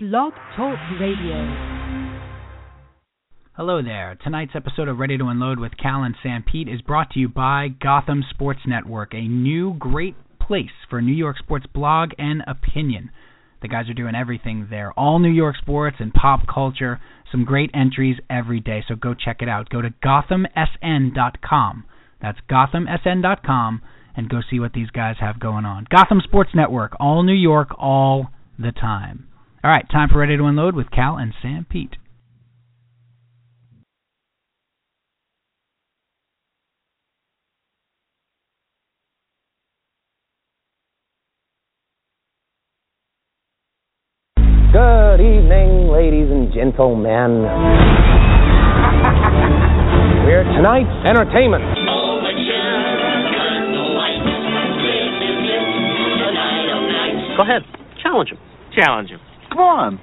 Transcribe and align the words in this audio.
Blog 0.00 0.32
Talk 0.56 0.78
Radio. 1.00 1.42
Hello 3.54 3.82
there. 3.82 4.16
Tonight's 4.22 4.52
episode 4.54 4.86
of 4.86 4.96
Ready 4.96 5.18
to 5.18 5.26
Unload 5.26 5.58
with 5.58 5.76
Cal 5.76 6.04
and 6.04 6.14
Sanpete 6.24 6.72
is 6.72 6.80
brought 6.82 7.10
to 7.10 7.18
you 7.18 7.28
by 7.28 7.66
Gotham 7.66 8.22
Sports 8.30 8.60
Network, 8.64 9.12
a 9.12 9.26
new 9.26 9.74
great 9.76 10.14
place 10.40 10.70
for 10.88 11.02
New 11.02 11.12
York 11.12 11.38
sports 11.38 11.66
blog 11.74 12.10
and 12.16 12.44
opinion. 12.46 13.10
The 13.60 13.66
guys 13.66 13.88
are 13.90 13.92
doing 13.92 14.14
everything 14.14 14.68
there, 14.70 14.92
all 14.92 15.18
New 15.18 15.32
York 15.32 15.56
sports 15.56 15.96
and 15.98 16.14
pop 16.14 16.46
culture. 16.46 17.00
Some 17.32 17.44
great 17.44 17.72
entries 17.74 18.18
every 18.30 18.60
day, 18.60 18.84
so 18.86 18.94
go 18.94 19.14
check 19.14 19.38
it 19.40 19.48
out. 19.48 19.68
Go 19.68 19.82
to 19.82 19.90
gothamsn.com. 19.90 21.84
That's 22.22 22.38
gothamsn.com 22.48 23.82
and 24.16 24.30
go 24.30 24.42
see 24.48 24.60
what 24.60 24.74
these 24.74 24.90
guys 24.90 25.16
have 25.18 25.40
going 25.40 25.64
on. 25.64 25.88
Gotham 25.90 26.20
Sports 26.22 26.50
Network, 26.54 26.92
all 27.00 27.24
New 27.24 27.32
York, 27.34 27.70
all 27.76 28.28
the 28.60 28.70
time. 28.70 29.27
All 29.64 29.72
right, 29.72 29.84
time 29.90 30.08
for 30.08 30.18
Ready 30.18 30.36
to 30.36 30.44
Unload 30.44 30.76
with 30.76 30.88
Cal 30.92 31.16
and 31.16 31.34
Sanpete. 31.42 31.94
Good 44.70 45.20
evening, 45.20 45.88
ladies 45.90 46.30
and 46.30 46.54
gentlemen. 46.54 47.42
We're 50.22 50.44
tonight's 50.54 51.08
entertainment. 51.08 51.64
Go 57.36 57.42
ahead. 57.42 57.62
Challenge 58.00 58.30
him. 58.30 58.38
Challenge 58.76 59.10
him. 59.10 59.20
Come 59.50 59.60
on. 59.60 60.00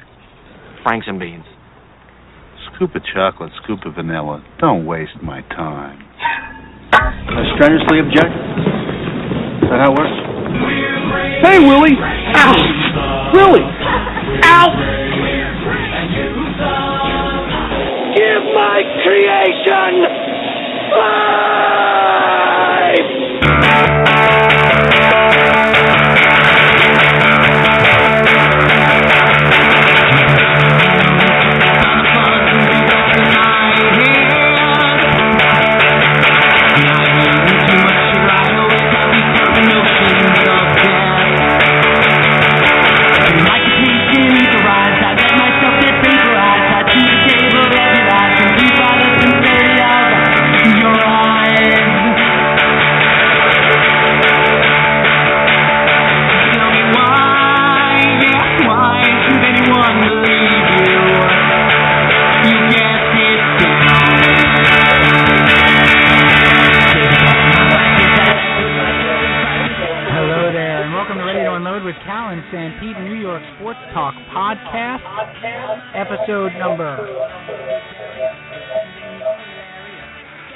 Franks 0.84 1.08
and 1.08 1.20
beans. 1.20 1.45
Scoop 2.76 2.95
of 2.95 3.02
chocolate, 3.13 3.52
scoop 3.63 3.80
of 3.85 3.96
vanilla. 3.96 4.43
Don't 4.60 4.85
waste 4.85 5.21
my 5.24 5.41
time. 5.55 5.99
I 6.91 7.43
strenuously 7.55 7.99
object. 7.99 8.34
Is 9.63 9.70
that 9.70 9.79
how 9.79 9.91
it 9.91 9.98
works? 9.98 10.18
Hey, 11.43 11.60
Willie! 11.60 11.98
Ow! 12.35 13.32
Willie! 13.34 13.68
Ow! 14.43 14.68
Give 18.16 18.43
my 18.54 18.82
creation 19.04 20.01
life! 20.96 21.95
Sports 73.65 73.81
Talk 73.95 74.13
Podcast, 74.29 75.01
episode 75.97 76.53
number 76.59 77.01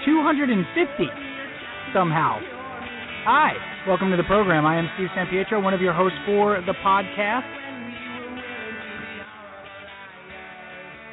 250, 0.05 1.09
somehow. 1.91 2.37
Hi, 3.25 3.53
welcome 3.87 4.11
to 4.11 4.15
the 4.17 4.21
program. 4.25 4.67
I 4.67 4.77
am 4.77 4.87
Steve 4.93 5.07
Sampietro, 5.17 5.59
one 5.63 5.73
of 5.73 5.81
your 5.81 5.91
hosts 5.91 6.19
for 6.27 6.61
the 6.67 6.73
podcast. 6.85 7.49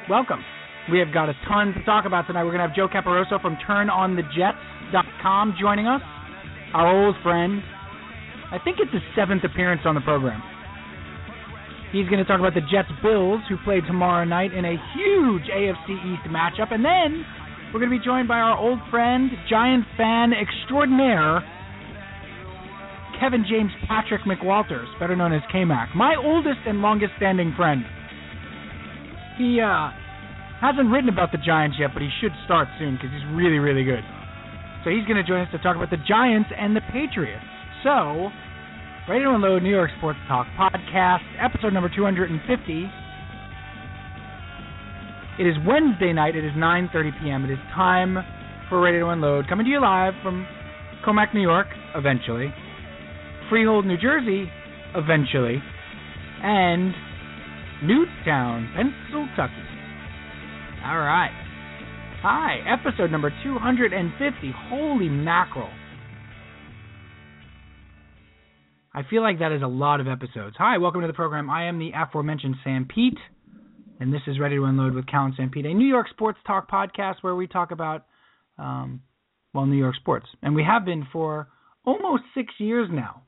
Welcome. 0.07 0.45
We 0.91 0.99
have 0.99 1.11
got 1.11 1.29
a 1.29 1.33
ton 1.47 1.73
to 1.73 1.83
talk 1.83 2.05
about 2.05 2.27
tonight. 2.27 2.43
We're 2.43 2.51
going 2.51 2.61
to 2.61 2.67
have 2.67 2.75
Joe 2.75 2.87
Caporoso 2.87 3.41
from 3.41 3.57
TurnOnTheJets.com 3.67 5.55
joining 5.59 5.87
us, 5.87 6.01
our 6.75 7.07
old 7.07 7.15
friend. 7.23 7.63
I 8.51 8.59
think 8.63 8.77
it's 8.79 8.93
his 8.93 9.01
seventh 9.15 9.43
appearance 9.43 9.81
on 9.83 9.95
the 9.95 10.01
program. 10.01 10.43
He's 11.97 12.05
going 12.13 12.21
to 12.21 12.29
talk 12.29 12.37
about 12.39 12.53
the 12.53 12.61
Jets 12.61 12.93
Bills, 13.01 13.41
who 13.49 13.57
play 13.65 13.81
tomorrow 13.81 14.23
night 14.23 14.53
in 14.53 14.65
a 14.65 14.77
huge 14.93 15.49
AFC 15.49 15.89
East 16.05 16.29
matchup. 16.29 16.69
And 16.69 16.85
then 16.85 17.25
we're 17.73 17.79
going 17.79 17.89
to 17.89 17.97
be 17.97 18.05
joined 18.05 18.27
by 18.27 18.37
our 18.37 18.55
old 18.55 18.77
friend, 18.91 19.31
Giant 19.49 19.83
fan 19.97 20.29
extraordinaire, 20.29 21.41
Kevin 23.19 23.45
James 23.49 23.71
Patrick 23.87 24.21
McWalters, 24.29 24.85
better 24.99 25.15
known 25.15 25.33
as 25.33 25.41
K-Mac, 25.51 25.95
my 25.95 26.13
oldest 26.13 26.61
and 26.67 26.83
longest 26.83 27.13
standing 27.17 27.51
friend. 27.57 27.81
He 29.39 29.57
uh, 29.59 29.89
hasn't 30.61 30.91
written 30.93 31.09
about 31.09 31.31
the 31.31 31.41
Giants 31.41 31.77
yet, 31.79 31.97
but 31.97 32.03
he 32.03 32.09
should 32.21 32.33
start 32.45 32.67
soon 32.77 32.93
because 32.93 33.09
he's 33.09 33.25
really, 33.33 33.57
really 33.57 33.83
good. 33.83 34.05
So 34.85 34.91
he's 34.91 35.05
going 35.09 35.17
to 35.17 35.25
join 35.25 35.41
us 35.41 35.49
to 35.49 35.57
talk 35.65 35.75
about 35.75 35.89
the 35.89 36.01
Giants 36.05 36.49
and 36.53 36.75
the 36.75 36.85
Patriots. 36.93 37.41
So, 37.81 38.29
Ready 39.07 39.23
to 39.23 39.31
Unload 39.31 39.63
New 39.63 39.69
York 39.69 39.89
Sports 39.99 40.19
Talk 40.27 40.47
Podcast, 40.59 41.23
episode 41.39 41.71
number 41.71 41.87
250. 41.87 42.27
It 45.39 45.47
is 45.47 45.55
Wednesday 45.65 46.11
night. 46.11 46.35
It 46.35 46.43
is 46.43 46.51
9:30 46.51 47.23
p.m. 47.23 47.45
It 47.45 47.51
is 47.51 47.57
time 47.73 48.17
for 48.67 48.81
Ready 48.81 48.99
to 48.99 49.07
Unload, 49.07 49.47
coming 49.47 49.65
to 49.65 49.71
you 49.71 49.79
live 49.79 50.11
from 50.21 50.45
Commack, 51.05 51.33
New 51.33 51.39
York, 51.39 51.67
eventually, 51.95 52.53
Freehold, 53.49 53.85
New 53.85 53.95
Jersey, 53.95 54.51
eventually, 54.93 55.63
and 56.43 56.91
Newtown, 57.83 58.67
Pennsylvania. 58.75 59.55
All 60.83 60.99
right. 60.99 61.31
Hi, 62.23 62.57
episode 62.67 63.09
number 63.09 63.31
250. 63.41 64.53
Holy 64.67 65.07
mackerel. 65.07 65.69
I 68.97 69.03
feel 69.07 69.21
like 69.21 69.37
that 69.37 69.51
is 69.51 69.61
a 69.61 69.67
lot 69.67 69.99
of 69.99 70.07
episodes. 70.07 70.55
Hi, 70.57 70.79
welcome 70.79 71.01
to 71.01 71.07
the 71.07 71.13
program. 71.13 71.51
I 71.51 71.65
am 71.67 71.77
the 71.77 71.91
aforementioned 71.95 72.55
Sanpete, 72.65 73.19
and 73.99 74.11
this 74.11 74.23
is 74.25 74.39
Ready 74.39 74.55
to 74.55 74.63
Unload 74.63 74.95
with 74.95 75.05
Cal 75.05 75.25
and 75.25 75.35
Sanpete, 75.37 75.67
a 75.67 75.73
New 75.75 75.85
York 75.85 76.07
sports 76.09 76.39
talk 76.47 76.67
podcast 76.67 77.17
where 77.21 77.35
we 77.35 77.45
talk 77.45 77.69
about, 77.69 78.07
um, 78.57 79.03
well, 79.53 79.67
New 79.67 79.77
York 79.77 79.93
sports. 79.97 80.25
And 80.41 80.55
we 80.55 80.63
have 80.63 80.83
been 80.83 81.05
for 81.13 81.47
almost 81.85 82.23
six 82.33 82.51
years 82.57 82.89
now. 82.91 83.21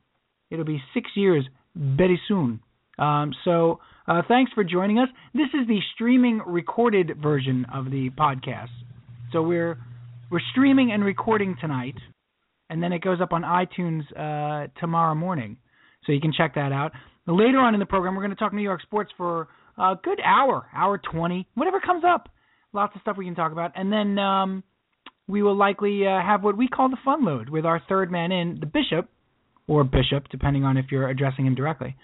It'll 0.50 0.64
be 0.64 0.82
six 0.92 1.08
years 1.14 1.46
very 1.76 2.20
soon. 2.26 2.58
Um, 2.98 3.32
so 3.44 3.78
uh, 4.08 4.22
thanks 4.26 4.50
for 4.54 4.64
joining 4.64 4.98
us. 4.98 5.08
This 5.34 5.50
is 5.54 5.68
the 5.68 5.78
streaming 5.94 6.42
recorded 6.44 7.12
version 7.22 7.64
of 7.72 7.92
the 7.92 8.10
podcast. 8.18 8.70
So 9.32 9.40
we're 9.40 9.78
we're 10.32 10.40
streaming 10.50 10.90
and 10.90 11.04
recording 11.04 11.54
tonight, 11.60 11.94
and 12.70 12.82
then 12.82 12.92
it 12.92 13.02
goes 13.02 13.20
up 13.20 13.32
on 13.32 13.42
iTunes 13.42 14.02
uh, 14.16 14.68
tomorrow 14.78 15.14
morning. 15.14 15.58
So 16.06 16.12
you 16.12 16.20
can 16.20 16.32
check 16.32 16.54
that 16.54 16.72
out. 16.72 16.92
Later 17.26 17.58
on 17.58 17.74
in 17.74 17.80
the 17.80 17.86
program, 17.86 18.14
we're 18.14 18.22
going 18.22 18.30
to 18.30 18.36
talk 18.36 18.54
New 18.54 18.62
York 18.62 18.80
sports 18.82 19.10
for 19.16 19.48
a 19.76 19.96
good 20.02 20.20
hour, 20.24 20.66
hour 20.74 20.98
20, 20.98 21.46
whatever 21.54 21.80
comes 21.80 22.04
up. 22.06 22.28
Lots 22.72 22.94
of 22.94 23.02
stuff 23.02 23.16
we 23.18 23.24
can 23.26 23.34
talk 23.34 23.52
about. 23.52 23.72
And 23.74 23.92
then 23.92 24.18
um, 24.18 24.64
we 25.28 25.42
will 25.42 25.56
likely 25.56 26.06
uh, 26.06 26.20
have 26.22 26.42
what 26.42 26.56
we 26.56 26.68
call 26.68 26.88
the 26.88 26.96
fun 27.04 27.24
load 27.24 27.48
with 27.48 27.66
our 27.66 27.82
third 27.88 28.10
man 28.10 28.32
in, 28.32 28.58
the 28.60 28.66
Bishop, 28.66 29.10
or 29.66 29.84
Bishop, 29.84 30.28
depending 30.30 30.64
on 30.64 30.76
if 30.76 30.86
you're 30.90 31.08
addressing 31.08 31.46
him 31.46 31.56
directly, 31.56 31.96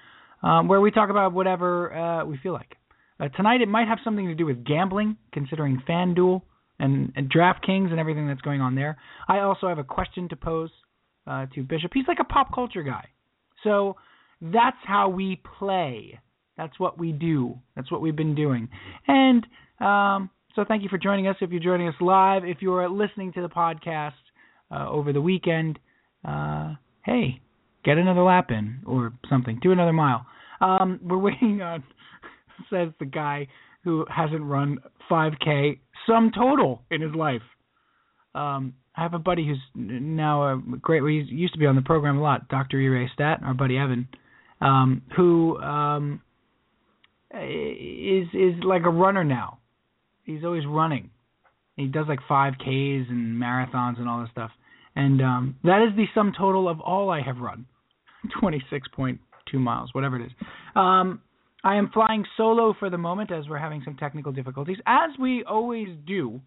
um, 0.43 0.69
where 0.69 0.81
we 0.81 0.91
talk 0.91 1.11
about 1.11 1.33
whatever 1.33 1.95
uh, 1.95 2.25
we 2.25 2.39
feel 2.39 2.53
like. 2.53 2.77
Uh, 3.19 3.29
tonight 3.29 3.61
it 3.63 3.69
might 3.69 3.89
have 3.89 3.99
something 4.05 4.27
to 4.27 4.35
do 4.35 4.45
with 4.45 4.65
gambling, 4.65 5.17
considering 5.33 5.83
FanDuel 5.89 6.43
and, 6.79 7.13
and 7.17 7.31
DraftKings 7.31 7.91
and 7.91 7.99
everything 7.99 8.27
that's 8.27 8.41
going 8.41 8.61
on 8.61 8.75
there. 8.75 8.97
I 9.29 9.41
also 9.41 9.69
have 9.69 9.79
a 9.79 9.85
question 9.85 10.29
to 10.29 10.37
pose 10.37 10.71
uh, 11.27 11.47
to 11.55 11.63
Bishop. 11.63 11.93
He's 11.95 12.07
like 12.09 12.19
a 12.21 12.25
pop 12.25 12.55
culture 12.55 12.83
guy. 12.83 13.09
So 13.65 13.97
that's 14.41 14.77
how 14.85 15.09
we 15.09 15.41
play. 15.59 16.21
That's 16.57 16.79
what 16.79 16.99
we 16.99 17.13
do. 17.13 17.59
That's 17.75 17.91
what 17.91 18.01
we've 18.01 18.17
been 18.17 18.35
doing. 18.35 18.69
And 19.07 19.47
um, 19.81 20.31
so 20.55 20.65
thank 20.67 20.83
you 20.83 20.89
for 20.89 20.99
joining 20.99 21.27
us. 21.27 21.37
If 21.41 21.51
you're 21.51 21.61
joining 21.61 21.89
us 21.89 21.95
live, 22.01 22.45
if 22.45 22.59
you're 22.61 22.89
listening 22.89 23.33
to 23.35 23.43
the 23.43 23.49
podcast 23.49 24.13
uh, 24.71 24.89
over 24.89 25.13
the 25.13 25.21
weekend, 25.21 25.79
uh, 26.27 26.75
hey, 27.05 27.41
get 27.85 27.99
another 27.99 28.23
lap 28.23 28.51
in 28.51 28.81
or 28.87 29.13
something. 29.29 29.59
Do 29.63 29.73
another 29.73 29.93
mile. 29.93 30.27
Um, 30.61 30.99
we're 31.03 31.19
waiting 31.19 31.61
on 31.63 31.85
says 32.71 32.89
the 32.99 33.05
guy 33.05 33.49
who 33.85 34.05
hasn't 34.15 34.43
run 34.43 34.79
5K 35.11 35.79
sum 36.07 36.31
total 36.35 36.83
in 36.91 37.01
his 37.01 37.15
life. 37.15 37.43
Um, 38.35 38.75
I 38.97 39.03
have 39.03 39.15
a 39.15 39.19
buddy 39.19 39.47
who's 39.47 39.61
now 39.75 40.55
a 40.55 40.63
great. 40.81 41.03
Well, 41.03 41.11
he 41.11 41.25
used 41.29 41.53
to 41.55 41.59
be 41.59 41.67
on 41.67 41.77
the 41.77 41.83
program 41.83 42.19
a 42.19 42.23
lot, 42.23 42.49
Dr. 42.49 42.79
Ire 42.79 43.09
Stat, 43.13 43.41
our 43.45 43.55
buddy 43.55 43.77
Evan, 43.77 44.09
um, 44.61 45.03
who 45.17 45.59
um, 45.59 46.23
is 47.33 48.27
is 48.33 48.55
like 48.65 48.83
a 48.85 48.91
runner 48.91 49.25
now. 49.25 49.59
He's 50.25 50.45
always 50.45 50.65
running. 50.67 51.11
He 51.77 51.87
does 51.87 52.07
like 52.09 52.21
5Ks 52.29 53.11
and 53.11 53.41
marathons 53.41 53.99
and 53.99 54.09
all 54.09 54.23
this 54.23 54.31
stuff. 54.31 54.51
And 54.97 55.21
um, 55.21 55.57
that 55.63 55.87
is 55.87 55.95
the 55.95 56.07
sum 56.15 56.33
total 56.37 56.69
of 56.69 56.81
all 56.81 57.11
I 57.11 57.21
have 57.21 57.37
run 57.37 57.67
26.2 58.43 59.19
miles, 59.55 59.91
whatever 59.93 60.19
it 60.19 60.27
is. 60.27 60.33
Um, 60.75 61.21
I 61.67 61.75
am 61.75 61.91
flying 61.93 62.25
solo 62.37 62.77
for 62.79 62.91
the 62.91 62.97
moment 62.97 63.33
as 63.33 63.49
we're 63.49 63.59
having 63.59 63.83
some 63.85 63.97
technical 63.97 64.31
difficulties, 64.31 64.77
as 64.87 65.11
we 65.19 65.43
always 65.43 65.89
do 66.07 66.41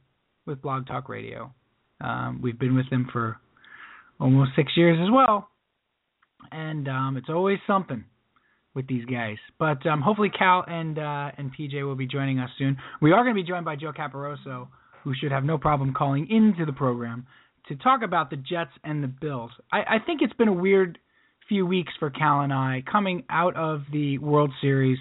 with 0.45 0.62
Blog 0.62 0.88
Talk 0.88 1.10
Radio. 1.10 1.54
Um, 2.00 2.39
we've 2.42 2.57
been 2.57 2.74
with 2.74 2.89
them 2.89 3.10
for 3.12 3.36
almost 4.18 4.51
six 4.56 4.71
years 4.77 4.98
as 5.04 5.12
well, 5.12 5.50
and 6.54 6.88
um, 6.88 7.18
it's 7.18 7.27
always 7.27 7.60
something 7.68 8.06
with 8.74 8.88
these 8.88 9.04
guys. 9.04 9.36
But 9.60 9.86
um, 9.86 10.00
hopefully 10.00 10.30
Cal 10.30 10.63
and 10.66 10.98
uh, 10.98 11.31
and 11.38 11.51
PJ 11.54 11.86
will 11.86 11.98
be 11.98 12.07
joining 12.07 12.39
us 12.39 12.50
soon. 12.57 12.77
We 13.01 13.12
are 13.12 13.22
going 13.22 13.36
to 13.36 13.42
be 13.42 13.45
joined 13.45 13.65
by 13.65 13.75
Joe 13.75 13.92
Caporoso, 13.92 14.69
who 15.04 15.12
should 15.19 15.33
have 15.33 15.44
no 15.44 15.57
problem 15.57 15.94
calling 15.94 16.30
into 16.30 16.65
the 16.65 16.72
program 16.72 17.27
to 17.68 17.75
talk 17.75 18.04
about 18.04 18.30
the 18.30 18.38
Jets 18.38 18.72
and 18.86 19.04
the 19.04 19.10
Bills. 19.10 19.51
I, 19.69 19.80
I 19.80 19.98
think 20.06 20.22
it's 20.22 20.31
been 20.31 20.48
a 20.48 20.54
weird 20.54 20.98
few 21.50 21.66
weeks 21.66 21.92
for 22.00 22.10
Cal 22.10 22.42
and 22.42 22.54
I 22.54 22.84
coming 22.90 23.24
out 23.30 23.56
of 23.57 23.81
the 23.92 24.19
World 24.19 24.51
Series 24.62 25.00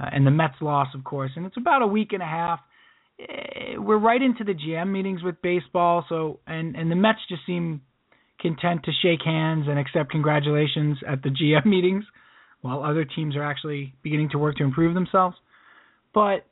uh, 0.00 0.06
and 0.10 0.26
the 0.26 0.30
Mets 0.30 0.56
loss, 0.60 0.88
of 0.94 1.04
course, 1.04 1.30
and 1.36 1.46
it's 1.46 1.56
about 1.56 1.82
a 1.82 1.86
week 1.86 2.12
and 2.12 2.22
a 2.22 2.26
half. 2.26 2.60
Eh, 3.20 3.76
we're 3.76 3.98
right 3.98 4.20
into 4.20 4.42
the 4.42 4.54
GM 4.54 4.90
meetings 4.90 5.22
with 5.22 5.40
baseball, 5.42 6.04
so 6.08 6.40
and 6.46 6.74
and 6.74 6.90
the 6.90 6.96
Mets 6.96 7.20
just 7.28 7.42
seem 7.46 7.82
content 8.40 8.82
to 8.84 8.92
shake 9.02 9.20
hands 9.24 9.66
and 9.68 9.78
accept 9.78 10.10
congratulations 10.10 10.98
at 11.06 11.22
the 11.22 11.28
GM 11.28 11.64
meetings, 11.66 12.04
while 12.62 12.82
other 12.82 13.04
teams 13.04 13.36
are 13.36 13.44
actually 13.44 13.94
beginning 14.02 14.30
to 14.30 14.38
work 14.38 14.56
to 14.56 14.64
improve 14.64 14.94
themselves. 14.94 15.36
But 16.12 16.46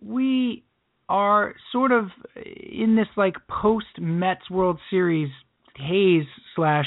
we 0.00 0.64
are 1.08 1.54
sort 1.72 1.90
of 1.92 2.08
in 2.36 2.94
this 2.94 3.08
like 3.16 3.34
post 3.48 3.98
Mets 3.98 4.48
World 4.50 4.78
Series 4.90 5.30
haze 5.76 6.26
slash 6.54 6.86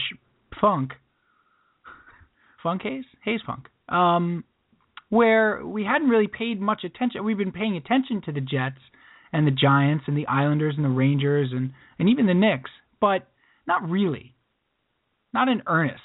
funk 0.60 0.92
funk 2.64 2.82
haze 2.84 3.06
haze 3.24 3.42
funk 3.46 3.68
um 3.90 4.44
where 5.10 5.66
we 5.66 5.84
hadn't 5.84 6.10
really 6.10 6.28
paid 6.28 6.62
much 6.62 6.84
attention 6.84 7.24
we've 7.24 7.38
been 7.38 7.52
paying 7.52 7.78
attention 7.78 8.22
to 8.22 8.32
the 8.32 8.42
Jets 8.42 8.80
and 9.34 9.48
the 9.48 9.52
Giants 9.52 10.06
and 10.08 10.18
the 10.18 10.28
Islanders 10.28 10.76
and 10.76 10.86
the 10.86 10.90
Rangers 10.90 11.50
and 11.52 11.72
and 12.00 12.10
even 12.10 12.28
the 12.28 12.34
Knicks 12.34 12.72
but 13.00 13.28
not 13.68 13.88
really 13.90 14.36
not 15.34 15.48
in 15.48 15.62
earnest 15.68 16.02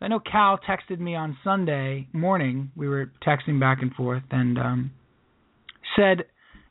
I 0.00 0.08
know 0.08 0.18
Cal 0.18 0.58
texted 0.58 0.98
me 0.98 1.14
on 1.14 1.36
Sunday 1.44 2.08
morning 2.12 2.70
we 2.76 2.88
were 2.88 3.12
texting 3.26 3.60
back 3.60 3.78
and 3.82 3.92
forth 3.94 4.24
and 4.30 4.58
um 4.58 4.90
said 5.96 6.24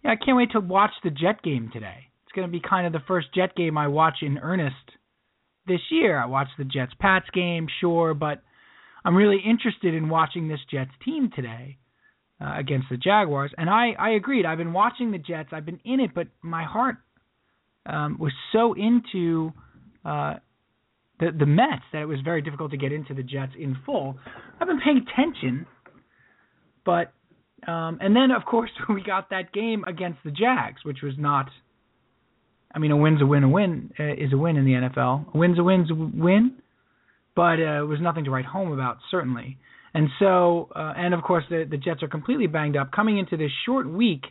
yeah, 0.03 0.11
I 0.11 0.15
can't 0.15 0.37
wait 0.37 0.51
to 0.51 0.59
watch 0.59 0.91
the 1.03 1.09
Jet 1.09 1.43
game 1.43 1.69
today. 1.71 2.07
It's 2.23 2.35
going 2.35 2.47
to 2.47 2.51
be 2.51 2.61
kind 2.61 2.87
of 2.87 2.93
the 2.93 3.05
first 3.07 3.27
Jet 3.35 3.55
game 3.55 3.77
I 3.77 3.87
watch 3.87 4.17
in 4.21 4.37
earnest 4.37 4.75
this 5.67 5.81
year. 5.89 6.17
I 6.17 6.25
watched 6.25 6.53
the 6.57 6.63
Jets 6.63 6.93
Pats 6.99 7.27
game, 7.33 7.67
sure, 7.79 8.13
but 8.13 8.41
I'm 9.03 9.15
really 9.15 9.39
interested 9.45 9.93
in 9.93 10.09
watching 10.09 10.47
this 10.47 10.59
Jets 10.69 10.91
team 11.03 11.31
today 11.35 11.77
uh, 12.39 12.53
against 12.57 12.87
the 12.89 12.97
Jaguars. 12.97 13.51
And 13.57 13.69
I 13.69 13.91
I 13.97 14.11
agreed. 14.11 14.45
I've 14.45 14.57
been 14.57 14.73
watching 14.73 15.11
the 15.11 15.17
Jets. 15.17 15.49
I've 15.51 15.65
been 15.65 15.79
in 15.83 15.99
it, 15.99 16.11
but 16.13 16.27
my 16.41 16.63
heart 16.63 16.97
um, 17.85 18.17
was 18.19 18.33
so 18.51 18.73
into 18.73 19.51
uh, 20.05 20.35
the 21.19 21.31
the 21.37 21.45
Mets 21.45 21.83
that 21.93 22.01
it 22.03 22.07
was 22.07 22.19
very 22.23 22.41
difficult 22.41 22.71
to 22.71 22.77
get 22.77 22.91
into 22.91 23.13
the 23.13 23.23
Jets 23.23 23.53
in 23.57 23.77
full. 23.85 24.17
I've 24.59 24.67
been 24.67 24.81
paying 24.81 25.05
attention, 25.07 25.65
but 26.85 27.13
um, 27.67 27.99
and 28.01 28.15
then, 28.15 28.31
of 28.31 28.45
course, 28.45 28.71
we 28.89 29.03
got 29.03 29.29
that 29.29 29.53
game 29.53 29.83
against 29.87 30.19
the 30.23 30.31
Jags, 30.31 30.83
which 30.83 30.99
was 31.03 31.13
not. 31.17 31.47
I 32.73 32.79
mean, 32.79 32.91
a 32.91 32.97
win's 32.97 33.21
a 33.21 33.25
win. 33.25 33.43
A 33.43 33.49
win 33.49 33.91
uh, 33.99 34.13
is 34.13 34.31
a 34.33 34.37
win 34.37 34.55
in 34.55 34.65
the 34.65 34.71
NFL. 34.71 35.33
A 35.33 35.37
win's 35.37 35.59
a 35.59 35.63
win's 35.63 35.91
a 35.91 35.95
win, 35.95 36.55
but 37.35 37.59
uh, 37.59 37.83
it 37.83 37.87
was 37.87 37.99
nothing 38.01 38.25
to 38.25 38.31
write 38.31 38.45
home 38.45 38.71
about, 38.71 38.97
certainly. 39.09 39.57
And 39.93 40.07
so, 40.19 40.69
uh, 40.75 40.93
and 40.95 41.13
of 41.13 41.21
course, 41.21 41.43
the 41.49 41.65
the 41.69 41.77
Jets 41.77 42.01
are 42.03 42.07
completely 42.07 42.47
banged 42.47 42.77
up 42.77 42.91
coming 42.91 43.17
into 43.17 43.37
this 43.37 43.51
short 43.65 43.89
week 43.89 44.23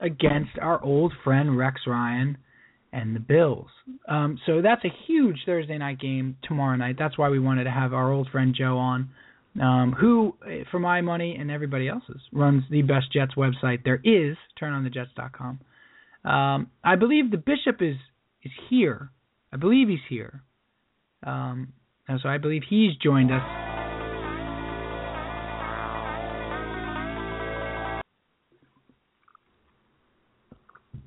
against 0.00 0.58
our 0.60 0.82
old 0.82 1.12
friend 1.24 1.56
Rex 1.56 1.80
Ryan 1.86 2.36
and 2.92 3.16
the 3.16 3.20
Bills. 3.20 3.68
Um, 4.08 4.38
so 4.46 4.60
that's 4.62 4.84
a 4.84 4.92
huge 5.06 5.38
Thursday 5.46 5.78
night 5.78 6.00
game 6.00 6.36
tomorrow 6.44 6.76
night. 6.76 6.96
That's 6.98 7.16
why 7.16 7.30
we 7.30 7.38
wanted 7.38 7.64
to 7.64 7.70
have 7.70 7.92
our 7.92 8.12
old 8.12 8.28
friend 8.30 8.54
Joe 8.56 8.76
on 8.76 9.10
um, 9.60 9.94
who, 9.98 10.34
for 10.70 10.78
my 10.78 11.00
money 11.00 11.36
and 11.38 11.50
everybody 11.50 11.88
else's, 11.88 12.20
runs 12.32 12.64
the 12.70 12.82
best 12.82 13.12
Jets 13.12 13.34
website 13.34 13.84
there 13.84 14.00
is, 14.04 14.36
turnonthejets.com. 14.60 15.60
Um, 16.30 16.70
I 16.84 16.96
believe 16.96 17.30
the 17.30 17.36
bishop 17.36 17.80
is 17.80 17.96
is 18.42 18.52
here. 18.68 19.10
I 19.52 19.56
believe 19.56 19.88
he's 19.88 19.98
here. 20.08 20.42
Um, 21.24 21.72
and 22.08 22.20
so 22.22 22.28
I 22.28 22.38
believe 22.38 22.62
he's 22.68 22.94
joined 22.96 23.30
us. 23.32 23.42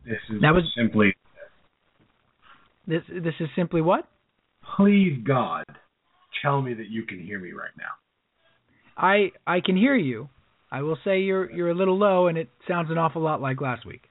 This 0.05 0.19
is 0.29 0.41
That 0.41 0.53
was- 0.53 0.71
simply, 0.73 1.15
This 2.87 3.03
this 3.07 3.35
is 3.39 3.49
simply 3.55 3.81
what? 3.81 4.07
please 4.75 5.21
God, 5.23 5.63
tell 6.41 6.61
me 6.61 6.73
that 6.73 6.87
you 6.87 7.03
can 7.03 7.19
hear 7.19 7.37
me 7.39 7.51
right 7.51 7.75
now. 7.77 7.91
I 8.97 9.31
I 9.45 9.61
can 9.61 9.75
hear 9.77 9.95
you. 9.95 10.29
I 10.71 10.81
will 10.81 10.95
say 11.03 11.19
you're 11.21 11.51
you're 11.51 11.69
a 11.69 11.73
little 11.75 11.97
low, 11.97 12.27
and 12.27 12.37
it 12.37 12.49
sounds 12.67 12.89
an 12.89 12.97
awful 12.97 13.21
lot 13.21 13.41
like 13.41 13.61
last 13.61 13.85
week. 13.85 14.09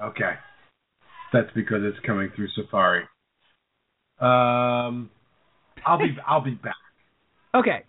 Okay. 0.00 0.34
That's 1.32 1.50
because 1.52 1.82
it's 1.82 1.98
coming 2.06 2.30
through 2.30 2.48
Safari. 2.48 3.04
Um, 4.20 5.10
I'll 5.86 5.98
be 5.98 6.16
I'll 6.26 6.40
be 6.44 6.52
back. 6.54 6.74
Okay, 7.54 7.84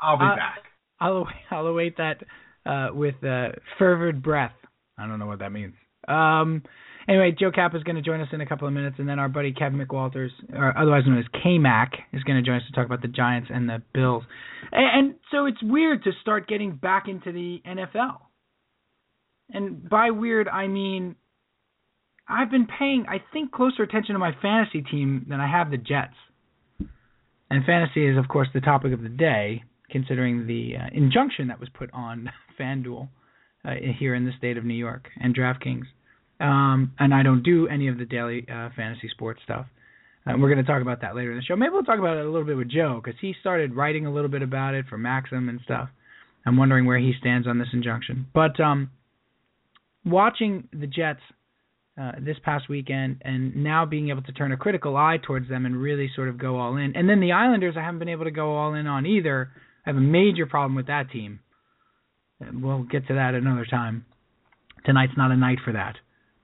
I'll 0.00 0.16
be 0.18 0.24
Uh, 0.24 0.36
back. 0.36 0.58
I'll 1.00 1.16
await, 1.16 1.34
I'll 1.50 1.66
await 1.66 1.96
that 1.96 2.22
uh, 2.64 2.94
with 2.94 3.16
uh, 3.24 3.48
fervid 3.76 4.22
breath. 4.22 4.52
I 4.96 5.08
don't 5.08 5.18
know 5.18 5.26
what 5.26 5.40
that 5.40 5.50
means. 5.50 5.74
Um, 6.06 6.62
anyway, 7.08 7.34
Joe 7.36 7.50
Cap 7.50 7.74
is 7.74 7.82
going 7.82 7.96
to 7.96 8.02
join 8.02 8.20
us 8.20 8.28
in 8.32 8.40
a 8.40 8.46
couple 8.46 8.68
of 8.68 8.72
minutes, 8.72 8.96
and 9.00 9.08
then 9.08 9.18
our 9.18 9.28
buddy 9.28 9.52
Kevin 9.52 9.84
McWalters, 9.84 10.28
or 10.52 10.78
otherwise 10.78 11.02
known 11.08 11.18
as 11.18 11.24
K-Mac, 11.42 11.90
is 12.12 12.22
going 12.22 12.36
to 12.36 12.48
join 12.48 12.58
us 12.58 12.62
to 12.68 12.72
talk 12.72 12.86
about 12.86 13.02
the 13.02 13.08
Giants 13.08 13.50
and 13.52 13.68
the 13.68 13.82
Bills. 13.92 14.22
And, 14.70 15.06
and 15.08 15.14
so 15.32 15.46
it's 15.46 15.60
weird 15.60 16.04
to 16.04 16.12
start 16.20 16.46
getting 16.46 16.76
back 16.76 17.08
into 17.08 17.32
the 17.32 17.60
NFL. 17.66 18.18
And 19.50 19.88
by 19.88 20.10
weird, 20.12 20.46
I 20.46 20.68
mean 20.68 21.16
I've 22.28 22.50
been 22.50 22.66
paying, 22.66 23.06
I 23.08 23.22
think, 23.32 23.52
closer 23.52 23.82
attention 23.82 24.14
to 24.14 24.18
my 24.18 24.32
fantasy 24.42 24.82
team 24.82 25.26
than 25.28 25.40
I 25.40 25.50
have 25.50 25.70
the 25.70 25.76
Jets. 25.76 26.14
And 27.48 27.64
fantasy 27.64 28.06
is, 28.06 28.18
of 28.18 28.28
course, 28.28 28.48
the 28.52 28.60
topic 28.60 28.92
of 28.92 29.02
the 29.02 29.08
day, 29.08 29.62
considering 29.90 30.46
the 30.46 30.74
uh, 30.76 30.86
injunction 30.92 31.48
that 31.48 31.60
was 31.60 31.68
put 31.72 31.90
on 31.92 32.30
FanDuel 32.60 33.08
uh, 33.64 33.70
here 33.98 34.14
in 34.14 34.24
the 34.24 34.32
state 34.38 34.56
of 34.56 34.64
New 34.64 34.74
York 34.74 35.08
and 35.20 35.36
DraftKings. 35.36 35.84
Um, 36.40 36.92
and 36.98 37.14
I 37.14 37.22
don't 37.22 37.42
do 37.42 37.68
any 37.68 37.88
of 37.88 37.98
the 37.98 38.04
daily 38.04 38.46
uh, 38.52 38.70
fantasy 38.76 39.08
sports 39.08 39.40
stuff. 39.44 39.66
Uh, 40.26 40.32
we're 40.36 40.52
going 40.52 40.64
to 40.64 40.70
talk 40.70 40.82
about 40.82 41.00
that 41.02 41.14
later 41.14 41.30
in 41.30 41.38
the 41.38 41.42
show. 41.42 41.54
Maybe 41.54 41.70
we'll 41.70 41.84
talk 41.84 42.00
about 42.00 42.16
it 42.16 42.26
a 42.26 42.28
little 42.28 42.44
bit 42.44 42.56
with 42.56 42.68
Joe 42.68 43.00
because 43.02 43.18
he 43.20 43.34
started 43.40 43.74
writing 43.74 44.06
a 44.06 44.12
little 44.12 44.28
bit 44.28 44.42
about 44.42 44.74
it 44.74 44.86
for 44.88 44.98
Maxim 44.98 45.48
and 45.48 45.60
stuff. 45.64 45.88
I'm 46.44 46.56
wondering 46.56 46.84
where 46.84 46.98
he 46.98 47.12
stands 47.18 47.46
on 47.46 47.58
this 47.58 47.68
injunction. 47.72 48.26
But 48.34 48.58
um, 48.60 48.90
watching 50.04 50.68
the 50.72 50.86
Jets 50.86 51.20
uh, 52.00 52.12
this 52.20 52.36
past 52.44 52.68
weekend 52.68 53.22
and 53.24 53.56
now 53.56 53.86
being 53.86 54.10
able 54.10 54.22
to 54.22 54.32
turn 54.32 54.52
a 54.52 54.56
critical 54.56 54.96
eye 54.96 55.18
towards 55.24 55.48
them 55.48 55.64
and 55.64 55.76
really 55.76 56.10
sort 56.14 56.28
of 56.28 56.38
go 56.38 56.58
all 56.58 56.76
in. 56.76 56.94
And 56.94 57.08
then 57.08 57.20
the 57.20 57.32
Islanders, 57.32 57.74
I 57.76 57.82
haven't 57.82 58.00
been 58.00 58.08
able 58.08 58.24
to 58.24 58.30
go 58.30 58.54
all 58.54 58.74
in 58.74 58.86
on 58.86 59.06
either. 59.06 59.50
I 59.84 59.90
have 59.90 59.96
a 59.96 60.00
major 60.00 60.46
problem 60.46 60.74
with 60.74 60.88
that 60.88 61.10
team. 61.10 61.40
We'll 62.40 62.82
get 62.82 63.06
to 63.08 63.14
that 63.14 63.34
another 63.34 63.64
time. 63.64 64.04
Tonight's 64.84 65.14
not 65.16 65.30
a 65.30 65.36
night 65.36 65.58
for 65.64 65.72
that. 65.72 65.96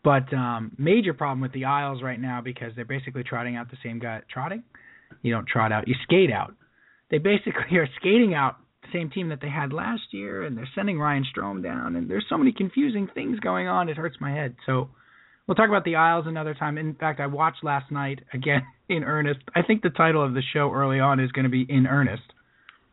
But 0.03 0.33
um, 0.35 0.73
major 0.79 1.15
problem 1.15 1.41
with 1.41 1.53
the 1.53 1.67
Isles 1.67 2.03
right 2.03 2.21
now 2.21 2.41
because 2.43 2.73
they're 2.75 2.85
basically 2.85 3.23
trotting 3.23 3.57
out 3.57 3.71
the 3.71 3.77
same 3.85 3.99
guy. 3.99 4.21
Trotting? 4.33 4.65
You 5.23 5.33
don't 5.33 5.47
trot 5.47 5.71
out. 5.71 5.87
You 5.87 5.95
skate 6.03 6.33
out. 6.33 6.55
They 7.11 7.19
basically 7.19 7.53
are 7.77 7.89
skating 8.01 8.35
out 8.35 8.57
the 8.83 8.89
same 8.93 9.11
team 9.11 9.29
that 9.29 9.41
they 9.41 9.51
had 9.51 9.73
last 9.73 10.03
year, 10.13 10.45
and 10.45 10.57
they're 10.57 10.69
sending 10.75 10.99
Ryan 10.99 11.25
Strome 11.25 11.63
down. 11.63 11.95
And 11.95 12.11
there's 12.11 12.25
so 12.29 12.39
many 12.39 12.53
confusing 12.53 13.09
things 13.15 13.39
going 13.41 13.69
on. 13.69 13.89
It 13.89 13.97
hurts 13.97 14.17
my 14.21 14.33
head. 14.33 14.57
So 14.67 14.89
we'll 15.47 15.55
talk 15.55 15.69
about 15.69 15.85
the 15.85 15.97
Isles 15.97 16.27
another 16.27 16.55
time. 16.55 16.79
In 16.79 16.95
fact, 16.95 17.21
I 17.21 17.27
watched 17.27 17.65
last 17.65 17.91
night 17.91 18.21
again 18.33 18.63
in 18.89 19.05
earnest. 19.05 19.41
I 19.55 19.63
think 19.63 19.83
the 19.83 19.91
title 19.91 20.25
of 20.25 20.35
the 20.35 20.43
show 20.53 20.73
early 20.73 21.01
on 21.01 21.21
is 21.21 21.33
going 21.33 21.45
to 21.45 21.51
be 21.51 21.67
in 21.69 21.87
earnest 21.87 22.23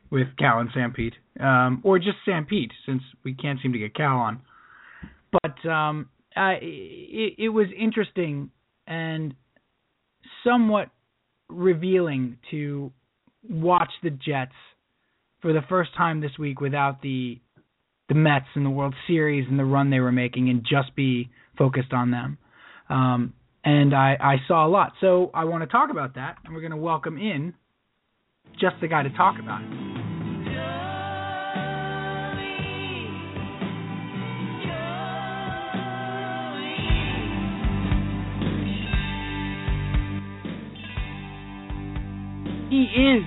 with 0.10 0.28
Cal 0.38 0.60
and 0.60 0.70
Sam 0.74 0.94
um, 1.40 1.82
or 1.84 2.00
just 2.00 2.18
Sam 2.26 2.48
since 2.86 3.04
we 3.24 3.34
can't 3.34 3.60
seem 3.62 3.74
to 3.74 3.80
get 3.80 3.94
Cal 3.94 4.18
on. 4.18 4.42
But 5.32 5.70
um, 5.70 6.10
uh, 6.36 6.56
it, 6.62 7.36
it 7.38 7.50
was 7.50 7.68
interesting 7.78 8.50
and 8.88 9.36
somewhat 10.44 10.90
revealing 11.48 12.38
to 12.52 12.92
watch 13.48 13.92
the 14.04 14.10
Jets 14.10 14.54
for 15.42 15.54
the 15.54 15.62
first 15.70 15.92
time 15.96 16.22
this 16.22 16.38
week 16.38 16.60
without 16.60 17.02
the 17.02 17.40
the 18.10 18.16
Mets 18.16 18.48
and 18.56 18.66
the 18.66 18.72
World 18.72 18.96
Series 19.06 19.48
and 19.48 19.60
the 19.60 19.64
run 19.64 19.92
they 19.92 20.00
were 20.00 20.12
making 20.12 20.50
and 20.50 20.66
just 20.68 20.96
be 20.96 21.30
focused 21.60 21.94
on 21.94 22.10
them. 22.10 22.40
Um, 22.90 23.34
and 23.64 23.94
I, 23.94 24.18
I 24.20 24.38
saw 24.48 24.66
a 24.66 24.70
lot. 24.70 24.94
So 25.02 25.30
I 25.36 25.46
want 25.46 25.62
to 25.62 25.68
talk 25.68 25.92
about 25.92 26.16
that, 26.16 26.38
and 26.44 26.56
we're 26.56 26.62
going 26.62 26.72
to 26.72 26.78
welcome 26.78 27.18
in 27.18 27.54
just 28.60 28.78
the 28.82 28.88
guy 28.88 29.04
to 29.04 29.12
talk 29.12 29.36
about 29.40 29.62
it. 29.62 29.70
He 42.70 42.84
is 42.86 43.24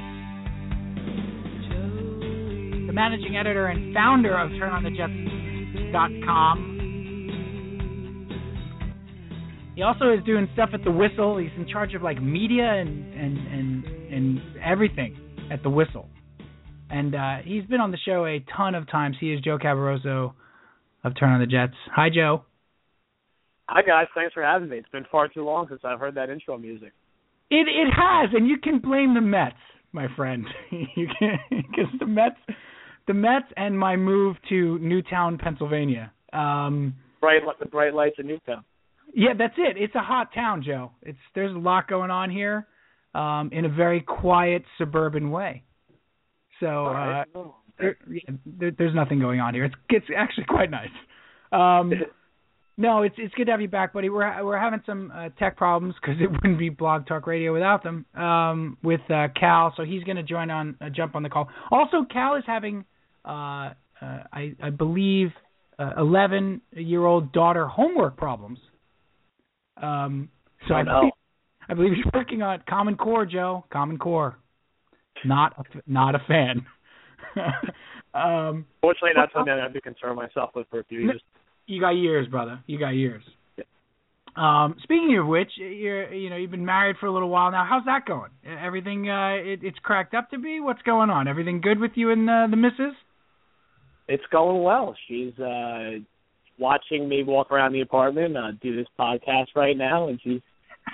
the 2.86 2.92
managing 2.92 3.36
editor 3.36 3.66
and 3.66 3.92
founder 3.92 4.38
of 4.38 4.50
TurnOnTheJets.com. 4.50 6.71
He 9.74 9.82
also 9.82 10.12
is 10.12 10.22
doing 10.24 10.48
stuff 10.52 10.70
at 10.74 10.84
the 10.84 10.90
Whistle. 10.90 11.38
He's 11.38 11.50
in 11.56 11.66
charge 11.66 11.94
of 11.94 12.02
like 12.02 12.20
media 12.22 12.64
and 12.64 13.14
and 13.14 13.38
and 13.38 13.84
and 14.12 14.40
everything 14.62 15.16
at 15.50 15.62
the 15.62 15.70
Whistle. 15.70 16.08
And 16.90 17.14
uh, 17.14 17.36
he's 17.44 17.64
been 17.64 17.80
on 17.80 17.90
the 17.90 17.98
show 18.04 18.26
a 18.26 18.44
ton 18.54 18.74
of 18.74 18.90
times. 18.90 19.16
He 19.18 19.32
is 19.32 19.40
Joe 19.40 19.56
Caporoso 19.56 20.34
of 21.04 21.12
Turn 21.18 21.30
on 21.30 21.40
the 21.40 21.46
Jets. 21.46 21.72
Hi, 21.94 22.08
Joe. 22.14 22.44
Hi 23.68 23.80
guys, 23.80 24.06
thanks 24.14 24.34
for 24.34 24.42
having 24.42 24.68
me. 24.68 24.76
It's 24.76 24.88
been 24.90 25.06
far 25.10 25.28
too 25.28 25.44
long 25.44 25.66
since 25.68 25.80
I've 25.82 25.98
heard 25.98 26.16
that 26.16 26.28
intro 26.28 26.58
music. 26.58 26.92
It 27.50 27.68
it 27.68 27.90
has, 27.96 28.30
and 28.34 28.46
you 28.46 28.58
can 28.58 28.80
blame 28.80 29.14
the 29.14 29.22
Mets, 29.22 29.56
my 29.92 30.08
friend. 30.14 30.44
you 30.70 31.06
can 31.18 31.38
because 31.48 31.90
the 31.98 32.06
Mets, 32.06 32.36
the 33.06 33.14
Mets, 33.14 33.46
and 33.56 33.78
my 33.78 33.96
move 33.96 34.36
to 34.50 34.78
Newtown, 34.80 35.38
Pennsylvania. 35.38 36.12
Um, 36.34 36.94
Bright, 37.20 37.42
the 37.60 37.66
bright 37.66 37.94
lights 37.94 38.16
of 38.18 38.26
Newtown. 38.26 38.64
Yeah, 39.14 39.32
that's 39.38 39.54
it. 39.58 39.76
It's 39.76 39.94
a 39.94 40.00
hot 40.00 40.32
town, 40.34 40.62
Joe. 40.64 40.92
It's 41.02 41.18
there's 41.34 41.54
a 41.54 41.58
lot 41.58 41.88
going 41.88 42.10
on 42.10 42.30
here, 42.30 42.66
um, 43.14 43.50
in 43.52 43.64
a 43.64 43.68
very 43.68 44.00
quiet 44.00 44.64
suburban 44.78 45.30
way. 45.30 45.64
So 46.60 46.86
uh, 46.86 47.24
there, 47.78 47.96
yeah, 48.08 48.34
there, 48.46 48.70
there's 48.76 48.94
nothing 48.94 49.18
going 49.20 49.40
on 49.40 49.54
here. 49.54 49.64
It's 49.64 49.74
it's 49.90 50.06
actually 50.16 50.44
quite 50.48 50.70
nice. 50.70 50.88
Um, 51.50 51.92
no, 52.76 53.02
it's 53.02 53.16
it's 53.18 53.34
good 53.34 53.46
to 53.46 53.50
have 53.50 53.60
you 53.60 53.68
back, 53.68 53.92
buddy. 53.92 54.08
We're 54.08 54.44
we're 54.44 54.58
having 54.58 54.80
some 54.86 55.12
uh, 55.14 55.28
tech 55.38 55.56
problems 55.56 55.94
because 56.00 56.16
it 56.20 56.30
wouldn't 56.30 56.58
be 56.58 56.70
Blog 56.70 57.06
Talk 57.06 57.26
Radio 57.26 57.52
without 57.52 57.82
them. 57.82 58.06
Um, 58.14 58.78
with 58.82 59.00
uh, 59.10 59.28
Cal, 59.38 59.74
so 59.76 59.84
he's 59.84 60.04
going 60.04 60.16
to 60.16 60.22
join 60.22 60.50
on 60.50 60.76
uh, 60.80 60.88
jump 60.88 61.16
on 61.16 61.22
the 61.22 61.28
call. 61.28 61.48
Also, 61.70 62.06
Cal 62.10 62.36
is 62.36 62.44
having, 62.46 62.84
uh, 63.24 63.28
uh, 63.28 63.72
I 64.32 64.54
I 64.62 64.70
believe, 64.70 65.28
eleven 65.78 66.62
year 66.72 67.04
old 67.04 67.32
daughter 67.32 67.66
homework 67.66 68.16
problems. 68.16 68.58
Um, 69.80 70.28
so 70.68 70.74
I, 70.74 70.80
I 70.80 70.84
believe, 70.84 71.12
I 71.68 71.74
believe 71.74 71.92
he's 71.94 72.12
working 72.12 72.42
on 72.42 72.62
Common 72.68 72.96
Core, 72.96 73.26
Joe. 73.26 73.64
Common 73.72 73.98
Core. 73.98 74.36
Not 75.24 75.54
a, 75.58 75.62
not 75.86 76.14
a 76.14 76.18
fan. 76.26 76.66
um, 78.14 78.66
Fortunately, 78.80 79.10
not 79.14 79.30
something 79.34 79.52
I 79.52 79.62
have 79.62 79.72
to 79.72 79.80
concern 79.80 80.16
myself 80.16 80.50
with 80.54 80.66
for 80.70 80.80
a 80.80 80.84
few 80.84 81.00
years. 81.00 81.22
you 81.66 81.80
got 81.80 81.90
years, 81.90 82.26
brother. 82.28 82.60
You 82.66 82.78
got 82.78 82.90
years. 82.90 83.22
Um, 84.34 84.76
speaking 84.82 85.18
of 85.20 85.26
which, 85.26 85.50
you're 85.56 86.12
you 86.12 86.30
know 86.30 86.36
you've 86.36 86.50
been 86.50 86.64
married 86.64 86.96
for 86.98 87.06
a 87.06 87.12
little 87.12 87.28
while 87.28 87.50
now. 87.50 87.66
How's 87.68 87.84
that 87.84 88.06
going? 88.06 88.30
Everything 88.46 89.10
uh, 89.10 89.34
it, 89.34 89.60
it's 89.62 89.78
cracked 89.80 90.14
up 90.14 90.30
to 90.30 90.38
be. 90.38 90.58
What's 90.58 90.80
going 90.82 91.10
on? 91.10 91.28
Everything 91.28 91.60
good 91.60 91.78
with 91.78 91.92
you 91.96 92.10
and 92.10 92.28
uh, 92.28 92.46
the 92.50 92.56
missus? 92.56 92.94
It's 94.08 94.24
going 94.32 94.62
well. 94.62 94.96
She's 95.06 95.38
uh 95.38 96.00
watching 96.62 97.08
me 97.08 97.24
walk 97.24 97.50
around 97.50 97.72
the 97.72 97.80
apartment, 97.80 98.36
uh, 98.36 98.52
do 98.62 98.76
this 98.76 98.86
podcast 98.98 99.48
right 99.56 99.76
now, 99.76 100.08
and 100.08 100.20
she's 100.22 100.40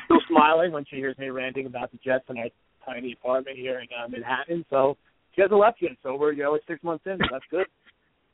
still 0.07 0.21
smiling 0.29 0.73
when 0.73 0.85
she 0.89 0.97
hears 0.97 1.17
me 1.19 1.29
ranting 1.29 1.67
about 1.67 1.93
the 1.93 1.99
Jets 2.03 2.25
in 2.31 2.39
our 2.39 2.49
tiny 2.85 3.13
apartment 3.13 3.57
here 3.59 3.81
in 3.81 3.87
uh, 4.03 4.09
Manhattan. 4.09 4.65
So 4.71 4.97
she 5.35 5.43
hasn't 5.43 5.61
left 5.61 5.79
yet. 5.83 5.93
So 6.03 6.17
we're 6.17 6.33
you 6.33 6.43
know 6.43 6.55
it's 6.55 6.67
six 6.67 6.83
months 6.83 7.05
in. 7.07 7.19
So 7.19 7.27
that's 7.31 7.45
good. 7.51 7.67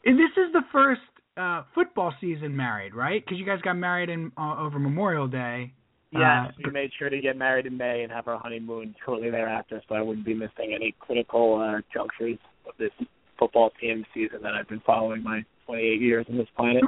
And 0.06 0.16
this 0.18 0.30
is 0.36 0.52
the 0.52 0.62
first 0.70 1.00
uh, 1.36 1.64
football 1.74 2.14
season 2.20 2.56
married, 2.56 2.94
right? 2.94 3.22
Because 3.24 3.38
you 3.38 3.44
guys 3.44 3.60
got 3.62 3.74
married 3.74 4.08
in 4.08 4.30
uh, 4.38 4.56
over 4.58 4.78
Memorial 4.78 5.26
Day. 5.26 5.72
Yeah, 6.12 6.46
Uh, 6.46 6.52
we 6.64 6.70
made 6.70 6.90
sure 6.96 7.10
to 7.10 7.20
get 7.20 7.36
married 7.36 7.66
in 7.66 7.76
May 7.76 8.04
and 8.04 8.12
have 8.12 8.28
our 8.28 8.38
honeymoon 8.38 8.94
shortly 9.04 9.30
thereafter, 9.30 9.82
so 9.88 9.96
I 9.96 10.00
wouldn't 10.02 10.24
be 10.24 10.34
missing 10.34 10.72
any 10.72 10.94
critical 11.00 11.60
uh, 11.60 11.80
junctures 11.92 12.38
of 12.68 12.74
this 12.78 12.92
football 13.36 13.70
team 13.80 14.04
season 14.14 14.38
that 14.42 14.54
I've 14.54 14.68
been 14.68 14.82
following 14.86 15.24
my 15.24 15.44
28 15.66 16.00
years 16.00 16.26
on 16.30 16.36
this 16.36 16.46
planet. 16.56 16.84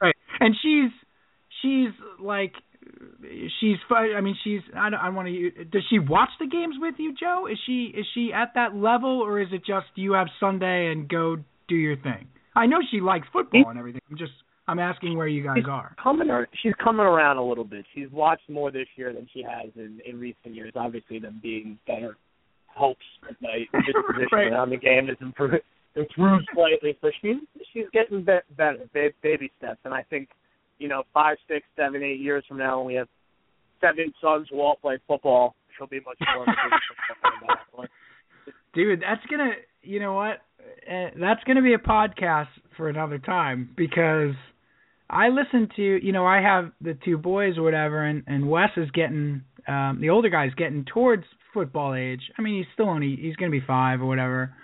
Right. 0.00 0.16
And 0.40 0.54
she's 0.62 0.90
she's 1.62 1.90
like 2.20 2.52
she's 3.60 3.76
I 3.90 4.20
mean 4.20 4.36
she's 4.44 4.60
I 4.76 4.90
don't 4.90 5.00
I 5.00 5.08
want 5.10 5.28
to 5.28 5.64
does 5.64 5.82
she 5.90 5.98
watch 5.98 6.30
the 6.40 6.46
games 6.46 6.76
with 6.78 6.94
you, 6.98 7.14
Joe? 7.18 7.46
Is 7.50 7.58
she 7.66 7.92
is 7.96 8.06
she 8.14 8.32
at 8.32 8.52
that 8.54 8.74
level 8.74 9.20
or 9.20 9.40
is 9.40 9.48
it 9.52 9.64
just 9.66 9.86
you 9.94 10.12
have 10.12 10.28
Sunday 10.40 10.90
and 10.92 11.08
go 11.08 11.36
do 11.68 11.74
your 11.74 11.96
thing? 11.96 12.28
I 12.54 12.66
know 12.66 12.78
she 12.90 13.00
likes 13.00 13.26
football 13.32 13.68
and 13.68 13.78
everything. 13.78 14.00
I'm 14.10 14.16
just 14.16 14.32
I'm 14.68 14.78
asking 14.78 15.16
where 15.16 15.28
you 15.28 15.44
guys 15.44 15.62
are. 15.70 15.94
Coming, 16.02 16.28
she's 16.62 16.72
coming 16.82 17.06
around 17.06 17.36
a 17.36 17.44
little 17.44 17.64
bit. 17.64 17.84
She's 17.94 18.10
watched 18.10 18.48
more 18.50 18.72
this 18.72 18.88
year 18.96 19.12
than 19.12 19.28
she 19.32 19.42
has 19.42 19.70
in 19.76 20.00
in 20.04 20.18
recent 20.18 20.54
years. 20.54 20.72
Obviously, 20.74 21.18
them 21.20 21.38
being 21.42 21.78
better 21.86 22.16
helps. 22.76 23.04
My 23.40 23.64
disposition 23.86 24.28
Right. 24.32 24.48
around 24.48 24.70
the 24.70 24.76
game 24.76 25.08
is 25.08 25.16
improved 25.20 25.56
improved 25.96 26.48
slightly. 26.54 26.96
So 27.00 27.10
she's 27.20 27.36
she's 27.72 27.86
getting 27.92 28.20
be- 28.20 28.38
better, 28.56 28.78
ba- 28.92 29.10
baby 29.22 29.50
steps. 29.58 29.80
And 29.84 29.92
I 29.94 30.02
think, 30.08 30.28
you 30.78 30.88
know, 30.88 31.02
five, 31.12 31.36
six, 31.48 31.66
seven, 31.76 32.02
eight 32.02 32.20
years 32.20 32.44
from 32.46 32.58
now, 32.58 32.78
when 32.78 32.86
we 32.86 32.94
have 32.94 33.08
seven 33.80 34.12
sons 34.20 34.48
who 34.50 34.60
all 34.60 34.76
play 34.76 34.98
football, 35.06 35.54
she'll 35.76 35.86
be 35.86 36.00
much 36.00 36.18
more. 36.34 36.46
Dude, 38.74 39.00
that's 39.00 39.24
gonna 39.30 39.52
you 39.82 40.00
know 40.00 40.14
what? 40.14 40.42
Uh, 40.90 41.10
that's 41.18 41.42
gonna 41.44 41.62
be 41.62 41.74
a 41.74 41.78
podcast 41.78 42.48
for 42.76 42.88
another 42.88 43.18
time 43.18 43.70
because 43.76 44.34
I 45.08 45.28
listen 45.28 45.68
to 45.76 45.82
you 45.82 46.12
know 46.12 46.26
I 46.26 46.40
have 46.42 46.72
the 46.80 46.96
two 47.04 47.16
boys 47.16 47.56
or 47.56 47.62
whatever, 47.62 48.04
and 48.04 48.22
and 48.26 48.48
Wes 48.48 48.70
is 48.76 48.90
getting 48.90 49.42
um 49.66 49.98
the 50.00 50.10
older 50.10 50.28
guy's 50.28 50.54
getting 50.54 50.84
towards 50.84 51.24
football 51.54 51.94
age. 51.94 52.20
I 52.38 52.42
mean 52.42 52.56
he's 52.58 52.72
still 52.74 52.88
only 52.88 53.16
he's 53.16 53.36
gonna 53.36 53.50
be 53.50 53.62
five 53.66 54.02
or 54.02 54.06
whatever, 54.06 54.54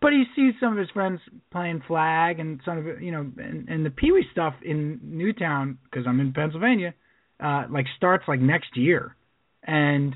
but 0.00 0.12
he 0.12 0.24
sees 0.36 0.54
some 0.60 0.72
of 0.72 0.78
his 0.78 0.90
friends 0.90 1.20
playing 1.50 1.82
flag 1.86 2.38
and 2.40 2.60
some 2.64 2.78
of 2.78 3.02
you 3.02 3.10
know 3.12 3.30
and, 3.36 3.68
and 3.68 3.84
the 3.84 3.90
Pee 3.90 4.12
Wee 4.12 4.26
stuff 4.32 4.54
in 4.64 5.00
Newtown 5.02 5.78
because 5.84 6.06
I'm 6.06 6.20
in 6.20 6.32
Pennsylvania, 6.32 6.94
uh 7.42 7.64
like 7.70 7.86
starts 7.96 8.24
like 8.28 8.40
next 8.40 8.76
year, 8.76 9.16
and 9.64 10.14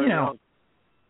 You 0.00 0.08
know, 0.08 0.24
young. 0.24 0.38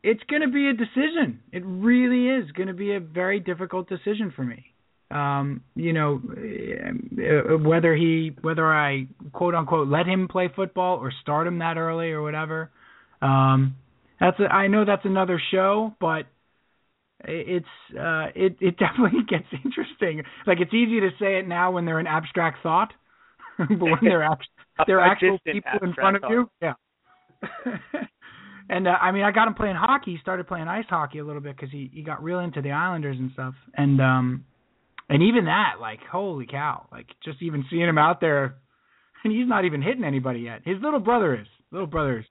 it's 0.02 0.22
going 0.28 0.42
to 0.42 0.48
be 0.48 0.68
a 0.68 0.72
decision. 0.72 1.40
It 1.52 1.62
really 1.64 2.28
is 2.28 2.50
going 2.52 2.68
to 2.68 2.74
be 2.74 2.94
a 2.94 3.00
very 3.00 3.38
difficult 3.40 3.88
decision 3.88 4.32
for 4.34 4.42
me. 4.42 4.64
Um, 5.10 5.60
you 5.74 5.92
know, 5.92 6.20
uh, 6.24 7.58
whether 7.58 7.94
he, 7.94 8.34
whether 8.40 8.72
I 8.72 9.06
quote 9.32 9.54
unquote 9.54 9.88
let 9.88 10.06
him 10.06 10.26
play 10.26 10.48
football 10.54 10.98
or 10.98 11.12
start 11.22 11.46
him 11.46 11.58
that 11.58 11.76
early 11.76 12.10
or 12.10 12.22
whatever. 12.22 12.70
Um, 13.20 13.76
that's 14.18 14.40
a, 14.40 14.44
I 14.44 14.68
know 14.68 14.84
that's 14.84 15.04
another 15.04 15.40
show, 15.50 15.94
but 16.00 16.22
it's 17.24 17.66
uh, 17.92 18.26
it 18.34 18.56
it 18.60 18.76
definitely 18.78 19.20
gets 19.28 19.46
interesting. 19.64 20.22
Like 20.46 20.58
it's 20.60 20.74
easy 20.74 21.00
to 21.00 21.10
say 21.18 21.38
it 21.38 21.48
now 21.48 21.70
when 21.70 21.84
they're 21.84 21.98
an 21.98 22.06
abstract 22.06 22.58
thought, 22.62 22.92
but 23.58 23.80
when 23.80 23.98
they're 24.02 24.22
act- 24.22 24.48
they're 24.86 25.00
actual 25.00 25.38
people 25.44 25.70
in 25.82 25.94
front 25.94 26.16
of 26.16 26.24
abstract 26.24 26.30
you, 26.30 26.50
yeah. 26.60 26.74
and 28.68 28.88
uh, 28.88 28.90
I 28.90 29.12
mean, 29.12 29.24
I 29.24 29.30
got 29.30 29.48
him 29.48 29.54
playing 29.54 29.76
hockey. 29.76 30.12
He 30.12 30.18
started 30.18 30.46
playing 30.46 30.68
ice 30.68 30.86
hockey 30.88 31.18
a 31.18 31.24
little 31.24 31.42
bit 31.42 31.56
because 31.56 31.70
he 31.70 31.90
he 31.92 32.02
got 32.02 32.22
real 32.22 32.40
into 32.40 32.62
the 32.62 32.72
Islanders 32.72 33.16
and 33.18 33.30
stuff. 33.32 33.54
And 33.74 34.00
um, 34.00 34.44
and 35.08 35.22
even 35.22 35.44
that, 35.46 35.74
like, 35.80 36.00
holy 36.10 36.46
cow! 36.46 36.86
Like, 36.90 37.06
just 37.24 37.42
even 37.42 37.64
seeing 37.70 37.88
him 37.88 37.98
out 37.98 38.20
there, 38.20 38.56
and 39.24 39.32
he's 39.32 39.48
not 39.48 39.64
even 39.64 39.82
hitting 39.82 40.04
anybody 40.04 40.40
yet. 40.40 40.62
His 40.64 40.76
little 40.82 41.00
brother 41.00 41.34
is. 41.34 41.46
Little 41.70 41.86
brother 41.86 42.18
is 42.18 42.26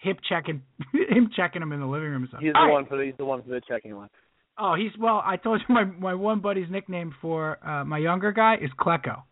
hip 0.00 0.18
checking 0.28 0.62
him 0.92 1.30
checking 1.34 1.62
him 1.62 1.72
in 1.72 1.80
the 1.80 1.86
living 1.86 2.10
room 2.10 2.22
and 2.22 2.28
stuff. 2.28 2.40
He's 2.40 2.52
All 2.54 2.62
the 2.62 2.66
right. 2.68 2.72
one 2.72 2.86
for 2.86 2.96
the 2.96 3.04
he's 3.04 3.14
the 3.18 3.24
one 3.24 3.42
for 3.42 3.50
the 3.50 3.60
checking 3.66 3.94
line. 3.96 4.08
Oh, 4.58 4.74
he's 4.74 4.92
well. 4.98 5.22
I 5.24 5.36
told 5.36 5.60
you 5.66 5.74
my 5.74 5.84
my 5.84 6.14
one 6.14 6.40
buddy's 6.40 6.70
nickname 6.70 7.14
for 7.20 7.58
uh 7.66 7.84
my 7.84 7.98
younger 7.98 8.32
guy 8.32 8.56
is 8.60 8.70
Klecko. 8.78 9.22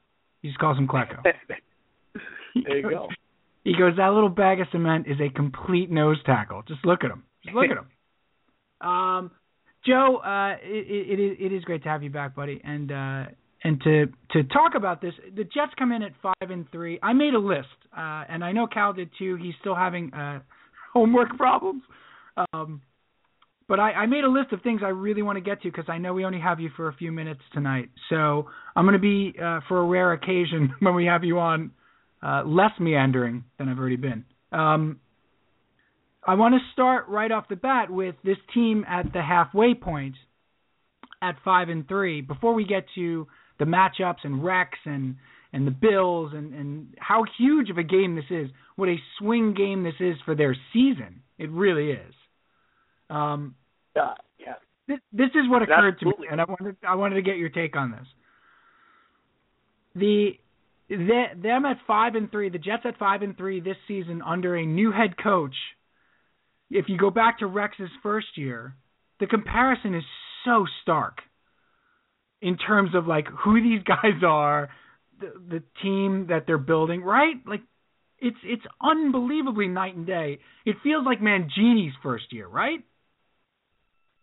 He 0.43 0.49
just 0.49 0.59
calls 0.59 0.77
him 0.79 0.87
Klecko. 0.87 1.23
there 2.67 2.77
you 2.79 2.91
go. 2.91 3.09
He 3.65 3.73
goes, 3.73 3.97
that 3.97 4.13
little 4.13 4.29
bag 4.29 4.61
of 4.61 4.67
cement 4.71 5.07
is 5.07 5.17
a 5.21 5.31
complete 5.31 5.91
nose 5.91 6.19
tackle. 6.27 6.63
Just 6.69 6.85
look 6.85 7.03
at 7.03 7.11
him. 7.11 7.25
Just 7.43 7.57
look 7.57 7.71
at 7.71 7.79
him. 7.79 8.87
Um, 8.87 9.31
Joe, 9.87 10.19
uh, 10.19 10.57
it, 10.63 11.19
it, 11.19 11.21
is, 11.21 11.37
it 11.41 11.53
is 11.53 11.65
great 11.65 11.83
to 11.85 11.89
have 11.89 12.03
you 12.03 12.11
back, 12.11 12.37
buddy, 12.37 12.61
and 12.63 12.93
uh, 12.93 13.25
and 13.65 13.81
to 13.83 14.07
to 14.33 14.45
talk 14.45 14.75
about 14.77 15.01
this. 15.01 15.15
The 15.35 15.45
Jets 15.45 15.73
come 15.79 15.93
in 15.93 16.03
at 16.03 16.13
five 16.23 16.51
and 16.51 16.71
three. 16.71 16.99
I 17.03 17.15
made 17.15 17.33
a 17.33 17.39
list, 17.39 17.69
uh, 17.97 18.25
and 18.29 18.45
I 18.45 18.53
know 18.53 18.67
Cal 18.67 18.93
did 18.93 19.11
too. 19.19 19.37
He's 19.37 19.55
still 19.61 19.75
having 19.75 20.13
uh, 20.13 20.41
homework 20.95 21.37
problems. 21.37 21.83
Um, 22.53 22.81
but 23.69 23.81
I, 23.81 23.93
I 23.93 24.07
made 24.07 24.25
a 24.25 24.29
list 24.29 24.53
of 24.53 24.63
things 24.63 24.81
I 24.85 24.89
really 24.89 25.23
want 25.23 25.37
to 25.37 25.41
get 25.41 25.63
to 25.63 25.71
because 25.71 25.87
I 25.89 25.99
know 25.99 26.15
we 26.15 26.25
only 26.25 26.41
have 26.41 26.61
you 26.61 26.71
for 26.77 26.89
a 26.89 26.95
few 26.95 27.13
minutes 27.13 27.41
tonight. 27.53 27.91
So 28.11 28.49
I'm 28.77 28.85
going 28.85 28.95
to 28.95 28.99
be, 28.99 29.35
uh, 29.39 29.61
for 29.69 29.79
a 29.81 29.85
rare 29.85 30.13
occasion 30.13 30.75
when 30.81 30.95
we 30.95 31.07
have 31.07 31.25
you 31.25 31.39
on, 31.39 31.71
uh, 32.23 32.43
less 32.45 32.73
meandering 32.81 33.45
than 33.59 33.69
I've 33.69 33.79
already 33.79 33.97
been. 33.97 34.25
Um, 34.51 35.01
I 36.27 36.35
want 36.35 36.55
to 36.55 36.61
start 36.73 37.09
right 37.09 37.31
off 37.31 37.49
the 37.49 37.57
bat 37.57 37.91
with 37.91 38.15
this 38.25 38.39
team 38.55 38.85
at 38.89 39.13
the 39.13 39.21
halfway 39.21 39.75
point 39.75 40.15
at 41.21 41.37
five 41.45 41.69
and 41.69 41.87
three. 41.87 42.23
Before 42.23 42.55
we 42.55 42.65
get 42.65 42.87
to 42.95 43.27
the 43.59 43.67
matchups 43.67 44.25
and 44.25 44.43
Rex 44.43 44.71
and 44.87 45.17
and 45.55 45.67
the 45.67 45.71
Bills 45.71 46.33
and 46.35 46.53
and 46.53 46.95
how 46.99 47.25
huge 47.39 47.71
of 47.71 47.79
a 47.79 47.85
game 47.85 48.17
this 48.17 48.25
is, 48.29 48.51
what 48.75 48.89
a 48.89 48.97
swing 49.19 49.55
game 49.55 49.85
this 49.85 49.95
is 50.01 50.17
for 50.25 50.35
their 50.35 50.57
season. 50.73 51.23
It 51.39 51.49
really 51.51 51.93
is. 51.93 52.15
Um, 53.09 53.55
uh, 53.97 54.15
yeah. 54.39 54.55
This, 54.89 54.99
this 55.13 55.31
is 55.31 55.49
what 55.49 55.63
occurred 55.63 55.95
Absolutely. 55.95 56.27
to 56.27 56.33
me, 56.33 56.33
and 56.33 56.41
I 56.41 56.45
wanted 56.45 56.77
I 56.87 56.97
wanted 56.97 57.15
to 57.15 57.23
get 57.23 57.37
your 57.37 57.51
take 57.51 57.77
on 57.77 57.93
this. 57.93 58.07
The, 59.95 60.31
the 60.89 61.25
them 61.41 61.65
at 61.67 61.77
five 61.87 62.17
and 62.17 62.31
three, 62.33 62.49
the 62.49 62.59
Jets 62.59 62.83
at 62.85 62.99
five 62.99 63.23
and 63.23 63.37
three 63.37 63.61
this 63.61 63.77
season 63.87 64.23
under 64.23 64.57
a 64.57 64.67
new 64.67 64.91
head 64.91 65.17
coach. 65.23 65.55
If 66.69 66.87
you 66.89 66.99
go 66.99 67.11
back 67.11 67.39
to 67.39 67.47
Rex's 67.47 67.91
first 68.03 68.37
year, 68.37 68.75
the 69.21 69.29
comparison 69.29 69.95
is 69.95 70.03
so 70.45 70.67
stark 70.83 71.19
in 72.43 72.57
terms 72.59 72.91
of 72.97 73.07
like 73.07 73.29
who 73.45 73.63
these 73.63 73.83
guys 73.87 74.21
are, 74.27 74.71
the 75.21 75.33
the 75.49 75.63
team 75.83 76.27
that 76.29 76.45
they're 76.47 76.59
building, 76.59 77.03
right? 77.03 77.37
Like 77.47 77.63
it's 78.19 78.37
it's 78.45 78.65
unbelievably 78.83 79.69
night 79.69 79.97
and 79.97 80.07
day. 80.07 80.39
It 80.65 80.77
feels 80.83 81.05
like 81.05 81.21
Mangini's 81.21 81.95
first 82.03 82.33
year, 82.33 82.47
right? 82.47 82.81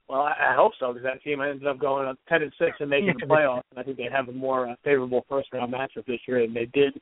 Well, 0.08 0.22
I, 0.22 0.52
I 0.52 0.56
hope 0.56 0.74
so 0.80 0.92
because 0.92 1.04
that 1.04 1.24
team 1.24 1.42
ended 1.42 1.66
up 1.66 1.80
going 1.80 2.08
up 2.08 2.18
ten 2.28 2.42
and 2.42 2.52
six 2.60 2.78
and 2.80 2.90
making 2.90 3.16
the 3.20 3.26
playoffs, 3.26 3.64
and 3.72 3.80
I 3.80 3.84
think 3.84 3.98
they'd 3.98 4.12
have 4.12 4.28
a 4.28 4.34
more 4.34 4.70
uh, 4.70 4.76
favorable 4.84 5.26
first 5.30 5.54
round 5.54 5.74
matchup 5.74 6.06
this 6.06 6.20
year 6.28 6.46
than 6.46 6.54
they 6.54 6.66
did 6.66 7.00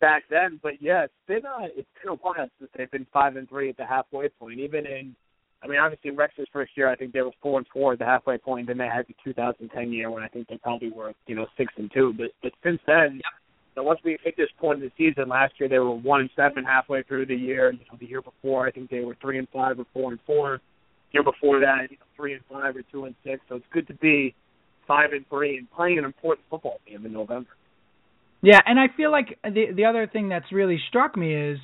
back 0.00 0.24
then. 0.30 0.58
But 0.62 0.80
yeah, 0.80 1.04
it's 1.04 1.12
been 1.26 1.44
uh, 1.44 1.66
it's 1.76 1.88
been 2.02 2.12
a 2.12 2.16
while 2.16 2.48
since 2.58 2.70
they've 2.76 2.90
been 2.90 3.06
five 3.12 3.36
and 3.36 3.48
three 3.48 3.68
at 3.68 3.76
the 3.76 3.84
halfway 3.84 4.28
point. 4.28 4.60
Even 4.60 4.86
in, 4.86 5.14
I 5.62 5.66
mean, 5.66 5.78
obviously 5.78 6.10
Rex's 6.10 6.46
first 6.52 6.72
year, 6.76 6.88
I 6.88 6.94
think 6.94 7.12
they 7.12 7.20
were 7.20 7.32
four 7.42 7.58
and 7.58 7.66
four 7.72 7.92
at 7.94 7.98
the 7.98 8.04
halfway 8.04 8.38
point. 8.38 8.68
Then 8.68 8.78
they 8.78 8.86
had 8.86 9.06
the 9.08 9.14
2010 9.24 9.92
year 9.92 10.10
when 10.10 10.22
I 10.22 10.28
think 10.28 10.48
they 10.48 10.58
probably 10.58 10.90
were 10.90 11.12
you 11.26 11.34
know 11.34 11.46
six 11.56 11.72
and 11.76 11.90
two. 11.92 12.14
But 12.16 12.28
but 12.42 12.52
since 12.62 12.80
then. 12.86 13.14
Yep. 13.16 13.22
So 13.74 13.84
once 13.84 14.00
we 14.04 14.18
hit 14.24 14.36
this 14.36 14.48
point 14.58 14.82
in 14.82 14.86
the 14.86 14.92
season, 14.98 15.28
last 15.28 15.54
year 15.60 15.68
they 15.68 15.78
were 15.78 15.94
one 15.94 16.22
and 16.22 16.30
seven 16.34 16.64
mm-hmm. 16.64 16.66
halfway 16.66 17.04
through 17.04 17.26
the 17.26 17.36
year. 17.36 17.70
You 17.70 17.78
know, 17.78 17.96
the 18.00 18.06
year 18.06 18.22
before 18.22 18.66
I 18.66 18.72
think 18.72 18.90
they 18.90 19.00
were 19.00 19.16
three 19.20 19.38
and 19.38 19.48
five 19.50 19.78
or 19.78 19.86
four 19.92 20.10
and 20.10 20.18
four 20.26 20.60
year 21.12 21.22
before 21.22 21.60
that, 21.60 21.90
you 21.90 21.96
know, 21.96 22.06
three 22.16 22.34
and 22.34 22.42
five 22.50 22.76
or 22.76 22.82
two 22.90 23.04
and 23.04 23.14
six. 23.24 23.40
So 23.48 23.56
it's 23.56 23.64
good 23.72 23.86
to 23.88 23.94
be 23.94 24.34
five 24.86 25.12
and 25.12 25.24
three 25.28 25.58
and 25.58 25.70
playing 25.70 25.98
an 25.98 26.04
important 26.04 26.44
football 26.50 26.80
game 26.88 27.06
in 27.06 27.12
November. 27.12 27.50
Yeah, 28.42 28.58
and 28.66 28.78
I 28.78 28.86
feel 28.96 29.10
like 29.10 29.38
the 29.44 29.72
the 29.74 29.84
other 29.84 30.06
thing 30.06 30.28
that's 30.28 30.50
really 30.52 30.80
struck 30.88 31.16
me 31.16 31.34
is 31.34 31.58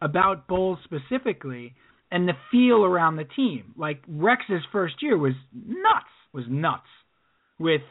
about 0.00 0.46
Bowles 0.46 0.78
specifically 0.84 1.74
and 2.16 2.26
the 2.26 2.32
feel 2.50 2.82
around 2.82 3.16
the 3.16 3.24
team. 3.24 3.74
Like 3.76 4.02
Rex's 4.08 4.62
first 4.72 5.02
year 5.02 5.18
was 5.18 5.34
nuts, 5.54 6.06
was 6.32 6.44
nuts 6.48 6.88
with 7.58 7.82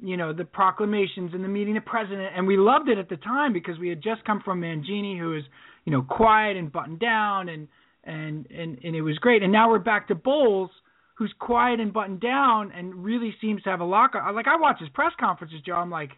you 0.00 0.16
know 0.16 0.32
the 0.32 0.46
proclamations 0.46 1.32
and 1.34 1.44
the 1.44 1.48
meeting 1.48 1.74
the 1.74 1.82
president, 1.82 2.32
and 2.34 2.46
we 2.46 2.56
loved 2.56 2.88
it 2.88 2.96
at 2.96 3.10
the 3.10 3.18
time 3.18 3.52
because 3.52 3.78
we 3.78 3.90
had 3.90 4.02
just 4.02 4.24
come 4.24 4.40
from 4.42 4.62
Mangini, 4.62 5.18
who 5.18 5.32
was 5.32 5.42
you 5.84 5.92
know 5.92 6.00
quiet 6.00 6.56
and 6.56 6.72
buttoned 6.72 6.98
down 6.98 7.50
and 7.50 7.68
and 8.04 8.46
and 8.46 8.78
and 8.82 8.96
it 8.96 9.02
was 9.02 9.18
great. 9.18 9.42
And 9.42 9.52
now 9.52 9.68
we're 9.68 9.80
back 9.80 10.08
to 10.08 10.14
Bowles, 10.14 10.70
who's 11.16 11.34
quiet 11.38 11.78
and 11.78 11.92
buttoned 11.92 12.22
down, 12.22 12.72
and 12.72 13.04
really 13.04 13.34
seems 13.38 13.62
to 13.64 13.70
have 13.70 13.80
a 13.80 13.84
lock. 13.84 14.14
Like 14.14 14.48
I 14.48 14.56
watch 14.56 14.80
his 14.80 14.88
press 14.94 15.12
conferences, 15.20 15.60
Joe. 15.66 15.74
I'm 15.74 15.90
like, 15.90 16.12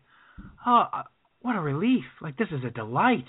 oh, 0.65 0.85
what 1.41 1.57
a 1.57 1.61
relief! 1.61 2.05
Like 2.23 2.37
this 2.37 2.49
is 2.53 2.63
a 2.65 2.71
delight. 2.71 3.27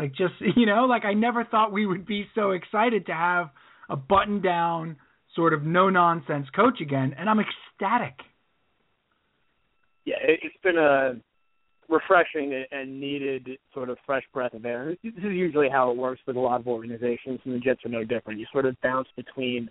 Like 0.00 0.14
just 0.14 0.34
you 0.56 0.66
know, 0.66 0.86
like 0.86 1.04
I 1.04 1.12
never 1.12 1.44
thought 1.44 1.72
we 1.72 1.86
would 1.86 2.06
be 2.06 2.26
so 2.34 2.52
excited 2.52 3.06
to 3.06 3.12
have 3.12 3.50
a 3.88 3.96
button 3.96 4.40
down 4.40 4.96
sort 5.36 5.52
of 5.52 5.62
no 5.62 5.90
nonsense 5.90 6.46
coach 6.56 6.80
again, 6.80 7.14
and 7.18 7.28
I'm 7.28 7.38
ecstatic. 7.38 8.14
Yeah, 10.06 10.16
it's 10.22 10.56
been 10.62 10.78
a 10.78 11.12
refreshing 11.88 12.64
and 12.72 12.98
needed 12.98 13.48
sort 13.74 13.90
of 13.90 13.98
fresh 14.06 14.24
breath 14.32 14.54
of 14.54 14.64
air. 14.64 14.96
This 15.04 15.12
is 15.18 15.24
usually 15.24 15.68
how 15.68 15.90
it 15.90 15.96
works 15.96 16.20
with 16.26 16.36
a 16.36 16.40
lot 16.40 16.60
of 16.60 16.66
organizations, 16.66 17.40
and 17.44 17.54
the 17.54 17.58
Jets 17.58 17.84
are 17.84 17.90
no 17.90 18.02
different. 18.02 18.40
You 18.40 18.46
sort 18.50 18.64
of 18.64 18.80
bounce 18.82 19.08
between 19.16 19.68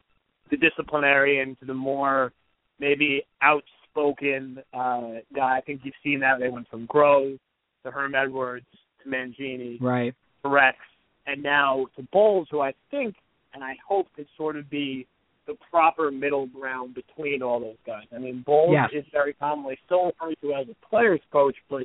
the 0.51 0.57
disciplinarian 0.57 1.55
to 1.59 1.65
the 1.65 1.73
more 1.73 2.31
maybe 2.79 3.23
outspoken 3.41 4.59
uh, 4.73 5.21
guy. 5.35 5.57
I 5.57 5.61
think 5.65 5.81
you've 5.83 5.95
seen 6.03 6.19
that. 6.19 6.39
They 6.39 6.49
went 6.49 6.69
from 6.69 6.87
Groh 6.87 7.37
to 7.83 7.91
Herm 7.91 8.13
Edwards 8.15 8.67
to 9.03 9.09
Mangini 9.09 9.81
right. 9.81 10.13
to 10.43 10.49
Rex, 10.49 10.77
and 11.25 11.43
now 11.43 11.87
to 11.95 12.03
Bowles, 12.11 12.47
who 12.51 12.61
I 12.61 12.73
think 12.91 13.15
and 13.53 13.63
I 13.63 13.75
hope 13.87 14.07
could 14.15 14.27
sort 14.37 14.55
of 14.55 14.69
be 14.69 15.07
the 15.47 15.55
proper 15.71 16.11
middle 16.11 16.45
ground 16.47 16.93
between 16.93 17.41
all 17.41 17.59
those 17.59 17.77
guys. 17.85 18.05
I 18.15 18.19
mean, 18.19 18.43
Bowles 18.45 18.73
yes. 18.73 18.89
is 18.93 19.05
very 19.11 19.33
commonly 19.33 19.77
still 19.85 20.05
referred 20.05 20.35
to 20.41 20.53
as 20.53 20.67
a 20.69 20.87
player's 20.87 21.21
coach, 21.31 21.55
but 21.69 21.83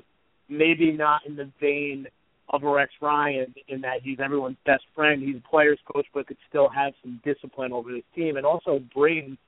maybe 0.48 0.92
not 0.92 1.22
in 1.26 1.36
the 1.36 1.50
vein 1.60 2.06
of 2.50 2.62
Rex 2.62 2.92
Ryan 3.00 3.54
in 3.68 3.80
that 3.80 4.02
he's 4.02 4.18
everyone's 4.22 4.58
best 4.66 4.84
friend. 4.94 5.22
He's 5.22 5.36
a 5.36 5.48
player's 5.48 5.78
coach, 5.90 6.06
but 6.12 6.26
could 6.26 6.36
still 6.48 6.68
have 6.68 6.92
some 7.02 7.20
discipline 7.24 7.72
over 7.72 7.90
his 7.90 8.04
team 8.14 8.36
and 8.36 8.44
also 8.44 8.80
brings 8.94 9.38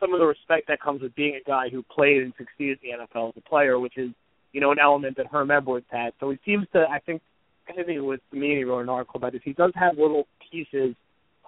some 0.00 0.12
of 0.12 0.18
the 0.18 0.26
respect 0.26 0.66
that 0.66 0.80
comes 0.80 1.00
with 1.00 1.14
being 1.14 1.36
a 1.36 1.48
guy 1.48 1.68
who 1.68 1.84
played 1.84 2.22
and 2.22 2.32
succeeded 2.36 2.78
in 2.82 2.98
the 2.98 3.06
NFL 3.06 3.28
as 3.28 3.34
a 3.36 3.48
player, 3.48 3.78
which 3.78 3.96
is, 3.96 4.10
you 4.52 4.60
know, 4.60 4.72
an 4.72 4.78
element 4.78 5.16
that 5.16 5.26
Herm 5.26 5.50
Edwards 5.50 5.86
had. 5.90 6.12
So 6.20 6.30
he 6.30 6.38
seems 6.44 6.66
to, 6.72 6.84
I 6.90 6.98
think, 6.98 7.22
I 7.68 7.72
think 7.72 7.88
it 7.88 8.00
was 8.00 8.18
Meany 8.32 8.64
wrote 8.64 8.80
an 8.80 8.88
article 8.88 9.18
about 9.18 9.32
this. 9.32 9.42
He 9.44 9.52
does 9.52 9.72
have 9.74 9.96
little 9.98 10.26
pieces 10.50 10.94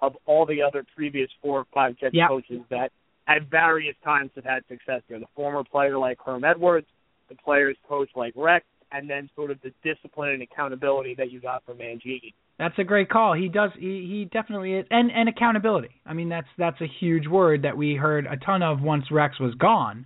of 0.01 0.13
all 0.25 0.45
the 0.45 0.61
other 0.61 0.85
previous 0.95 1.29
four 1.41 1.59
or 1.59 1.65
five 1.73 1.97
Jets 1.97 2.15
yep. 2.15 2.29
coaches 2.29 2.61
that 2.69 2.91
at 3.27 3.49
various 3.49 3.95
times 4.03 4.31
have 4.35 4.45
had 4.45 4.63
success 4.67 5.01
here. 5.07 5.19
The 5.19 5.25
former 5.35 5.63
player 5.63 5.97
like 5.97 6.17
Herm 6.23 6.43
Edwards, 6.43 6.87
the 7.29 7.35
player's 7.35 7.77
coach 7.87 8.09
like 8.15 8.33
Rex, 8.35 8.65
and 8.91 9.09
then 9.09 9.29
sort 9.35 9.51
of 9.51 9.57
the 9.61 9.71
discipline 9.83 10.29
and 10.31 10.41
accountability 10.41 11.15
that 11.15 11.31
you 11.31 11.41
got 11.41 11.65
from 11.65 11.77
Mangini. 11.77 12.33
That's 12.57 12.77
a 12.77 12.83
great 12.83 13.09
call. 13.09 13.33
He 13.33 13.49
does. 13.49 13.71
He 13.77 14.07
he 14.09 14.29
definitely 14.31 14.73
is, 14.75 14.85
and 14.89 15.11
and 15.11 15.27
accountability. 15.27 15.89
I 16.05 16.13
mean, 16.13 16.29
that's 16.29 16.47
that's 16.57 16.79
a 16.79 16.87
huge 16.99 17.27
word 17.27 17.63
that 17.63 17.75
we 17.75 17.95
heard 17.95 18.25
a 18.27 18.37
ton 18.37 18.63
of 18.63 18.81
once 18.81 19.05
Rex 19.11 19.39
was 19.39 19.53
gone. 19.55 20.05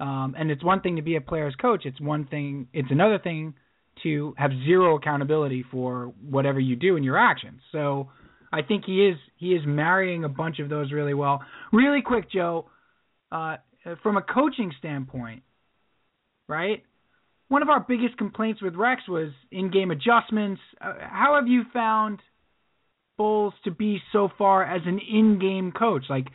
Um, 0.00 0.34
and 0.38 0.50
it's 0.50 0.64
one 0.64 0.80
thing 0.80 0.96
to 0.96 1.02
be 1.02 1.16
a 1.16 1.20
player's 1.20 1.54
coach. 1.60 1.82
It's 1.84 2.00
one 2.00 2.26
thing. 2.26 2.68
It's 2.72 2.90
another 2.90 3.18
thing 3.18 3.54
to 4.02 4.34
have 4.38 4.50
zero 4.64 4.96
accountability 4.96 5.64
for 5.70 6.12
whatever 6.28 6.58
you 6.58 6.74
do 6.74 6.96
in 6.96 7.02
your 7.02 7.18
actions. 7.18 7.60
So 7.70 8.08
I 8.52 8.62
think 8.62 8.84
he 8.86 9.06
is 9.06 9.16
he 9.36 9.48
is 9.48 9.62
marrying 9.66 10.24
a 10.24 10.28
bunch 10.28 10.58
of 10.58 10.68
those 10.68 10.90
really 10.90 11.14
well. 11.14 11.42
Really 11.72 12.00
quick, 12.02 12.30
Joe, 12.30 12.66
uh, 13.30 13.56
from 14.02 14.16
a 14.16 14.22
coaching 14.22 14.72
standpoint, 14.78 15.42
right? 16.48 16.82
one 17.50 17.62
of 17.62 17.68
our 17.68 17.80
biggest 17.80 18.16
complaints 18.16 18.62
with 18.62 18.76
Rex 18.76 19.02
was 19.08 19.32
in-game 19.50 19.90
adjustments. 19.90 20.60
Uh, 20.80 20.94
how 21.00 21.34
have 21.34 21.48
you 21.48 21.64
found 21.72 22.20
Bowles 23.18 23.52
to 23.64 23.72
be 23.72 24.00
so 24.12 24.28
far 24.38 24.64
as 24.64 24.82
an 24.86 25.00
in-game 25.00 25.72
coach? 25.72 26.04
Like 26.08 26.28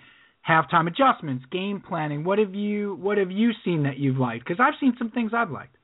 halftime 0.48 0.88
adjustments, 0.88 1.46
game 1.52 1.82
planning. 1.86 2.24
What 2.24 2.40
have 2.40 2.54
you 2.54 2.96
What 2.96 3.18
have 3.18 3.32
you 3.32 3.52
seen 3.64 3.84
that 3.84 3.98
you've 3.98 4.18
liked? 4.18 4.46
Because 4.46 4.60
I've 4.60 4.80
seen 4.80 4.96
some 4.98 5.12
things 5.12 5.32
I've 5.34 5.52
liked. 5.52 5.76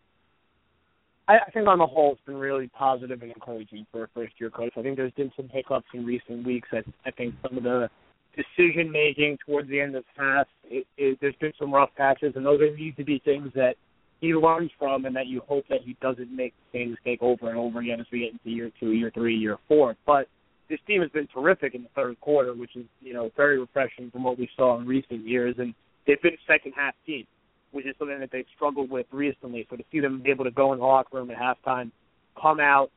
I, 1.28 1.38
I 1.48 1.52
think 1.52 1.68
on 1.68 1.80
the 1.80 1.88
whole, 1.88 2.14
it's 2.14 2.22
been 2.26 2.36
really 2.36 2.68
positive 2.68 3.22
and 3.22 3.32
encouraging 3.32 3.86
for 3.92 4.04
a 4.04 4.08
first-year 4.14 4.50
coach. 4.50 4.74
I 4.78 4.82
think 4.82 4.98
there's 4.98 5.14
been 5.14 5.32
some 5.38 5.50
hiccups 5.50 5.88
in 5.94 6.06
recent 6.06 6.46
weeks. 6.46 6.68
I, 6.72 6.84
I 7.06 7.12
think 7.12 7.36
some 7.42 7.58
of 7.58 7.64
the 7.64 7.90
decision 8.36 8.92
making 8.92 9.38
towards 9.46 9.70
the 9.70 9.80
end 9.80 9.96
of 9.96 10.04
half, 10.18 10.48
it, 10.66 10.86
it, 10.98 11.18
there's 11.22 11.36
been 11.36 11.54
some 11.60 11.74
rough 11.74 11.90
patches, 11.96 12.34
and 12.36 12.46
those 12.46 12.60
need 12.78 12.98
to 12.98 13.04
be 13.04 13.22
things 13.24 13.52
that 13.56 13.76
he 14.20 14.34
learns 14.34 14.72
from 14.78 15.06
and 15.06 15.16
that 15.16 15.28
you 15.28 15.42
hope 15.48 15.66
that 15.70 15.80
he 15.84 15.98
doesn't 16.02 16.34
make 16.34 16.54
the 16.72 16.80
same 16.80 16.92
mistake 16.92 17.20
over 17.22 17.50
and 17.50 17.58
over 17.58 17.80
again 17.80 18.00
as 18.00 18.06
we 18.12 18.20
get 18.20 18.32
into 18.34 18.50
year 18.50 18.72
two, 18.80 18.92
year 18.92 19.12
three, 19.14 19.36
year 19.36 19.58
four. 19.68 19.96
But 20.06 20.28
this 20.72 20.80
team 20.88 21.02
has 21.02 21.12
been 21.12 21.28
terrific 21.28 21.76
in 21.76 21.84
the 21.84 21.90
third 21.96 22.20
quarter, 22.22 22.54
which 22.54 22.76
is, 22.76 22.86
you 23.02 23.14
know, 23.14 23.30
very 23.36 23.60
refreshing 23.60 24.10
from 24.10 24.24
what 24.24 24.40
we 24.40 24.50
saw 24.56 24.80
in 24.80 24.88
recent 24.88 25.28
years. 25.28 25.56
And 25.60 25.76
they've 26.08 26.22
been 26.22 26.34
a 26.34 26.52
second 26.52 26.74
half 26.76 26.96
team, 27.06 27.28
which 27.72 27.86
is 27.86 27.94
something 28.00 28.20
that 28.20 28.32
they've 28.32 28.46
struggled 28.56 28.90
with 28.90 29.06
recently. 29.12 29.68
So 29.70 29.76
to 29.76 29.84
see 29.92 30.00
them 30.00 30.22
be 30.24 30.32
able 30.32 30.46
to 30.46 30.52
go 30.52 30.72
in 30.72 30.80
the 30.80 30.86
locker 30.86 31.18
room 31.18 31.30
at 31.30 31.38
halftime, 31.38 31.92
come 32.42 32.62
out, 32.62 32.90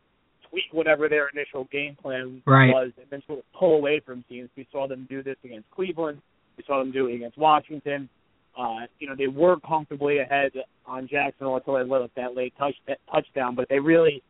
tweak 0.49 0.65
whatever 0.71 1.09
their 1.09 1.29
initial 1.29 1.65
game 1.73 1.97
plan 2.01 2.41
right. 2.47 2.69
was, 2.69 2.93
and 2.97 3.07
then 3.11 3.23
sort 3.27 3.41
of 3.41 3.45
pull 3.59 3.75
away 3.75 4.01
from 4.07 4.25
teams. 4.29 4.49
We 4.57 4.69
saw 4.71 4.87
them 4.87 5.07
do 5.11 5.23
this 5.23 5.37
against 5.45 5.69
Cleveland. 5.73 6.23
We 6.57 6.63
saw 6.67 6.79
them 6.79 6.93
do 6.93 7.09
it 7.09 7.17
against 7.17 7.37
Washington. 7.37 8.09
Uh, 8.57 8.87
you 9.01 9.09
know, 9.09 9.17
they 9.19 9.27
were 9.27 9.59
comfortably 9.67 10.19
ahead 10.19 10.53
on 10.87 11.09
Jacksonville 11.09 11.57
until 11.57 11.75
they 11.75 11.83
let 11.83 12.03
up 12.03 12.13
that 12.15 12.37
late 12.37 12.55
touch, 12.57 12.77
that 12.87 12.99
touchdown, 13.11 13.57
but 13.57 13.69
they 13.69 13.81
really 13.81 14.23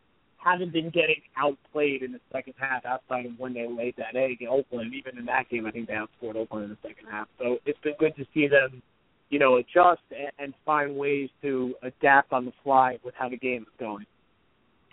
haven't 0.44 0.72
been 0.72 0.90
getting 0.90 1.22
outplayed 1.36 2.02
in 2.02 2.12
the 2.12 2.20
second 2.30 2.54
half 2.58 2.84
outside 2.84 3.26
of 3.26 3.32
when 3.38 3.54
they 3.54 3.66
laid 3.66 3.94
that 3.96 4.14
egg 4.14 4.38
in 4.40 4.48
Oakland. 4.48 4.92
Even 4.94 5.18
in 5.18 5.24
that 5.26 5.48
game, 5.48 5.66
I 5.66 5.70
think 5.70 5.88
they 5.88 5.94
outscored 5.94 6.36
Oakland 6.36 6.64
in 6.64 6.70
the 6.70 6.88
second 6.88 7.06
half. 7.10 7.28
So 7.38 7.58
it's 7.64 7.78
been 7.80 7.94
good 7.98 8.14
to 8.16 8.26
see 8.34 8.46
them, 8.46 8.82
you 9.30 9.38
know, 9.38 9.56
adjust 9.56 10.02
and, 10.38 10.52
find 10.64 10.96
ways 10.96 11.30
to 11.42 11.74
adapt 11.82 12.32
on 12.32 12.44
the 12.44 12.52
fly 12.62 12.98
with 13.04 13.14
how 13.18 13.28
the 13.28 13.36
game 13.36 13.62
is 13.62 13.74
going. 13.78 14.06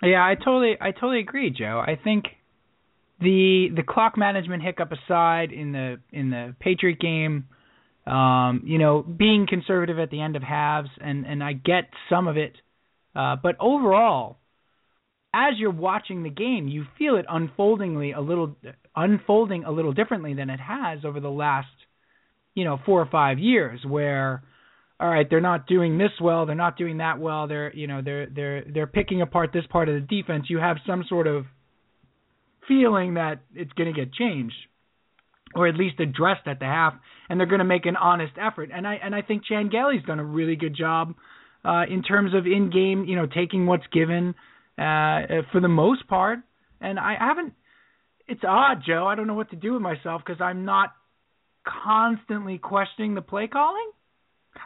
Yeah, 0.02 0.26
I 0.26 0.36
totally, 0.36 0.76
I 0.80 0.92
totally 0.92 1.20
agree, 1.20 1.50
Joe. 1.50 1.84
I 1.86 1.98
think 2.02 2.26
the 3.20 3.68
the 3.76 3.84
clock 3.84 4.18
management 4.18 4.64
hiccup 4.64 4.92
aside 4.92 5.52
in 5.52 5.72
the 5.72 5.98
in 6.12 6.32
the 6.32 6.56
Patriot 6.60 7.00
game, 7.00 7.46
um, 8.08 8.64
you 8.66 8.80
know, 8.80 9.04
being 9.04 9.46
conservative 9.48 10.00
at 10.00 10.10
the 10.10 10.22
end 10.22 10.36
of 10.36 10.42
halves, 10.42 10.90
and 11.00 11.26
and 11.26 11.44
I 11.44 11.54
get 11.54 11.90
some 12.10 12.28
of 12.28 12.36
it, 12.36 12.54
uh, 13.16 13.36
but 13.42 13.58
overall, 13.60 14.38
as 15.34 15.54
you're 15.58 15.72
watching 15.72 16.24
the 16.24 16.30
game, 16.30 16.68
you 16.68 16.86
feel 16.98 17.16
it 17.16 17.26
unfoldingly 17.30 18.16
a 18.16 18.22
little 18.22 18.56
unfolding 18.96 19.64
a 19.64 19.72
little 19.72 19.94
differently 19.94 20.34
than 20.34 20.50
it 20.50 20.60
has 20.60 21.06
over 21.06 21.20
the 21.20 21.30
last, 21.30 21.68
you 22.54 22.66
know, 22.66 22.80
four 22.86 23.02
or 23.02 23.10
five 23.10 23.40
years, 23.40 23.80
where 23.86 24.44
all 25.00 25.10
right, 25.10 25.26
they're 25.30 25.42
not 25.42 25.66
doing 25.66 25.98
this 25.98 26.12
well, 26.22 26.46
they're 26.46 26.54
not 26.54 26.78
doing 26.78 26.98
that 26.98 27.20
well, 27.20 27.48
they're 27.48 27.74
you 27.74 27.88
know 27.88 28.02
they're 28.04 28.28
they're 28.28 28.64
they're 28.72 28.88
picking 28.88 29.22
apart 29.22 29.52
this 29.54 29.66
part 29.70 29.90
of 29.90 29.96
the 29.96 30.02
defense. 30.02 30.46
You 30.50 30.60
have 30.60 30.78
some 30.86 31.04
sort 31.08 31.28
of 31.28 31.46
feeling 32.68 33.16
that 33.16 33.42
it's 33.56 33.72
going 33.74 33.94
to 33.94 34.00
get 34.00 34.14
changed, 34.14 34.56
or 35.56 35.68
at 35.68 35.76
least 35.76 36.00
addressed 36.00 36.46
at 36.46 36.60
the 36.60 36.66
half, 36.66 36.94
and 37.30 37.40
they're 37.40 37.48
going 37.48 37.60
to 37.60 37.66
make 37.66 37.86
an 37.86 37.96
honest 37.96 38.34
effort. 38.40 38.70
And 38.74 38.86
I 38.86 38.96
and 38.96 39.16
I 39.16 39.22
think 39.22 39.46
Chan 39.46 39.70
Gailey's 39.70 40.06
done 40.06 40.20
a 40.20 40.24
really 40.24 40.56
good 40.56 40.76
job 40.76 41.16
uh, 41.66 41.84
in 41.90 42.04
terms 42.04 42.34
of 42.36 42.46
in 42.46 42.70
game, 42.70 43.06
you 43.06 43.16
know, 43.16 43.26
taking 43.26 43.66
what's 43.66 43.88
given 43.92 44.36
uh, 44.82 45.42
for 45.52 45.62
the 45.62 45.68
most 45.68 46.08
part. 46.08 46.40
And 46.80 47.00
I 47.00 47.16
haven't. 47.20 47.54
It's 48.28 48.42
odd, 48.48 48.84
Joe. 48.86 49.06
I 49.08 49.16
don't 49.16 49.28
know 49.28 49.34
what 49.34 49.52
to 49.52 49.56
do 49.56 49.74
with 49.74 49.82
myself 49.82 50.22
because 50.26 50.42
I'm 50.42 50.66
not 50.66 50.92
constantly 51.66 52.58
questioning 52.58 53.14
the 53.14 53.22
play 53.22 53.48
calling. 53.48 53.92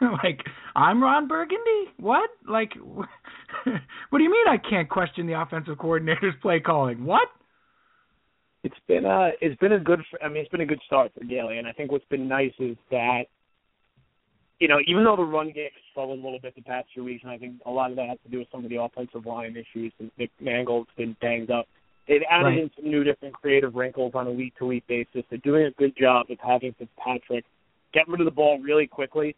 like 0.00 0.40
I'm 0.74 1.02
Ron 1.02 1.28
Burgundy. 1.28 1.92
What? 1.98 2.30
Like, 2.48 2.72
what 2.84 4.18
do 4.18 4.24
you 4.24 4.30
mean 4.30 4.46
I 4.48 4.58
can't 4.58 4.88
question 4.88 5.26
the 5.26 5.40
offensive 5.40 5.78
coordinator's 5.78 6.34
play 6.42 6.60
calling? 6.60 7.04
What? 7.04 7.28
It's 8.64 8.76
been 8.88 9.04
a 9.04 9.30
it's 9.40 9.58
been 9.60 9.72
a 9.72 9.78
good 9.78 10.00
I 10.22 10.28
mean 10.28 10.38
it's 10.38 10.50
been 10.50 10.60
a 10.60 10.66
good 10.66 10.80
start 10.86 11.12
for 11.16 11.24
Gailey, 11.24 11.58
and 11.58 11.68
I 11.68 11.72
think 11.72 11.92
what's 11.92 12.04
been 12.06 12.26
nice 12.26 12.52
is 12.58 12.76
that 12.90 13.24
you 14.58 14.68
know 14.68 14.78
even 14.86 15.04
though 15.04 15.16
the 15.16 15.24
run 15.24 15.46
game 15.52 15.70
has 15.72 15.82
struggled 15.90 16.18
a 16.18 16.22
little 16.22 16.38
bit 16.40 16.54
the 16.54 16.62
past 16.62 16.88
few 16.94 17.04
weeks, 17.04 17.22
and 17.22 17.32
I 17.32 17.38
think 17.38 17.54
a 17.66 17.70
lot 17.70 17.90
of 17.90 17.96
that 17.96 18.08
has 18.08 18.18
to 18.24 18.30
do 18.30 18.38
with 18.38 18.48
some 18.50 18.64
of 18.64 18.70
the 18.70 18.80
offensive 18.80 19.26
line 19.26 19.56
issues. 19.56 19.92
And 19.98 20.10
Nick 20.18 20.30
Mangold's 20.40 20.90
been 20.96 21.16
banged 21.20 21.50
up. 21.50 21.66
They've 22.08 22.22
added 22.30 22.46
Right. 22.46 22.58
in 22.58 22.70
some 22.76 22.88
new 22.90 23.02
different 23.04 23.34
creative 23.34 23.74
wrinkles 23.74 24.12
on 24.14 24.26
a 24.26 24.30
week 24.32 24.54
to 24.58 24.66
week 24.66 24.86
basis. 24.86 25.24
They're 25.28 25.38
doing 25.38 25.66
a 25.66 25.70
good 25.72 25.96
job 25.96 26.30
of 26.30 26.38
having 26.40 26.72
Fitzpatrick 26.74 27.44
get 27.92 28.06
rid 28.08 28.20
of 28.20 28.24
the 28.26 28.30
ball 28.30 28.58
really 28.58 28.86
quickly. 28.86 29.34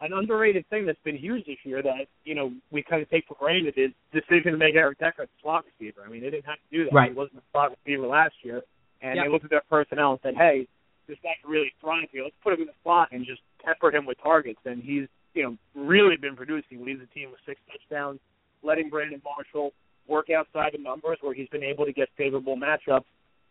An 0.00 0.12
underrated 0.12 0.66
thing 0.68 0.84
that's 0.84 0.98
been 1.04 1.16
huge 1.16 1.46
this 1.46 1.58
year 1.64 1.80
that 1.82 2.06
you 2.24 2.34
know 2.34 2.52
we 2.70 2.82
kind 2.82 3.02
of 3.02 3.08
take 3.10 3.26
for 3.26 3.34
granted 3.34 3.74
is 3.76 3.90
decision 4.12 4.52
to 4.52 4.58
make 4.58 4.74
Eric 4.74 4.98
Decker 4.98 5.22
a 5.22 5.28
slot 5.40 5.64
receiver. 5.64 6.02
I 6.04 6.08
mean, 6.10 6.20
they 6.22 6.30
didn't 6.30 6.46
have 6.46 6.56
to 6.58 6.76
do 6.76 6.84
that. 6.84 6.92
Right. 6.92 7.10
He 7.10 7.16
wasn't 7.16 7.38
a 7.38 7.42
slot 7.52 7.70
receiver 7.84 8.06
last 8.06 8.34
year, 8.42 8.62
and 9.00 9.16
Yep. 9.16 9.24
they 9.24 9.30
looked 9.30 9.44
at 9.44 9.50
their 9.50 9.62
personnel 9.70 10.12
and 10.12 10.20
said, 10.22 10.34
"Hey, 10.36 10.66
this 11.06 11.18
guy 11.22 11.34
can 11.40 11.50
really 11.50 11.72
thrive 11.80 12.08
here. 12.10 12.24
Let's 12.24 12.36
put 12.42 12.52
him 12.54 12.62
in 12.62 12.66
the 12.66 12.74
slot 12.82 13.08
and 13.12 13.24
just 13.24 13.42
pepper 13.64 13.90
him 13.94 14.06
with 14.06 14.18
targets." 14.22 14.60
And 14.64 14.82
he's 14.82 15.08
you 15.34 15.42
know 15.44 15.56
really 15.74 16.16
been 16.16 16.36
producing. 16.36 16.78
He 16.78 16.84
leads 16.84 17.00
the 17.00 17.06
team 17.06 17.30
with 17.30 17.40
six 17.46 17.60
touchdowns, 17.70 18.20
letting 18.62 18.88
Brandon 18.90 19.20
Marshall 19.24 19.72
work 20.08 20.30
outside 20.30 20.72
the 20.74 20.82
numbers 20.82 21.18
where 21.20 21.34
he's 21.34 21.48
been 21.48 21.62
able 21.62 21.84
to 21.84 21.92
get 21.92 22.08
favorable 22.16 22.56
matchups, 22.56 23.04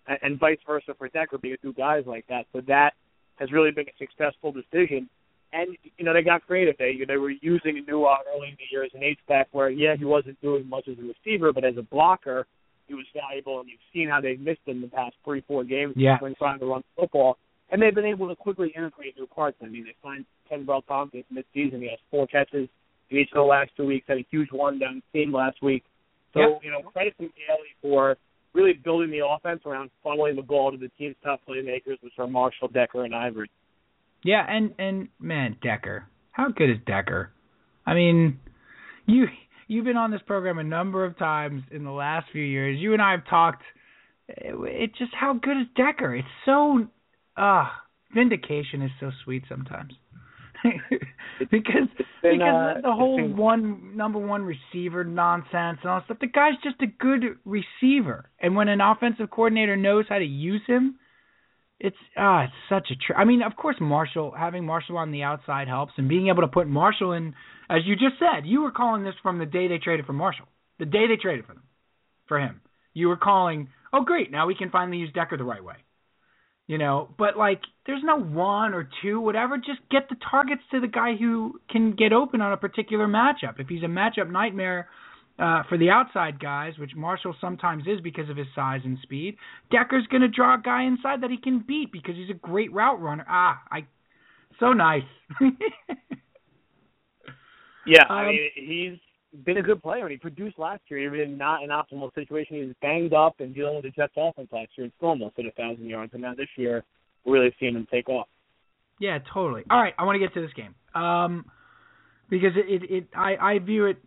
and, 0.08 0.20
and 0.22 0.40
vice 0.40 0.60
versa 0.68 0.94
for 0.98 1.08
Decker 1.10 1.38
being 1.38 1.56
two 1.62 1.74
guys 1.74 2.04
like 2.06 2.26
that. 2.28 2.46
So 2.54 2.62
that 2.68 2.92
has 3.38 3.52
really 3.52 3.72
been 3.72 3.88
a 3.88 3.98
successful 3.98 4.52
decision. 4.52 5.10
And 5.54 5.76
you 5.98 6.06
know 6.06 6.14
they 6.14 6.22
got 6.22 6.46
creative. 6.48 6.76
They 6.78 6.94
they 7.08 7.18
were 7.18 7.32
using 7.32 7.84
Nua 7.90 8.18
early 8.34 8.50
in 8.50 8.56
the 8.58 8.68
year 8.72 8.84
as 8.84 8.92
an 8.94 9.04
H 9.04 9.20
back, 9.28 9.48
where 9.52 9.70
yeah 9.70 9.96
he 9.98 10.06
wasn't 10.06 10.40
doing 10.42 10.68
much 10.70 10.88
as 10.88 10.98
a 10.98 11.02
receiver, 11.02 11.52
but 11.52 11.66
as 11.66 11.76
a 11.78 11.82
blocker 11.84 12.48
he 12.88 12.94
was 12.94 13.06
valuable. 13.14 13.60
And 13.60 13.70
you've 13.70 13.80
seen 13.94 14.08
how 14.10 14.22
they've 14.22 14.40
missed 14.40 14.62
him 14.66 14.82
the 14.82 14.88
past 14.88 15.16
three 15.26 15.42
four 15.48 15.64
games 15.66 15.94
Yeah. 15.98 16.18
when 16.20 16.36
trying 16.36 16.60
to 16.60 16.66
run 16.66 16.84
football. 16.98 17.38
And 17.72 17.82
they've 17.82 17.96
been 17.96 18.06
able 18.06 18.28
to 18.28 18.36
quickly 18.36 18.74
integrate 18.76 19.18
new 19.18 19.28
parts. 19.28 19.58
I 19.62 19.68
mean 19.68 19.86
they 19.86 19.96
signed 20.04 20.26
Kenbrell 20.52 20.86
Thompkins 20.86 21.26
mid-season. 21.32 21.82
He 21.82 21.90
has 21.90 22.00
four 22.10 22.28
catches 22.28 22.68
in 23.10 23.18
each 23.18 23.30
of 23.32 23.36
the 23.38 23.42
last 23.42 23.72
two 23.78 23.86
weeks. 23.86 24.06
Had 24.08 24.18
a 24.18 24.26
huge 24.30 24.50
one 24.52 24.80
down 24.80 25.02
the 25.14 25.20
team 25.20 25.34
last 25.34 25.62
week. 25.62 25.84
So 26.34 26.40
Yep. 26.40 26.60
you 26.64 26.72
know 26.72 26.82
credit 26.82 27.14
to 27.20 27.24
Gailey 27.24 27.76
for 27.82 28.18
really 28.54 28.74
building 28.74 29.10
the 29.12 29.26
offense 29.26 29.62
around 29.66 29.90
funneling 30.06 30.36
the 30.36 30.42
ball 30.42 30.72
to 30.72 30.78
the 30.78 30.90
team's 30.98 31.16
top 31.24 31.40
playmakers, 31.48 32.02
which 32.02 32.14
are 32.18 32.28
Marshall, 32.28 32.68
Decker, 32.68 33.06
and 33.06 33.16
Ivory. 33.16 33.50
Yeah, 34.24 34.46
and 34.48 34.74
and 34.78 35.08
man, 35.20 35.56
Decker, 35.64 36.08
how 36.32 36.50
good 36.50 36.70
is 36.70 36.78
Decker? 36.86 37.32
I 37.86 37.94
mean, 37.94 38.40
you 39.06 39.28
you've 39.68 39.86
been 39.86 39.98
on 39.98 40.12
this 40.12 40.22
program 40.28 40.60
a 40.60 40.64
number 40.64 41.06
of 41.06 41.18
times 41.18 41.64
in 41.72 41.84
the 41.84 41.92
last 41.92 42.28
few 42.32 42.44
years. 42.44 42.80
You 42.80 42.94
and 42.94 43.02
I 43.02 43.12
have 43.12 43.26
talked. 43.28 43.64
It, 44.28 44.54
it 44.54 44.92
just 44.98 45.14
how 45.20 45.34
good 45.34 45.58
is 45.58 45.68
Decker? 45.76 46.16
It's 46.16 46.28
so 46.46 46.88
ah 47.38 47.72
vindication 48.14 48.82
is 48.82 48.92
so 49.00 49.12
sweet 49.24 49.44
sometimes. 49.48 49.94
because 51.40 51.88
been, 52.22 52.38
because 52.38 52.76
uh, 52.78 52.82
the 52.82 52.94
whole 52.94 53.18
been- 53.18 53.36
one 53.36 53.98
number 53.98 54.20
one 54.20 54.44
receiver 54.44 55.04
nonsense 55.04 55.80
and 55.82 55.86
all 55.86 56.00
that 56.00 56.06
stuff. 56.06 56.18
The 56.20 56.28
guy's 56.28 56.54
just 56.64 56.82
a 56.82 56.88
good 56.88 57.38
receiver, 57.46 58.30
and 58.40 58.56
when 58.56 58.68
an 58.68 58.82
offensive 58.82 59.30
coordinator 59.32 59.76
knows 59.76 60.06
how 60.08 60.20
to 60.20 60.26
use 60.26 60.62
him, 60.68 61.00
it's 61.80 61.98
ah, 62.18 62.44
it's 62.44 62.54
such 62.70 62.92
a. 62.92 62.96
Tr- 62.96 63.18
I 63.18 63.26
mean, 63.26 63.42
of 63.42 63.56
course, 63.56 63.78
Marshall 63.82 64.34
having 64.38 64.66
Marshall 64.66 64.98
on 64.98 65.12
the 65.12 65.24
outside 65.24 65.68
helps, 65.68 65.94
and 65.98 66.08
being 66.08 66.28
able 66.28 66.42
to 66.42 66.48
put 66.48 66.68
Marshall 66.68 67.14
in, 67.14 67.34
as 67.70 67.80
you 67.86 67.96
just 67.96 68.20
said, 68.20 68.46
you 68.46 68.62
were 68.62 68.72
calling 68.72 69.04
this 69.04 69.16
from 69.24 69.40
the 69.40 69.46
day 69.48 69.68
they 69.68 69.80
traded 69.80 70.06
for 70.06 70.14
Marshall, 70.14 70.48
the 70.78 70.86
day 70.86 71.08
they 71.08 71.20
traded 71.20 71.46
for 71.46 71.54
them, 71.54 71.64
for 72.28 72.40
him. 72.40 72.62
You 72.94 73.08
were 73.08 73.18
calling, 73.18 73.70
oh 73.94 74.04
great, 74.04 74.32
now 74.32 74.46
we 74.46 74.56
can 74.56 74.70
finally 74.70 74.98
use 74.98 75.12
Decker 75.14 75.38
the 75.38 75.44
right 75.44 75.64
way. 75.64 75.76
You 76.72 76.78
know, 76.78 77.10
but 77.18 77.36
like, 77.36 77.60
there's 77.86 78.02
no 78.02 78.16
one 78.18 78.74
or 78.74 78.88
two, 79.02 79.20
whatever. 79.20 79.58
Just 79.58 79.82
get 79.90 80.08
the 80.08 80.16
targets 80.32 80.62
to 80.72 80.80
the 80.80 80.88
guy 80.88 81.18
who 81.20 81.60
can 81.70 81.92
get 81.92 82.14
open 82.14 82.40
on 82.40 82.54
a 82.54 82.56
particular 82.56 83.08
matchup. 83.08 83.60
If 83.60 83.68
he's 83.68 83.84
a 83.84 83.88
matchup 83.88 84.32
nightmare 84.32 84.88
uh, 85.38 85.64
for 85.68 85.78
the 85.78 85.90
outside 85.90 86.40
guys, 86.40 86.76
which 86.80 86.92
Marshall 86.96 87.36
sometimes 87.42 87.84
is 87.88 88.00
because 88.00 88.30
of 88.30 88.38
his 88.38 88.48
size 88.56 88.80
and 88.86 88.98
speed, 89.04 89.36
Decker's 89.70 90.08
going 90.08 90.22
to 90.22 90.30
draw 90.30 90.56
a 90.56 90.62
guy 90.62 90.84
inside 90.84 91.20
that 91.24 91.30
he 91.30 91.36
can 91.36 91.62
beat 91.68 91.92
because 91.92 92.16
he's 92.16 92.30
a 92.30 92.40
great 92.40 92.72
route 92.72 93.02
runner. 93.02 93.26
Ah, 93.28 93.62
I, 93.70 93.86
so 94.58 94.72
nice. 94.72 95.04
Yeah, 97.86 98.04
Um, 98.10 98.18
I 98.18 98.28
mean 98.28 98.50
he's 98.56 99.00
been 99.46 99.58
a 99.58 99.62
good 99.62 99.82
player 99.82 100.04
and 100.04 100.12
he 100.12 100.18
produced 100.18 100.60
last 100.60 100.82
year, 100.90 101.00
even 101.00 101.20
in 101.32 101.38
not 101.38 101.64
an 101.64 101.70
optimal 101.70 102.14
situation. 102.14 102.58
He 102.58 102.66
was 102.66 102.76
banged 102.82 103.14
up 103.14 103.40
and 103.40 103.54
dealing 103.54 103.76
with 103.76 103.86
the 103.86 103.92
Jets 103.92 104.14
offense 104.18 104.50
last 104.52 104.70
year 104.76 104.90
still 104.98 105.10
almost 105.10 105.36
hit 105.38 105.46
a 105.46 105.52
thousand 105.52 105.88
yards 105.88 106.14
and 106.14 106.22
now 106.22 106.34
this 106.36 106.50
year 106.58 106.84
we're 107.24 107.40
really 107.40 107.56
seeing 107.60 107.76
him 107.76 107.88
take 107.92 108.10
off. 108.10 108.28
Yeah, 109.00 109.20
totally. 109.34 109.64
All 109.70 109.82
right, 109.82 109.94
I 109.98 110.04
want 110.04 110.16
to 110.16 110.20
get 110.20 110.34
to 110.36 110.42
this 110.42 110.54
game 110.54 110.76
um, 110.94 111.46
because 112.30 112.52
it, 112.56 112.84
it, 112.84 112.92
it 112.92 113.08
I, 113.16 113.36
I 113.36 113.60
view 113.60 113.88
it, 113.88 113.98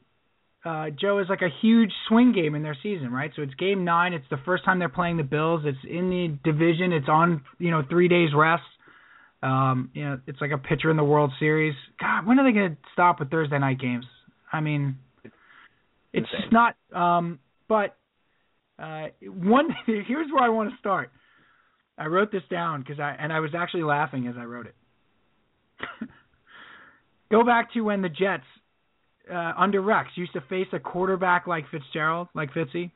uh, 0.65 0.87
Joe, 0.99 1.19
is 1.19 1.27
like 1.29 1.43
a 1.43 1.49
huge 1.61 1.91
swing 2.09 2.33
game 2.33 2.55
in 2.55 2.63
their 2.63 2.77
season, 2.83 3.11
right? 3.13 3.31
So 3.37 3.43
it's 3.43 3.55
game 3.55 3.85
nine. 3.85 4.13
It's 4.13 4.25
the 4.31 4.39
first 4.45 4.65
time 4.65 4.79
they're 4.79 4.89
playing 4.89 5.17
the 5.17 5.25
Bills. 5.25 5.63
It's 5.65 5.79
in 5.85 6.11
the 6.11 6.39
division. 6.51 6.93
It's 6.93 7.09
on 7.09 7.43
you 7.59 7.71
know 7.71 7.83
three 7.89 8.09
days 8.09 8.31
rest. 8.35 8.63
Um, 9.43 9.91
you 9.93 10.05
know, 10.05 10.21
it's 10.27 10.41
like 10.41 10.53
a 10.53 10.59
pitcher 10.59 10.91
in 10.91 10.97
the 10.97 11.05
World 11.05 11.33
Series. 11.39 11.75
God, 12.01 12.27
when 12.27 12.39
are 12.39 12.51
they 12.51 12.57
going 12.57 12.71
to 12.71 12.77
stop 12.95 13.21
with 13.21 13.31
Thursday 13.31 13.59
night 13.59 13.79
games? 13.79 14.07
I 14.51 14.61
mean, 14.61 14.97
it's 16.15 16.31
just 16.31 16.53
not. 16.53 16.77
Um, 16.95 17.41
but 17.69 17.97
uh, 18.79 19.07
one 19.23 19.69
here's 19.87 20.31
where 20.33 20.45
I 20.45 20.49
want 20.49 20.71
to 20.71 20.77
start. 20.79 21.11
I 21.99 22.07
wrote 22.07 22.33
this 22.33 22.43
down 22.51 22.81
because 22.81 22.99
I 22.99 23.17
and 23.19 23.33
I 23.33 23.41
was 23.41 23.51
actually 23.57 23.83
laughing 23.83 24.27
as 24.29 24.37
I 24.39 24.45
wrote 24.45 24.67
it. 24.67 24.75
Go 27.31 27.45
back 27.45 27.73
to 27.75 27.81
when 27.81 28.01
the 28.01 28.09
Jets 28.09 28.45
uh, 29.31 29.53
under 29.59 29.81
Rex 29.81 30.11
used 30.15 30.33
to 30.35 30.41
face 30.43 30.69
a 30.73 30.79
quarterback 30.79 31.47
like 31.47 31.65
Fitzgerald, 31.71 32.29
like 32.35 32.53
Fitzy. 32.53 32.93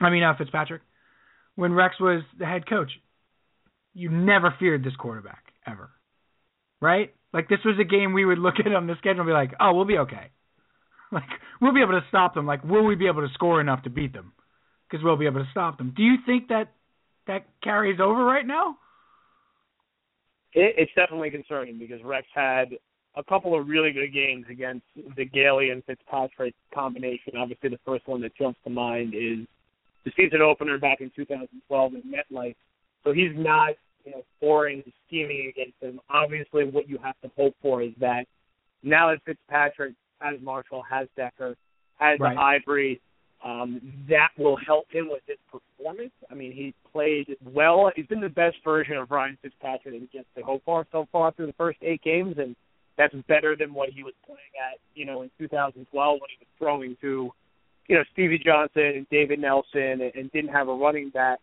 I 0.00 0.10
mean 0.10 0.22
uh, 0.22 0.34
Fitzpatrick. 0.36 0.82
When 1.54 1.72
Rex 1.72 1.98
was 1.98 2.22
the 2.38 2.46
head 2.46 2.68
coach, 2.68 2.90
you 3.94 4.10
never 4.10 4.54
feared 4.58 4.84
this 4.84 4.96
quarterback 4.96 5.44
ever, 5.66 5.90
right? 6.80 7.14
Like 7.32 7.48
this 7.48 7.58
was 7.64 7.76
a 7.80 7.84
game 7.84 8.12
we 8.12 8.24
would 8.24 8.38
look 8.38 8.54
at 8.64 8.72
on 8.72 8.86
the 8.86 8.94
schedule 8.98 9.20
and 9.20 9.28
be 9.28 9.32
like, 9.32 9.52
"Oh, 9.58 9.74
we'll 9.74 9.86
be 9.86 9.98
okay." 9.98 10.30
Like 11.12 11.28
we'll 11.60 11.74
be 11.74 11.82
able 11.82 12.00
to 12.00 12.06
stop 12.08 12.34
them. 12.34 12.46
Like 12.46 12.62
will 12.64 12.84
we 12.84 12.94
be 12.94 13.08
able 13.08 13.26
to 13.26 13.34
score 13.34 13.60
enough 13.60 13.82
to 13.82 13.90
beat 13.90 14.12
them? 14.12 14.32
Because 14.88 15.04
we'll 15.04 15.16
be 15.16 15.26
able 15.26 15.42
to 15.42 15.50
stop 15.50 15.78
them. 15.78 15.92
Do 15.96 16.02
you 16.02 16.16
think 16.24 16.48
that 16.48 16.72
that 17.26 17.46
carries 17.62 17.98
over 18.00 18.24
right 18.24 18.46
now? 18.46 18.76
it, 20.54 20.74
it's 20.76 20.92
definitely 20.94 21.30
concerning 21.30 21.78
because 21.78 22.02
Rex 22.02 22.26
had 22.34 22.70
a 23.16 23.24
couple 23.24 23.58
of 23.58 23.66
really 23.66 23.92
good 23.92 24.12
games 24.12 24.46
against 24.50 24.86
the 25.16 25.24
Gailey 25.24 25.70
and 25.70 25.84
Fitzpatrick 25.84 26.54
combination. 26.72 27.36
Obviously, 27.36 27.70
the 27.70 27.80
first 27.84 28.06
one 28.06 28.20
that 28.22 28.36
jumps 28.36 28.58
to 28.64 28.70
mind 28.70 29.14
is 29.14 29.46
the 30.04 30.12
season 30.16 30.40
opener 30.40 30.78
back 30.78 31.00
in 31.00 31.10
2012 31.14 31.92
at 31.94 32.02
MetLife. 32.04 32.54
So 33.04 33.12
he's 33.12 33.32
not, 33.34 33.74
you 34.04 34.12
know, 34.12 34.22
scoring, 34.36 34.82
scheming 35.06 35.52
against 35.54 35.80
him. 35.80 36.00
Obviously, 36.08 36.64
what 36.64 36.88
you 36.88 36.98
have 37.02 37.16
to 37.22 37.30
hope 37.36 37.54
for 37.60 37.82
is 37.82 37.92
that 37.98 38.26
now 38.82 39.10
that 39.10 39.22
Fitzpatrick 39.24 39.94
has 40.20 40.40
Marshall, 40.40 40.82
has 40.82 41.08
Decker, 41.16 41.56
has 41.98 42.18
Right. 42.20 42.36
Ivory, 42.36 43.00
um, 43.42 43.80
that 44.08 44.30
will 44.38 44.56
help 44.56 44.90
him 44.90 45.08
with 45.08 45.22
his 45.26 45.38
performance. 45.50 46.12
I 46.30 46.34
mean, 46.34 46.52
he 46.52 46.74
played 46.92 47.36
well. 47.44 47.90
He's 47.96 48.06
been 48.06 48.20
the 48.20 48.28
best 48.28 48.56
version 48.62 48.96
of 48.96 49.10
Ryan 49.10 49.38
Fitzpatrick 49.40 49.94
that 49.94 50.00
he 50.00 50.06
gets 50.06 50.28
to 50.36 50.42
hope 50.42 50.62
for 50.64 50.86
so 50.92 51.06
far 51.10 51.32
through 51.32 51.46
the 51.46 51.54
first 51.54 51.78
eight 51.82 52.02
games, 52.02 52.36
and 52.38 52.54
that's 52.98 53.14
better 53.28 53.56
than 53.56 53.72
what 53.72 53.88
he 53.90 54.02
was 54.02 54.12
playing 54.26 54.40
at, 54.72 54.78
you 54.94 55.06
know, 55.06 55.22
in 55.22 55.30
2012 55.38 56.20
when 56.20 56.28
he 56.28 56.36
was 56.38 56.48
throwing 56.58 56.96
to, 57.00 57.30
you 57.88 57.96
know, 57.96 58.04
Stevie 58.12 58.38
Johnson 58.44 58.92
and 58.94 59.08
David 59.08 59.40
Nelson 59.40 60.02
and, 60.02 60.14
and 60.14 60.32
didn't 60.32 60.50
have 60.50 60.68
a 60.68 60.74
running 60.74 61.08
back. 61.08 61.38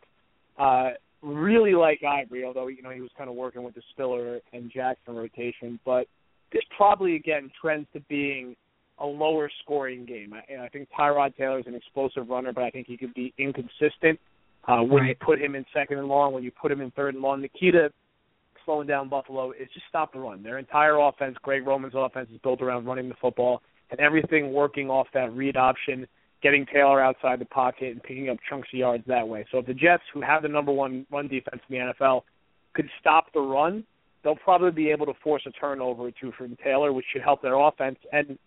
Uh, 0.59 0.91
really 1.21 1.73
like 1.73 2.03
Ivory, 2.03 2.45
although 2.45 2.67
you 2.67 2.81
know 2.81 2.89
he 2.89 3.01
was 3.01 3.09
kind 3.17 3.29
of 3.29 3.35
working 3.35 3.63
with 3.63 3.75
the 3.75 3.81
Spiller 3.91 4.39
and 4.53 4.71
Jackson 4.71 5.15
rotation, 5.15 5.79
but 5.85 6.07
this 6.51 6.63
probably 6.75 7.15
again 7.15 7.49
trends 7.59 7.87
to 7.93 7.99
being 8.01 8.55
a 8.99 9.05
lower 9.05 9.49
scoring 9.63 10.05
game. 10.05 10.33
I, 10.33 10.65
I 10.65 10.69
think 10.69 10.89
Tyrod 10.97 11.35
Taylor 11.35 11.59
is 11.59 11.67
an 11.67 11.75
explosive 11.75 12.29
runner, 12.29 12.53
but 12.53 12.63
I 12.63 12.69
think 12.69 12.87
he 12.87 12.97
could 12.97 13.13
be 13.13 13.33
inconsistent 13.37 14.19
uh, 14.67 14.81
when 14.81 15.05
you 15.05 15.15
put 15.19 15.41
him 15.41 15.55
in 15.55 15.65
second 15.73 15.99
and 15.99 16.07
long, 16.07 16.33
when 16.33 16.43
you 16.43 16.51
put 16.51 16.71
him 16.71 16.81
in 16.81 16.91
third 16.91 17.13
and 17.13 17.23
long. 17.23 17.41
The 17.41 17.49
key 17.49 17.71
to 17.71 17.89
slowing 18.65 18.87
down 18.87 19.09
Buffalo 19.09 19.51
is 19.51 19.67
just 19.73 19.85
stop 19.87 20.13
the 20.13 20.19
run. 20.19 20.43
Their 20.43 20.57
entire 20.57 20.97
offense, 20.99 21.37
Greg 21.41 21.65
Roman's 21.65 21.93
offense, 21.95 22.29
is 22.31 22.39
built 22.43 22.61
around 22.61 22.85
running 22.85 23.07
the 23.07 23.15
football 23.21 23.61
and 23.89 23.99
everything 23.99 24.51
working 24.51 24.89
off 24.89 25.07
that 25.13 25.33
read 25.33 25.55
option, 25.55 26.05
getting 26.43 26.65
Taylor 26.65 27.01
outside 27.01 27.39
the 27.39 27.45
pocket 27.45 27.91
and 27.93 28.03
picking 28.03 28.29
up 28.29 28.37
chunks 28.49 28.67
of 28.73 28.77
yards 28.77 29.03
that 29.07 29.27
way. 29.27 29.45
So 29.51 29.59
if 29.59 29.65
the 29.65 29.73
Jets, 29.73 30.03
who 30.13 30.21
have 30.21 30.41
the 30.41 30.49
number 30.49 30.73
one 30.73 31.05
run 31.09 31.27
defense 31.27 31.61
in 31.69 31.77
the 31.77 31.93
NFL, 31.93 32.23
could 32.73 32.89
stop 32.99 33.31
the 33.33 33.39
run, 33.39 33.85
they'll 34.23 34.35
probably 34.35 34.71
be 34.71 34.91
able 34.91 35.05
to 35.05 35.13
force 35.23 35.43
a 35.47 35.51
turnover 35.51 36.03
or 36.03 36.11
two 36.11 36.33
from 36.37 36.57
Taylor, 36.61 36.91
which 36.91 37.05
should 37.13 37.21
help 37.21 37.41
their 37.41 37.55
offense. 37.55 37.97
And 38.11 38.37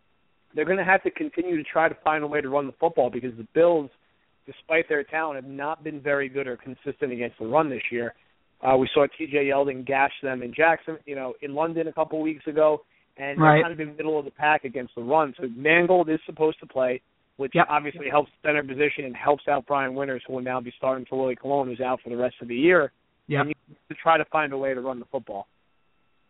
they're 0.54 0.64
going 0.64 0.78
to 0.78 0.84
have 0.84 1.02
to 1.04 1.10
continue 1.10 1.56
to 1.56 1.62
try 1.62 1.88
to 1.88 1.96
find 2.02 2.24
a 2.24 2.26
way 2.26 2.40
to 2.40 2.48
run 2.48 2.66
the 2.66 2.74
football 2.80 3.10
because 3.10 3.32
the 3.36 3.46
Bills, 3.54 3.90
despite 4.46 4.88
their 4.88 5.04
talent, 5.04 5.36
have 5.36 5.50
not 5.50 5.84
been 5.84 6.00
very 6.00 6.28
good 6.28 6.46
or 6.46 6.56
consistent 6.56 7.12
against 7.12 7.38
the 7.38 7.46
run 7.46 7.70
this 7.70 7.82
year. 7.90 8.14
Uh, 8.62 8.76
we 8.76 8.88
saw 8.92 9.06
T.J. 9.16 9.46
Yeldon 9.46 9.86
gash 9.86 10.12
them 10.22 10.42
in 10.42 10.52
Jackson, 10.52 10.98
you 11.06 11.14
know, 11.14 11.34
in 11.40 11.54
London 11.54 11.88
a 11.88 11.92
couple 11.92 12.20
weeks 12.20 12.46
ago, 12.46 12.82
and 13.16 13.40
Right. 13.40 13.62
kind 13.62 13.72
of 13.72 13.80
in 13.80 13.88
the 13.88 13.94
middle 13.94 14.18
of 14.18 14.24
the 14.24 14.30
pack 14.30 14.64
against 14.64 14.94
the 14.94 15.02
run. 15.02 15.34
So 15.40 15.48
Mangold 15.56 16.08
is 16.10 16.20
supposed 16.26 16.58
to 16.60 16.66
play, 16.66 17.00
which 17.36 17.54
Yep. 17.54 17.66
obviously 17.70 18.10
helps 18.10 18.30
center 18.42 18.62
position 18.62 19.04
and 19.04 19.16
helps 19.16 19.48
out 19.48 19.66
Brian 19.66 19.94
Winters, 19.94 20.22
who 20.26 20.34
will 20.34 20.42
now 20.42 20.60
be 20.60 20.72
starting 20.76 21.06
for 21.06 21.18
Willie 21.18 21.36
Colon, 21.36 21.68
who's 21.68 21.80
out 21.80 22.00
for 22.02 22.10
the 22.10 22.16
rest 22.16 22.36
of 22.42 22.48
the 22.48 22.56
year. 22.56 22.92
Yep. 23.28 23.40
And 23.40 23.48
you 23.50 23.54
have 23.68 23.96
to 23.96 24.02
try 24.02 24.18
to 24.18 24.24
find 24.26 24.52
a 24.52 24.58
way 24.58 24.74
to 24.74 24.80
run 24.80 24.98
the 24.98 25.06
football. 25.06 25.46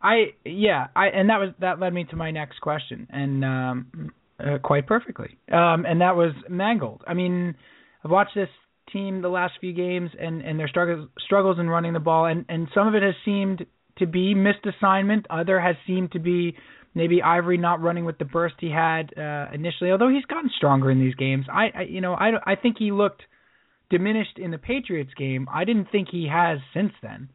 I 0.01 0.33
yeah, 0.43 0.87
I 0.95 1.07
and 1.07 1.29
that 1.29 1.39
was 1.39 1.49
that 1.59 1.79
led 1.79 1.93
me 1.93 2.05
to 2.05 2.15
my 2.15 2.31
next 2.31 2.59
question, 2.59 3.07
and 3.11 3.45
um, 3.45 4.11
uh, 4.39 4.57
quite 4.63 4.87
perfectly. 4.87 5.37
Um, 5.51 5.85
and 5.85 6.01
that 6.01 6.15
was 6.15 6.33
Mangold. 6.49 7.03
I 7.07 7.13
mean, 7.13 7.55
I've 8.03 8.11
watched 8.11 8.35
this 8.35 8.49
team 8.91 9.21
the 9.21 9.29
last 9.29 9.53
few 9.59 9.73
games, 9.73 10.11
and 10.19 10.41
and 10.41 10.59
their 10.59 10.67
struggles 10.67 11.09
struggles 11.23 11.59
in 11.59 11.69
running 11.69 11.93
the 11.93 11.99
ball, 11.99 12.25
and 12.25 12.45
and 12.49 12.67
some 12.73 12.87
of 12.87 12.95
it 12.95 13.03
has 13.03 13.15
seemed 13.23 13.65
to 13.99 14.07
be 14.07 14.33
missed 14.33 14.65
assignment. 14.65 15.27
Other 15.29 15.59
has 15.59 15.75
seemed 15.85 16.11
to 16.13 16.19
be 16.19 16.55
maybe 16.95 17.21
Ivory 17.21 17.57
not 17.57 17.81
running 17.81 18.05
with 18.05 18.17
the 18.17 18.25
burst 18.25 18.55
he 18.59 18.71
had 18.71 19.13
uh, 19.17 19.47
initially. 19.53 19.91
Although 19.91 20.09
he's 20.09 20.25
gotten 20.25 20.49
stronger 20.57 20.89
in 20.89 20.99
these 20.99 21.15
games, 21.15 21.45
I, 21.51 21.67
I 21.75 21.81
you 21.83 22.01
know 22.01 22.13
I 22.13 22.31
I 22.45 22.55
think 22.55 22.77
he 22.79 22.91
looked 22.91 23.21
diminished 23.89 24.39
in 24.39 24.51
the 24.51 24.57
Patriots 24.57 25.11
game. 25.15 25.47
I 25.53 25.65
didn't 25.65 25.91
think 25.91 26.07
he 26.11 26.27
has 26.31 26.59
since 26.73 26.93
then. 27.03 27.29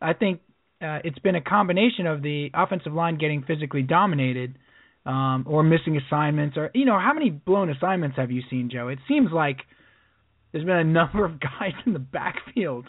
I 0.00 0.14
think 0.14 0.40
uh, 0.80 0.98
it's 1.04 1.18
been 1.18 1.34
a 1.34 1.40
combination 1.40 2.06
of 2.06 2.22
the 2.22 2.50
offensive 2.54 2.92
line 2.92 3.18
getting 3.18 3.42
physically 3.42 3.82
dominated 3.82 4.56
um, 5.06 5.44
or 5.48 5.62
missing 5.62 5.96
assignments 5.96 6.56
or 6.56 6.70
you 6.74 6.84
know 6.84 6.98
how 6.98 7.12
many 7.12 7.30
blown 7.30 7.70
assignments 7.70 8.16
have 8.16 8.30
you 8.30 8.42
seen 8.50 8.70
Joe? 8.72 8.88
It 8.88 8.98
seems 9.08 9.30
like 9.32 9.58
there's 10.52 10.64
been 10.64 10.76
a 10.76 10.84
number 11.00 11.24
of 11.24 11.40
guys 11.40 11.72
in 11.86 11.92
the 11.92 11.98
backfield 11.98 12.86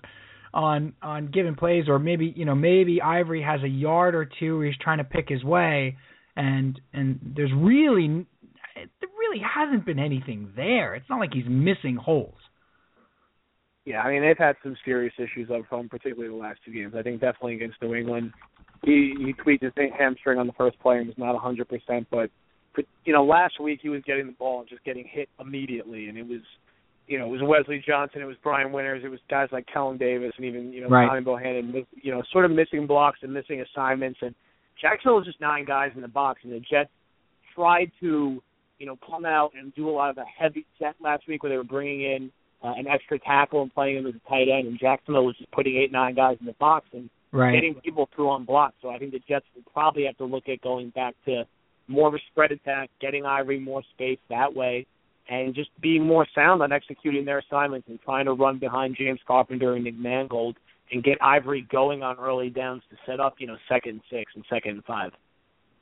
on 0.54 0.94
on 1.02 1.32
given 1.32 1.56
plays 1.56 1.86
or 1.88 2.00
maybe 2.00 2.34
you 2.36 2.46
know 2.46 2.56
maybe 2.56 3.02
Ivory 3.02 3.42
has 3.42 3.62
a 3.64 3.68
yard 3.68 4.16
or 4.16 4.30
two 4.40 4.58
where 4.58 4.68
he's 4.68 4.78
trying 4.78 4.98
to 5.00 5.04
pick 5.04 5.30
his 5.30 5.44
way 5.44 5.98
and 6.36 6.80
and 6.94 7.20
there's 7.36 7.52
really 7.56 8.26
there 8.76 9.10
really 9.18 9.42
hasn't 9.42 9.86
been 9.86 10.00
anything 10.00 10.52
there. 10.56 10.96
It's 10.96 11.10
not 11.10 11.20
like 11.20 11.34
he's 11.34 11.48
missing 11.48 11.96
holes 11.96 12.38
Yeah, 13.90 14.04
I 14.04 14.12
mean 14.12 14.22
they've 14.22 14.38
had 14.38 14.56
some 14.62 14.78
serious 14.86 15.16
issues 15.18 15.50
up 15.50 15.68
front, 15.68 15.90
particularly 15.90 16.30
the 16.30 16.40
last 16.40 16.60
two 16.64 16.72
games. 16.72 16.94
I 16.96 17.02
think 17.02 17.22
definitely 17.22 17.56
against 17.56 17.82
New 17.82 17.96
England, 17.96 18.32
he 18.84 19.16
he 19.18 19.34
tweaked 19.34 19.64
his 19.64 19.74
hamstring 19.98 20.38
on 20.38 20.46
the 20.46 20.54
first 20.54 20.80
play 20.80 21.00
and 21.00 21.08
was 21.08 21.18
not 21.18 21.36
100%. 21.36 22.06
But 22.12 22.30
but, 22.76 22.86
you 23.04 23.14
know, 23.14 23.26
last 23.26 23.60
week 23.60 23.80
he 23.82 23.90
was 23.90 24.04
getting 24.06 24.28
the 24.28 24.34
ball 24.34 24.60
and 24.60 24.70
just 24.70 24.84
getting 24.84 25.06
hit 25.12 25.28
immediately, 25.40 26.08
and 26.08 26.20
it 26.20 26.28
was 26.28 26.42
you 27.08 27.18
know 27.18 27.26
it 27.26 27.30
was 27.30 27.42
Wesley 27.44 27.84
Johnson, 27.84 28.22
it 28.22 28.26
was 28.26 28.36
Brian 28.44 28.72
Winters, 28.72 29.02
it 29.04 29.10
was 29.10 29.20
guys 29.28 29.50
like 29.52 29.66
Kellen 29.74 29.98
Davis, 29.98 30.34
and 30.38 30.46
even 30.46 30.72
you 30.72 30.82
know 30.82 30.88
Right. 30.88 31.08
Tommy 31.08 31.22
Bohanon, 31.22 31.84
you 31.96 32.12
know, 32.12 32.22
sort 32.32 32.46
of 32.46 32.52
missing 32.52 32.86
blocks 32.86 33.18
and 33.24 33.34
missing 33.34 33.60
assignments. 33.60 34.20
And 34.22 34.36
Jacksonville 34.80 35.18
was 35.18 35.26
just 35.26 35.42
nine 35.42 35.66
guys 35.66 35.94
in 35.96 36.04
the 36.04 36.08
box, 36.08 36.42
and 36.44 36.54
the 36.54 36.60
Jets 36.60 36.92
tried 37.56 37.92
to 38.02 38.40
you 38.78 38.86
know 38.86 39.00
come 39.10 39.26
out 39.26 39.54
and 39.60 39.74
do 39.74 39.90
a 39.90 39.92
lot 39.92 40.12
of 40.12 40.16
the 40.16 40.26
heavy 40.40 40.68
set 40.78 40.94
last 41.02 41.28
week 41.28 41.42
where 41.42 41.50
they 41.52 41.58
were 41.58 41.64
bringing 41.64 42.02
in 42.04 42.32
uh, 42.64 42.74
an 42.76 42.88
extra 42.88 43.20
tackle 43.20 43.62
and 43.62 43.74
playing 43.74 43.98
him 43.98 44.08
as 44.08 44.14
a 44.16 44.30
tight 44.30 44.48
end, 44.50 44.68
and 44.68 44.80
Jacksonville 44.80 45.26
was 45.26 45.38
just 45.38 45.52
putting 45.52 45.78
eight, 45.78 45.92
nine 45.92 46.16
guys 46.16 46.38
in 46.40 46.46
the 46.46 46.54
box 46.54 46.88
and 46.94 47.10
right 47.32 47.54
getting 47.54 47.76
people 47.76 48.10
through 48.16 48.30
on 48.30 48.46
blocks. 48.46 48.76
So 48.82 48.90
I 48.90 48.98
think 48.98 49.12
the 49.12 49.22
Jets 49.28 49.46
will 49.56 49.64
probably 49.72 50.06
have 50.06 50.18
to 50.18 50.26
look 50.26 50.50
at 50.50 50.62
going 50.62 50.90
back 50.90 51.16
to 51.26 51.44
more 51.88 52.08
of 52.08 52.14
a 52.14 52.20
spread 52.32 52.52
attack, 52.52 52.90
getting 53.02 53.26
Ivory 53.26 53.60
more 53.60 53.82
space 53.94 54.20
that 54.30 54.54
way, 54.54 54.86
and 55.30 55.56
just 55.56 55.70
being 55.82 56.06
more 56.06 56.28
sound 56.36 56.62
on 56.62 56.72
executing 56.72 57.26
their 57.26 57.40
assignments 57.40 57.88
and 57.88 58.00
trying 58.02 58.26
to 58.26 58.34
run 58.34 58.60
behind 58.60 58.96
James 58.98 59.20
Carpenter 59.28 59.76
and 59.76 59.84
Nick 59.84 59.98
Mangold 59.98 60.58
and 60.92 61.04
get 61.04 61.18
Ivory 61.22 61.68
going 61.72 62.04
on 62.04 62.18
early 62.18 62.50
downs 62.50 62.82
to 62.90 62.98
set 63.06 63.20
up, 63.20 63.36
you 63.40 63.48
know, 63.48 63.58
second 63.68 63.92
and 63.92 64.02
six 64.10 64.32
and 64.36 64.44
second 64.50 64.72
and 64.72 64.86
five. 64.86 65.12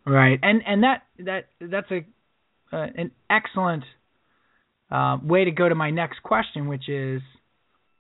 Right, 0.06 0.40
and 0.42 0.62
and 0.66 0.84
that 0.84 1.04
that 1.20 1.48
that's 1.60 1.92
a 1.92 2.06
uh, 2.74 2.88
an 2.96 3.12
excellent 3.30 3.84
uh, 4.92 5.18
way 5.24 5.46
to 5.46 5.52
go 5.52 5.68
to 5.68 5.76
my 5.76 5.90
next 5.90 6.22
question, 6.24 6.68
which 6.68 6.90
is 6.90 7.22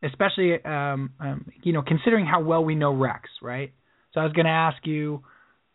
especially 0.03 0.63
um, 0.63 1.11
um, 1.19 1.45
you 1.63 1.73
know 1.73 1.81
considering 1.81 2.25
how 2.25 2.41
well 2.41 2.63
we 2.63 2.75
know 2.75 2.93
Rex, 2.93 3.29
right? 3.41 3.73
So 4.13 4.21
I 4.21 4.23
was 4.23 4.33
going 4.33 4.45
to 4.45 4.51
ask 4.51 4.77
you, 4.85 5.23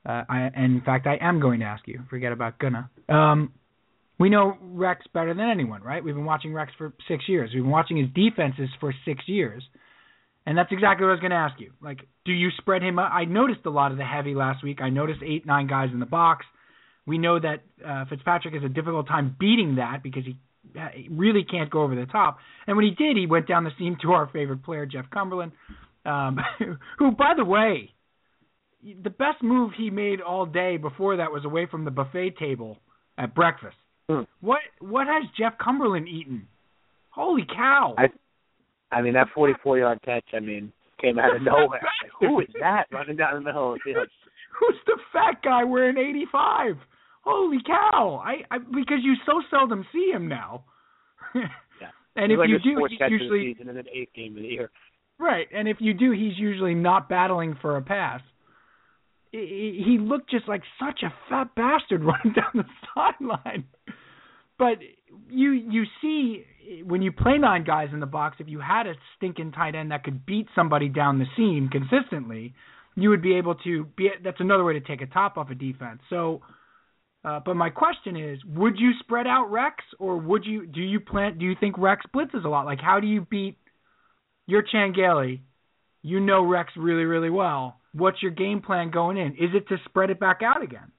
uh, 0.07 0.23
I, 0.29 0.51
and 0.55 0.77
in 0.77 0.81
fact 0.81 1.07
I 1.07 1.19
am 1.21 1.41
going 1.41 1.61
to 1.61 1.67
ask 1.67 1.87
you. 1.87 2.01
Forget 2.09 2.33
about 2.33 2.59
gonna. 2.59 2.91
Um, 3.09 3.53
we 4.19 4.31
know 4.31 4.57
Rex 4.63 5.05
better 5.13 5.35
than 5.35 5.49
anyone, 5.49 5.83
right? 5.83 6.03
We've 6.03 6.15
been 6.15 6.25
watching 6.25 6.53
Rex 6.53 6.73
for 6.79 6.93
six 7.09 7.29
years. 7.29 7.51
We've 7.53 7.63
been 7.63 7.73
watching 7.73 7.97
his 7.97 8.09
defenses 8.15 8.69
for 8.81 8.95
six 9.05 9.23
years. 9.27 9.63
And 10.47 10.59
that's 10.59 10.73
exactly 10.73 11.05
what 11.05 11.11
I 11.11 11.15
was 11.15 11.21
going 11.21 11.31
to 11.31 11.37
ask 11.37 11.61
you. 11.61 11.73
Like, 11.81 12.01
do 12.25 12.33
you 12.33 12.51
spread 12.59 12.83
him? 12.83 12.99
I 12.99 13.25
noticed 13.25 13.61
a 13.65 13.71
lot 13.71 13.93
of 13.93 13.99
the 13.99 14.05
heavy 14.05 14.35
last 14.35 14.65
week. 14.65 14.81
I 14.81 14.91
noticed 14.91 15.21
eight, 15.25 15.47
nine 15.47 15.69
guys 15.69 15.91
in 15.93 16.01
the 16.01 16.07
box. 16.07 16.47
We 17.07 17.19
know 17.19 17.39
that 17.39 17.63
uh, 17.85 18.05
Fitzpatrick 18.07 18.55
has 18.55 18.63
a 18.65 18.69
difficult 18.69 19.07
time 19.07 19.37
beating 19.39 19.77
that 19.77 20.03
because 20.03 20.25
he 20.25 20.37
really 21.11 21.45
can't 21.45 21.71
go 21.71 21.83
over 21.83 21.95
the 21.95 22.07
top. 22.07 22.39
And 22.67 22.77
when 22.77 22.85
he 22.85 22.93
did, 22.93 23.17
he 23.17 23.27
went 23.27 23.49
down 23.49 23.65
the 23.65 23.71
seam 23.79 23.97
to 24.03 24.13
our 24.13 24.29
favorite 24.33 24.63
player, 24.65 24.87
Jeff 24.87 25.07
Cumberland, 25.11 25.53
um, 26.05 26.39
who, 26.99 27.11
by 27.13 27.33
the 27.37 27.45
way, 27.45 27.93
the 28.83 29.11
best 29.11 29.43
move 29.43 29.73
he 29.77 29.91
made 29.91 30.21
all 30.21 30.47
day 30.47 30.77
before 30.77 31.17
that 31.17 31.31
was 31.31 31.45
away 31.45 31.67
from 31.71 31.85
the 31.85 31.91
buffet 31.91 32.37
table 32.39 32.79
at 33.19 33.35
breakfast. 33.35 33.77
Hmm. 34.09 34.23
What 34.41 34.61
what 34.81 35.07
has 35.07 35.25
Jeff 35.39 35.55
Cumberland 35.63 36.09
eaten? 36.09 36.49
Holy 37.11 37.47
cow! 37.47 37.95
I 37.97 38.07
I 38.91 39.03
mean 39.03 39.15
that 39.15 39.29
forty 39.35 39.55
four 39.63 39.79
yard 39.79 40.01
catch, 40.05 40.25
I 40.35 40.41
mean, 40.41 40.73
came 41.01 41.19
out 41.19 41.37
of 41.37 41.43
nowhere. 41.45 41.83
Who 42.21 42.41
is 42.41 42.49
that 42.61 42.87
running 42.91 43.17
down 43.17 43.35
the 43.35 43.41
middle 43.41 43.73
of 43.75 43.79
the 43.85 43.93
field? 43.93 44.09
Who's 44.59 44.77
the 44.87 44.99
fat 45.13 45.43
guy 45.43 45.65
wearing 45.65 45.97
85? 45.97 46.77
Holy 47.23 47.59
cow! 47.65 48.23
I, 48.25 48.55
I 48.55 48.59
because 48.59 48.99
you 49.03 49.15
so 49.27 49.43
seldom 49.51 49.87
see 49.93 50.11
him 50.13 50.29
now. 50.29 50.65
And 52.15 52.31
He's 52.31 52.37
if 52.37 52.39
like 52.41 52.49
you 52.51 52.59
do, 52.59 52.87
he's 52.89 52.99
catch 52.99 53.07
of 53.07 53.19
the 53.19 53.25
usually 53.25 53.55
season 53.55 53.69
and 53.71 53.79
an 53.79 53.87
eighth 53.93 54.13
game 54.15 54.37
of 54.37 54.43
the 54.43 54.49
year. 54.49 54.71
right. 55.19 55.47
And 55.55 55.67
if 55.67 55.79
you 55.81 55.95
do, 55.95 56.11
he's 56.11 56.37
usually 56.37 56.75
not 56.75 57.09
battling 57.09 57.57
for 57.61 57.77
a 57.77 57.83
pass. 57.83 58.21
He 59.31 59.83
he 59.85 59.99
looked 59.99 60.31
just 60.31 60.47
like 60.47 60.63
such 60.79 61.03
a 61.03 61.15
fat 61.31 61.55
bastard 61.55 62.05
running 62.05 62.35
down 62.35 62.51
the 62.55 62.65
sideline. 62.95 63.65
But 64.59 64.79
you 65.31 65.53
you 65.53 65.85
see 66.03 66.45
when 66.85 67.01
you 67.01 67.13
play 67.13 67.39
nine 67.39 67.65
guys 67.65 67.89
in 67.93 68.01
the 68.01 68.07
box, 68.07 68.37
if 68.41 68.49
you 68.49 68.61
had 68.61 68.87
a 68.87 68.93
stinking 69.17 69.53
tight 69.53 69.75
end 69.75 69.91
that 69.91 70.05
could 70.05 70.27
beat 70.27 70.49
somebody 70.55 70.89
down 70.89 71.19
the 71.19 71.25
seam 71.35 71.71
consistently, 71.71 72.55
you 72.95 73.09
would 73.09 73.23
be 73.23 73.37
able 73.37 73.55
to 73.57 73.87
be. 73.97 74.11
That's 74.23 74.41
another 74.41 74.65
way 74.65 74.75
to 74.75 74.81
take 74.81 75.01
a 75.01 75.07
top 75.07 75.39
off 75.39 75.49
a 75.49 75.55
defense. 75.55 76.01
So, 76.11 76.43
uh, 77.25 77.41
but 77.45 77.55
my 77.55 77.71
question 77.71 78.17
is, 78.17 78.39
would 78.45 78.79
you 78.79 78.93
spread 79.01 79.27
out 79.27 79.51
Rex, 79.51 79.77
or 79.99 80.17
would 80.17 80.45
you? 80.45 80.67
Do 80.67 80.81
you 80.81 80.99
plan? 81.01 81.39
Do 81.39 81.45
you 81.45 81.55
think 81.59 81.79
Rex 81.79 82.05
blitzes 82.15 82.45
a 82.45 82.49
lot? 82.49 82.67
Like, 82.67 82.81
how 82.81 82.99
do 82.99 83.07
you 83.07 83.27
beat 83.31 83.59
your 84.47 84.63
Chan 84.63 84.93
Gailey? 84.95 85.43
You 86.03 86.19
know 86.19 86.45
Rex 86.45 86.73
really, 86.77 87.05
really 87.05 87.31
well. 87.31 87.77
What's 87.93 88.23
your 88.23 88.33
game 88.33 88.61
plan 88.61 88.91
going 88.91 89.19
in? 89.19 89.33
Is 89.33 89.51
it 89.55 89.69
to 89.69 89.77
spread 89.85 90.11
it 90.11 90.19
back 90.19 90.41
out 90.43 90.63
again? 90.63 90.91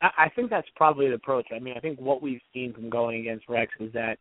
I 0.00 0.28
think 0.34 0.50
that's 0.50 0.68
probably 0.76 1.08
the 1.08 1.14
approach. 1.14 1.46
I 1.54 1.58
mean, 1.58 1.74
I 1.76 1.80
think 1.80 1.98
what 2.00 2.20
we've 2.20 2.40
seen 2.52 2.74
from 2.74 2.90
going 2.90 3.20
against 3.20 3.48
Rex 3.48 3.72
is 3.80 3.92
that 3.94 4.18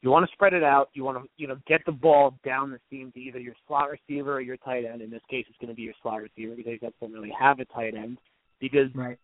you 0.00 0.10
want 0.10 0.26
to 0.26 0.32
spread 0.32 0.54
it 0.54 0.62
out. 0.62 0.88
You 0.94 1.04
want 1.04 1.18
to, 1.18 1.28
you 1.36 1.46
know, 1.46 1.56
get 1.66 1.82
the 1.84 1.92
ball 1.92 2.38
down 2.44 2.70
the 2.70 2.78
seam 2.88 3.12
to 3.12 3.20
either 3.20 3.38
your 3.38 3.54
slot 3.66 3.88
receiver 3.90 4.34
or 4.34 4.40
your 4.40 4.56
tight 4.58 4.84
end. 4.84 5.02
In 5.02 5.10
this 5.10 5.20
case, 5.28 5.44
it's 5.48 5.58
going 5.58 5.68
to 5.68 5.74
be 5.74 5.82
your 5.82 5.94
slot 6.02 6.22
receiver 6.22 6.54
because 6.54 6.78
they 6.80 6.90
don't 7.00 7.12
really 7.12 7.32
have 7.38 7.60
a 7.60 7.66
tight 7.66 7.94
end. 7.94 8.18
Because 8.60 8.94
right. 8.94 9.18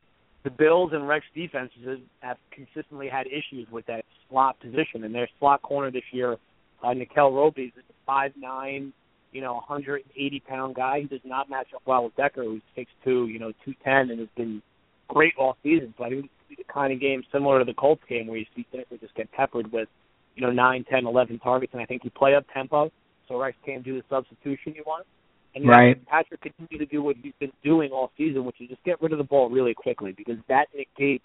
The 0.45 0.51
Bills 0.51 0.91
and 0.93 1.09
Rex 1.09 1.25
defenses 1.35 2.01
have 2.21 2.37
consistently 2.51 3.09
had 3.09 3.27
issues 3.27 3.67
with 3.71 3.87
that 3.87 4.05
slot 4.29 4.61
position, 4.61 5.05
and 5.05 5.15
their 5.15 5.29
slot 5.39 5.63
corner 5.63 5.91
this 5.91 6.05
year, 6.13 6.37
uh, 6.83 6.93
Nickell 6.93 7.33
Robey, 7.33 7.65
is 7.65 7.73
a 7.79 7.93
five 8.07 8.33
nine, 8.37 8.93
you 9.33 9.41
know, 9.41 9.55
180 9.55 10.41
pound 10.41 10.75
guy. 10.75 11.01
He 11.01 11.07
does 11.07 11.25
not 11.25 11.49
match 11.49 11.69
up 11.75 11.83
well 11.87 12.05
with 12.05 12.17
Decker, 12.17 12.45
who's 12.45 12.63
six 12.77 12.91
two, 13.03 13.27
you 13.27 13.39
know, 13.39 13.53
210, 13.65 14.11
and 14.11 14.21
has 14.21 14.29
been 14.37 14.63
great 15.09 15.35
all 15.39 15.57
season. 15.63 15.95
So 15.97 16.05
I 16.05 16.11
think 16.11 16.31
it's 16.51 16.59
the 16.59 16.73
kind 16.73 16.93
of 16.93 17.01
game 17.01 17.23
similar 17.33 17.59
to 17.59 17.65
the 17.65 17.75
Colts 17.75 18.03
game 18.09 18.27
where 18.27 18.39
you 18.39 18.47
see 18.55 18.67
Decker 18.71 18.99
just 18.99 19.15
get 19.15 19.33
peppered 19.33 19.73
with 19.73 19.89
you 20.35 20.43
know, 20.43 20.53
nine, 20.53 20.85
ten, 20.91 21.07
eleven 21.07 21.39
targets, 21.39 21.73
and 21.73 21.83
I 21.83 21.87
think 21.87 22.03
he 22.03 22.11
play 22.11 22.35
up 22.35 22.45
tempo, 22.53 22.91
so 23.29 23.39
Rex 23.39 23.57
can't 23.65 23.85
do 23.85 23.95
the 23.95 24.03
substitution 24.11 24.75
you 24.75 24.83
want. 24.87 25.07
And 25.55 25.69
right. 25.69 26.05
Patrick 26.07 26.40
continue 26.43 26.85
to 26.85 26.87
do 26.87 27.03
what 27.03 27.17
he's 27.23 27.33
been 27.38 27.53
doing 27.62 27.90
all 27.93 28.11
season, 28.17 28.45
which 28.45 28.61
is 28.61 28.69
just 28.69 28.83
get 28.85 29.01
rid 29.01 29.12
of 29.12 29.19
the 29.19 29.25
ball 29.25 29.49
really 29.49 29.75
quickly 29.75 30.12
because 30.17 30.37
that 30.49 30.67
negates 30.75 31.25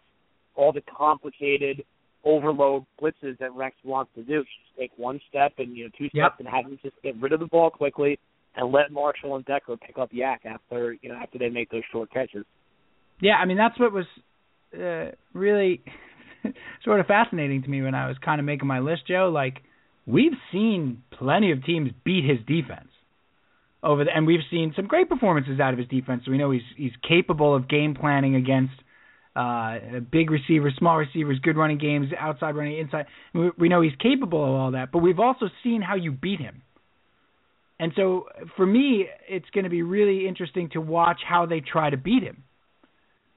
all 0.55 0.71
the 0.71 0.81
complicated 0.81 1.83
overload 2.23 2.85
blitzes 3.01 3.37
that 3.39 3.53
Rex 3.55 3.75
wants 3.83 4.11
to 4.15 4.23
do. 4.23 4.41
Just 4.41 4.79
take 4.79 4.91
one 4.97 5.19
step 5.29 5.53
and 5.57 5.75
you 5.75 5.85
know 5.85 5.89
two 5.97 6.09
steps 6.09 6.13
yep. 6.13 6.33
and 6.39 6.47
have 6.47 6.65
him 6.65 6.77
just 6.83 6.95
get 7.01 7.19
rid 7.19 7.33
of 7.33 7.39
the 7.39 7.47
ball 7.47 7.69
quickly 7.71 8.19
and 8.55 8.71
let 8.71 8.91
Marshall 8.91 9.35
and 9.35 9.45
Decker 9.45 9.77
pick 9.77 9.97
up 9.97 10.11
YAC 10.11 10.45
after 10.45 10.95
you 11.01 11.09
know 11.09 11.15
after 11.15 11.39
they 11.39 11.49
make 11.49 11.71
those 11.71 11.83
short 11.91 12.11
catches. 12.11 12.45
Yeah, 13.21 13.35
I 13.35 13.45
mean 13.45 13.57
that's 13.57 13.79
what 13.79 13.91
was 13.91 14.05
uh, 14.75 15.11
really 15.33 15.81
sort 16.83 16.99
of 16.99 17.07
fascinating 17.07 17.63
to 17.63 17.69
me 17.69 17.81
when 17.81 17.95
I 17.95 18.07
was 18.07 18.17
kind 18.23 18.39
of 18.39 18.45
making 18.45 18.67
my 18.67 18.79
list, 18.79 19.07
Joe. 19.07 19.31
Like 19.33 19.63
we've 20.05 20.37
seen 20.51 21.01
plenty 21.11 21.51
of 21.51 21.63
teams 21.65 21.91
beat 22.03 22.25
his 22.25 22.39
defense 22.45 22.89
over 23.81 24.03
the, 24.03 24.11
and 24.13 24.27
we've 24.27 24.41
seen 24.49 24.73
some 24.75 24.87
great 24.87 25.09
performances 25.09 25.59
out 25.59 25.73
of 25.73 25.79
his 25.79 25.87
defense. 25.87 26.23
So 26.25 26.31
we 26.31 26.37
know 26.37 26.51
he's 26.51 26.61
he's 26.75 26.91
capable 27.07 27.55
of 27.55 27.67
game 27.67 27.95
planning 27.95 28.35
against 28.35 28.73
uh 29.35 29.99
big 30.11 30.31
receivers, 30.31 30.73
small 30.77 30.97
receivers, 30.97 31.39
good 31.39 31.57
running 31.57 31.77
games, 31.77 32.07
outside 32.17 32.55
running, 32.55 32.77
inside. 32.77 33.05
We, 33.33 33.51
we 33.57 33.69
know 33.69 33.81
he's 33.81 33.95
capable 33.99 34.43
of 34.43 34.51
all 34.51 34.71
that, 34.71 34.91
but 34.91 34.99
we've 34.99 35.19
also 35.19 35.49
seen 35.63 35.81
how 35.81 35.95
you 35.95 36.11
beat 36.11 36.39
him. 36.39 36.61
And 37.79 37.93
so 37.95 38.25
for 38.57 38.65
me, 38.65 39.07
it's 39.29 39.49
going 39.53 39.63
to 39.63 39.69
be 39.69 39.83
really 39.83 40.27
interesting 40.27 40.69
to 40.73 40.81
watch 40.81 41.21
how 41.25 41.45
they 41.45 41.61
try 41.61 41.89
to 41.89 41.95
beat 41.97 42.23
him 42.23 42.43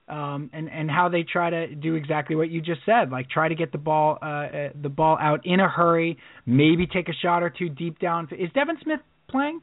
um, 0.08 0.50
and 0.52 0.68
and 0.68 0.90
how 0.90 1.08
they 1.08 1.22
try 1.22 1.50
to 1.50 1.74
do 1.74 1.94
exactly 1.94 2.36
what 2.36 2.50
you 2.50 2.60
just 2.60 2.80
said, 2.84 3.10
like 3.10 3.30
try 3.30 3.48
to 3.48 3.54
get 3.54 3.72
the 3.72 3.78
ball 3.78 4.18
uh, 4.20 4.26
uh, 4.26 4.68
the 4.80 4.88
ball 4.88 5.16
out 5.20 5.46
in 5.46 5.60
a 5.60 5.68
hurry, 5.68 6.18
maybe 6.44 6.86
take 6.86 7.08
a 7.08 7.14
shot 7.14 7.42
or 7.42 7.50
two 7.50 7.68
deep 7.68 7.98
down. 7.98 8.28
Is 8.32 8.50
Devin 8.52 8.76
Smith 8.82 9.00
playing? 9.30 9.60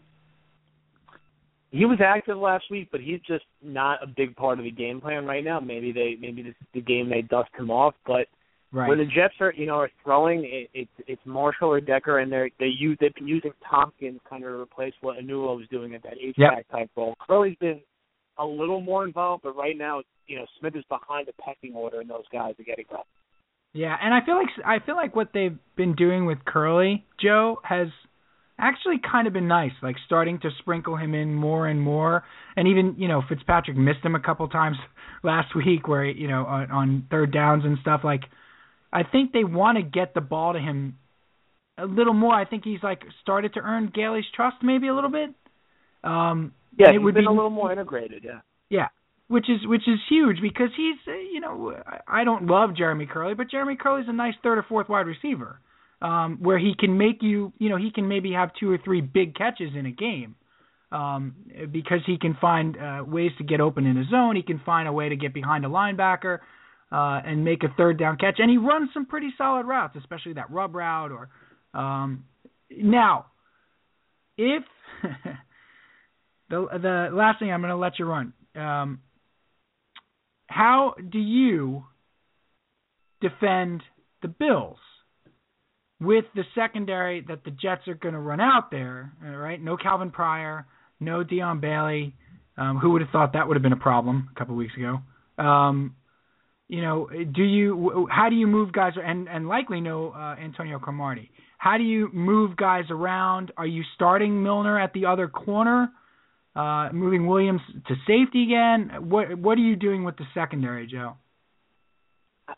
He 1.72 1.86
was 1.86 2.00
active 2.04 2.38
last 2.38 2.66
week, 2.72 2.90
but 2.92 3.02
he's 3.02 3.20
just 3.28 3.46
not 3.62 4.02
a 4.04 4.08
big 4.08 4.36
part 4.36 4.58
of 4.58 4.66
the 4.66 4.72
game 4.72 5.00
plan 5.00 5.26
right 5.26 5.44
now. 5.44 5.60
Maybe 5.60 5.92
they 5.92 6.18
maybe 6.20 6.42
this 6.42 6.56
is 6.60 6.68
the 6.74 6.82
game 6.82 7.10
they 7.10 7.22
dust 7.22 7.52
him 7.58 7.70
off, 7.70 7.94
but 8.08 8.28
right. 8.72 8.90
when 8.90 8.98
the 8.98 9.06
Jets 9.06 9.36
are 9.40 9.54
you 9.56 9.68
know 9.68 9.76
are 9.76 9.92
throwing, 10.04 10.46
it, 10.46 10.70
it's 10.74 11.08
it's 11.08 11.22
Marshall 11.26 11.70
or 11.70 11.80
Decker, 11.80 12.20
and 12.20 12.32
they're 12.32 12.50
they 12.60 12.68
use 12.68 12.98
they've 13.00 13.14
been 13.14 13.28
using 13.28 13.52
Thompkins 13.70 14.20
kind 14.28 14.44
of 14.44 14.50
to 14.50 14.60
replace 14.60 14.94
what 15.02 15.18
Enunwa 15.18 15.56
was 15.56 15.68
doing 15.70 15.94
at 15.94 16.02
that 16.04 16.14
H 16.14 16.36
back 16.38 16.58
yep. 16.58 16.72
type 16.72 16.90
role. 16.96 17.16
Kerley's 17.30 17.58
been 17.60 17.82
a 18.40 18.46
little 18.46 18.82
more 18.82 19.06
involved, 19.06 19.44
but 19.44 19.56
right 19.56 19.78
now 19.78 20.02
you 20.26 20.38
know 20.38 20.46
Smith 20.60 20.76
is 20.76 20.86
behind 20.90 21.28
the 21.28 21.34
pecking 21.34 21.76
order, 21.76 22.02
and 22.02 22.10
those 22.10 22.26
guys 22.32 22.56
are 22.60 22.64
getting 22.64 22.86
up. 22.94 23.06
Yeah, 23.74 23.96
and 24.02 24.14
I 24.14 24.26
feel 24.26 24.36
like 24.36 24.48
I 24.66 24.84
feel 24.84 24.96
like 24.96 25.16
what 25.16 25.30
they've 25.34 25.58
been 25.76 25.94
doing 25.94 26.26
with 26.26 26.40
Kerley, 26.48 27.04
Joe, 27.22 27.62
has 27.64 27.90
actually 28.60 29.00
kind 29.00 29.28
of 29.28 29.34
been 29.34 29.48
nice. 29.48 29.72
Like 29.82 29.96
starting 30.06 30.40
to 30.42 30.50
sprinkle 30.60 30.96
him 30.96 31.14
in 31.14 31.34
more 31.34 31.68
and 31.68 31.82
more, 31.82 32.24
and 32.56 32.68
even 32.68 32.96
you 32.98 33.08
know 33.08 33.22
Fitzpatrick 33.28 33.78
missed 33.78 34.04
him 34.04 34.16
a 34.16 34.20
couple 34.20 34.48
times 34.48 34.78
last 35.24 35.56
week, 35.56 35.88
where 35.88 36.06
you 36.06 36.28
know 36.28 36.46
on, 36.46 36.72
on 36.72 37.08
third 37.10 37.34
downs 37.34 37.64
and 37.66 37.78
stuff. 37.82 38.02
Like 38.04 38.22
I 38.92 39.04
think 39.04 39.32
they 39.32 39.44
want 39.44 39.78
to 39.78 39.84
get 39.84 40.14
the 40.14 40.22
ball 40.22 40.54
to 40.54 40.60
him 40.60 40.98
a 41.78 41.86
little 41.86 42.14
more. 42.14 42.34
I 42.34 42.46
think 42.46 42.64
he's 42.64 42.84
like 42.84 43.02
started 43.22 43.54
to 43.54 43.62
earn 43.62 43.92
Gailey's 43.96 44.26
trust 44.36 44.58
maybe 44.62 44.88
a 44.88 44.96
little 44.96 45.12
bit. 45.12 45.30
Um, 46.04 46.54
yeah, 46.78 46.92
it 46.94 47.00
would 47.00 47.14
been 47.14 47.24
be 47.24 47.28
a 47.28 47.32
little 47.32 47.50
more 47.50 47.72
integrated. 47.72 48.24
Yeah. 48.24 48.40
Yeah, 48.70 48.88
which 49.28 49.50
is 49.50 49.66
which 49.66 49.88
is 49.88 50.00
huge 50.10 50.38
because 50.42 50.70
he's 50.76 50.98
you 51.08 51.40
know 51.40 51.76
I 52.08 52.24
don't 52.24 52.48
love 52.48 52.76
Jeremy 52.76 53.08
Kerley, 53.08 53.36
but 53.36 53.50
Jeremy 53.50 53.76
Kerley's 53.76 54.10
a 54.10 54.14
nice 54.14 54.36
third 54.44 54.58
or 54.58 54.66
fourth 54.68 54.90
wide 54.90 55.08
receiver, 55.08 55.60
um, 56.02 56.38
where 56.42 56.58
he 56.58 56.74
can 56.78 56.98
make 56.98 57.22
you 57.22 57.54
you 57.60 57.70
know 57.70 57.78
he 57.78 57.92
can 57.92 58.08
maybe 58.08 58.34
have 58.34 58.52
two 58.60 58.72
or 58.72 58.78
three 58.84 59.02
big 59.02 59.36
catches 59.36 59.72
in 59.76 59.86
a 59.86 59.92
game, 59.92 60.36
um, 60.92 61.36
because 61.72 62.00
he 62.06 62.18
can 62.18 62.38
find 62.40 62.78
uh, 62.78 63.04
ways 63.06 63.32
to 63.38 63.44
get 63.44 63.62
open 63.62 63.86
in 63.86 63.98
a 63.98 64.06
zone. 64.10 64.36
He 64.36 64.44
can 64.44 64.62
find 64.66 64.88
a 64.88 64.94
way 64.94 65.10
to 65.10 65.16
get 65.16 65.34
behind 65.34 65.66
a 65.66 65.70
linebacker. 65.70 66.40
Uh, 66.92 67.22
and 67.24 67.46
make 67.46 67.62
a 67.62 67.68
third 67.78 68.00
down 68.00 68.18
catch, 68.18 68.40
and 68.40 68.50
he 68.50 68.58
runs 68.58 68.90
some 68.96 69.06
pretty 69.06 69.30
solid 69.38 69.68
routes, 69.68 69.96
especially 69.96 70.34
that 70.34 70.50
rub 70.50 70.74
route. 70.74 71.12
Or 71.12 71.30
um, 71.80 72.26
now, 72.72 73.28
if 74.36 74.64
the 76.50 76.68
the 76.82 77.10
last 77.14 77.38
thing 77.38 77.52
I'm 77.52 77.62
going 77.62 77.70
to 77.70 77.76
let 77.76 78.00
you 78.00 78.06
run, 78.06 78.34
um, 78.56 79.02
how 80.48 80.96
do 81.12 81.20
you 81.20 81.84
defend 83.22 83.84
the 84.22 84.28
Bills 84.28 84.80
with 86.02 86.26
the 86.36 86.44
secondary 86.56 87.22
that 87.28 87.44
the 87.44 87.52
Jets 87.52 87.88
are 87.88 87.96
going 87.96 88.14
to 88.14 88.20
run 88.20 88.40
out 88.40 88.72
there? 88.72 89.14
Right, 89.22 89.62
no 89.62 89.78
Calvin 89.78 90.12
Pryor, 90.12 90.66
no 91.00 91.24
Dion 91.24 91.60
Bailey. 91.60 92.16
Um, 92.58 92.78
who 92.78 92.92
would 92.92 93.02
have 93.02 93.10
thought 93.12 93.34
that 93.34 93.48
would 93.48 93.56
have 93.56 93.64
been 93.64 93.74
a 93.74 93.78
problem 93.78 94.30
a 94.36 94.38
couple 94.38 94.54
of 94.54 94.58
weeks 94.58 94.74
ago? 94.76 95.00
Um, 95.42 95.96
you 96.68 96.82
know, 96.82 97.10
do 97.10 97.44
you 97.44 98.08
how 98.12 98.30
do 98.30 98.36
you 98.36 98.48
move 98.48 98.72
guys 98.72 98.94
and 99.02 99.28
and 99.28 99.48
likely 99.48 99.82
no 99.82 100.12
uh, 100.12 100.36
Antonio 100.42 100.78
Cromartie? 100.78 101.32
How 101.58 101.78
do 101.78 101.84
you 101.84 102.10
move 102.14 102.56
guys 102.56 102.86
around? 102.90 103.52
Are 103.58 103.66
you 103.66 103.84
starting 103.96 104.44
Milliner 104.44 104.80
at 104.80 104.94
the 104.94 105.06
other 105.06 105.28
corner? 105.28 105.90
Uh, 106.56 106.90
moving 106.92 107.28
Williams 107.28 107.62
to 107.88 107.96
safety 108.06 108.44
again. 108.44 109.10
What 109.10 109.38
what 109.38 109.58
are 109.58 109.62
you 109.62 109.76
doing 109.76 110.04
with 110.04 110.18
the 110.18 110.26
secondary, 110.34 110.86
Joe? 110.86 111.14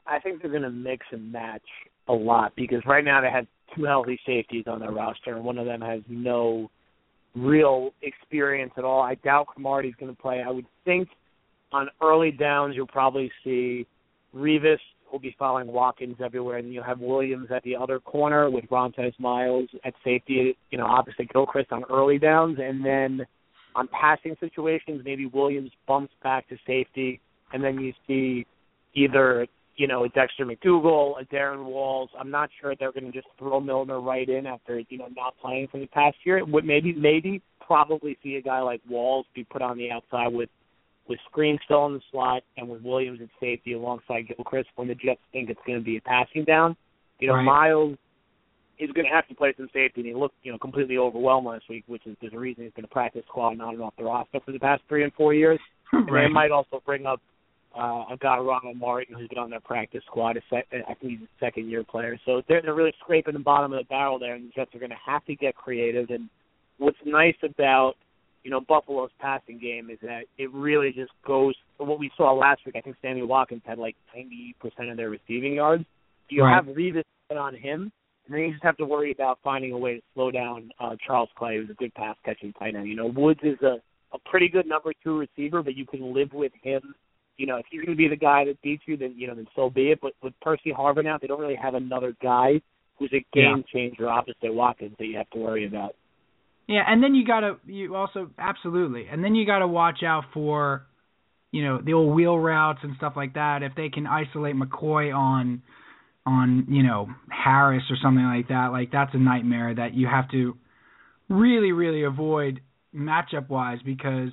I 0.08 0.20
think 0.20 0.42
they're 0.42 0.52
going 0.52 0.64
to 0.64 0.70
mix 0.70 1.06
and 1.12 1.32
match 1.32 1.66
a 2.08 2.14
lot 2.14 2.54
because 2.56 2.82
right 2.86 3.04
now 3.04 3.22
they 3.22 3.30
have 3.30 3.46
two 3.76 3.84
healthy 3.86 4.20
safeties 4.26 4.66
on 4.68 4.80
their 4.80 4.92
roster, 4.92 5.36
and 5.36 5.44
one 5.44 5.58
of 5.58 5.66
them 5.66 5.82
has 5.82 6.02
no 6.10 6.70
real 7.36 7.92
experience 8.02 8.74
at 8.78 8.84
all. 8.84 9.02
I 9.02 9.16
doubt 9.16 9.48
Cromartie's 9.48 9.96
going 10.00 10.14
to 10.14 10.22
play. 10.22 10.44
I 10.46 10.52
would 10.52 10.66
think 10.84 11.08
on 11.72 11.88
early 12.02 12.32
downs 12.32 12.76
you'll 12.76 12.88
probably 12.88 13.32
see 13.44 13.88
Revis 14.36 14.80
will 15.12 15.20
be 15.20 15.36
following 15.38 15.68
Watkins 15.68 16.18
everywhere, 16.24 16.58
and 16.58 16.74
you'll 16.74 16.84
have 16.84 17.00
Williams 17.00 17.48
at 17.54 17.64
the 17.64 17.76
other 17.76 18.00
corner 18.00 18.50
with 18.50 18.66
Rontez 18.66 19.18
Miles 19.20 19.70
at 19.84 19.94
safety, 20.04 20.58
you 20.70 20.78
know, 20.78 20.86
opposite 20.86 21.32
Gilchrist 21.32 21.72
on 21.72 21.84
early 21.90 22.18
downs, 22.18 22.58
and 22.62 22.86
then 22.86 23.26
on 23.76 23.88
passing 23.90 24.36
situations, 24.40 25.02
maybe 25.04 25.26
Williams 25.26 25.72
bumps 25.88 26.14
back 26.24 26.48
to 26.50 26.58
safety, 26.66 27.20
and 27.54 27.64
then 27.64 27.80
you 27.80 27.94
see 28.08 28.46
either 28.94 29.48
you 29.82 29.88
know 29.88 30.04
a 30.04 30.10
Dexter 30.10 30.46
McDougle, 30.46 31.20
a 31.20 31.26
Darrin 31.26 31.66
Walls. 31.66 32.12
I'm 32.20 32.30
not 32.30 32.52
sure 32.62 32.76
they're 32.80 32.92
going 32.92 33.06
to 33.06 33.12
just 33.12 33.26
throw 33.40 33.60
Milliner 33.60 34.00
right 34.00 34.30
in 34.30 34.46
after 34.46 34.80
you 34.90 35.00
know 35.00 35.08
not 35.16 35.34
playing 35.42 35.70
for 35.72 35.80
the 35.80 35.88
past 35.88 36.18
year. 36.24 36.46
Would 36.46 36.66
maybe 36.66 36.94
maybe 36.94 37.42
probably 37.66 38.16
see 38.22 38.36
a 38.36 38.44
guy 38.44 38.62
like 38.62 38.80
Walls 38.88 39.26
be 39.34 39.44
put 39.44 39.64
on 39.64 39.80
the 39.80 39.90
outside 39.90 40.28
with 40.28 40.50
with 41.10 41.18
Skrine 41.34 41.58
still 41.66 41.88
in 41.88 41.94
the 41.94 42.02
slot 42.12 42.44
and 42.58 42.70
with 42.70 42.84
Williams 42.84 43.22
at 43.24 43.30
safety 43.40 43.74
alongside 43.74 44.28
Gilchrist 44.28 44.70
when 44.76 44.88
the 44.88 44.94
Jets 44.94 45.20
think 45.34 45.50
it's 45.50 45.60
going 45.66 45.80
to 45.80 45.84
be 45.84 45.98
a 45.98 46.02
passing 46.02 46.44
down. 46.44 46.78
You 47.18 47.30
know, 47.30 47.34
right. 47.34 47.44
Miles 47.44 47.98
is 48.78 48.92
going 48.92 49.08
to 49.08 49.12
have 49.12 49.28
to 49.30 49.36
play 49.36 49.52
some 49.58 49.68
safety, 49.74 50.02
and 50.02 50.06
he 50.06 50.14
looked, 50.14 50.36
you 50.44 50.52
know, 50.52 50.60
completely 50.60 51.00
overwhelmed 51.00 51.48
last 51.48 51.66
week, 51.70 51.86
which 51.88 52.06
is 52.06 52.16
there's 52.22 52.34
a 52.34 52.40
reason 52.40 52.66
he's 52.66 52.74
been 52.74 52.86
a 52.86 52.88
practice 52.88 53.24
squad 53.28 53.54
and 53.54 53.64
on 53.64 53.74
and 53.74 53.82
off 53.82 53.96
the 53.98 54.04
roster 54.04 54.40
for 54.46 54.52
the 54.52 54.60
past 54.60 54.84
three 54.88 55.04
and 55.04 55.14
four 55.14 55.34
years. 55.34 55.60
And 55.94 56.10
right. 56.10 56.28
they 56.30 56.34
might 56.34 56.52
also 56.52 56.82
bring 56.86 57.06
up 57.06 57.20
uh, 57.78 58.06
a 58.14 58.18
guy, 58.20 58.38
Ronald 58.38 58.78
Martin, 58.78 59.16
who's 59.16 59.28
been 59.30 59.38
on 59.38 59.50
their 59.50 59.60
practice 59.62 60.04
squad. 60.06 60.38
A 60.38 60.42
sec- 60.50 60.68
I 60.72 60.94
think 60.96 61.20
he's 61.20 61.22
a 61.22 61.46
second 61.46 61.70
year 61.70 61.84
player. 61.84 62.20
So 62.26 62.42
they're 62.48 62.62
they're 62.62 62.74
really 62.74 62.94
scraping 63.00 63.34
the 63.34 63.40
bottom 63.40 63.72
of 63.74 63.80
the 63.80 63.86
barrel 63.88 64.20
there, 64.20 64.36
and 64.36 64.46
the 64.48 64.52
Jets 64.54 64.74
are 64.76 64.80
going 64.80 64.90
to 64.92 64.98
have 65.06 65.24
to 65.26 65.36
get 65.36 65.56
creative. 65.56 66.10
And 66.10 66.30
what's 66.78 66.98
nice 67.06 67.36
about 67.44 67.94
you 68.44 68.50
know, 68.50 68.60
Buffalo's 68.60 69.12
passing 69.20 69.60
game 69.60 69.92
is 69.92 70.00
that 70.02 70.22
it 70.40 70.52
really 70.52 70.92
just 70.92 71.12
goes. 71.26 71.54
What 71.78 72.00
we 72.00 72.10
saw 72.18 72.34
last 72.34 72.62
week, 72.66 72.76
I 72.76 72.82
think 72.82 72.96
Sammy 73.02 73.22
Watkins 73.22 73.62
had 73.66 73.78
like 73.78 73.96
90% 74.18 74.90
of 74.90 74.98
their 74.98 75.12
receiving 75.12 75.54
yards. 75.54 75.86
You 76.30 76.44
Right. 76.44 76.56
have 76.56 76.66
Revis 76.66 77.04
on 77.30 77.54
him, 77.56 77.92
and 78.26 78.34
then 78.34 78.42
you 78.42 78.52
just 78.52 78.64
have 78.64 78.78
to 78.78 78.86
worry 78.86 79.12
about 79.12 79.38
finding 79.44 79.74
a 79.74 79.78
way 79.78 79.96
to 79.98 80.02
slow 80.16 80.32
down 80.32 80.72
uh, 80.80 80.96
Charles 81.06 81.30
Clay, 81.36 81.58
who's 81.58 81.70
a 81.70 81.76
good 81.76 81.94
pass 81.94 82.16
catching 82.26 82.52
tight 82.54 82.74
end. 82.76 82.88
You 82.88 82.96
know, 82.96 83.08
Woods 83.08 83.42
is 83.44 83.62
a 83.62 83.78
a 84.14 84.18
pretty 84.30 84.50
good 84.50 84.66
number 84.68 84.92
two 85.04 85.18
receiver, 85.20 85.62
but 85.64 85.76
you 85.78 85.86
can 85.86 86.14
live 86.14 86.34
with 86.34 86.52
him. 86.64 86.94
You 87.42 87.48
know, 87.48 87.58
if 87.58 87.66
he's 87.72 87.82
going 87.82 87.98
to 87.98 88.04
be 88.06 88.08
the 88.08 88.16
guy 88.16 88.46
that 88.46 88.62
beats 88.62 88.84
you, 88.86 88.96
then 88.98 89.16
you 89.18 89.26
know, 89.26 89.34
then 89.34 89.48
so 89.56 89.70
be 89.70 89.90
it. 89.92 90.00
But 90.00 90.14
with 90.22 90.34
Percy 90.42 90.72
Harvin 90.72 91.08
out, 91.08 91.22
they 91.22 91.28
don't 91.28 91.42
really 91.42 91.56
have 91.56 91.74
another 91.74 92.16
guy 92.22 92.62
who's 92.98 93.12
a 93.14 93.26
Yeah. 93.34 93.56
game 93.56 93.64
changer 93.74 94.08
opposite 94.08 94.54
Watkins 94.54 94.96
that 95.00 95.08
you 95.08 95.18
have 95.18 95.30
to 95.32 95.40
worry 95.40 95.66
about. 95.66 95.96
Yeah, 96.68 96.84
and 96.88 97.02
then 97.04 97.16
you 97.16 97.26
gotta 97.26 97.58
you 97.66 97.96
also 97.96 98.30
absolutely, 98.38 99.08
and 99.12 99.24
then 99.24 99.34
you 99.34 99.44
gotta 99.46 99.68
watch 99.68 100.04
out 100.04 100.26
for, 100.34 100.86
you 101.52 101.64
know, 101.66 101.80
the 101.84 101.94
old 101.94 102.16
wheel 102.16 102.38
routes 102.38 102.80
and 102.84 102.96
stuff 102.98 103.14
like 103.16 103.34
that. 103.34 103.64
If 103.64 103.74
they 103.76 103.90
can 103.90 104.06
isolate 104.06 104.56
McCoy 104.56 105.14
on, 105.14 105.64
on 106.28 106.68
you 106.70 106.84
know 106.84 107.10
Harris 107.30 107.84
or 107.90 107.98
something 108.04 108.24
like 108.24 108.50
that, 108.50 108.68
like 108.72 108.92
that's 108.92 109.16
a 109.16 109.18
nightmare 109.18 109.74
that 109.74 109.96
you 109.96 110.06
have 110.08 110.30
to 110.30 110.56
really 111.28 111.72
really 111.72 112.04
avoid 112.04 112.62
matchup 112.96 113.50
wise 113.50 113.80
because 113.84 114.30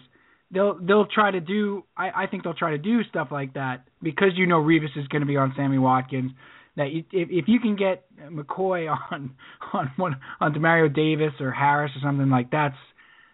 they'll 0.51 0.79
they'll 0.81 1.07
try 1.07 1.31
to 1.31 1.41
do 1.41 1.85
I 1.97 2.25
I 2.25 2.27
think 2.27 2.45
they'll 2.45 2.55
try 2.55 2.71
to 2.71 2.79
do 2.79 3.03
stuff 3.05 3.29
like 3.31 3.55
that 3.55 3.87
because 4.03 4.31
you 4.37 4.47
know 4.47 4.57
Revis 4.63 4.97
is 4.97 5.07
going 5.09 5.21
to 5.23 5.27
be 5.27 5.37
on 5.37 5.53
Sammy 5.57 5.79
Watkins 5.79 6.33
that 6.77 6.91
you, 6.93 7.05
if 7.13 7.29
if 7.31 7.45
you 7.49 7.61
can 7.61 7.77
get 7.77 8.05
McCoy 8.31 8.89
on 9.13 9.31
on 9.73 9.91
one 9.97 10.17
on 10.41 10.53
Demario 10.55 10.93
Davis 10.95 11.33
or 11.41 11.51
Harris 11.51 11.93
or 11.97 12.01
something 12.03 12.29
like 12.31 12.51
that's 12.51 12.77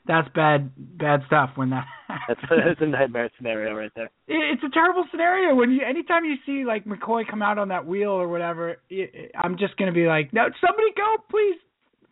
that's 0.07 0.29
bad 0.35 0.71
bad 0.77 1.21
stuff 1.27 1.51
when 1.55 1.71
that 1.71 1.87
That's, 2.29 2.41
that's 2.51 2.81
a 2.81 2.87
nightmare 2.87 3.31
scenario 3.39 3.75
right 3.75 3.91
there. 3.97 4.11
It- 4.29 4.53
it's 4.53 4.63
a 4.63 4.69
terrible 4.69 5.05
scenario 5.11 5.55
when 5.55 5.71
you 5.71 5.81
anytime 5.83 6.25
you 6.27 6.37
see 6.45 6.65
like 6.65 6.85
McCoy 6.85 7.27
come 7.29 7.41
out 7.43 7.59
on 7.59 7.69
that 7.69 7.87
wheel 7.87 8.11
or 8.11 8.29
whatever 8.29 8.77
it, 8.91 9.33
I'm 9.39 9.57
just 9.59 9.77
going 9.79 9.91
to 9.91 9.95
be 9.95 10.07
like 10.07 10.33
no 10.33 10.45
somebody 10.61 10.89
go 10.97 11.17
please 11.31 11.57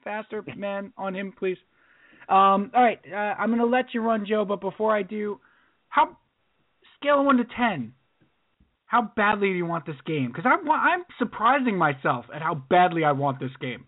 faster 0.04 0.42
man 0.56 0.92
on 0.96 1.14
him 1.14 1.32
please 1.38 1.58
um 2.28 2.70
all 2.74 2.82
right 2.82 3.00
uh, 3.10 3.16
I'm 3.16 3.48
going 3.48 3.60
to 3.60 3.66
let 3.66 3.94
you 3.94 4.02
run 4.02 4.24
Joe 4.26 4.44
but 4.44 4.60
before 4.60 4.94
I 4.96 5.02
do 5.02 5.40
how 5.88 6.16
scale 6.98 7.24
1 7.24 7.36
to 7.38 7.44
10 7.56 7.92
how 8.86 9.10
badly 9.16 9.48
do 9.48 9.54
you 9.54 9.64
want 9.64 9.86
this 9.86 9.96
game? 10.04 10.34
Cuz 10.34 10.44
I'm 10.46 10.70
I'm 10.70 11.04
surprising 11.18 11.78
myself 11.78 12.26
at 12.32 12.42
how 12.42 12.54
badly 12.54 13.04
I 13.04 13.12
want 13.12 13.40
this 13.40 13.56
game. 13.58 13.86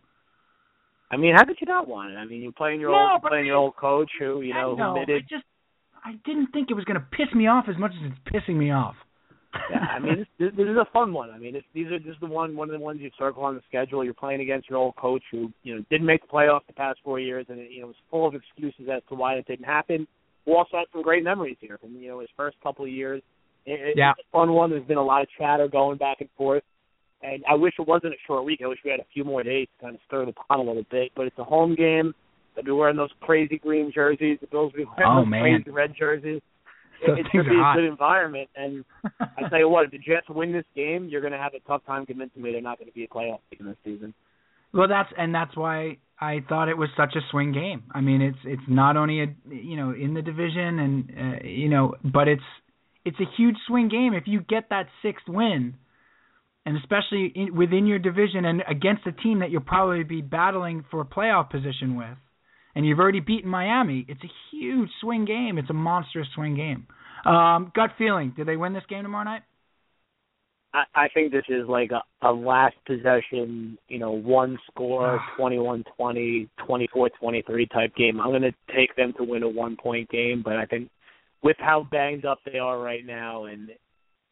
I 1.11 1.19
mean, 1.19 1.35
how 1.37 1.45
could 1.45 1.61
you 1.61 1.67
not 1.67 1.87
want 1.87 2.13
it? 2.13 2.17
I 2.17 2.25
mean, 2.25 2.41
you're 2.41 2.53
playing 2.53 2.81
your 2.81 2.91
No, 2.91 3.13
old 3.13 3.23
playing 3.23 3.45
your 3.45 3.57
old 3.57 3.77
coach 3.77 4.11
who 4.19 4.41
you 4.41 4.55
know 4.55 4.73
I 4.73 4.77
know 4.77 4.95
who 4.95 5.13
I 5.13 5.21
just 5.29 5.45
I 6.05 6.13
didn't 6.25 6.49
think 6.53 6.71
it 6.71 6.75
was 6.75 6.85
going 6.85 6.99
to 6.99 7.07
piss 7.13 7.33
me 7.35 7.47
off 7.47 7.67
as 7.69 7.77
much 7.77 7.93
as 7.93 8.11
it's 8.11 8.21
pissing 8.35 8.57
me 8.57 8.71
off 8.71 8.97
yeah, 9.71 9.87
I 9.91 9.99
mean, 9.99 10.27
this, 10.39 10.51
this 10.57 10.67
is 10.67 10.77
a 10.77 10.87
fun 10.93 11.13
one. 11.13 11.31
I 11.31 11.39
mean, 11.39 11.57
it's, 11.57 11.67
these 11.75 11.87
are 11.89 11.99
just 11.99 12.21
the 12.21 12.27
one 12.27 12.57
one 12.57 12.69
of 12.69 12.73
the 12.79 12.85
ones 12.85 13.01
you 13.01 13.11
circle 13.19 13.45
on 13.45 13.55
the 13.55 13.63
schedule. 13.69 14.05
You're 14.05 14.15
playing 14.15 14.41
against 14.41 14.69
your 14.69 14.79
old 14.79 14.97
coach 14.97 15.23
who 15.31 15.53
you 15.63 15.77
know 15.77 15.85
didn't 15.91 16.07
make 16.07 16.23
the 16.23 16.29
playoffs 16.29 16.67
the 16.67 16.73
past 16.75 16.99
four 17.05 17.21
years, 17.21 17.47
and 17.49 17.59
it, 17.59 17.71
you 17.71 17.81
know 17.83 17.89
was 17.89 17.97
full 18.11 18.27
of 18.27 18.35
excuses 18.35 18.89
as 18.95 19.03
to 19.09 19.15
why 19.15 19.35
it 19.35 19.47
didn't 19.47 19.65
happen. 19.67 20.07
Who 20.47 20.57
also 20.57 20.77
had 20.77 20.87
some 20.93 21.03
great 21.03 21.25
memories 21.25 21.57
here 21.61 21.79
from 21.79 21.95
you 21.97 22.09
know 22.09 22.21
his 22.21 22.29
first 22.37 22.57
couple 22.63 22.85
of 22.85 22.91
years. 22.91 23.23
It, 23.67 23.97
Yeah. 23.97 24.13
it's 24.19 24.27
a 24.29 24.33
fun 24.37 24.53
one. 24.53 24.71
There's 24.71 24.85
been 24.87 24.99
a 24.99 25.05
lot 25.05 25.23
of 25.23 25.29
chatter 25.39 25.69
going 25.69 25.97
back 25.99 26.19
and 26.21 26.29
forth, 26.37 26.63
and 27.23 27.43
I 27.49 27.55
wish 27.55 27.75
it 27.79 27.87
wasn't 27.89 28.13
a 28.15 28.17
short 28.27 28.45
week. 28.45 28.61
I 28.63 28.67
wish 28.67 28.79
we 28.85 28.91
had 28.91 29.01
a 29.01 29.07
few 29.15 29.25
more 29.25 29.43
days 29.43 29.69
to 29.79 29.83
kind 29.85 29.95
of 29.95 30.01
stir 30.07 30.27
the 30.27 30.33
pot 30.33 30.59
a 30.59 30.63
little 30.63 30.85
bit. 30.91 31.13
But 31.17 31.27
it's 31.27 31.39
a 31.39 31.45
home 31.45 31.75
game. 31.75 32.15
They'll 32.55 32.65
be 32.65 32.71
wearing 32.73 32.97
those 32.97 33.11
crazy 33.21 33.59
green 33.59 33.91
jerseys. 33.93 34.39
The 34.41 34.47
Bills 34.47 34.73
will 34.73 34.85
be 34.85 34.85
wearing 34.97 35.11
Oh, 35.13 35.21
those 35.23 35.31
man. 35.31 35.41
crazy 35.43 35.71
red 35.71 35.95
jerseys. 35.99 36.43
Those 37.07 37.19
it's 37.19 37.29
things 37.33 37.45
going 37.45 37.57
be 37.57 37.63
are 37.63 37.73
a 37.73 37.83
good 37.83 37.89
environment, 37.89 38.49
and 38.57 38.85
I 39.21 39.49
tell 39.49 39.59
you 39.59 39.69
what, 39.69 39.85
if 39.87 39.91
the 39.91 39.99
Jets 39.99 40.29
win 40.29 40.53
this 40.53 40.65
game, 40.75 41.09
you're 41.09 41.21
going 41.21 41.33
to 41.33 41.39
have 41.39 41.55
a 41.55 41.61
tough 41.67 41.85
time 41.87 42.07
convincing 42.07 42.43
me 42.43 42.53
they're 42.53 42.61
not 42.61 42.79
going 42.79 42.89
to 42.89 42.95
be 42.95 43.05
a 43.05 43.09
playoff 43.09 43.41
team 43.51 43.67
this 43.67 43.77
season. 43.85 44.15
Well, 44.73 44.89
that's 44.89 45.09
and 45.17 45.35
that's 45.35 45.57
why 45.57 45.99
I 46.21 46.41
thought 46.49 46.69
it 46.69 46.77
was 46.77 46.89
such 46.97 47.15
a 47.15 47.21
swing 47.31 47.53
game. 47.53 47.85
I 47.93 48.01
mean, 48.01 48.21
it's 48.21 48.39
it's 48.45 48.63
not 48.69 48.97
only 48.97 49.23
a 49.23 49.27
you 49.49 49.77
know 49.77 49.91
in 49.91 50.15
the 50.15 50.23
division 50.23 50.79
and 50.79 51.11
uh, 51.11 51.47
you 51.47 51.69
know, 51.69 51.95
but 52.05 52.29
it's 52.29 52.43
it's 53.05 53.19
a 53.21 53.27
huge 53.37 53.57
swing 53.69 53.89
game 53.89 54.15
if 54.15 54.25
you 54.27 54.41
get 54.41 54.71
that 54.71 54.87
sixth 55.03 55.29
win, 55.29 55.75
and 56.67 56.77
especially 56.79 57.33
in, 57.35 57.55
within 57.55 57.87
your 57.87 57.99
division 57.99 58.45
and 58.45 58.63
against 58.69 59.07
a 59.07 59.13
team 59.13 59.41
that 59.41 59.51
you'll 59.51 59.61
probably 59.61 60.03
be 60.03 60.23
battling 60.23 60.85
for 60.91 61.01
a 61.01 61.05
playoff 61.05 61.51
position 61.51 61.97
with, 61.97 62.17
and 62.75 62.87
you've 62.87 62.99
already 62.99 63.21
beaten 63.21 63.51
Miami. 63.51 64.05
It's 64.09 64.23
a 64.23 64.31
huge 64.51 64.91
swing 65.01 65.25
game. 65.25 65.59
It's 65.59 65.71
a 65.71 65.75
monstrous 65.75 66.29
swing 66.35 66.57
game. 66.57 66.87
Um, 67.25 67.73
gut 67.75 67.91
feeling: 67.97 68.33
Do 68.37 68.45
they 68.45 68.57
win 68.57 68.73
this 68.73 68.85
game 68.89 69.03
tomorrow 69.03 69.25
night? 69.25 69.43
I, 70.75 70.85
I 70.95 71.09
think 71.15 71.33
this 71.33 71.45
is 71.49 71.69
like 71.69 71.91
a, 71.93 72.03
a 72.27 72.33
last 72.33 72.75
possession, 72.87 73.79
you 73.89 73.99
know, 73.99 74.11
one 74.11 74.59
score, 74.71 75.21
twenty-one 75.37 75.85
twenty, 75.97 76.51
twenty-four 76.67 77.11
twenty-three 77.21 77.67
type 77.67 77.95
game. 77.97 78.21
I'm 78.21 78.31
going 78.31 78.43
to 78.43 78.55
take 78.75 78.95
them 78.97 79.15
to 79.17 79.25
win 79.25 79.43
a 79.43 79.49
one-point 79.49 80.11
game, 80.11 80.43
but 80.45 80.57
I 80.57 80.67
think 80.67 80.91
with 81.43 81.57
how 81.59 81.87
banged 81.91 82.25
up 82.25 82.39
they 82.45 82.59
are 82.59 82.79
right 82.81 83.07
now, 83.07 83.45
and 83.45 83.71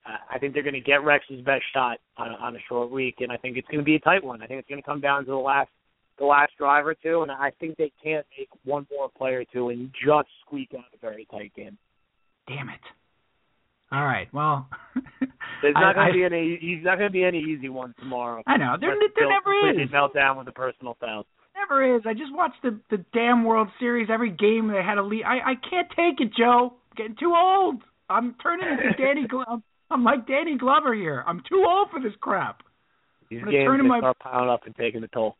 uh, 0.04 0.16
I 0.30 0.38
think 0.38 0.52
they're 0.52 0.62
going 0.62 0.74
to 0.74 0.80
get 0.80 1.04
Rex's 1.04 1.40
best 1.42 1.62
shot 1.72 1.98
on, 2.16 2.30
on 2.32 2.56
a 2.56 2.58
short 2.68 2.90
week, 2.90 3.16
and 3.20 3.30
I 3.30 3.36
think 3.36 3.56
it's 3.56 3.68
going 3.68 3.80
to 3.80 3.84
be 3.84 3.94
a 3.94 4.00
tight 4.00 4.24
one. 4.24 4.42
I 4.42 4.46
think 4.46 4.58
it's 4.58 4.68
going 4.68 4.82
to 4.82 4.86
come 4.86 5.00
down 5.00 5.24
to 5.24 5.30
the 5.30 5.36
last 5.36 5.70
the 6.18 6.24
last 6.24 6.52
drive 6.58 6.86
or 6.86 6.94
two, 6.94 7.22
and 7.22 7.30
I 7.30 7.50
think 7.58 7.76
they 7.76 7.92
can't 8.02 8.26
make 8.38 8.48
one 8.64 8.86
more 8.90 9.08
play 9.16 9.32
or 9.32 9.44
two 9.44 9.70
and 9.70 9.90
just 10.04 10.28
squeak 10.46 10.70
out 10.76 10.84
a 10.94 10.98
very 11.00 11.26
tight 11.30 11.52
game. 11.56 11.76
Damn 12.48 12.68
it! 12.68 12.80
All 13.90 14.04
right. 14.04 14.28
Well, 14.32 14.68
There's 15.62 15.74
not 15.74 15.94
going 15.94 16.08
to 16.08 16.12
be 16.12 16.24
any. 16.24 16.58
He's 16.60 16.84
not 16.84 16.98
going 16.98 17.08
to 17.08 17.12
be 17.12 17.24
any 17.24 17.38
easy 17.40 17.68
one 17.68 17.94
tomorrow. 17.98 18.42
I 18.46 18.56
know 18.56 18.76
there 18.80 18.94
there 19.16 19.28
never 19.28 19.80
is. 19.82 19.90
Melt 19.90 20.14
down 20.14 20.36
with 20.38 20.48
a 20.48 20.52
personal 20.52 20.96
foul. 21.00 21.26
Never 21.54 21.96
is. 21.96 22.02
I 22.06 22.12
just 22.14 22.32
watched 22.34 22.62
the 22.62 22.78
the 22.90 23.04
damn 23.12 23.44
World 23.44 23.68
Series. 23.78 24.08
Every 24.12 24.30
game 24.30 24.68
they 24.68 24.82
had 24.82 24.98
a 24.98 25.02
lead. 25.02 25.24
I 25.24 25.52
I 25.52 25.54
can't 25.68 25.88
take 25.90 26.20
it, 26.20 26.32
Joe. 26.36 26.72
I'm 26.90 26.96
getting 26.96 27.16
too 27.18 27.34
old. 27.36 27.82
I'm 28.10 28.34
turning 28.42 28.66
into 28.68 28.92
Danny. 28.98 29.26
Glo- 29.28 29.62
I'm, 29.90 30.04
like 30.04 30.26
Danny 30.26 30.56
Glover 30.56 30.94
here. 30.94 31.22
I'm 31.26 31.42
too 31.48 31.64
old 31.68 31.88
for 31.90 32.00
this 32.00 32.12
crap. 32.20 32.62
These 33.30 33.40
I'm 33.44 33.50
games 33.50 33.66
turn 33.66 33.86
my- 33.88 34.00
start 34.00 34.18
piling 34.18 34.48
up 34.48 34.62
and 34.66 34.74
taking 34.74 35.02
the 35.02 35.08
toll. 35.08 35.36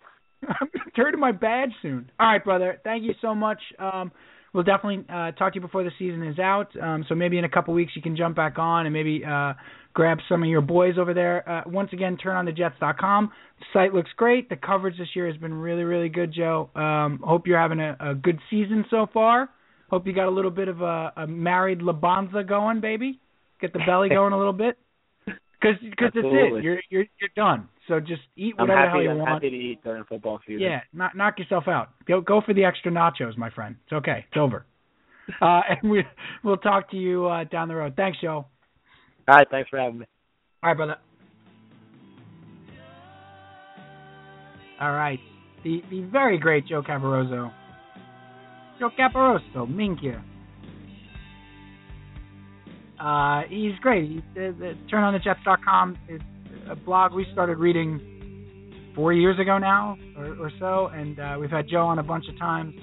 I'm 0.48 0.68
turning 0.96 1.20
my 1.20 1.32
badge 1.32 1.72
soon. 1.82 2.10
All 2.18 2.26
right, 2.26 2.44
brother. 2.44 2.80
Thank 2.84 3.04
you 3.04 3.14
so 3.20 3.34
much. 3.34 3.58
Um, 3.78 4.12
we'll 4.52 4.64
definitely 4.64 5.04
uh, 5.08 5.32
talk 5.32 5.52
to 5.52 5.56
you 5.56 5.60
before 5.60 5.84
the 5.84 5.90
season 5.98 6.22
is 6.26 6.38
out. 6.38 6.68
Um, 6.80 7.04
so 7.08 7.14
maybe 7.14 7.38
in 7.38 7.44
a 7.44 7.48
couple 7.48 7.74
weeks 7.74 7.92
you 7.94 8.02
can 8.02 8.16
jump 8.16 8.36
back 8.36 8.58
on 8.58 8.86
and 8.86 8.92
maybe 8.92 9.22
uh, 9.24 9.54
grab 9.94 10.18
some 10.28 10.42
of 10.42 10.48
your 10.48 10.60
boys 10.60 10.94
over 10.98 11.14
there. 11.14 11.48
Uh, 11.48 11.62
once 11.66 11.90
again, 11.92 12.16
turn 12.16 12.46
turnonthejets.com. 12.46 13.30
The 13.58 13.64
site 13.72 13.94
looks 13.94 14.10
great. 14.16 14.48
The 14.48 14.56
coverage 14.56 14.98
this 14.98 15.08
year 15.14 15.26
has 15.28 15.36
been 15.36 15.54
really, 15.54 15.84
really 15.84 16.08
good, 16.08 16.32
Joe. 16.34 16.70
Um, 16.74 17.20
hope 17.22 17.46
you're 17.46 17.60
having 17.60 17.80
a, 17.80 17.96
a 18.00 18.14
good 18.14 18.38
season 18.50 18.84
so 18.90 19.06
far. 19.12 19.48
Hope 19.90 20.06
you 20.06 20.14
got 20.14 20.26
a 20.26 20.30
little 20.30 20.50
bit 20.50 20.68
of 20.68 20.80
a, 20.80 21.12
a 21.16 21.26
married 21.26 21.80
Labanza 21.80 22.46
going, 22.48 22.80
baby. 22.80 23.20
Get 23.60 23.72
the 23.72 23.80
belly 23.86 24.08
going 24.10 24.32
a 24.32 24.38
little 24.38 24.52
bit. 24.52 24.78
Because 25.62 26.10
that's 26.14 26.16
it. 26.16 26.64
You're 26.64 26.80
you're 26.90 27.04
you're 27.20 27.30
done. 27.36 27.68
So 27.88 28.00
just 28.00 28.22
eat 28.36 28.54
I'm 28.58 28.68
whatever 28.68 28.80
the 28.80 28.88
hell 28.88 28.94
happy. 28.96 29.04
you 29.04 29.10
I'm 29.10 29.18
want. 29.18 29.30
happy 29.30 29.50
to 29.50 29.56
eat 29.56 29.84
during 29.84 30.04
football 30.04 30.40
season. 30.46 30.60
Yeah, 30.60 30.80
knock 30.92 31.14
knock 31.14 31.38
yourself 31.38 31.68
out. 31.68 31.90
Go 32.06 32.20
go 32.20 32.40
for 32.44 32.52
the 32.54 32.64
extra 32.64 32.90
nachos, 32.90 33.36
my 33.36 33.50
friend. 33.50 33.76
It's 33.84 33.92
okay. 33.92 34.24
It's 34.28 34.36
over. 34.38 34.66
Uh, 35.40 35.60
and 35.80 35.88
we 35.88 36.02
we'll 36.42 36.56
talk 36.56 36.90
to 36.90 36.96
you 36.96 37.26
uh, 37.26 37.44
down 37.44 37.68
the 37.68 37.74
road. 37.76 37.94
Thanks, 37.96 38.18
Joe. 38.20 38.44
All 39.28 39.34
right. 39.36 39.46
Thanks 39.48 39.70
for 39.70 39.78
having 39.78 40.00
me. 40.00 40.06
All 40.64 40.70
right, 40.70 40.76
brother. 40.76 40.96
All 44.80 44.90
right, 44.92 45.20
the 45.62 45.80
the 45.90 46.00
very 46.10 46.38
great 46.38 46.66
Joe 46.66 46.82
Caporoso. 46.82 47.52
Joe 48.80 48.90
Caporoso, 48.98 49.64
Minkya. 49.68 50.20
Uh, 53.02 53.42
he's 53.48 53.76
great. 53.80 54.08
He, 54.08 54.22
the, 54.34 54.54
the 54.58 54.74
TurnOnTheJets.com 54.92 55.98
is 56.08 56.20
a 56.70 56.76
blog 56.76 57.12
we 57.12 57.26
started 57.32 57.58
reading 57.58 58.92
four 58.94 59.12
years 59.12 59.38
ago 59.40 59.58
now 59.58 59.96
or, 60.16 60.26
or 60.38 60.52
so, 60.60 60.86
and 60.92 61.18
uh, 61.18 61.36
we've 61.40 61.50
had 61.50 61.66
Joe 61.68 61.86
on 61.86 61.98
a 61.98 62.02
bunch 62.02 62.26
of 62.28 62.38
times. 62.38 62.74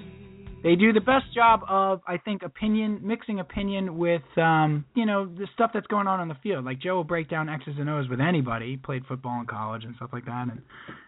They 0.62 0.74
do 0.74 0.92
the 0.92 1.00
best 1.00 1.32
job 1.34 1.60
of, 1.66 2.02
I 2.06 2.18
think, 2.18 2.42
opinion 2.42 3.00
mixing 3.02 3.40
opinion 3.40 3.96
with, 3.96 4.20
um, 4.36 4.84
you 4.94 5.06
know, 5.06 5.24
the 5.24 5.46
stuff 5.54 5.70
that's 5.72 5.86
going 5.86 6.06
on 6.06 6.20
on 6.20 6.28
the 6.28 6.36
field. 6.42 6.66
Like 6.66 6.80
Joe 6.80 6.96
will 6.96 7.04
break 7.04 7.30
down 7.30 7.48
X's 7.48 7.76
and 7.78 7.88
O's 7.88 8.10
with 8.10 8.20
anybody. 8.20 8.72
He 8.72 8.76
played 8.76 9.06
football 9.06 9.40
in 9.40 9.46
college 9.46 9.84
and 9.84 9.96
stuff 9.96 10.10
like 10.12 10.26
that, 10.26 10.48
and 10.50 10.60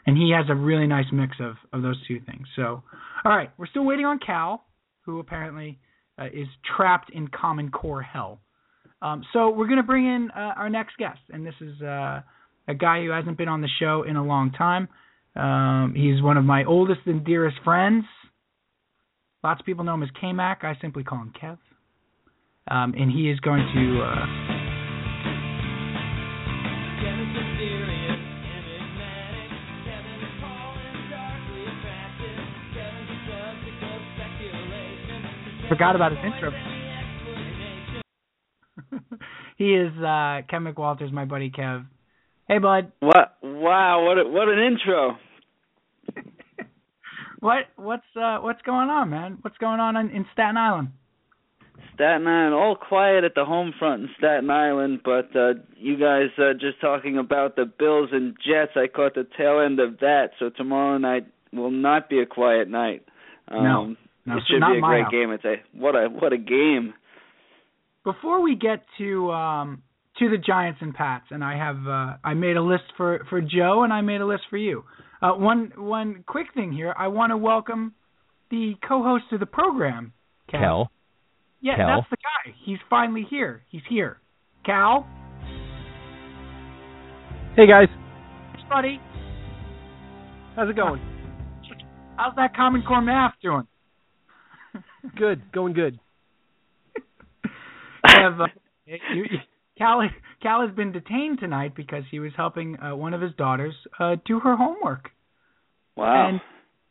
and 0.06 0.16
he 0.16 0.32
has 0.34 0.46
a 0.48 0.54
really 0.54 0.86
nice 0.86 1.04
mix 1.12 1.36
of 1.38 1.56
of 1.74 1.82
those 1.82 2.00
two 2.08 2.18
things. 2.24 2.46
So, 2.56 2.82
all 3.26 3.36
right, 3.36 3.50
we're 3.58 3.66
still 3.66 3.84
waiting 3.84 4.06
on 4.06 4.18
Cal, 4.24 4.64
who 5.04 5.20
apparently 5.20 5.78
uh, 6.18 6.26
is 6.32 6.48
trapped 6.74 7.10
in 7.10 7.28
Common 7.28 7.70
Core 7.70 8.00
hell. 8.00 8.40
Um, 9.02 9.24
so 9.32 9.50
we're 9.50 9.66
going 9.66 9.78
to 9.78 9.82
bring 9.82 10.06
in 10.06 10.30
uh, 10.30 10.54
our 10.56 10.70
next 10.70 10.96
guest, 10.96 11.18
and 11.30 11.44
this 11.44 11.56
is 11.60 11.82
uh, 11.82 12.20
a 12.68 12.74
guy 12.78 13.02
who 13.02 13.10
hasn't 13.10 13.36
been 13.36 13.48
on 13.48 13.60
the 13.60 13.68
show 13.80 14.04
in 14.08 14.14
a 14.14 14.24
long 14.24 14.52
time. 14.52 14.88
Um, 15.34 15.94
he's 15.96 16.22
one 16.22 16.36
of 16.36 16.44
my 16.44 16.62
oldest 16.64 17.00
and 17.06 17.24
dearest 17.24 17.56
friends. 17.64 18.04
Lots 19.42 19.60
of 19.60 19.66
people 19.66 19.82
know 19.82 19.94
him 19.94 20.04
as 20.04 20.10
K-Mac. 20.20 20.60
I 20.62 20.78
simply 20.80 21.02
call 21.02 21.18
him 21.18 21.32
Kev. 21.42 21.58
Um, 22.68 22.94
and 22.96 23.10
he 23.10 23.28
is 23.28 23.40
going 23.40 23.66
to. 23.74 24.02
Uh, 24.02 24.26
forgot 35.68 35.96
about 35.96 36.12
his 36.12 36.20
intro. 36.22 36.71
he 39.58 39.74
is 39.74 39.92
uh, 39.98 40.42
Kev 40.50 40.72
McWalters, 40.72 41.12
my 41.12 41.24
buddy 41.24 41.50
Kev. 41.50 41.86
Hey, 42.48 42.58
bud. 42.58 42.92
What? 43.00 43.36
Wow! 43.42 44.04
What? 44.06 44.18
A, 44.18 44.28
what 44.28 44.48
an 44.48 44.58
intro. 44.58 45.16
what? 47.40 47.64
What's 47.76 48.02
uh, 48.20 48.38
What's 48.38 48.62
going 48.62 48.88
on, 48.88 49.10
man? 49.10 49.38
What's 49.42 49.58
going 49.58 49.80
on 49.80 49.96
in, 49.96 50.10
in 50.10 50.26
Staten 50.32 50.56
Island? 50.56 50.88
Staten 51.94 52.26
Island, 52.26 52.54
all 52.54 52.76
quiet 52.76 53.24
at 53.24 53.34
the 53.34 53.44
home 53.44 53.72
front 53.78 54.02
in 54.02 54.08
Staten 54.18 54.50
Island, 54.50 55.00
but 55.04 55.34
uh 55.36 55.54
you 55.76 55.96
guys 55.96 56.28
uh, 56.38 56.52
just 56.54 56.80
talking 56.80 57.18
about 57.18 57.56
the 57.56 57.64
Bills 57.64 58.10
and 58.12 58.34
Jets. 58.36 58.72
I 58.76 58.86
caught 58.86 59.14
the 59.14 59.26
tail 59.36 59.60
end 59.60 59.78
of 59.80 59.98
that, 60.00 60.30
so 60.38 60.48
tomorrow 60.48 60.98
night 60.98 61.26
will 61.52 61.70
not 61.70 62.08
be 62.08 62.20
a 62.20 62.26
quiet 62.26 62.68
night. 62.68 63.04
Um, 63.48 63.64
no, 63.64 63.96
no, 64.26 64.36
it 64.36 64.42
should 64.48 64.60
not 64.60 64.72
be 64.72 64.78
a 64.78 64.80
great 64.80 65.02
house. 65.02 65.12
game. 65.12 65.30
It's 65.32 65.44
a 65.44 65.56
what 65.74 65.94
a 65.94 66.08
what 66.08 66.32
a 66.32 66.38
game. 66.38 66.94
Before 68.04 68.42
we 68.42 68.56
get 68.56 68.84
to 68.98 69.30
um, 69.30 69.82
to 70.18 70.28
the 70.28 70.38
Giants 70.38 70.80
and 70.82 70.92
Pats, 70.94 71.26
and 71.30 71.42
I 71.44 71.56
have 71.56 71.76
uh, 71.86 72.16
I 72.24 72.34
made 72.34 72.56
a 72.56 72.62
list 72.62 72.84
for 72.96 73.24
for 73.30 73.40
Joe, 73.40 73.82
and 73.84 73.92
I 73.92 74.00
made 74.00 74.20
a 74.20 74.26
list 74.26 74.42
for 74.50 74.56
you. 74.56 74.84
Uh, 75.20 75.32
one 75.32 75.72
one 75.76 76.24
quick 76.26 76.48
thing 76.54 76.72
here, 76.72 76.92
I 76.98 77.08
want 77.08 77.30
to 77.30 77.36
welcome 77.36 77.94
the 78.50 78.74
co-host 78.86 79.24
of 79.32 79.40
the 79.40 79.46
program, 79.46 80.12
Cal. 80.50 80.60
Kel. 80.60 80.90
Yeah, 81.60 81.76
Cal. 81.76 81.86
that's 82.00 82.10
the 82.10 82.16
guy. 82.16 82.54
He's 82.64 82.78
finally 82.90 83.24
here. 83.28 83.62
He's 83.70 83.82
here. 83.88 84.18
Cal, 84.66 85.06
Hey 87.56 87.66
guys, 87.66 87.88
Hey 88.56 88.62
buddy, 88.68 89.00
how's 90.56 90.70
it 90.70 90.76
going? 90.76 91.00
how's 92.16 92.34
that 92.36 92.56
Common 92.56 92.82
Core 92.82 93.02
math 93.02 93.34
doing? 93.42 93.66
Good, 95.18 95.42
going 95.52 95.74
good. 95.74 95.98
Kev, 98.22 98.40
uh, 98.40 98.46
you, 98.86 98.98
you- 99.14 99.38
Cal, 99.78 100.02
Cal 100.42 100.60
has 100.66 100.70
been 100.76 100.92
detained 100.92 101.40
tonight 101.40 101.74
because 101.74 102.04
he 102.10 102.20
was 102.20 102.30
helping 102.36 102.78
uh, 102.78 102.94
one 102.94 103.14
of 103.14 103.20
his 103.20 103.32
daughters 103.36 103.74
uh, 103.98 104.16
do 104.26 104.38
her 104.38 104.54
homework. 104.56 105.10
Wow. 105.96 106.28
And 106.28 106.40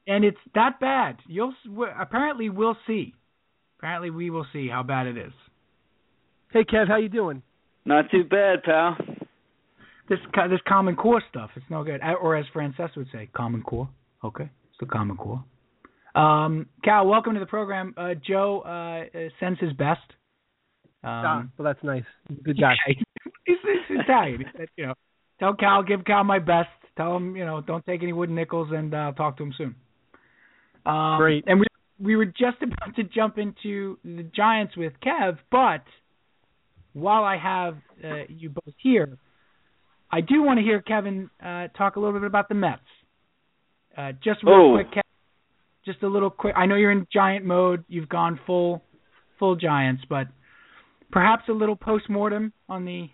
and 0.08 0.26
it's 0.26 0.38
that 0.56 0.80
bad. 0.80 1.18
You'll 1.28 1.50
s- 1.52 1.68
w- 1.70 1.92
apparently 2.00 2.50
we'll 2.50 2.78
see. 2.88 3.14
Apparently 3.78 4.10
we 4.10 4.30
will 4.32 4.48
see 4.52 4.68
how 4.68 4.82
bad 4.84 5.06
it 5.08 5.16
is. 5.18 5.32
Hey 6.52 6.64
Kev, 6.64 6.88
how 6.88 6.98
you 6.98 7.08
doing? 7.10 7.44
Not 7.86 8.10
too 8.12 8.24
bad, 8.24 8.64
pal. 8.64 8.98
This 10.10 10.20
co- 10.36 10.50
this 10.50 10.60
Common 10.68 10.96
Core 10.96 11.22
stuff, 11.30 11.52
it's 11.56 11.66
no 11.70 11.84
good. 11.84 12.02
Uh, 12.02 12.14
Or 12.14 12.36
as 12.36 12.46
Frances 12.52 12.90
would 12.98 13.08
say, 13.12 13.30
Common 13.34 13.62
Core. 13.62 13.90
Okay, 14.24 14.44
it's 14.70 14.78
the 14.80 14.86
Common 14.88 15.18
Core. 15.18 15.44
Um, 16.16 16.66
Cal, 16.84 17.08
welcome 17.08 17.36
to 17.36 17.40
the 17.40 17.46
program. 17.46 17.94
Uh, 17.96 18.16
Joe 18.28 18.62
uh, 18.66 19.18
uh, 19.18 19.30
sends 19.40 19.60
his 19.60 19.72
best. 19.74 20.02
Um, 21.04 21.10
ah, 21.10 21.44
well 21.58 21.66
that's 21.66 21.84
nice. 21.84 22.04
Good 22.44 22.60
guy. 22.60 22.74
he's, 23.46 23.58
he's 23.88 24.00
Italian. 24.00 24.42
He 24.42 24.46
said, 24.58 24.68
you 24.78 24.86
know, 24.88 24.94
tell 25.40 25.54
Cal, 25.56 25.82
give 25.84 26.06
Cal 26.06 26.24
my 26.24 26.40
best. 26.40 26.70
Tell 26.98 27.16
him, 27.16 27.36
you 27.36 27.46
know, 27.46 27.62
don't 27.62 27.86
take 27.86 28.04
any 28.04 28.14
wooden 28.14 28.36
nickels, 28.36 28.70
and 28.72 28.94
uh, 28.94 28.98
I'll 28.98 29.14
talk 29.14 29.38
to 29.38 29.44
him 29.44 29.54
soon. 29.58 29.76
Um, 30.86 31.18
Great. 31.18 31.44
And 31.48 31.60
we 31.60 31.66
we 32.00 32.16
were 32.16 32.26
just 32.26 32.58
about 32.62 32.96
to 32.96 33.04
jump 33.04 33.38
into 33.38 33.98
the 34.04 34.24
Giants 34.36 34.76
with 34.76 34.94
Kev, 35.06 35.38
but 35.52 35.84
while 36.94 37.24
I 37.24 37.38
have 37.38 37.78
uh, 38.04 38.24
you 38.28 38.50
both 38.50 38.74
here, 38.82 39.18
I 40.12 40.22
do 40.22 40.42
want 40.44 40.58
to 40.60 40.64
hear 40.64 40.82
Kevin 40.82 41.30
uh, 41.44 41.68
talk 41.78 41.96
a 41.96 42.00
little 42.00 42.20
bit 42.20 42.26
about 42.28 42.50
the 42.50 42.56
Mets. 42.56 42.82
Uh, 43.98 44.12
just 44.24 44.44
real 44.44 44.56
Oh. 44.56 44.74
quick, 44.76 44.92
Kev, 44.92 45.02
just 45.86 46.02
a 46.04 46.08
little 46.08 46.30
quick. 46.30 46.54
I 46.58 46.66
know 46.66 46.76
you're 46.76 46.92
in 46.92 47.08
Giant 47.14 47.46
mode. 47.46 47.84
You've 47.88 48.10
gone 48.10 48.40
full 48.46 48.84
full 49.40 49.56
Giants, 49.56 50.04
but 50.10 50.28
perhaps 51.12 51.44
a 51.50 51.54
little 51.54 51.76
post 51.76 52.10
mortem 52.10 52.54
on 52.70 52.86
the 52.86 53.10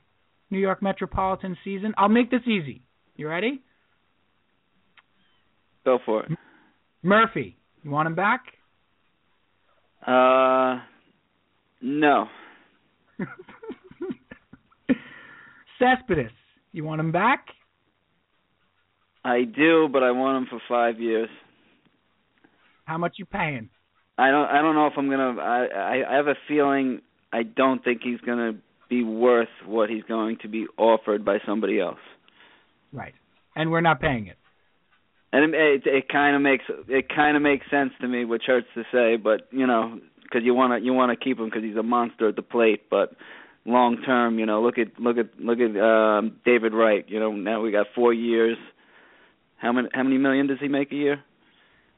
New 0.50 0.60
York 0.60 0.82
Metropolitan 0.82 1.58
season. 1.64 1.94
I'll 1.98 2.10
make 2.10 2.32
this 2.32 2.42
easy. 2.46 2.84
You 3.16 3.28
ready? 3.28 3.62
Go 5.86 6.00
for 6.06 6.24
it. 6.24 6.32
Murphy, 7.02 7.58
you 7.84 7.92
want 7.92 8.08
him 8.08 8.16
back? 8.16 8.42
Uh, 10.06 10.82
no. 11.82 12.28
Cespedes, 15.80 16.32
you 16.72 16.84
want 16.84 17.00
him 17.00 17.12
back? 17.12 17.48
I 19.24 19.44
do, 19.44 19.90
but 19.92 20.04
I 20.04 20.12
want 20.12 20.38
him 20.44 20.48
for 20.50 20.62
five 20.70 21.00
years. 21.00 21.30
How 22.86 22.98
much 22.98 23.16
you 23.18 23.26
paying? 23.26 23.70
I 24.18 24.32
don't. 24.32 24.48
I 24.48 24.62
don't 24.62 24.76
know 24.76 24.88
if 24.88 24.94
I'm 24.98 25.10
gonna. 25.10 25.36
I. 25.40 25.66
I, 25.66 26.14
I 26.14 26.16
have 26.16 26.28
a 26.28 26.36
feeling. 26.48 27.02
I 27.32 27.44
don't 27.44 27.84
think 27.84 28.02
he's 28.04 28.22
gonna 28.22 28.54
be 28.90 29.04
worth 29.04 29.50
what 29.66 29.90
he's 29.90 30.04
going 30.04 30.38
to 30.42 30.48
be 30.48 30.68
offered 30.78 31.26
by 31.26 31.40
somebody 31.46 31.80
else. 31.80 32.00
Right. 32.94 33.14
And 33.56 33.72
we're 33.72 33.82
not 33.82 34.00
paying 34.00 34.28
it. 34.28 34.38
And 35.34 35.54
it 35.54 35.84
it, 35.86 35.88
it 35.88 36.10
kind 36.10 36.36
of 36.36 36.42
makes 36.42 36.64
it 36.88 37.10
kind 37.14 37.36
of 37.36 37.44
makes 37.44 37.70
sense 37.70 37.92
to 38.02 38.08
me, 38.08 38.24
which 38.24 38.44
hurts 38.48 38.68
to 38.76 38.84
say, 38.92 39.18
but 39.18 39.48
you 39.52 39.68
know, 39.68 40.00
because 40.24 40.42
you 40.44 40.54
want 40.54 40.80
to 40.80 40.86
you 40.86 40.94
want 40.94 41.18
to 41.18 41.24
keep 41.24 41.38
him 41.38 41.46
because 41.46 41.64
he's 41.64 41.76
a 41.76 41.84
monster 41.84 42.30
at 42.30 42.36
the 42.36 42.42
plate, 42.42 42.84
but 42.90 43.14
long 43.66 44.02
term, 44.04 44.40
you 44.40 44.46
know, 44.46 44.62
look 44.62 44.78
at 44.78 45.00
look 45.00 45.18
at 45.18 45.40
look 45.40 45.60
at 45.60 45.76
um, 45.78 46.38
David 46.46 46.74
Wright. 46.74 47.06
You 47.08 47.20
know, 47.20 47.32
now 47.34 47.62
we 47.62 47.72
got 47.72 47.88
four 47.94 48.14
years. 48.14 48.58
How 49.58 49.74
many 49.74 49.90
how 49.94 50.04
many 50.04 50.18
million 50.18 50.48
does 50.48 50.60
he 50.62 50.70
make 50.70 50.92
a 50.92 50.96
year? 50.96 51.24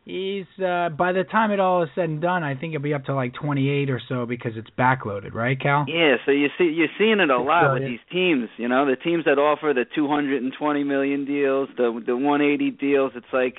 He's 0.09 0.47
uh 0.57 0.89
by 0.89 1.11
the 1.11 1.23
time 1.23 1.51
it 1.51 1.59
all 1.59 1.83
is 1.83 1.89
said 1.93 2.05
and 2.05 2.19
done, 2.19 2.43
I 2.43 2.55
think 2.55 2.73
it'll 2.73 2.81
be 2.81 2.95
up 2.95 3.05
to 3.05 3.13
like 3.13 3.35
28 3.35 3.91
or 3.91 4.01
so 4.09 4.25
because 4.25 4.53
it's 4.55 4.69
backloaded, 4.71 5.35
right, 5.35 5.61
Cal? 5.61 5.85
Yeah, 5.87 6.15
so 6.25 6.31
you 6.31 6.47
see 6.57 6.63
you're 6.63 6.87
seeing 6.97 7.19
it 7.19 7.29
a 7.29 7.37
lot 7.37 7.73
with 7.73 7.83
yeah. 7.83 7.89
these 7.89 7.99
teams, 8.11 8.49
you 8.57 8.67
know, 8.67 8.87
the 8.87 8.95
teams 8.95 9.25
that 9.25 9.37
offer 9.37 9.71
the 9.71 9.85
220 9.93 10.83
million 10.83 11.25
deals, 11.25 11.69
the 11.77 12.01
the 12.03 12.15
180 12.17 12.71
deals, 12.71 13.11
it's 13.13 13.31
like, 13.31 13.57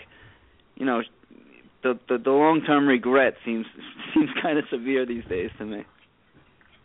you 0.75 0.85
know, 0.85 1.03
the 1.85 1.97
the, 2.09 2.19
the 2.19 2.31
long-term 2.31 2.89
regret 2.89 3.35
seems 3.45 3.67
seems 4.13 4.31
kind 4.43 4.59
of 4.59 4.65
severe 4.73 5.07
these 5.07 5.25
days 5.27 5.51
to 5.59 5.65
me. 5.65 5.85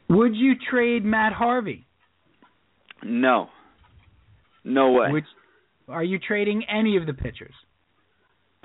Would 0.10 0.36
you 0.36 0.54
trade 0.70 1.04
Matt 1.04 1.34
Harvey? 1.34 1.88
No. 3.02 3.50
No 4.64 4.92
way. 4.92 5.08
Would 5.10 5.24
are 5.88 6.04
you 6.04 6.20
trading 6.20 6.66
any 6.70 6.98
of 6.98 7.08
the 7.08 7.14
pitchers? 7.14 7.56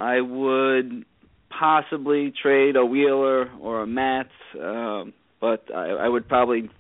I 0.01 0.21
would 0.23 1.05
possibly 1.51 2.33
trade 2.43 2.77
a 2.77 2.85
Wheeler 2.85 3.51
or 3.61 3.83
a 3.83 3.87
Matz, 3.87 4.31
um, 4.59 5.13
but 5.41 5.65
I, 5.75 5.91
I 5.91 6.09
would 6.09 6.27
probably 6.27 6.71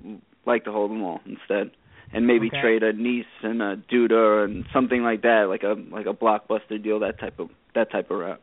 like 0.46 0.64
to 0.64 0.72
hold 0.72 0.90
them 0.90 1.02
all 1.02 1.20
instead, 1.26 1.70
and 2.14 2.26
maybe 2.26 2.46
Okay. 2.46 2.60
trade 2.60 2.82
a 2.82 2.94
Niese 2.94 3.24
and 3.42 3.60
a 3.60 3.76
Duda 3.76 4.44
and 4.46 4.64
something 4.72 5.02
like 5.02 5.20
that, 5.22 5.46
like 5.48 5.62
a 5.64 5.74
like 5.92 6.06
a 6.06 6.14
blockbuster 6.14 6.82
deal, 6.82 7.00
that 7.00 7.20
type 7.20 7.38
of 7.38 7.50
that 7.74 7.90
type 7.92 8.10
of 8.10 8.18
route. 8.20 8.40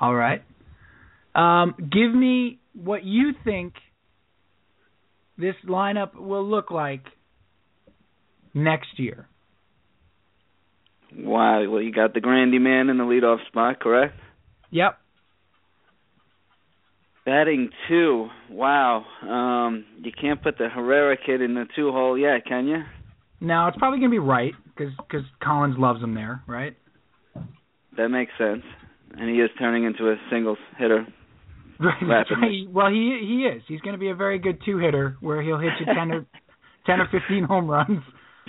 All 0.00 0.14
right. 0.14 0.42
Um, 1.34 1.74
give 1.78 2.12
me 2.12 2.58
what 2.74 3.04
you 3.04 3.32
think 3.44 3.74
this 5.38 5.54
lineup 5.66 6.14
will 6.16 6.44
look 6.48 6.70
like 6.70 7.04
next 8.52 8.98
year. 8.98 9.28
Wow, 11.18 11.68
well 11.68 11.82
you 11.82 11.92
got 11.92 12.14
the 12.14 12.20
Grandy 12.20 12.58
man 12.58 12.88
in 12.88 12.98
the 12.98 13.04
leadoff 13.04 13.46
spot, 13.48 13.80
correct? 13.80 14.14
Yep. 14.70 14.98
Batting 17.24 17.70
two. 17.88 18.28
Wow. 18.50 19.04
Um, 19.22 19.84
you 20.02 20.10
can't 20.18 20.42
put 20.42 20.58
the 20.58 20.68
Herrera 20.68 21.16
kid 21.16 21.40
in 21.40 21.54
the 21.54 21.66
two 21.76 21.92
hole 21.92 22.18
yet, 22.18 22.46
can 22.46 22.66
you? 22.66 22.82
No, 23.40 23.68
it's 23.68 23.76
probably 23.76 23.98
gonna 23.98 24.10
be 24.10 24.18
right 24.18 24.54
because 24.76 24.92
cause 25.10 25.22
Collins 25.42 25.76
loves 25.78 26.02
him 26.02 26.14
there, 26.14 26.42
right? 26.46 26.76
That 27.96 28.08
makes 28.08 28.32
sense. 28.38 28.62
And 29.12 29.28
he 29.28 29.36
is 29.36 29.50
turning 29.58 29.84
into 29.84 30.10
a 30.10 30.16
singles 30.30 30.58
hitter. 30.78 31.06
Right. 31.80 31.96
That's 32.00 32.30
right. 32.30 32.70
Well, 32.70 32.90
he 32.90 33.18
he 33.26 33.42
is. 33.42 33.62
He's 33.66 33.80
going 33.80 33.94
to 33.94 33.98
be 33.98 34.10
a 34.10 34.14
very 34.14 34.38
good 34.38 34.60
two 34.64 34.78
hitter 34.78 35.16
where 35.20 35.42
he'll 35.42 35.58
hit 35.58 35.72
you 35.80 35.86
ten 35.86 36.12
or 36.12 36.26
ten 36.86 37.00
or 37.00 37.08
fifteen 37.10 37.42
home 37.42 37.66
runs. 37.66 38.02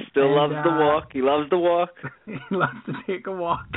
Still 0.09 0.25
And, 0.25 0.35
loves 0.35 0.53
the 0.65 0.71
uh, 0.71 0.79
walk. 0.79 1.09
He 1.13 1.21
loves 1.21 1.49
the 1.49 1.57
walk. 1.57 1.89
he 2.25 2.33
loves 2.51 2.77
to 2.87 2.93
take 3.07 3.27
a 3.27 3.31
walk. 3.31 3.67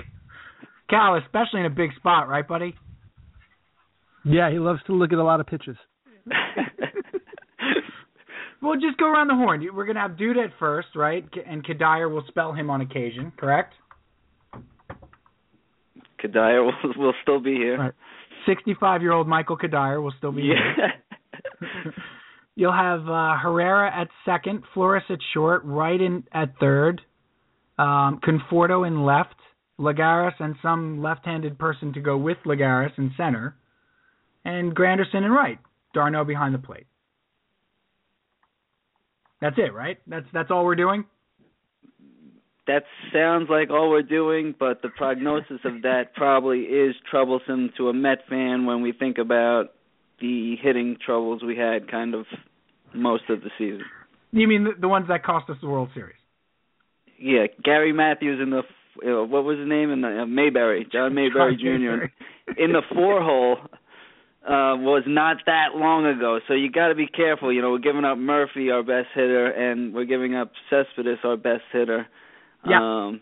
Cal, 0.88 1.16
especially 1.16 1.60
in 1.60 1.66
a 1.66 1.70
big 1.70 1.94
spot, 1.96 2.28
right, 2.28 2.46
buddy? 2.46 2.74
Yeah, 4.24 4.50
he 4.50 4.58
loves 4.58 4.80
to 4.86 4.92
look 4.92 5.12
at 5.12 5.18
a 5.18 5.24
lot 5.24 5.40
of 5.40 5.46
pitches. 5.46 5.76
We'll 8.62 8.80
just 8.80 8.96
go 8.98 9.06
around 9.06 9.28
the 9.28 9.34
horn. 9.34 9.64
We're 9.72 9.84
going 9.84 9.96
to 9.96 10.00
have 10.02 10.12
Duda 10.12 10.44
at 10.46 10.50
first, 10.58 10.88
right? 10.96 11.24
And 11.46 11.64
Cuddyer 11.64 12.10
will 12.10 12.24
spell 12.26 12.52
him 12.52 12.70
on 12.70 12.80
occasion, 12.80 13.30
correct? 13.36 13.74
Cuddyer 16.20 16.64
will 16.64 16.92
will 16.96 17.14
still 17.22 17.38
be 17.38 17.52
here. 17.54 17.78
Right. 17.78 17.92
65-year-old 18.48 19.28
Michael 19.28 19.56
Cuddyer 19.58 20.02
will 20.02 20.14
still 20.18 20.32
be 20.32 20.42
Yeah. 20.42 20.54
here. 21.60 21.94
You'll 22.57 22.72
have 22.72 23.07
uh, 23.07 23.36
Herrera 23.36 23.94
at 23.94 24.09
second, 24.24 24.64
Flores 24.72 25.02
at 25.11 25.18
short, 25.34 25.62
Wright 25.64 26.00
in 26.00 26.24
at 26.32 26.54
third, 26.59 27.02
um, 27.78 28.18
Conforto 28.26 28.86
in 28.86 29.04
left, 29.04 29.34
Lagares 29.78 30.32
and 30.40 30.57
some 30.62 31.02
left-handed 31.02 31.59
person 31.59 31.92
to 31.92 32.00
go 32.00 32.16
with 32.16 32.38
Lagares 32.46 32.96
in 32.96 33.12
center, 33.16 33.54
and 34.44 34.74
Granderson 34.74 35.22
in 35.24 35.30
right. 35.30 35.59
d'Arnaud 35.92 36.24
behind 36.24 36.54
the 36.54 36.59
plate. 36.59 36.86
That's 39.42 39.57
it, 39.59 39.74
right? 39.74 39.98
That's 40.07 40.26
that's 40.32 40.50
all 40.50 40.64
we're 40.64 40.76
doing. 40.76 41.04
that 42.66 42.84
sounds 43.12 43.48
like 43.48 43.70
all 43.70 43.90
we're 43.90 44.02
doing, 44.02 44.54
but 44.59 44.82
the 44.82 44.88
prognosis 44.88 45.61
of 45.64 45.82
that 45.82 46.14
probably 46.14 46.61
is 46.61 46.94
troublesome 47.11 47.70
to 47.76 47.88
a 47.88 47.92
Met 47.92 48.26
fan 48.28 48.66
when 48.66 48.82
we 48.82 48.92
think 48.92 49.18
about 49.18 49.75
the 50.20 50.56
hitting 50.62 50.96
troubles 51.04 51.42
we 51.42 51.56
had 51.56 51.90
kind 51.90 52.14
of 52.14 52.26
most 52.94 53.24
of 53.28 53.40
the 53.42 53.50
season. 53.58 53.84
You 54.32 54.48
mean 54.48 54.64
the, 54.64 54.70
the 54.80 54.88
ones 54.88 55.06
that 55.08 55.24
cost 55.24 55.48
us 55.50 55.56
the 55.60 55.68
World 55.68 55.90
Series? 55.94 56.16
Yeah, 57.18 57.46
Gary 57.62 57.92
Matthews 57.92 58.40
in 58.42 58.50
the 58.50 58.62
uh, 59.04 59.24
what 59.24 59.44
was 59.44 59.58
his 59.58 59.68
name 59.68 59.90
in 59.90 60.00
the 60.00 60.22
uh, 60.22 60.26
Mayberry, 60.26 60.86
John 60.90 61.14
Mayberry 61.14 61.56
John 61.56 62.08
Jr. 62.48 62.52
in 62.62 62.72
the 62.72 62.82
four 62.94 63.22
hole 63.22 63.58
uh 64.46 64.78
was 64.78 65.02
not 65.06 65.38
that 65.46 65.74
long 65.74 66.06
ago. 66.06 66.38
So 66.46 66.54
you 66.54 66.70
got 66.70 66.88
to 66.88 66.94
be 66.94 67.08
careful. 67.08 67.52
You 67.52 67.62
know, 67.62 67.72
we're 67.72 67.78
giving 67.78 68.04
up 68.04 68.16
Murphy, 68.16 68.70
our 68.70 68.82
best 68.82 69.08
hitter, 69.14 69.46
and 69.46 69.92
we're 69.92 70.04
giving 70.04 70.34
up 70.36 70.52
Cespedes, 70.70 71.18
our 71.24 71.36
best 71.36 71.62
hitter. 71.72 72.06
Yeah. 72.66 72.78
Um, 72.80 73.20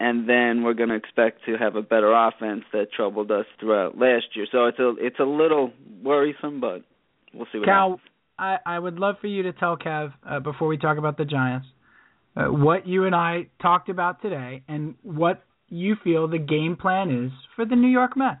and 0.00 0.28
then 0.28 0.62
we're 0.62 0.74
going 0.74 0.90
to 0.90 0.94
expect 0.94 1.44
to 1.46 1.56
have 1.56 1.76
a 1.76 1.82
better 1.82 2.12
offense 2.12 2.64
that 2.72 2.92
troubled 2.92 3.30
us 3.30 3.46
throughout 3.58 3.98
last 3.98 4.26
year. 4.34 4.46
So 4.50 4.66
it's 4.66 4.78
a 4.78 4.94
it's 4.98 5.18
a 5.18 5.24
little 5.24 5.72
worrisome, 6.02 6.60
but 6.60 6.82
we'll 7.34 7.46
see 7.52 7.58
what 7.58 7.66
Cal, 7.66 7.90
happens. 7.90 8.08
I, 8.38 8.58
I 8.64 8.78
would 8.78 8.98
love 8.98 9.16
for 9.20 9.26
you 9.26 9.42
to 9.44 9.52
tell 9.52 9.76
Kev 9.76 10.12
uh, 10.28 10.40
before 10.40 10.68
we 10.68 10.78
talk 10.78 10.98
about 10.98 11.16
the 11.16 11.24
Giants 11.24 11.66
uh, 12.36 12.44
what 12.46 12.86
you 12.86 13.04
and 13.04 13.14
I 13.14 13.46
talked 13.60 13.88
about 13.88 14.22
today 14.22 14.62
and 14.68 14.94
what 15.02 15.42
you 15.68 15.96
feel 16.02 16.28
the 16.28 16.38
game 16.38 16.76
plan 16.76 17.10
is 17.10 17.32
for 17.56 17.64
the 17.64 17.76
New 17.76 17.88
York 17.88 18.16
Mets. 18.16 18.40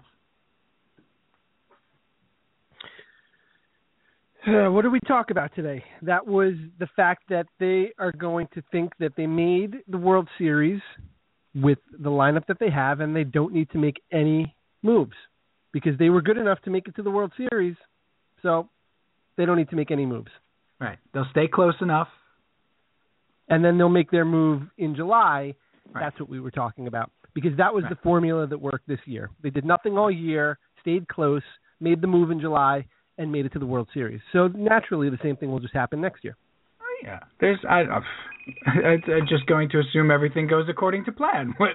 Uh, 4.46 4.70
what 4.70 4.82
did 4.82 4.92
we 4.92 5.00
talk 5.00 5.30
about 5.30 5.54
today? 5.54 5.84
That 6.00 6.26
was 6.26 6.54
the 6.78 6.86
fact 6.96 7.24
that 7.28 7.46
they 7.60 7.92
are 7.98 8.12
going 8.12 8.48
to 8.54 8.62
think 8.72 8.92
that 8.98 9.12
they 9.16 9.26
made 9.26 9.74
the 9.88 9.98
World 9.98 10.28
Series 10.38 10.80
with 11.62 11.78
the 11.98 12.10
lineup 12.10 12.46
that 12.46 12.58
they 12.58 12.70
have, 12.70 13.00
and 13.00 13.14
they 13.14 13.24
don't 13.24 13.52
need 13.52 13.70
to 13.70 13.78
make 13.78 14.02
any 14.12 14.54
moves 14.82 15.14
because 15.72 15.98
they 15.98 16.10
were 16.10 16.22
good 16.22 16.38
enough 16.38 16.60
to 16.62 16.70
make 16.70 16.88
it 16.88 16.96
to 16.96 17.02
the 17.02 17.10
World 17.10 17.32
Series, 17.36 17.76
so 18.42 18.68
they 19.36 19.44
don't 19.44 19.56
need 19.56 19.70
to 19.70 19.76
make 19.76 19.90
any 19.90 20.06
moves. 20.06 20.30
Right. 20.80 20.98
They'll 21.12 21.28
stay 21.30 21.48
close 21.48 21.74
enough. 21.80 22.08
And 23.48 23.64
then 23.64 23.78
they'll 23.78 23.88
make 23.88 24.10
their 24.10 24.26
move 24.26 24.62
in 24.76 24.94
July. 24.94 25.54
Right. 25.92 26.04
That's 26.04 26.20
what 26.20 26.28
we 26.28 26.38
were 26.38 26.50
talking 26.50 26.86
about 26.86 27.10
because 27.34 27.56
that 27.56 27.72
was 27.72 27.82
Right. 27.84 27.90
the 27.90 27.96
formula 28.02 28.46
that 28.46 28.58
worked 28.58 28.86
this 28.86 29.00
year. 29.06 29.30
They 29.42 29.50
did 29.50 29.64
nothing 29.64 29.96
all 29.96 30.10
year, 30.10 30.58
stayed 30.80 31.08
close, 31.08 31.42
made 31.80 32.00
the 32.00 32.06
move 32.06 32.30
in 32.30 32.40
July, 32.40 32.84
and 33.16 33.32
made 33.32 33.46
it 33.46 33.52
to 33.52 33.58
the 33.58 33.66
World 33.66 33.88
Series. 33.94 34.20
So 34.32 34.48
naturally, 34.48 35.08
the 35.08 35.18
same 35.22 35.36
thing 35.36 35.50
will 35.50 35.60
just 35.60 35.74
happen 35.74 36.00
next 36.00 36.24
year. 36.24 36.36
Yeah. 37.02 37.20
There's 37.40 37.58
I, 37.68 37.82
I 38.66 38.96
I'm 39.12 39.26
just 39.28 39.46
going 39.46 39.68
to 39.70 39.80
assume 39.80 40.10
everything 40.10 40.46
goes 40.46 40.66
according 40.68 41.04
to 41.06 41.12
plan. 41.12 41.54
What? 41.58 41.70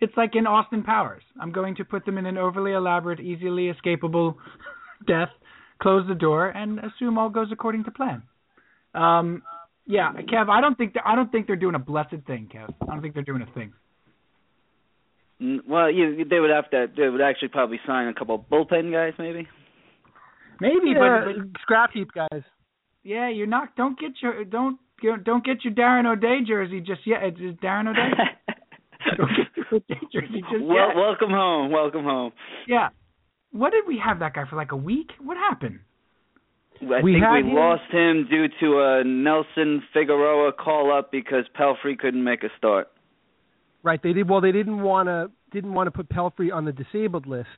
it's 0.00 0.16
like 0.16 0.34
in 0.34 0.46
Austin 0.46 0.82
Powers. 0.82 1.22
I'm 1.40 1.52
going 1.52 1.76
to 1.76 1.84
put 1.84 2.04
them 2.04 2.18
in 2.18 2.26
an 2.26 2.38
overly 2.38 2.72
elaborate, 2.72 3.20
easily 3.20 3.72
escapable 3.72 4.36
death, 5.06 5.30
close 5.80 6.06
the 6.08 6.14
door, 6.14 6.48
and 6.48 6.78
assume 6.78 7.18
all 7.18 7.30
goes 7.30 7.48
according 7.52 7.84
to 7.84 7.90
plan. 7.90 8.22
Um, 8.94 9.42
yeah, 9.86 10.12
Kev. 10.12 10.48
I 10.48 10.60
don't 10.60 10.76
think 10.76 10.94
I 11.04 11.14
don't 11.14 11.30
think 11.30 11.46
they're 11.46 11.56
doing 11.56 11.74
a 11.74 11.80
blessed 11.80 12.26
thing, 12.26 12.48
Kev. 12.54 12.72
I 12.82 12.86
don't 12.86 13.02
think 13.02 13.14
they're 13.14 13.22
doing 13.22 13.42
a 13.42 13.52
thing. 13.54 13.72
Mm, 15.42 15.58
Well, 15.68 15.90
you, 15.90 16.24
they 16.24 16.40
would 16.40 16.50
have 16.50 16.70
to. 16.70 16.86
They 16.96 17.08
would 17.08 17.20
actually 17.20 17.48
probably 17.48 17.80
sign 17.86 18.08
a 18.08 18.14
couple 18.14 18.34
of 18.36 18.42
bullpen 18.42 18.92
guys, 18.92 19.12
maybe. 19.18 19.46
Maybe, 20.60 20.92
Yeah, 20.94 21.24
but, 21.26 21.36
but 21.52 21.60
scrap 21.60 21.90
heap 21.92 22.10
guys. 22.12 22.42
Yeah, 23.04 23.28
you're 23.28 23.46
not. 23.46 23.76
Don't 23.76 23.98
get 23.98 24.12
your 24.22 24.44
don't 24.44 24.78
don't 25.24 25.44
get 25.44 25.64
your 25.64 25.74
Darren 25.74 26.06
O'Day 26.10 26.38
jersey 26.46 26.80
just 26.80 27.06
yet. 27.06 27.22
It's 27.22 27.36
it's 27.40 27.60
Darren 27.60 27.88
O'Day. 27.88 28.10
don't 29.16 29.28
get 29.36 29.46
your 29.56 29.66
O'Day 29.72 30.00
jersey 30.12 30.40
just 30.50 30.64
well, 30.64 30.88
yet. 30.88 30.96
welcome 30.96 31.30
home. 31.30 31.70
Welcome 31.70 32.04
home. 32.04 32.32
Yeah. 32.66 32.88
What 33.52 33.70
did 33.70 33.84
we 33.86 33.98
have 34.04 34.18
that 34.18 34.34
guy 34.34 34.44
for 34.48 34.56
like 34.56 34.72
a 34.72 34.76
week? 34.76 35.10
What 35.22 35.36
happened? 35.36 35.80
I 36.82 37.00
We 37.02 37.12
think 37.12 37.24
we 37.30 37.38
him- 37.50 37.54
lost 37.54 37.84
him 37.90 38.26
due 38.28 38.48
to 38.60 38.80
a 38.80 39.04
Nelson 39.04 39.82
Figueroa 39.92 40.52
call 40.52 40.92
up 40.92 41.12
because 41.12 41.44
Pelfrey 41.58 41.96
couldn't 41.96 42.24
make 42.24 42.42
a 42.42 42.48
start. 42.58 42.88
Right. 43.84 44.02
They 44.02 44.12
did 44.12 44.28
well. 44.28 44.40
They 44.40 44.50
didn't 44.52 44.80
want 44.82 45.06
to 45.08 45.30
didn't 45.52 45.72
want 45.74 45.86
to 45.86 45.92
put 45.92 46.08
Pelfrey 46.08 46.52
on 46.52 46.64
the 46.64 46.72
disabled 46.72 47.26
list, 47.26 47.48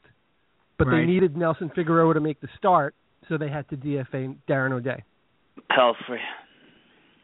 but 0.76 0.86
Right. 0.86 1.00
they 1.00 1.06
needed 1.06 1.34
Nelson 1.36 1.70
Figueroa 1.74 2.12
to 2.14 2.20
make 2.20 2.40
the 2.40 2.48
start, 2.58 2.94
so 3.28 3.38
they 3.38 3.48
had 3.48 3.66
to 3.70 3.76
DFA 3.76 4.36
Darren 4.46 4.72
O'Day. 4.72 5.02
Pelfrey. 5.70 6.18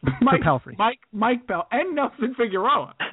Mike 0.21 0.41
Pelfrey. 0.41 0.77
Mike 0.77 0.99
Mike 1.11 1.47
Bell 1.47 1.67
and 1.71 1.95
Nelson 1.95 2.35
Figueroa. 2.37 2.93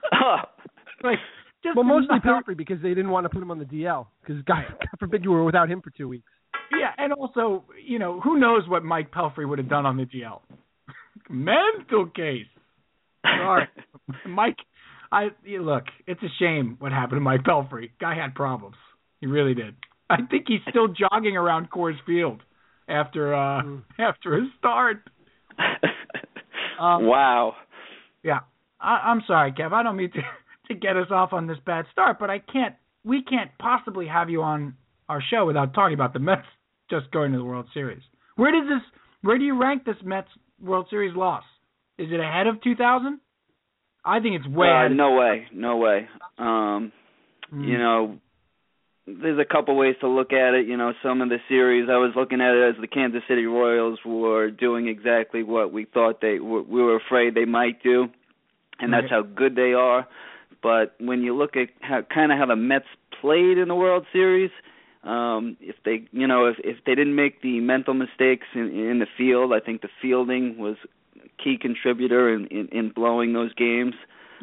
Like 1.03 1.19
just 1.63 1.77
Well, 1.77 1.85
mostly 1.85 2.09
another- 2.23 2.43
Pelfrey 2.43 2.57
because 2.57 2.77
they 2.83 2.91
didn't 2.91 3.09
want 3.11 3.25
to 3.25 3.31
put 3.31 3.41
him 3.41 3.51
on 3.51 3.59
the 3.59 3.65
DL 3.65 4.07
because 4.21 4.43
God, 4.45 4.65
God 4.69 4.89
forbid 4.99 5.25
you 5.25 5.31
were 5.31 5.45
without 5.45 5.71
him 5.71 5.81
for 5.81 5.89
two 5.91 6.09
weeks. 6.09 6.31
Yeah, 6.79 6.91
and 6.99 7.13
also, 7.15 7.65
you 7.83 7.99
know, 7.99 8.21
who 8.21 8.39
knows 8.39 8.69
what 8.69 8.85
Mike 8.85 9.11
Pelfrey 9.11 9.49
would 9.49 9.59
have 9.59 9.69
done 9.69 9.87
on 9.87 9.97
the 9.97 10.05
GL? 10.05 10.41
Mental 11.29 12.07
case. 12.15 12.47
Sorry, 13.25 13.67
Mike. 14.27 14.57
I 15.13 15.29
yeah, 15.45 15.61
look. 15.61 15.85
It's 16.07 16.23
a 16.23 16.29
shame 16.39 16.77
what 16.79 16.93
happened 16.93 17.17
to 17.17 17.21
Mike 17.21 17.43
Pelfrey. 17.45 17.91
Guy 18.01 18.15
had 18.15 18.35
problems. 18.35 18.77
He 19.21 19.27
really 19.27 19.55
did. 19.55 19.75
I 20.09 20.17
think 20.31 20.45
he's 20.49 20.61
still 20.69 20.89
jogging 20.89 21.37
around 21.37 21.71
Coors 21.71 21.97
Field 22.07 22.43
after 22.91 23.35
uh 23.35 23.63
Mm. 23.63 23.83
after 23.99 24.35
his 24.37 24.49
start. 24.59 25.09
Um, 26.81 27.05
wow. 27.05 27.57
Yeah, 28.23 28.41
I, 28.81 29.01
I'm 29.11 29.23
sorry, 29.27 29.53
Kev. 29.53 29.73
I 29.73 29.83
don't 29.83 29.97
mean 29.97 30.11
to 30.13 30.21
to 30.69 30.75
get 30.75 30.97
us 30.97 31.09
off 31.11 31.35
on 31.35 31.47
this 31.47 31.59
bad 31.67 31.85
start, 31.93 32.19
but 32.19 32.31
I 32.31 32.39
can't. 32.39 32.75
We 33.05 33.23
can't 33.23 33.51
possibly 33.59 34.07
have 34.07 34.31
you 34.31 34.43
on 34.43 34.75
our 35.09 35.23
show 35.31 35.45
without 35.47 35.75
talking 35.75 35.93
about 35.95 36.15
the 36.15 36.21
Mets 36.21 36.47
just 36.89 37.11
going 37.11 37.33
to 37.33 37.39
the 37.39 37.45
World 37.45 37.67
Series. 37.75 38.01
Where 38.37 38.51
does 38.51 38.67
this? 38.69 38.83
Where 39.23 39.37
do 39.39 39.45
you 39.45 39.61
rank 39.61 39.85
this 39.85 39.97
Mets 40.03 40.29
World 40.59 40.87
Series 40.89 41.15
loss? 41.15 41.45
Is 41.99 42.09
it 42.11 42.19
ahead 42.21 42.47
of 42.47 42.63
2000? 42.63 43.21
I 44.03 44.21
think 44.21 44.37
it's 44.41 44.49
way 44.49 44.69
uh, 44.69 44.87
ahead. 44.87 44.93
no 44.97 45.13
way. 45.17 45.47
No 45.53 45.77
way. 45.77 46.09
Um, 46.39 46.93
Mm. 47.53 47.67
you 47.69 47.77
know, 47.79 48.19
there's 49.23 49.39
a 49.39 49.45
couple 49.45 49.77
ways 49.77 49.97
to 50.01 50.09
look 50.09 50.33
at 50.33 50.55
it. 50.55 50.67
You 50.67 50.77
know, 50.77 50.93
some 51.03 51.21
of 51.21 51.29
the 51.29 51.39
series 51.49 51.89
I 51.91 51.97
was 51.97 52.13
looking 52.17 52.41
at 52.41 52.55
it 52.55 52.75
as 52.75 52.81
the 52.81 52.87
Kansas 52.87 53.23
City 53.29 53.47
Royals 53.47 53.99
were 54.05 54.51
doing 54.51 54.89
exactly 54.89 55.43
what 55.43 55.73
we 55.73 55.85
thought 55.85 56.21
they 56.21 56.39
were, 56.39 56.63
we 56.63 56.83
were 56.83 56.97
afraid 56.97 57.35
they 57.35 57.45
might 57.45 57.83
do, 57.83 58.09
and 58.79 58.93
that's 58.93 59.11
how 59.11 59.23
good 59.23 59.57
they 59.57 59.73
are. 59.73 60.07
But 60.63 60.95
when 60.99 61.23
you 61.23 61.37
look 61.37 61.57
at 61.57 61.69
how 61.81 62.03
kind 62.03 62.33
of 62.33 62.39
how 62.39 62.47
the 62.47 62.57
Mets 62.57 62.87
played 63.21 63.59
in 63.59 63.69
the 63.69 63.75
World 63.75 64.07
Series, 64.13 64.51
um, 65.05 65.57
if 65.61 65.77
they, 65.85 66.03
you 66.13 66.27
know, 66.27 66.47
if 66.47 66.57
if 66.63 66.77
they 66.85 66.95
didn't 66.95 67.15
make 67.15 67.41
the 67.43 67.61
mental 67.61 67.95
mistakes 67.95 68.47
in 68.55 68.69
in 68.69 68.99
the 68.99 69.07
field, 69.17 69.53
I 69.53 69.61
think 69.61 69.83
the 69.83 69.89
fielding 70.03 70.59
was 70.59 70.77
a 71.17 71.43
key 71.43 71.57
contributor 71.61 72.33
in 72.35 72.47
in, 72.49 72.69
in 72.73 72.91
blowing 72.91 73.33
those 73.33 73.55
games. 73.55 73.95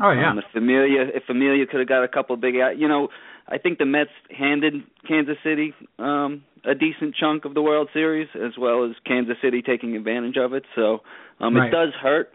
oh 0.01 0.11
yeah. 0.11 0.31
Um, 0.31 0.39
if 0.39 0.45
Familia, 0.51 1.01
if 1.13 1.23
Familia 1.25 1.65
could 1.67 1.79
have 1.79 1.89
got 1.89 2.03
a 2.03 2.07
couple 2.07 2.35
big 2.37 2.55
out, 2.57 2.79
you 2.79 2.87
know, 2.87 3.09
I 3.49 3.57
think 3.57 3.77
the 3.77 3.85
Mets 3.85 4.09
handed 4.37 4.73
Kansas 5.07 5.37
City 5.43 5.73
um, 5.99 6.43
a 6.65 6.75
decent 6.75 7.15
chunk 7.15 7.45
of 7.45 7.53
the 7.53 7.61
World 7.61 7.89
Series, 7.93 8.27
as 8.35 8.57
well 8.57 8.83
as 8.83 8.91
Kansas 9.05 9.37
City 9.41 9.61
taking 9.61 9.95
advantage 9.95 10.35
of 10.37 10.53
it. 10.53 10.63
So 10.75 10.99
um, 11.39 11.55
Right. 11.55 11.67
it 11.67 11.71
does 11.71 11.93
hurt, 12.01 12.33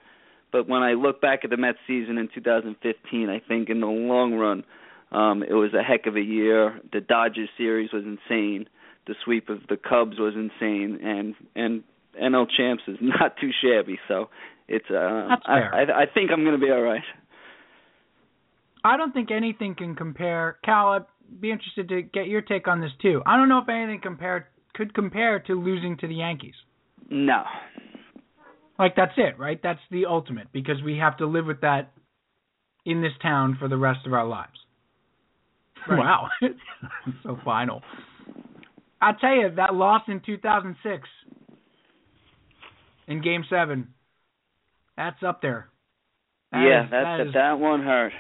but 0.52 0.68
when 0.68 0.82
I 0.82 0.92
look 0.94 1.20
back 1.20 1.40
at 1.44 1.50
the 1.50 1.56
Mets 1.56 1.78
season 1.86 2.16
in 2.18 2.28
2015, 2.34 3.28
I 3.28 3.40
think 3.46 3.68
in 3.68 3.80
the 3.80 3.86
long 3.86 4.34
run, 4.34 4.64
um, 5.10 5.42
it 5.42 5.52
was 5.52 5.74
a 5.74 5.82
heck 5.82 6.06
of 6.06 6.16
a 6.16 6.20
year. 6.22 6.80
The 6.92 7.00
Dodgers 7.00 7.50
series 7.58 7.92
was 7.92 8.04
insane. 8.04 8.66
The 9.06 9.14
sweep 9.24 9.48
of 9.50 9.66
the 9.68 9.76
Cubs 9.76 10.18
was 10.18 10.34
insane, 10.34 10.98
and 11.02 11.34
and 11.54 11.82
NL 12.20 12.46
champs 12.56 12.84
is 12.86 12.96
not 13.00 13.36
too 13.38 13.50
shabby. 13.62 13.98
So 14.08 14.28
it's 14.68 14.86
uh, 14.90 14.94
I. 15.44 15.58
I 15.60 16.02
I 16.02 16.06
think 16.12 16.30
I'm 16.30 16.44
going 16.44 16.58
to 16.58 16.64
be 16.64 16.70
all 16.72 16.80
right. 16.80 17.02
I 18.84 18.96
don't 18.96 19.12
think 19.12 19.30
anything 19.30 19.74
can 19.74 19.94
compare. 19.94 20.58
Cal, 20.64 20.88
I'd 20.88 21.04
be 21.40 21.50
interested 21.50 21.88
to 21.90 22.02
get 22.02 22.26
your 22.26 22.42
take 22.42 22.66
on 22.68 22.80
this 22.80 22.90
too. 23.00 23.22
I 23.26 23.36
don't 23.36 23.48
know 23.48 23.58
if 23.58 23.68
anything 23.68 24.00
compare 24.02 24.48
could 24.74 24.94
compare 24.94 25.38
to 25.40 25.54
losing 25.54 25.96
to 25.98 26.06
the 26.08 26.14
Yankees. 26.14 26.54
No. 27.10 27.42
Like 28.78 28.96
that's 28.96 29.12
it, 29.16 29.38
right? 29.38 29.60
That's 29.62 29.80
the 29.90 30.06
ultimate 30.06 30.48
because 30.52 30.82
we 30.84 30.96
have 30.98 31.16
to 31.18 31.26
live 31.26 31.46
with 31.46 31.60
that 31.60 31.92
in 32.84 33.02
this 33.02 33.12
town 33.20 33.56
for 33.58 33.68
the 33.68 33.76
rest 33.76 34.06
of 34.06 34.12
our 34.12 34.26
lives. 34.26 34.58
Right. 35.88 35.98
Wow, 35.98 36.28
so 37.22 37.38
final. 37.44 37.82
I 39.00 39.12
tell 39.20 39.34
you 39.34 39.50
that 39.56 39.74
loss 39.74 40.02
in 40.08 40.20
2006 40.24 41.08
in 43.08 43.20
Game 43.22 43.44
Seven, 43.50 43.88
that's 44.96 45.22
up 45.26 45.42
there. 45.42 45.68
That 46.52 46.62
yeah, 46.62 46.84
is- 46.84 46.90
that 46.90 47.02
that 47.02 47.16
that, 47.18 47.26
is- 47.28 47.34
that 47.34 47.58
one 47.58 47.82
hurt. 47.82 48.12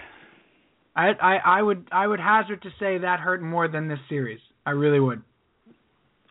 I, 0.94 1.10
I 1.20 1.36
I 1.44 1.62
would 1.62 1.88
I 1.90 2.06
would 2.06 2.20
hazard 2.20 2.62
to 2.62 2.70
say 2.78 2.98
that 2.98 3.20
hurt 3.20 3.42
more 3.42 3.68
than 3.68 3.88
this 3.88 3.98
series. 4.08 4.40
I 4.66 4.70
really 4.70 5.00
would. 5.00 5.22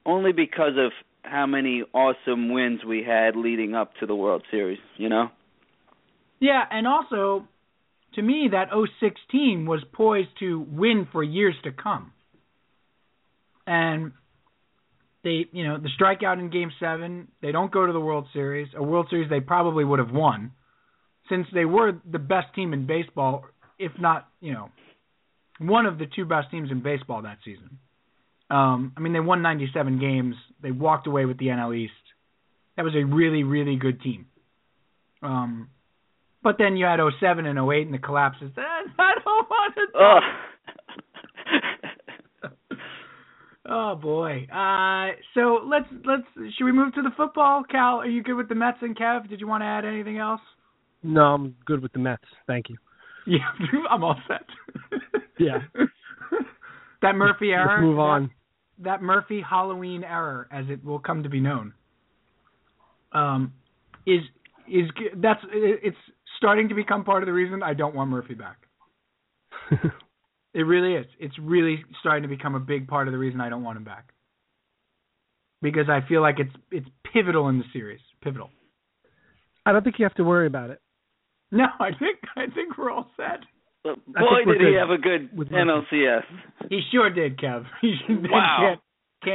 Only 0.06 0.32
because 0.32 0.74
of 0.78 0.92
how 1.24 1.46
many 1.46 1.84
awesome 1.94 2.52
wins 2.52 2.84
we 2.88 3.04
had 3.04 3.36
leading 3.36 3.76
up 3.76 3.92
to 4.00 4.06
the 4.06 4.16
World 4.16 4.44
Series. 4.52 4.80
You 4.98 5.10
know. 5.10 5.30
Yeah, 6.40 6.64
and 6.70 6.88
also 6.88 7.48
to 8.16 8.22
me 8.22 8.50
that 8.52 8.70
06 9.00 9.22
team 9.32 9.66
was 9.66 9.84
poised 9.94 10.30
to 10.40 10.66
win 10.72 11.08
for 11.12 11.24
years 11.24 11.56
to 11.64 11.72
come. 11.72 12.12
And 13.66 14.12
they, 15.24 15.46
you 15.52 15.64
know, 15.68 15.78
the 15.78 15.90
strikeout 16.00 16.40
in 16.40 16.50
game 16.50 16.72
7, 16.80 17.28
they 17.42 17.52
don't 17.52 17.72
go 17.72 17.86
to 17.86 17.94
the 17.94 18.00
World 18.00 18.26
Series, 18.34 18.68
a 18.76 18.84
World 18.84 19.08
Series 19.10 19.30
they 19.30 19.40
probably 19.40 19.86
would 19.86 20.00
have 20.00 20.12
won 20.12 20.52
since 21.30 21.48
they 21.54 21.66
were 21.66 21.94
the 22.10 22.20
best 22.20 22.48
team 22.56 22.74
in 22.74 22.86
baseball 22.86 23.46
if 23.82 23.92
not, 24.00 24.28
you 24.40 24.54
know, 24.54 24.70
one 25.60 25.86
of 25.86 25.98
the 25.98 26.06
two 26.06 26.26
best 26.26 26.52
teams 26.52 26.72
in 26.72 26.82
baseball 26.82 27.24
that 27.24 27.40
season. 27.44 27.80
Um, 28.50 28.94
I 28.96 29.00
mean, 29.00 29.14
they 29.14 29.20
won 29.20 29.42
97 29.42 30.00
games. 30.00 30.36
They 30.62 30.72
walked 30.72 31.08
away 31.08 31.26
with 31.26 31.38
the 31.38 31.48
NL 31.48 31.76
East. 31.76 31.94
That 32.78 32.84
was 32.84 32.94
a 32.96 33.04
really, 33.04 33.44
really 33.44 33.76
good 33.76 34.02
team. 34.02 34.28
Um, 35.24 35.70
but 36.44 36.58
then 36.58 36.76
you 36.76 36.86
had 36.86 37.00
07 37.20 37.46
and 37.46 37.60
08 37.60 37.86
and 37.86 37.94
the 37.94 38.00
collapses. 38.00 38.52
I 38.58 39.12
don't 39.24 39.50
want 39.50 39.76
to 39.76 39.88
talk. 39.94 40.24
oh 43.70 43.96
boy. 43.96 44.48
Uh, 44.52 45.16
so 45.34 45.60
let's 45.66 45.86
let's 46.06 46.24
should 46.58 46.66
we 46.66 46.72
move 46.72 46.94
to 46.96 47.02
the 47.02 47.12
football? 47.16 47.64
Cal, 47.70 48.00
are 48.00 48.08
you 48.08 48.24
good 48.24 48.36
with 48.36 48.50
the 48.50 48.56
Mets 48.56 48.80
and 48.82 48.98
Kev? 48.98 49.30
Did 49.30 49.40
you 49.40 49.48
want 49.48 49.62
to 49.62 49.66
add 49.66 49.86
anything 49.86 50.18
else? 50.18 50.42
No, 51.04 51.22
I'm 51.22 51.56
good 51.66 51.82
with 51.82 51.94
the 51.94 52.00
Mets. 52.00 52.24
Thank 52.48 52.70
you. 52.70 52.78
Yeah, 53.28 53.40
I'm 53.90 54.04
all 54.04 54.20
set. 54.28 54.46
Yeah. 55.38 55.60
that 57.04 57.16
Murphy 57.16 57.52
Let's 57.52 57.70
error. 57.70 57.82
move 57.82 58.00
on. 58.00 58.32
That, 58.80 59.04
Murphy 59.04 59.44
Halloween 59.48 60.04
error, 60.04 60.48
as 60.52 60.66
it 60.70 60.84
will 60.84 60.98
come 60.98 61.22
to 61.22 61.30
be 61.30 61.40
known, 61.40 61.74
um, 63.12 63.54
is 64.08 64.22
is 64.68 64.90
that's 65.18 65.40
it's 65.54 65.98
starting 66.38 66.70
to 66.70 66.74
become 66.74 67.04
part 67.04 67.22
of 67.22 67.28
the 67.28 67.34
reason 67.34 67.62
I 67.62 67.76
don't 67.76 67.94
want 67.94 68.10
Murphy 68.10 68.34
back. 68.34 68.58
It 70.54 70.64
really 70.64 70.96
is. 70.96 71.06
It's 71.20 71.38
really 71.40 71.84
starting 72.00 72.24
to 72.24 72.30
become 72.30 72.56
a 72.56 72.60
big 72.60 72.88
part 72.88 73.08
of 73.08 73.14
the 73.14 73.18
reason 73.18 73.40
I 73.40 73.50
don't 73.50 73.64
want 73.64 73.78
him 73.78 73.84
back. 73.84 74.12
Because 75.62 75.88
I 75.90 76.06
feel 76.08 76.22
like 76.22 76.40
it's 76.40 76.54
it's 76.72 76.88
pivotal 77.14 77.48
in 77.50 77.58
the 77.58 77.64
series. 77.72 78.02
Pivotal. 78.22 78.50
I 79.66 79.72
don't 79.72 79.84
think 79.84 80.00
you 80.00 80.06
have 80.06 80.16
to 80.16 80.24
worry 80.24 80.48
about 80.48 80.72
it. 80.72 80.82
No, 81.62 81.66
I 81.80 81.90
think 81.98 82.20
I 82.38 82.46
think 82.54 82.78
we're 82.78 82.92
all 82.92 83.10
set. 83.18 83.42
But 83.84 83.96
boy, 84.06 84.14
think 84.38 84.48
we're 84.48 84.58
did 84.60 84.68
he 84.70 84.76
have 84.80 84.90
a 84.90 84.98
good 84.98 85.36
with 85.38 85.50
NLCS. 85.50 86.24
He 86.70 86.82
sure 86.92 87.10
did, 87.10 87.38
Kev. 87.38 87.66
He 87.82 87.96
Wow. 88.10 88.58
can't 88.60 88.80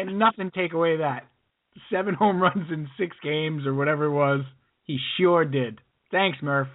can't 0.09 0.19
nothing 0.19 0.51
take 0.55 0.73
away 0.73 0.97
that. 0.99 1.25
Seven 1.93 2.15
home 2.19 2.41
runs 2.41 2.71
in 2.73 2.89
six 2.99 3.17
games 3.23 3.67
or 3.67 3.75
whatever 3.75 4.05
it 4.07 4.13
was. 4.13 4.41
He 4.85 4.99
sure 5.19 5.45
did. 5.45 5.81
Thanks, 6.11 6.39
Murph. 6.43 6.69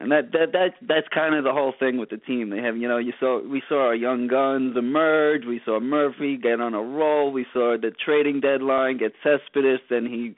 And 0.00 0.10
that 0.10 0.32
that 0.32 0.46
that's 0.52 0.74
that's 0.88 1.06
kind 1.14 1.36
of 1.36 1.44
the 1.44 1.52
whole 1.52 1.72
thing 1.78 1.98
with 1.98 2.10
the 2.10 2.16
team. 2.16 2.50
They 2.50 2.58
have 2.58 2.76
you 2.76 2.88
know 2.88 2.98
you 2.98 3.12
saw 3.20 3.40
we 3.46 3.62
saw 3.68 3.86
our 3.86 3.94
young 3.94 4.26
guns 4.26 4.76
emerge. 4.76 5.42
We 5.46 5.60
saw 5.64 5.78
Murphy 5.78 6.36
get 6.36 6.60
on 6.60 6.74
a 6.74 6.82
roll. 6.82 7.30
We 7.30 7.46
saw 7.52 7.76
the 7.80 7.92
trading 8.04 8.40
deadline 8.40 8.98
get 8.98 9.12
Cespedes. 9.22 9.78
Then 9.88 10.06
he, 10.06 10.34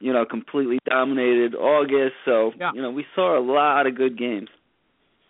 you 0.00 0.12
know, 0.12 0.24
completely 0.24 0.78
dominated 0.88 1.54
August. 1.54 2.14
So 2.24 2.52
Yeah. 2.58 2.72
you 2.74 2.82
know 2.82 2.90
we 2.90 3.06
saw 3.14 3.38
a 3.38 3.44
lot 3.44 3.86
of 3.86 3.94
good 3.94 4.18
games. 4.18 4.48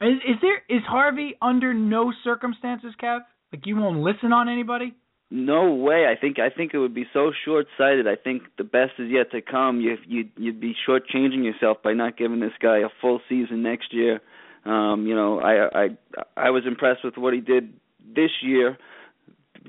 Is, 0.01 0.17
is 0.27 0.37
there 0.41 0.63
is 0.69 0.83
Harvey 0.89 1.37
under 1.43 1.75
no 1.75 2.13
circumstances, 2.25 2.95
Kev? 3.03 3.21
Like 3.53 3.67
you 3.67 3.77
won't 3.77 3.99
listen 3.99 4.33
on 4.33 4.49
anybody? 4.49 4.95
No 5.31 5.75
way. 5.75 6.07
I 6.07 6.19
think 6.19 6.39
I 6.39 6.51
think 6.51 6.73
it 6.75 6.79
would 6.79 6.95
be 6.95 7.07
so 7.13 7.33
short 7.45 7.67
sighted. 7.77 8.09
I 8.09 8.17
think 8.17 8.43
the 8.59 8.65
best 8.65 8.93
is 8.99 9.11
yet 9.11 9.31
to 9.33 9.41
come. 9.43 9.81
You 9.81 9.97
you 10.07 10.29
you'd 10.37 10.61
be 10.61 10.75
shortchanging 10.89 11.45
yourself 11.45 11.79
by 11.85 11.93
not 11.93 12.17
giving 12.17 12.41
this 12.41 12.53
guy 12.61 12.79
a 12.79 12.89
full 13.01 13.21
season 13.29 13.63
next 13.63 13.93
year. 13.93 14.21
Um, 14.65 15.07
you 15.07 15.15
know, 15.15 15.39
I 15.41 15.85
I 15.85 15.89
I 16.37 16.51
was 16.51 16.65
impressed 16.67 17.05
with 17.05 17.17
what 17.17 17.33
he 17.35 17.41
did 17.41 17.73
this 18.15 18.31
year 18.43 18.77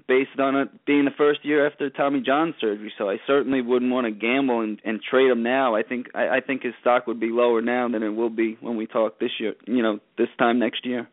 based 0.08 0.40
on 0.40 0.56
it 0.56 0.86
being 0.86 1.06
the 1.06 1.12
first 1.18 1.44
year 1.44 1.68
after 1.68 1.90
Tommy 1.90 2.22
John 2.22 2.54
surgery. 2.60 2.92
So 2.98 3.10
I 3.10 3.18
certainly 3.28 3.62
wouldn't 3.62 3.92
want 3.92 4.06
to 4.06 4.12
gamble 4.12 4.62
and, 4.62 4.80
and 4.86 5.00
trade 5.02 5.30
him 5.30 5.44
now. 5.44 5.76
I 5.76 5.84
think 5.84 6.08
I, 6.16 6.38
I 6.38 6.40
think 6.46 6.64
his 6.64 6.74
stock 6.82 7.08
would 7.08 7.20
be 7.20 7.30
lower 7.30 7.62
now 7.62 7.88
than 7.90 8.04
it 8.04 8.10
will 8.10 8.30
be 8.30 8.58
when 8.62 8.78
we 8.78 8.88
talk 8.88 9.20
this 9.20 9.32
year. 9.40 9.54
You 9.66 9.84
know, 9.84 10.00
this 10.18 10.30
time 10.38 10.60
next 10.60 10.86
year. 10.86 11.08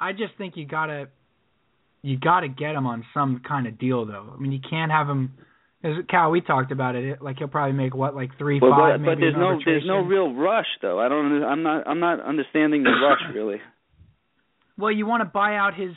I 0.00 0.12
just 0.12 0.36
think 0.36 0.56
you 0.56 0.66
gotta 0.66 1.08
you 2.02 2.18
gotta 2.18 2.48
get 2.48 2.74
him 2.74 2.86
on 2.86 3.04
some 3.14 3.42
kind 3.46 3.66
of 3.66 3.78
deal 3.78 4.04
though. 4.04 4.32
I 4.34 4.40
mean 4.40 4.52
you 4.52 4.60
can't 4.68 4.90
have 4.90 5.08
him 5.08 5.32
as 5.84 5.92
Cal, 6.08 6.30
we 6.30 6.40
talked 6.40 6.70
about 6.70 6.94
it. 6.94 7.20
Like 7.20 7.38
he'll 7.38 7.48
probably 7.48 7.76
make 7.76 7.94
what, 7.94 8.14
like 8.14 8.38
three, 8.38 8.60
Well, 8.62 8.70
five, 8.70 9.00
but, 9.00 9.06
but 9.06 9.18
there's 9.18 9.34
no 9.36 9.58
there's 9.64 9.82
no 9.84 9.98
real 9.98 10.32
rush 10.32 10.66
though. 10.80 11.00
I 11.00 11.08
don't 11.08 11.42
I'm 11.42 11.62
not 11.62 11.86
I'm 11.88 12.00
not 12.00 12.20
understanding 12.20 12.84
the 12.84 12.90
rush 12.90 13.34
really. 13.34 13.60
Well, 14.78 14.92
you 14.92 15.06
want 15.06 15.22
to 15.22 15.26
buy 15.26 15.56
out 15.56 15.74
his 15.74 15.92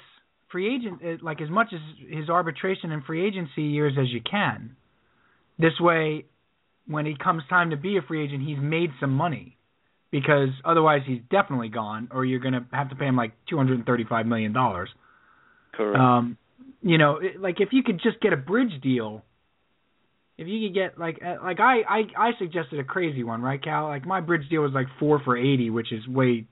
free 0.52 0.76
agent, 0.76 1.02
uh, 1.04 1.24
like 1.24 1.42
as 1.42 1.50
much 1.50 1.68
as 1.74 1.80
his 2.10 2.30
arbitration 2.30 2.92
and 2.92 3.04
free 3.04 3.26
agency 3.26 3.64
years 3.64 3.94
as 4.00 4.10
you 4.12 4.22
can. 4.22 4.76
This 5.58 5.80
way, 5.80 6.26
when 6.88 7.08
it 7.08 7.20
comes 7.20 7.44
time 7.50 7.72
to 7.72 7.78
be 7.78 7.98
a 7.98 8.02
free 8.02 8.24
agent, 8.24 8.44
he's 8.48 8.60
made 8.60 8.92
some 9.00 9.12
money. 9.12 9.58
Because 10.12 10.50
otherwise, 10.64 11.02
he's 11.06 11.20
definitely 11.30 11.68
gone, 11.68 12.08
or 12.12 12.24
you're 12.24 12.40
going 12.40 12.54
to 12.54 12.66
have 12.72 12.90
to 12.90 12.96
pay 12.96 13.06
him 13.06 13.18
like 13.18 13.34
two 13.50 13.58
hundred 13.58 13.78
and 13.80 13.86
thirty-five 13.86 14.26
million 14.26 14.54
dollars. 14.54 14.90
Correct. 15.74 16.00
Um, 16.00 16.38
you 16.82 16.98
know, 16.98 17.18
it- 17.18 17.42
like 17.42 17.60
if 17.60 17.70
you 17.74 17.84
could 17.84 18.00
just 18.02 18.22
get 18.22 18.32
a 18.32 18.38
bridge 18.38 18.80
deal, 18.82 19.24
if 20.38 20.48
you 20.48 20.68
could 20.68 20.74
get 20.74 20.98
like 20.98 21.20
uh, 21.26 21.44
like 21.44 21.60
I 21.60 21.82
I 21.82 22.02
I 22.18 22.32
suggested 22.40 22.80
a 22.80 22.84
crazy 22.86 23.24
one, 23.24 23.42
right, 23.42 23.62
Cal? 23.62 23.88
Like 23.88 24.06
my 24.06 24.22
bridge 24.22 24.48
deal 24.50 24.62
was 24.62 24.72
like 24.74 24.88
four 25.00 25.20
for 25.26 25.36
eighty, 25.36 25.70
which 25.70 25.92
is 25.92 26.08
way 26.08 26.46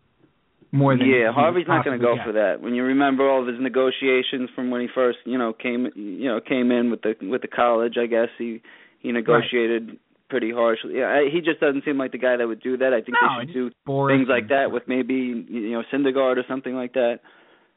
more 0.74 0.98
than 0.98 1.08
yeah, 1.08 1.32
Harvey's 1.32 1.68
not 1.68 1.86
going 1.86 2.00
to 2.00 2.04
go 2.04 2.16
get. 2.16 2.26
for 2.26 2.32
that. 2.34 2.60
When 2.60 2.74
you 2.74 2.84
remember 2.84 3.30
all 3.30 3.42
of 3.42 3.48
his 3.48 3.58
negotiations 3.62 4.50
from 4.56 4.72
when 4.72 4.82
he 4.82 4.88
first, 4.94 5.20
you 5.24 5.38
know, 5.38 5.54
came, 5.54 5.88
you 5.96 6.28
know, 6.28 6.42
came 6.42 6.72
in 6.72 6.90
with 6.92 7.02
the 7.04 7.14
with 7.22 7.42
the 7.44 7.48
college, 7.48 7.94
I 7.98 8.08
guess 8.08 8.30
he 8.38 8.62
he 9.00 9.12
negotiated 9.12 9.98
pretty 10.30 10.52
harshly. 10.52 10.96
Yeah, 10.98 11.06
I, 11.14 11.30
he 11.32 11.42
just 11.42 11.60
doesn't 11.60 11.86
seem 11.86 11.98
like 12.00 12.12
the 12.12 12.18
guy 12.18 12.38
that 12.38 12.48
would 12.48 12.62
do 12.64 12.76
that. 12.78 12.92
I 12.92 13.02
think 13.02 13.16
No, 13.22 13.40
they 13.40 13.46
should 13.46 13.54
do 13.54 13.70
things 14.08 14.28
like 14.28 14.50
that 14.50 14.72
with 14.72 14.84
maybe 14.88 15.14
you 15.48 15.72
know 15.72 15.84
Syndergaard 15.94 16.38
or 16.38 16.44
something 16.50 16.76
like 16.76 16.94
that. 16.94 17.20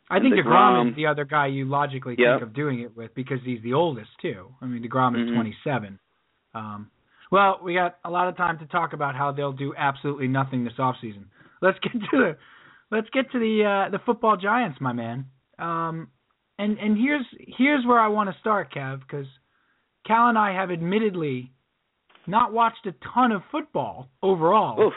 I 0.09 0.19
think 0.21 0.35
and 0.35 0.45
Degrom 0.47 0.87
DeGrom. 0.87 0.91
is 0.91 0.97
the 0.97 1.07
other 1.07 1.25
guy 1.25 1.49
you 1.49 1.65
logically 1.67 2.15
Yep. 2.17 2.33
think 2.41 2.43
of 2.49 2.55
doing 2.55 2.81
it 2.81 2.97
with 2.97 3.13
because 3.15 3.41
he's 3.45 3.61
the 3.63 3.75
oldest 3.75 4.09
too. 4.23 4.47
I 4.63 4.67
mean, 4.67 4.83
Degrom 4.83 5.21
is 5.21 5.29
Mhm. 5.29 5.35
27. 5.35 5.99
Um, 6.55 6.91
well, 7.33 7.59
we 7.63 7.75
got 7.75 7.99
a 8.05 8.11
lot 8.11 8.29
of 8.29 8.37
time 8.37 8.57
to 8.61 8.67
talk 8.67 8.93
about 8.93 9.17
how 9.17 9.33
they'll 9.33 9.53
do 9.53 9.75
absolutely 9.77 10.29
nothing 10.29 10.63
this 10.65 10.79
off 10.79 10.97
season. 11.01 11.27
Let's 11.61 11.79
get 11.81 11.93
to 11.93 12.17
the 12.17 12.37
let's 12.91 13.09
get 13.11 13.31
to 13.33 13.39
the 13.39 13.87
uh, 13.87 13.91
the 13.91 14.01
football 14.05 14.37
giants, 14.37 14.81
my 14.81 14.93
man. 14.93 15.27
Um, 15.59 16.09
and 16.59 16.79
and 16.79 16.97
here's 16.97 17.27
here's 17.59 17.85
where 17.87 17.99
I 17.99 18.09
want 18.09 18.31
to 18.31 18.37
start, 18.41 18.73
Kev, 18.73 19.01
because 19.01 19.27
Cal 20.07 20.29
and 20.29 20.39
I 20.39 20.55
have 20.55 20.71
admittedly 20.71 21.53
not 22.27 22.53
watched 22.53 22.87
a 22.87 22.95
ton 23.15 23.33
of 23.33 23.43
football 23.51 24.09
overall 24.23 24.81
Oof. 24.81 24.93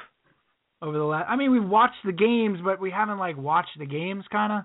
over 0.82 0.98
the 0.98 1.04
last. 1.04 1.28
I 1.30 1.36
mean, 1.36 1.52
we've 1.52 1.68
watched 1.68 2.04
the 2.06 2.12
games, 2.12 2.60
but 2.64 2.80
we 2.80 2.92
haven't 2.92 3.18
like 3.20 3.38
watched 3.38 3.78
the 3.78 3.86
games, 3.86 4.24
kind 4.32 4.54
of. 4.54 4.64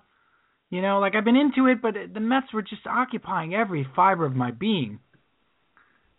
You 0.71 0.83
know, 0.83 0.99
like 0.99 1.15
I've 1.15 1.25
been 1.25 1.37
into 1.37 1.67
it, 1.71 1.81
but 1.81 1.95
the 2.13 2.21
Mets 2.21 2.53
were 2.53 2.63
just 2.63 2.87
occupying 2.87 3.55
every 3.55 3.87
fiber 3.95 4.25
of 4.25 4.35
my 4.35 4.51
being. 4.51 4.99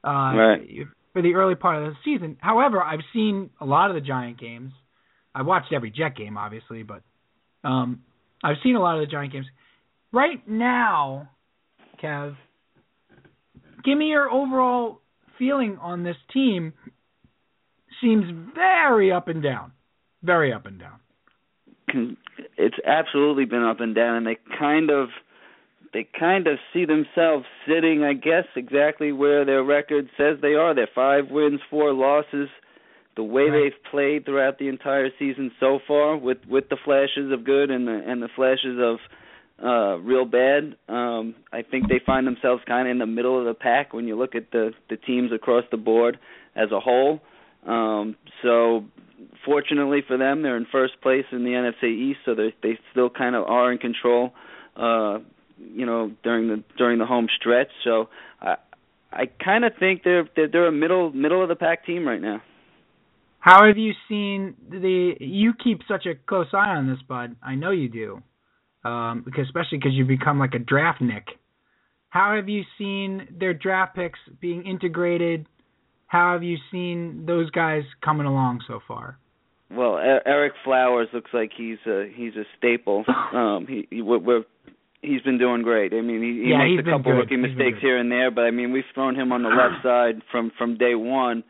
Uh, 0.03 0.33
Right. 0.35 0.69
For 1.13 1.21
the 1.21 1.33
early 1.33 1.55
part 1.55 1.81
of 1.81 1.93
the 1.93 1.95
season. 2.03 2.37
However, 2.39 2.81
I've 2.81 2.99
seen 3.13 3.49
a 3.59 3.65
lot 3.65 3.89
of 3.89 3.95
the 3.95 4.01
Giant 4.01 4.39
games. 4.39 4.71
I 5.35 5.41
watched 5.41 5.73
every 5.73 5.91
Jet 5.91 6.15
game, 6.15 6.37
obviously, 6.37 6.83
but 6.83 7.01
um, 7.65 8.01
I've 8.41 8.55
seen 8.63 8.75
a 8.75 8.79
lot 8.81 8.95
of 8.95 9.01
the 9.01 9.11
Giant 9.11 9.33
games. 9.33 9.45
Right 10.13 10.47
now, 10.47 11.29
Kev, 12.01 12.37
give 13.83 13.97
me 13.97 14.05
your 14.05 14.31
overall 14.31 15.01
feeling 15.37 15.77
on 15.81 16.03
this 16.03 16.15
team. 16.33 16.71
Seems 18.01 18.23
very 18.55 19.11
up 19.11 19.27
and 19.27 19.43
down, 19.43 19.73
very 20.23 20.53
up 20.53 20.65
and 20.65 20.79
down. 20.79 22.17
it's 22.57 22.77
absolutely 22.85 23.45
been 23.45 23.63
up 23.63 23.81
and 23.81 23.93
down 23.93 24.15
and 24.15 24.27
they 24.27 24.37
kind 24.57 24.89
of 24.89 25.09
they 25.93 26.07
kind 26.19 26.47
of 26.47 26.57
see 26.73 26.83
themselves 26.85 27.45
sitting 27.67 28.03
I 28.03 28.13
guess 28.13 28.45
exactly 28.55 29.11
where 29.11 29.45
their 29.45 29.63
record 29.63 30.09
says 30.17 30.37
they 30.41 30.55
are. 30.55 30.73
They're 30.73 30.89
five 30.93 31.25
wins, 31.29 31.59
four 31.69 31.93
losses. 31.93 32.49
The 33.15 33.23
way 33.23 33.49
Right. 33.49 33.63
they've 33.71 33.83
played 33.91 34.25
throughout 34.25 34.57
the 34.59 34.67
entire 34.67 35.09
season 35.17 35.51
so 35.59 35.79
far 35.87 36.17
with 36.17 36.39
with 36.49 36.69
the 36.69 36.77
flashes 36.83 37.31
of 37.31 37.43
good 37.43 37.71
and 37.71 37.87
the 37.87 38.03
and 38.05 38.21
the 38.21 38.27
flashes 38.35 38.77
of 38.79 38.99
uh 39.63 39.97
real 40.01 40.25
bad. 40.25 40.75
Um 40.89 41.35
I 41.53 41.61
think 41.61 41.87
they 41.87 41.99
find 42.05 42.27
themselves 42.27 42.61
kind 42.67 42.87
of 42.87 42.91
in 42.91 42.99
the 42.99 43.05
middle 43.05 43.39
of 43.39 43.45
the 43.45 43.53
pack 43.53 43.93
when 43.93 44.05
you 44.07 44.17
look 44.17 44.35
at 44.35 44.51
the 44.51 44.73
the 44.89 44.97
teams 44.97 45.31
across 45.31 45.63
the 45.71 45.77
board 45.77 46.19
as 46.55 46.71
a 46.71 46.79
whole. 46.79 47.21
Um 47.65 48.15
so 48.43 48.83
fortunately 49.45 50.01
for 50.05 50.17
them, 50.17 50.41
they're 50.41 50.57
in 50.57 50.65
first 50.71 50.99
place 51.01 51.25
in 51.31 51.43
the 51.45 51.51
NFC 51.51 51.83
East, 51.85 52.19
so 52.25 52.35
they 52.35 52.53
they 52.61 52.77
still 52.91 53.09
kind 53.09 53.35
of 53.35 53.45
are 53.45 53.71
in 53.71 53.77
control 53.77 54.33
uh 54.75 55.19
you 55.73 55.85
know 55.85 56.11
during 56.23 56.49
the 56.49 56.61
during 56.77 56.99
the 56.99 57.05
home 57.05 57.27
stretch. 57.39 57.69
So 57.85 58.09
I 58.41 58.55
I 59.13 59.27
kind 59.41 59.63
of 59.63 59.71
think 59.79 60.03
they're, 60.03 60.27
they're 60.35 60.49
they're 60.49 60.67
a 60.67 60.71
middle 60.73 61.13
middle 61.13 61.41
of 61.41 61.47
the 61.47 61.55
pack 61.55 61.85
team 61.85 62.05
right 62.05 62.21
now. 62.21 62.41
How 63.45 63.67
have 63.67 63.77
you 63.77 63.93
seen 64.09 64.55
the? 64.71 65.13
You 65.19 65.53
keep 65.63 65.81
such 65.87 66.07
a 66.07 66.15
close 66.15 66.47
eye 66.51 66.71
on 66.71 66.87
this, 66.87 66.97
bud. 67.07 67.35
I 67.43 67.53
know 67.53 67.69
you 67.69 67.87
do, 67.87 68.23
um, 68.83 69.21
because 69.23 69.45
especially 69.45 69.77
because 69.77 69.93
you 69.93 70.03
become 70.03 70.39
like 70.39 70.55
a 70.55 70.59
draft 70.59 70.99
nick. 70.99 71.27
How 72.09 72.35
have 72.35 72.49
you 72.49 72.63
seen 72.79 73.27
their 73.39 73.53
draft 73.53 73.95
picks 73.95 74.17
being 74.41 74.65
integrated? 74.65 75.45
How 76.07 76.33
have 76.33 76.41
you 76.41 76.57
seen 76.71 77.25
those 77.27 77.51
guys 77.51 77.83
coming 78.03 78.25
along 78.25 78.61
so 78.67 78.79
far? 78.87 79.19
Well, 79.69 79.99
Ereck 80.25 80.53
Flowers 80.63 81.09
looks 81.13 81.29
like 81.31 81.51
he's 81.55 81.77
a 81.85 82.05
he's 82.15 82.33
a 82.35 82.45
staple. 82.57 83.05
Um, 83.31 83.67
he, 83.69 83.87
he 83.91 84.01
we're, 84.01 84.43
he's 85.03 85.21
been 85.21 85.37
doing 85.37 85.61
great. 85.61 85.93
I 85.93 86.01
mean, 86.01 86.23
he, 86.23 86.45
he 86.45 86.49
Yeah, 86.49 86.65
makes 86.65 86.87
a 86.87 86.97
couple 86.97 87.11
rookie 87.11 87.35
He's 87.35 87.55
mistakes 87.55 87.77
here 87.79 87.99
and 87.99 88.11
there, 88.11 88.31
but 88.31 88.41
I 88.41 88.51
mean, 88.51 88.71
we've 88.71 88.89
thrown 88.95 89.13
him 89.13 89.31
on 89.31 89.43
the 89.43 89.49
left 89.49 89.83
side 89.83 90.23
from 90.31 90.51
from 90.57 90.79
day 90.79 90.95
one, 90.95 91.43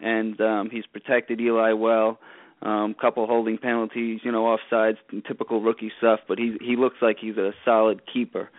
and 0.00 0.40
um 0.40 0.70
he's 0.70 0.86
protected 0.86 1.40
Eli 1.40 1.72
well. 1.72 2.18
Um, 2.62 2.94
couple 3.00 3.26
holding 3.26 3.56
penalties, 3.56 4.20
you 4.22 4.30
know, 4.30 4.54
offsides, 4.54 4.98
typical 5.26 5.62
rookie 5.62 5.90
stuff, 5.98 6.20
but 6.28 6.38
he 6.38 6.58
he 6.60 6.76
looks 6.76 6.96
like 7.00 7.16
he's 7.18 7.38
a 7.38 7.52
solid 7.64 8.02
keeper. 8.12 8.50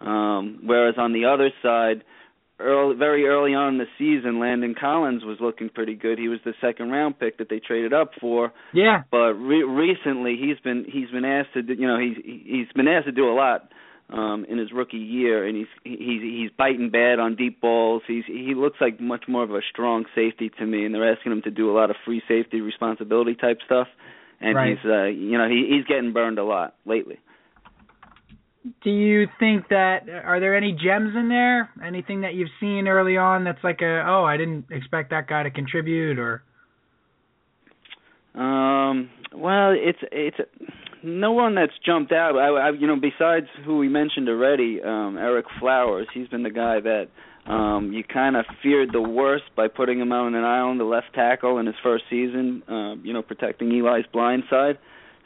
Um, 0.00 0.60
whereas 0.64 0.94
on 0.96 1.12
the 1.12 1.26
other 1.26 1.50
side, 1.62 2.02
early, 2.58 2.96
very 2.96 3.26
early 3.26 3.54
on 3.54 3.74
in 3.74 3.78
the 3.78 3.86
season, 3.98 4.40
Landon 4.40 4.74
Collins 4.78 5.22
was 5.24 5.38
looking 5.40 5.68
pretty 5.68 5.94
good. 5.94 6.18
He 6.18 6.28
was 6.28 6.40
the 6.44 6.54
second 6.60 6.90
round 6.90 7.18
pick 7.18 7.38
that 7.38 7.48
they 7.50 7.60
traded 7.60 7.92
up 7.92 8.12
for 8.20 8.52
Yeah, 8.72 9.02
but 9.10 9.34
re- 9.34 9.64
recently 9.64 10.36
he's 10.40 10.58
been 10.60 10.84
he's 10.90 11.10
been 11.10 11.24
asked 11.24 11.52
to 11.54 11.62
do, 11.62 11.74
you 11.74 11.86
know 11.86 11.98
he's 11.98 12.16
he's 12.24 12.72
been 12.74 12.88
asked 12.88 13.06
to 13.06 13.12
do 13.12 13.28
a 13.30 13.34
lot 13.34 13.70
um 14.12 14.44
in 14.48 14.58
his 14.58 14.72
rookie 14.72 14.96
year 14.98 15.46
and 15.46 15.56
he's 15.56 15.66
he's 15.84 16.22
he's 16.22 16.50
biting 16.58 16.90
bad 16.90 17.18
on 17.18 17.34
deep 17.34 17.60
balls 17.60 18.02
he's 18.06 18.24
he 18.26 18.54
looks 18.54 18.78
like 18.80 19.00
much 19.00 19.24
more 19.28 19.42
of 19.42 19.50
a 19.50 19.60
strong 19.70 20.04
safety 20.14 20.50
to 20.58 20.66
me 20.66 20.84
and 20.84 20.94
they're 20.94 21.10
asking 21.12 21.32
him 21.32 21.42
to 21.42 21.50
do 21.50 21.70
a 21.70 21.74
lot 21.74 21.90
of 21.90 21.96
free 22.04 22.22
safety 22.28 22.60
responsibility 22.60 23.34
type 23.34 23.58
stuff 23.64 23.88
and 24.40 24.54
Right. 24.56 24.76
he's 24.76 24.84
uh 24.90 25.04
you 25.04 25.38
know 25.38 25.48
he 25.48 25.66
he's 25.70 25.84
getting 25.86 26.12
burned 26.12 26.38
a 26.38 26.44
lot 26.44 26.74
lately 26.84 27.18
Do 28.84 28.90
you 28.90 29.26
think 29.40 29.68
that 29.70 30.08
are 30.08 30.38
there 30.38 30.54
any 30.56 30.72
gems 30.72 31.16
in 31.16 31.28
there? 31.28 31.68
Anything 31.84 32.20
that 32.20 32.34
you've 32.34 32.50
seen 32.60 32.86
early 32.86 33.16
on 33.16 33.44
that's 33.44 33.62
like 33.64 33.80
a 33.82 34.04
oh 34.06 34.24
I 34.24 34.36
didn't 34.36 34.66
expect 34.70 35.10
that 35.10 35.26
guy 35.26 35.42
to 35.42 35.50
contribute 35.50 36.18
or 36.18 36.42
Um, 38.34 39.10
well, 39.34 39.72
it's 39.76 39.98
it's 40.10 40.36
no 41.02 41.32
one 41.32 41.54
that's 41.54 41.72
jumped 41.84 42.12
out. 42.12 42.36
I, 42.36 42.48
I 42.48 42.70
you 42.70 42.86
know 42.86 42.96
besides 42.96 43.46
who 43.64 43.78
we 43.78 43.88
mentioned 43.88 44.28
already, 44.28 44.80
um, 44.82 45.16
Ereck 45.16 45.44
Flowers. 45.60 46.06
He's 46.12 46.28
been 46.28 46.42
the 46.42 46.50
guy 46.50 46.80
that 46.80 47.08
um, 47.46 47.92
you 47.92 48.04
kind 48.04 48.36
of 48.36 48.44
feared 48.62 48.92
the 48.92 49.00
worst 49.00 49.44
by 49.56 49.68
putting 49.68 50.00
him 50.00 50.12
out 50.12 50.26
on 50.26 50.34
an 50.34 50.44
island, 50.44 50.78
the 50.78 50.84
left 50.84 51.12
tackle 51.14 51.58
in 51.58 51.66
his 51.66 51.74
first 51.82 52.04
season. 52.08 52.62
Um, 52.68 53.02
you 53.04 53.12
know, 53.12 53.22
protecting 53.22 53.72
Eli's 53.72 54.06
blind 54.12 54.44
side. 54.48 54.78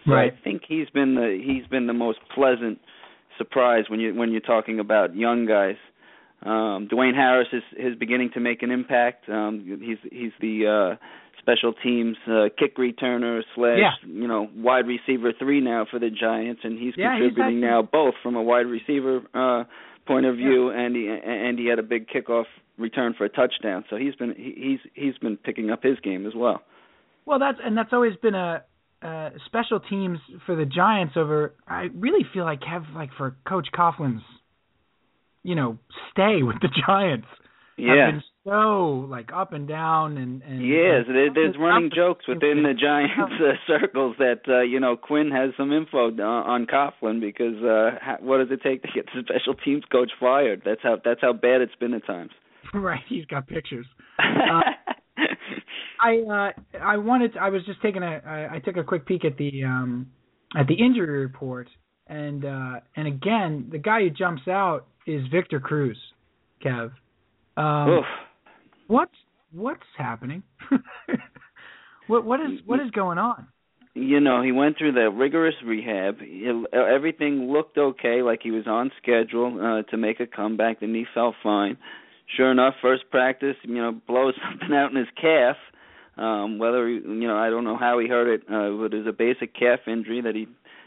So 0.04 0.12
Right. 0.12 0.32
I 0.32 0.44
think 0.44 0.62
he's 0.66 0.88
been 0.90 1.14
the 1.14 1.40
he's 1.44 1.66
been 1.66 1.86
the 1.86 1.92
most 1.92 2.18
pleasant 2.34 2.78
surprise 3.38 3.84
when 3.88 4.00
you 4.00 4.14
when 4.14 4.30
you're 4.30 4.40
talking 4.40 4.80
about 4.80 5.14
young 5.14 5.46
guys. 5.46 5.76
Um, 6.42 6.88
Dwayne 6.92 7.14
Harris 7.14 7.48
is 7.52 7.62
is 7.76 7.96
beginning 7.98 8.30
to 8.34 8.40
make 8.40 8.62
an 8.62 8.70
impact. 8.70 9.28
Um, 9.28 9.64
he's 9.80 9.98
he's 10.12 10.32
the 10.40 10.96
uh, 10.96 10.96
special 11.38 11.72
teams 11.72 12.16
uh, 12.28 12.44
kick 12.58 12.76
returner 12.76 13.42
slash 13.54 13.78
Yeah. 13.78 13.90
you 14.06 14.28
know 14.28 14.48
wide 14.56 14.86
receiver 14.86 15.32
three 15.38 15.60
now 15.60 15.86
for 15.90 15.98
the 15.98 16.10
Giants, 16.10 16.60
and 16.64 16.78
he's 16.78 16.94
Yeah, 16.96 17.14
he's 17.14 17.28
contributing 17.28 17.64
actually- 17.64 17.70
now 17.70 17.82
both 17.82 18.14
from 18.22 18.36
a 18.36 18.42
wide 18.42 18.66
receiver 18.66 19.22
uh, 19.34 19.64
point 20.06 20.26
of 20.26 20.36
view, 20.36 20.70
and 20.70 20.94
he 20.94 21.08
and 21.08 21.58
he 21.58 21.66
had 21.66 21.78
a 21.78 21.82
big 21.82 22.06
kickoff 22.08 22.44
return 22.78 23.14
for 23.16 23.24
a 23.24 23.28
touchdown. 23.30 23.84
So 23.90 23.96
he's 23.96 24.14
been 24.14 24.34
he's 24.36 24.80
he's 24.94 25.16
been 25.18 25.36
picking 25.38 25.70
up 25.70 25.82
his 25.82 25.98
game 26.00 26.26
as 26.26 26.34
well. 26.34 26.62
Well, 27.24 27.38
that's 27.38 27.58
and 27.64 27.76
that's 27.76 27.92
always 27.92 28.14
been 28.22 28.34
a, 28.36 28.62
uh 29.02 29.30
special 29.46 29.80
teams 29.80 30.18
for 30.44 30.54
the 30.54 30.64
Giants 30.66 31.14
over. 31.16 31.54
I 31.66 31.88
really 31.94 32.24
feel 32.32 32.44
like 32.44 32.62
have 32.64 32.84
like 32.94 33.10
for 33.16 33.36
Coach 33.48 33.68
Coughlin's, 33.74 34.22
you 35.46 35.54
know, 35.54 35.78
stay 36.12 36.42
with 36.42 36.56
the 36.60 36.68
Giants. 36.86 37.26
Yeah. 37.78 38.06
Have 38.06 38.14
been 38.14 38.22
so 38.44 39.06
like 39.10 39.30
up 39.34 39.52
and 39.52 39.68
down 39.68 40.16
and 40.16 40.42
and 40.42 40.66
Yes, 40.66 41.04
and- 41.06 41.14
there, 41.16 41.28
there's 41.34 41.56
running 41.58 41.90
jokes 41.94 42.24
within 42.26 42.62
the 42.62 42.72
Giants 42.72 43.34
uh, 43.40 43.52
circles 43.66 44.16
that 44.18 44.40
uh, 44.48 44.62
you 44.62 44.80
know 44.80 44.96
Quinn 44.96 45.30
has 45.30 45.50
some 45.56 45.72
info 45.72 46.08
on, 46.10 46.20
on 46.20 46.66
Coughlin 46.66 47.20
because 47.20 47.56
uh, 47.62 47.98
ha- 48.02 48.16
what 48.20 48.38
does 48.38 48.48
it 48.50 48.60
take 48.62 48.82
to 48.82 48.88
get 48.94 49.04
the 49.14 49.22
special 49.22 49.54
teams 49.62 49.84
coach 49.92 50.10
fired? 50.18 50.62
That's 50.64 50.80
how 50.82 50.96
that's 51.04 51.20
how 51.20 51.32
bad 51.34 51.60
it's 51.60 51.74
been 51.78 51.92
at 51.94 52.06
times. 52.06 52.30
right. 52.74 53.02
He's 53.08 53.26
got 53.26 53.46
pictures. 53.46 53.86
Uh, 54.18 54.60
I 56.00 56.18
uh 56.18 56.78
I 56.82 56.96
wanted 56.98 57.34
to, 57.34 57.40
I 57.40 57.48
was 57.48 57.64
just 57.64 57.80
taking 57.82 58.02
a 58.02 58.20
I, 58.26 58.56
I 58.56 58.58
took 58.60 58.76
a 58.76 58.84
quick 58.84 59.06
peek 59.06 59.24
at 59.24 59.36
the 59.38 59.64
um 59.64 60.08
at 60.56 60.66
the 60.66 60.74
injury 60.74 61.20
report 61.20 61.68
and 62.06 62.44
uh 62.44 62.80
and 62.96 63.06
again 63.08 63.68
the 63.72 63.78
guy 63.78 64.00
who 64.02 64.10
jumps 64.10 64.42
out 64.48 64.86
is 65.06 65.26
Victor 65.32 65.60
Cruz, 65.60 65.98
Kev. 66.64 66.92
Um 67.56 68.02
what's 68.86 69.12
what's 69.52 69.80
happening? 69.96 70.42
what 72.06 72.24
what 72.24 72.40
is 72.40 72.60
what 72.66 72.80
is 72.80 72.90
going 72.90 73.18
on? 73.18 73.46
you 73.96 74.20
know, 74.20 74.42
he 74.42 74.52
went 74.52 74.76
through 74.76 74.92
the 74.92 75.10
rigorous 75.10 75.54
rehab. 75.64 76.20
He, 76.20 76.46
everything 76.72 77.50
looked 77.50 77.78
okay, 77.78 78.20
like 78.20 78.40
he 78.42 78.50
was 78.50 78.66
on 78.66 78.92
schedule 79.00 79.58
uh, 79.58 79.90
to 79.90 79.96
make 79.96 80.20
a 80.20 80.26
comeback. 80.26 80.80
The 80.80 80.86
knee 80.86 81.06
felt 81.14 81.34
fine. 81.42 81.78
Sure 82.36 82.50
enough, 82.50 82.74
first 82.82 83.04
practice, 83.10 83.56
you 83.62 83.76
know, 83.76 83.98
blows 84.06 84.34
something 84.50 84.76
out 84.76 84.90
in 84.90 84.98
his 84.98 85.08
calf. 85.18 85.56
Um, 86.18 86.58
whether 86.58 86.86
he, 86.88 86.94
you 86.94 87.26
know, 87.26 87.38
I 87.38 87.48
don't 87.48 87.64
know 87.64 87.78
how 87.78 87.98
he 87.98 88.06
hurt 88.06 88.32
it, 88.32 88.42
uh, 88.42 88.76
but 88.76 88.94
it 88.94 89.04
was 89.04 89.06
a 89.06 89.12
basic 89.12 89.54
calf 89.54 89.80
injury 89.86 90.20
that 90.20 90.34
he 90.34 90.46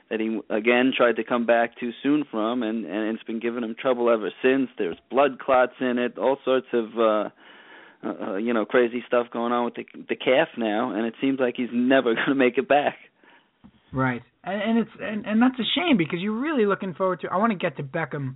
that 0.09 0.19
he 0.19 0.39
again 0.49 0.91
tried 0.95 1.17
to 1.17 1.23
come 1.23 1.45
back 1.45 1.79
too 1.79 1.91
soon 2.03 2.23
from, 2.29 2.63
and 2.63 2.85
and 2.85 3.15
it's 3.15 3.23
been 3.23 3.39
giving 3.39 3.63
him 3.63 3.75
trouble 3.79 4.09
ever 4.09 4.31
since. 4.41 4.69
There's 4.77 4.97
blood 5.09 5.39
clots 5.39 5.73
in 5.79 5.97
it, 5.97 6.17
all 6.17 6.37
sorts 6.45 6.67
of. 6.73 6.99
uh 6.99 7.29
uh, 8.01 8.35
you 8.35 8.53
know, 8.53 8.63
crazy 8.63 9.03
stuff 9.07 9.27
going 9.31 9.51
on 9.51 9.65
with 9.65 9.75
the 9.75 9.85
the 10.07 10.15
calf 10.15 10.47
now, 10.57 10.91
and 10.95 11.05
it 11.05 11.15
seems 11.19 11.37
like 11.37 11.55
he's 11.57 11.67
never 11.73 12.13
going 12.15 12.29
to 12.29 12.35
make 12.35 12.57
it 12.57 12.65
back. 12.65 12.95
Right. 13.91 14.21
And, 14.43 14.61
and 14.61 14.79
it's 14.79 14.91
and, 15.01 15.25
and 15.25 15.41
that's 15.41 15.59
a 15.59 15.67
shame 15.75 15.97
because 15.97 16.19
you're 16.19 16.39
really 16.39 16.65
looking 16.65 16.93
forward 16.93 17.21
to 17.21 17.27
I 17.29 17.37
want 17.37 17.51
to 17.51 17.57
get 17.57 17.77
to 17.77 17.83
Beckham 17.83 18.35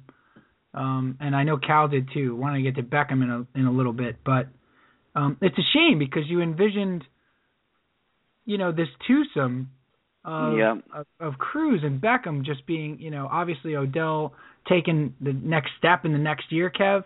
um 0.73 1.17
and 1.19 1.35
I 1.35 1.43
know 1.43 1.57
Cal 1.57 1.87
did 1.87 2.09
too. 2.13 2.35
Want 2.35 2.55
to 2.55 2.61
get 2.61 2.75
to 2.75 2.83
Beckham 2.83 3.23
in 3.23 3.29
a 3.29 3.59
in 3.59 3.65
a 3.65 3.71
little 3.71 3.93
bit, 3.93 4.17
but 4.25 4.47
um 5.15 5.37
it's 5.41 5.57
a 5.57 5.67
shame 5.73 5.99
because 5.99 6.23
you 6.27 6.41
envisioned 6.41 7.03
you 8.45 8.57
know 8.57 8.71
this 8.71 8.89
twosome 9.07 9.69
of, 10.25 10.57
Yeah. 10.57 10.75
of 10.93 11.05
of 11.19 11.37
Cruz 11.37 11.81
and 11.83 12.01
Beckham 12.01 12.43
just 12.43 12.65
being, 12.65 12.99
you 12.99 13.11
know, 13.11 13.27
obviously 13.31 13.75
Odell 13.75 14.33
taking 14.67 15.13
the 15.21 15.33
next 15.33 15.71
step 15.77 16.05
in 16.05 16.11
the 16.13 16.17
next 16.17 16.51
year, 16.51 16.69
Kev, 16.69 17.03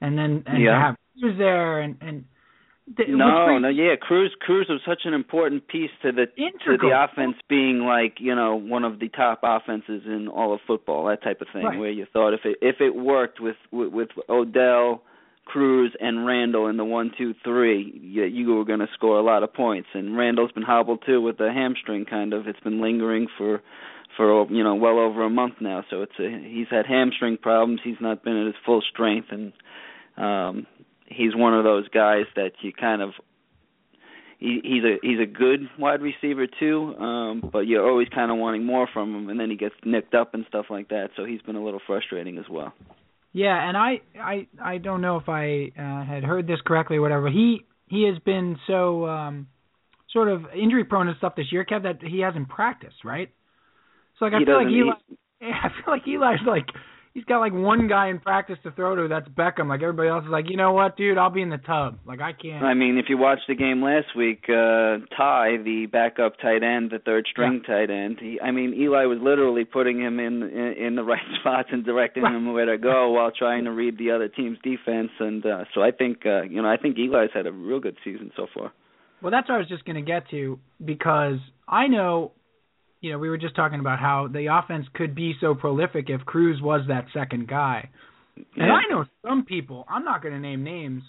and 0.00 0.18
then 0.18 0.42
and 0.46 0.62
Yeah. 0.62 0.72
to 0.72 0.78
have 0.80 0.96
Cruz 1.20 1.38
there 1.38 1.80
and 1.80 1.96
and 2.00 2.24
th- 2.96 3.08
No, 3.08 3.46
great- 3.46 3.60
no, 3.62 3.68
yeah, 3.68 3.96
Cruz 3.96 4.34
Cruz 4.40 4.68
was 4.68 4.80
such 4.84 5.04
an 5.06 5.14
important 5.14 5.66
piece 5.68 5.90
to 6.02 6.12
the 6.12 6.26
to 6.26 6.76
the 6.76 6.90
offense 7.04 7.36
being 7.48 7.80
like 7.80 8.20
you 8.20 8.34
know 8.34 8.56
one 8.56 8.84
of 8.84 8.98
the 8.98 9.08
top 9.08 9.40
offenses 9.42 10.02
in 10.06 10.28
all 10.28 10.52
of 10.52 10.60
football, 10.66 11.04
that 11.06 11.22
type 11.22 11.40
of 11.40 11.48
thing. 11.52 11.64
Right. 11.64 11.78
Where 11.78 11.90
you 11.90 12.06
thought 12.12 12.32
if 12.34 12.44
it 12.44 12.58
if 12.62 12.80
it 12.80 12.94
worked 12.96 13.40
with 13.40 13.56
with, 13.70 13.92
with 13.92 14.08
Odell, 14.28 15.02
Cruz, 15.46 15.94
and 15.98 16.26
Randle 16.26 16.66
in 16.68 16.76
the 16.76 16.84
one 16.84 17.10
two 17.16 17.34
three, 17.42 17.98
you, 18.02 18.24
you 18.24 18.54
were 18.54 18.64
going 18.64 18.80
to 18.80 18.88
score 18.94 19.18
a 19.18 19.22
lot 19.22 19.42
of 19.42 19.54
points. 19.54 19.88
And 19.94 20.16
Randle's 20.16 20.52
been 20.52 20.62
hobbled 20.62 21.02
too 21.06 21.22
with 21.22 21.40
a 21.40 21.50
hamstring, 21.52 22.04
kind 22.04 22.34
of. 22.34 22.46
It's 22.46 22.60
been 22.60 22.82
lingering 22.82 23.28
for 23.38 23.62
for 24.16 24.46
you 24.50 24.62
know 24.62 24.74
well 24.74 24.98
over 24.98 25.24
a 25.24 25.30
month 25.30 25.54
now. 25.60 25.84
So 25.88 26.02
it's 26.02 26.18
a 26.20 26.28
he's 26.46 26.68
had 26.70 26.86
hamstring 26.86 27.38
problems. 27.38 27.80
He's 27.82 28.00
not 28.00 28.22
been 28.22 28.36
at 28.36 28.46
his 28.46 28.56
full 28.66 28.82
strength 28.92 29.28
and. 29.30 29.52
um 30.16 30.66
he's 31.08 31.36
one 31.36 31.54
of 31.54 31.62
those 31.62 31.88
guys 31.90 32.24
that 32.34 32.50
you 32.62 32.72
kind 32.72 33.00
of 33.00 33.10
he, 34.38 34.60
he's 34.64 34.84
a 34.84 34.96
he's 35.02 35.20
a 35.20 35.26
good 35.26 35.60
wide 35.78 36.02
receiver 36.02 36.46
too, 36.46 36.94
um, 36.96 37.48
but 37.52 37.60
you're 37.60 37.88
always 37.88 38.08
kind 38.08 38.30
of 38.30 38.36
wanting 38.38 38.64
more 38.64 38.88
from 38.92 39.14
him, 39.14 39.28
and 39.28 39.40
then 39.40 39.50
he 39.50 39.56
gets 39.56 39.74
nicked 39.84 40.14
up 40.14 40.34
and 40.34 40.44
stuff 40.48 40.66
like 40.68 40.88
that. 40.88 41.10
So 41.16 41.24
he's 41.24 41.40
been 41.42 41.56
a 41.56 41.64
little 41.64 41.80
frustrating 41.86 42.36
as 42.38 42.44
well. 42.50 42.74
Yeah, 43.36 43.68
and 43.68 43.76
I 43.76 44.00
I 44.18 44.46
I 44.64 44.78
don't 44.78 45.02
know 45.02 45.18
if 45.18 45.28
I 45.28 45.70
uh, 45.78 46.06
had 46.06 46.24
heard 46.24 46.46
this 46.46 46.58
correctly 46.66 46.96
or 46.96 47.02
whatever. 47.02 47.24
But 47.24 47.32
he 47.32 47.66
he 47.86 48.04
has 48.04 48.18
been 48.20 48.56
so 48.66 49.06
um 49.06 49.48
sort 50.10 50.28
of 50.28 50.46
injury 50.54 50.84
prone 50.84 51.06
and 51.08 51.18
stuff 51.18 51.36
this 51.36 51.52
year, 51.52 51.62
Kev, 51.66 51.82
that 51.82 52.02
he 52.02 52.20
hasn't 52.20 52.48
practiced, 52.48 53.04
right? 53.04 53.28
So 54.18 54.24
like 54.24 54.32
I 54.32 54.38
He 54.38 54.44
feel 54.46 54.54
like 54.54 54.68
Eli, 54.68 54.92
I 55.42 55.68
feel 55.68 55.92
like 55.92 56.06
Eli's 56.06 56.46
like 56.46 56.66
he's 57.16 57.24
got 57.24 57.38
like 57.38 57.54
one 57.54 57.88
guy 57.88 58.08
in 58.08 58.20
practice 58.20 58.58
to 58.62 58.70
throw 58.72 58.94
to. 58.94 59.08
That's 59.08 59.26
Beckham. 59.28 59.68
Like 59.68 59.80
everybody 59.80 60.10
else 60.10 60.24
is 60.24 60.30
like, 60.30 60.50
you 60.50 60.56
know 60.58 60.72
what, 60.72 60.98
dude? 60.98 61.16
I'll 61.16 61.30
be 61.30 61.40
in 61.40 61.48
the 61.48 61.56
tub. 61.56 61.98
Like 62.06 62.20
I 62.20 62.34
can't. 62.34 62.62
I 62.62 62.74
mean, 62.74 62.98
if 62.98 63.06
you 63.08 63.16
watched 63.16 63.44
the 63.48 63.54
game 63.54 63.82
last 63.82 64.14
week, 64.14 64.44
uh 64.50 65.00
Tye, 65.16 65.56
the 65.64 65.86
backup 65.90 66.38
tight 66.38 66.62
end, 66.62 66.90
the 66.90 66.98
third 67.02 67.26
string 67.30 67.62
tight 67.66 67.88
end, 67.88 68.18
he, 68.20 68.38
I 68.38 68.50
mean, 68.50 68.74
Eli 68.74 69.06
was 69.06 69.18
literally 69.22 69.64
putting 69.64 69.98
him 69.98 70.20
in, 70.20 70.42
in 70.42 70.74
in 70.86 70.94
the 70.96 71.04
right 71.12 71.22
spots 71.40 71.70
and 71.72 71.84
directing 71.84 72.22
him 72.22 72.52
where 72.52 72.66
to 72.66 72.76
go 72.76 73.10
while 73.12 73.30
trying 73.30 73.64
to 73.64 73.70
read 73.72 73.96
the 73.96 74.10
other 74.10 74.28
team's 74.28 74.58
defense. 74.62 75.10
And 75.18 75.44
uh 75.46 75.64
so 75.74 75.80
I 75.82 75.92
think, 75.92 76.26
uh 76.26 76.42
you 76.42 76.60
know, 76.60 76.68
I 76.68 76.76
think 76.76 76.98
Eli's 76.98 77.30
had 77.32 77.46
a 77.46 77.52
real 77.52 77.80
good 77.80 77.96
season 78.04 78.30
so 78.36 78.46
far. 78.54 78.72
Well, 79.22 79.30
that's 79.30 79.48
what 79.48 79.54
I 79.54 79.58
was 79.58 79.68
just 79.68 79.86
going 79.86 79.96
to 79.96 80.02
get 80.02 80.28
to 80.30 80.58
because 80.84 81.38
I 81.66 81.86
know, 81.86 82.32
you 83.00 83.12
know, 83.12 83.18
we 83.18 83.28
were 83.28 83.38
just 83.38 83.56
talking 83.56 83.80
about 83.80 83.98
how 83.98 84.28
the 84.32 84.46
offense 84.46 84.86
could 84.94 85.14
be 85.14 85.34
so 85.40 85.54
prolific 85.54 86.08
if 86.08 86.22
Cruz 86.22 86.60
was 86.60 86.82
that 86.88 87.06
second 87.12 87.48
guy. 87.48 87.90
And 88.56 88.70
I 88.70 88.82
know 88.90 89.04
some 89.26 89.44
people, 89.44 89.84
I'm 89.88 90.04
not 90.04 90.22
going 90.22 90.34
to 90.34 90.40
name 90.40 90.64
names, 90.64 91.02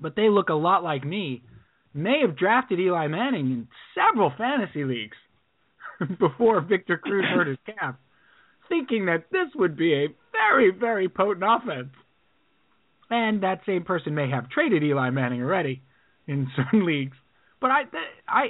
but 0.00 0.14
they 0.16 0.28
look 0.28 0.48
a 0.48 0.54
lot 0.54 0.84
like 0.84 1.04
me, 1.04 1.42
may 1.94 2.20
have 2.20 2.36
drafted 2.36 2.78
Eli 2.78 3.08
Manning 3.08 3.46
in 3.46 3.68
several 3.94 4.32
fantasy 4.36 4.84
leagues 4.84 5.16
before 6.20 6.60
Victor 6.60 6.98
Cruz 6.98 7.24
hurt 7.24 7.48
his 7.48 7.58
calf, 7.66 7.96
thinking 8.68 9.06
that 9.06 9.24
this 9.32 9.48
would 9.56 9.76
be 9.76 9.94
a 9.94 10.08
very, 10.32 10.70
very 10.70 11.08
potent 11.08 11.44
offense. 11.44 11.92
And 13.10 13.42
that 13.42 13.62
same 13.66 13.84
person 13.84 14.14
may 14.14 14.28
have 14.30 14.50
traded 14.50 14.82
Eli 14.82 15.10
Manning 15.10 15.42
already 15.42 15.82
in 16.26 16.48
certain 16.56 16.86
leagues. 16.86 17.16
But 17.60 17.70
I, 17.70 17.82
I 18.28 18.46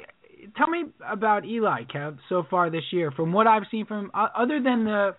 tell 0.56 0.68
me 0.68 0.84
about 1.06 1.44
Eli, 1.44 1.84
Kev, 1.84 2.18
so 2.28 2.44
far 2.48 2.70
this 2.70 2.84
year. 2.92 3.10
From 3.10 3.32
what 3.32 3.46
I've 3.46 3.64
seen 3.70 3.86
from, 3.86 4.10
uh, 4.14 4.28
other 4.36 4.60
than 4.62 4.84
the 4.84 5.16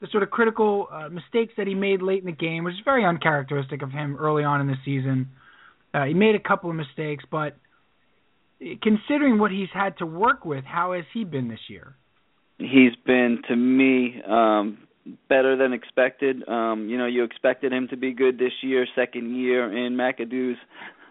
the 0.00 0.08
sort 0.10 0.22
of 0.22 0.30
critical 0.30 0.88
uh, 0.90 1.10
mistakes 1.10 1.52
that 1.58 1.66
he 1.66 1.74
made 1.74 2.00
late 2.00 2.20
in 2.20 2.26
the 2.26 2.32
game, 2.32 2.64
which 2.64 2.72
is 2.72 2.80
very 2.86 3.04
uncharacteristic 3.04 3.82
of 3.82 3.90
him 3.90 4.16
early 4.18 4.44
on 4.44 4.62
in 4.62 4.66
the 4.66 4.76
season. 4.82 5.28
Uh, 5.92 6.04
he 6.04 6.14
made 6.14 6.34
a 6.34 6.38
couple 6.40 6.70
of 6.70 6.76
mistakes, 6.76 7.22
but 7.30 7.56
considering 8.82 9.38
what 9.38 9.50
he's 9.50 9.68
had 9.74 9.98
to 9.98 10.06
work 10.06 10.46
with, 10.46 10.64
how 10.64 10.94
has 10.94 11.04
he 11.12 11.24
been 11.24 11.48
this 11.48 11.60
year? 11.68 11.94
He's 12.56 12.94
been 13.04 13.42
to 13.48 13.56
me 13.56 14.22
um 14.26 14.78
better 15.28 15.56
than 15.56 15.72
expected. 15.72 16.46
Um, 16.48 16.88
you 16.88 16.98
know, 16.98 17.06
you 17.06 17.24
expected 17.24 17.72
him 17.72 17.88
to 17.88 17.96
be 17.96 18.12
good 18.12 18.38
this 18.38 18.52
year, 18.62 18.86
second 18.94 19.34
year 19.34 19.86
in 19.86 19.94
McAdoo's 19.94 20.58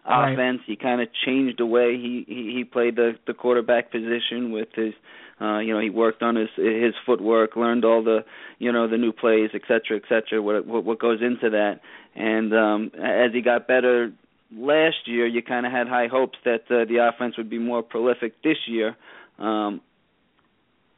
Right. 0.07 0.33
offense. 0.33 0.61
He 0.65 0.75
kind 0.75 1.01
of 1.01 1.07
changed 1.25 1.59
the 1.59 1.65
way 1.65 1.95
he, 1.97 2.25
he 2.27 2.53
he 2.57 2.63
played 2.63 2.95
the 2.95 3.13
the 3.27 3.33
quarterback 3.33 3.91
position 3.91 4.51
with 4.51 4.69
his 4.75 4.93
uh 5.41 5.59
you 5.59 5.73
know, 5.73 5.79
he 5.79 5.89
worked 5.89 6.21
on 6.23 6.35
his 6.35 6.49
his 6.55 6.93
footwork, 7.05 7.55
learned 7.55 7.85
all 7.85 8.03
the, 8.03 8.23
you 8.59 8.71
know, 8.71 8.87
the 8.87 8.97
new 8.97 9.11
plays, 9.11 9.51
et 9.53 9.61
cetera, 9.67 9.97
et 9.97 10.03
cetera, 10.09 10.41
what 10.41 10.65
what, 10.65 10.83
what 10.83 10.99
goes 10.99 11.21
into 11.21 11.49
that. 11.51 11.81
And 12.15 12.53
um 12.53 12.91
as 13.01 13.31
he 13.33 13.41
got 13.41 13.67
better 13.67 14.11
last 14.55 15.05
year, 15.07 15.27
you 15.27 15.41
kind 15.43 15.65
of 15.65 15.71
had 15.71 15.87
high 15.87 16.07
hopes 16.07 16.37
that 16.45 16.63
uh, 16.71 16.85
the 16.85 16.97
offense 17.07 17.37
would 17.37 17.49
be 17.49 17.59
more 17.59 17.83
prolific 17.83 18.41
this 18.43 18.57
year. 18.67 18.95
Um 19.37 19.81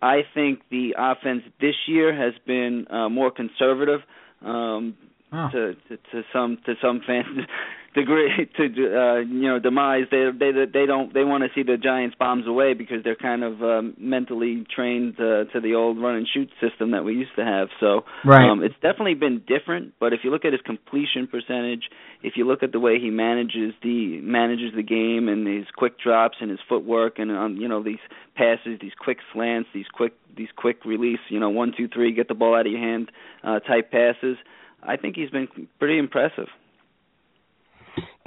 I 0.02 0.22
think 0.34 0.62
the 0.72 0.95
offense 0.97 1.43
this 1.60 1.76
year 1.88 2.12
has 2.16 2.34
been 2.47 2.88
uh, 2.89 3.08
more 3.10 3.30
conservative 3.32 4.02
um, 4.43 4.95
Huh. 5.34 5.49
to, 5.54 5.76
to 5.88 5.95
to 6.12 6.24
some 6.34 6.58
to 6.66 6.74
some 6.82 6.99
fans 7.08 7.26
degree 7.94 8.50
to 8.58 8.64
uh, 8.64 9.20
you 9.20 9.48
know 9.48 9.60
demise. 9.60 10.06
They 10.12 10.30
they 10.38 10.52
they 10.72 10.86
don't 10.86 11.14
they 11.14 11.24
want 11.24 11.44
to 11.44 11.50
see 11.56 11.64
the 11.64 11.78
Giants 11.78 12.16
bombs 12.18 12.48
away 12.48 12.74
because 12.74 13.04
they're 13.04 13.16
kind 13.16 13.44
of 13.44 13.62
um, 13.62 13.94
mentally 13.98 14.66
trained 14.74 15.16
uh, 15.20 15.46
to 15.52 15.62
the 15.62 15.76
old 15.76 16.02
run 16.02 16.16
and 16.16 16.28
shoot 16.28 16.50
system 16.62 16.92
that 16.92 17.04
we 17.04 17.14
used 17.14 17.36
to 17.36 17.46
have. 17.46 17.70
So 17.80 18.04
Right. 18.24 18.50
um, 18.50 18.64
it's 18.64 18.76
definitely 18.76 19.16
been 19.16 19.42
different. 19.48 19.94
But 20.00 20.14
if 20.14 20.22
you 20.24 20.32
look 20.32 20.46
at 20.46 20.54
his 20.54 20.62
completion 20.62 21.28
percentage, 21.28 21.84
if 22.24 22.34
you 22.36 22.46
look 22.46 22.64
at 22.64 22.72
the 22.72 22.80
way 22.80 23.00
he 23.00 23.10
manages 23.10 23.74
the 23.82 24.22
manages 24.22 24.74
the 24.76 24.84
game 24.84 25.28
and 25.28 25.48
his 25.48 25.68
quick 25.76 26.00
drops 26.00 26.38
and 26.42 26.50
his 26.50 26.60
footwork 26.68 27.20
and 27.20 27.32
um, 27.32 27.58
you 27.58 27.68
know 27.68 27.84
these 27.84 28.04
passes, 28.36 28.80
these 28.82 28.94
quick 29.00 29.18
slants, 29.34 29.70
these 29.74 29.88
quick 29.92 30.14
these 30.36 30.50
quick 30.56 30.86
release, 30.86 31.20
you 31.30 31.39
know 31.39 31.50
one 31.50 31.74
two 31.76 31.88
three, 31.88 32.14
get 32.14 32.28
the 32.28 32.34
ball 32.34 32.56
out 32.56 32.66
of 32.66 32.72
your 32.72 32.82
hand 32.82 33.12
uh, 33.44 33.60
type 33.60 33.92
passes. 33.92 34.38
I 34.84 34.98
think 34.98 35.16
he's 35.16 35.30
been 35.30 35.48
pretty 35.78 36.00
impressive. 36.00 36.48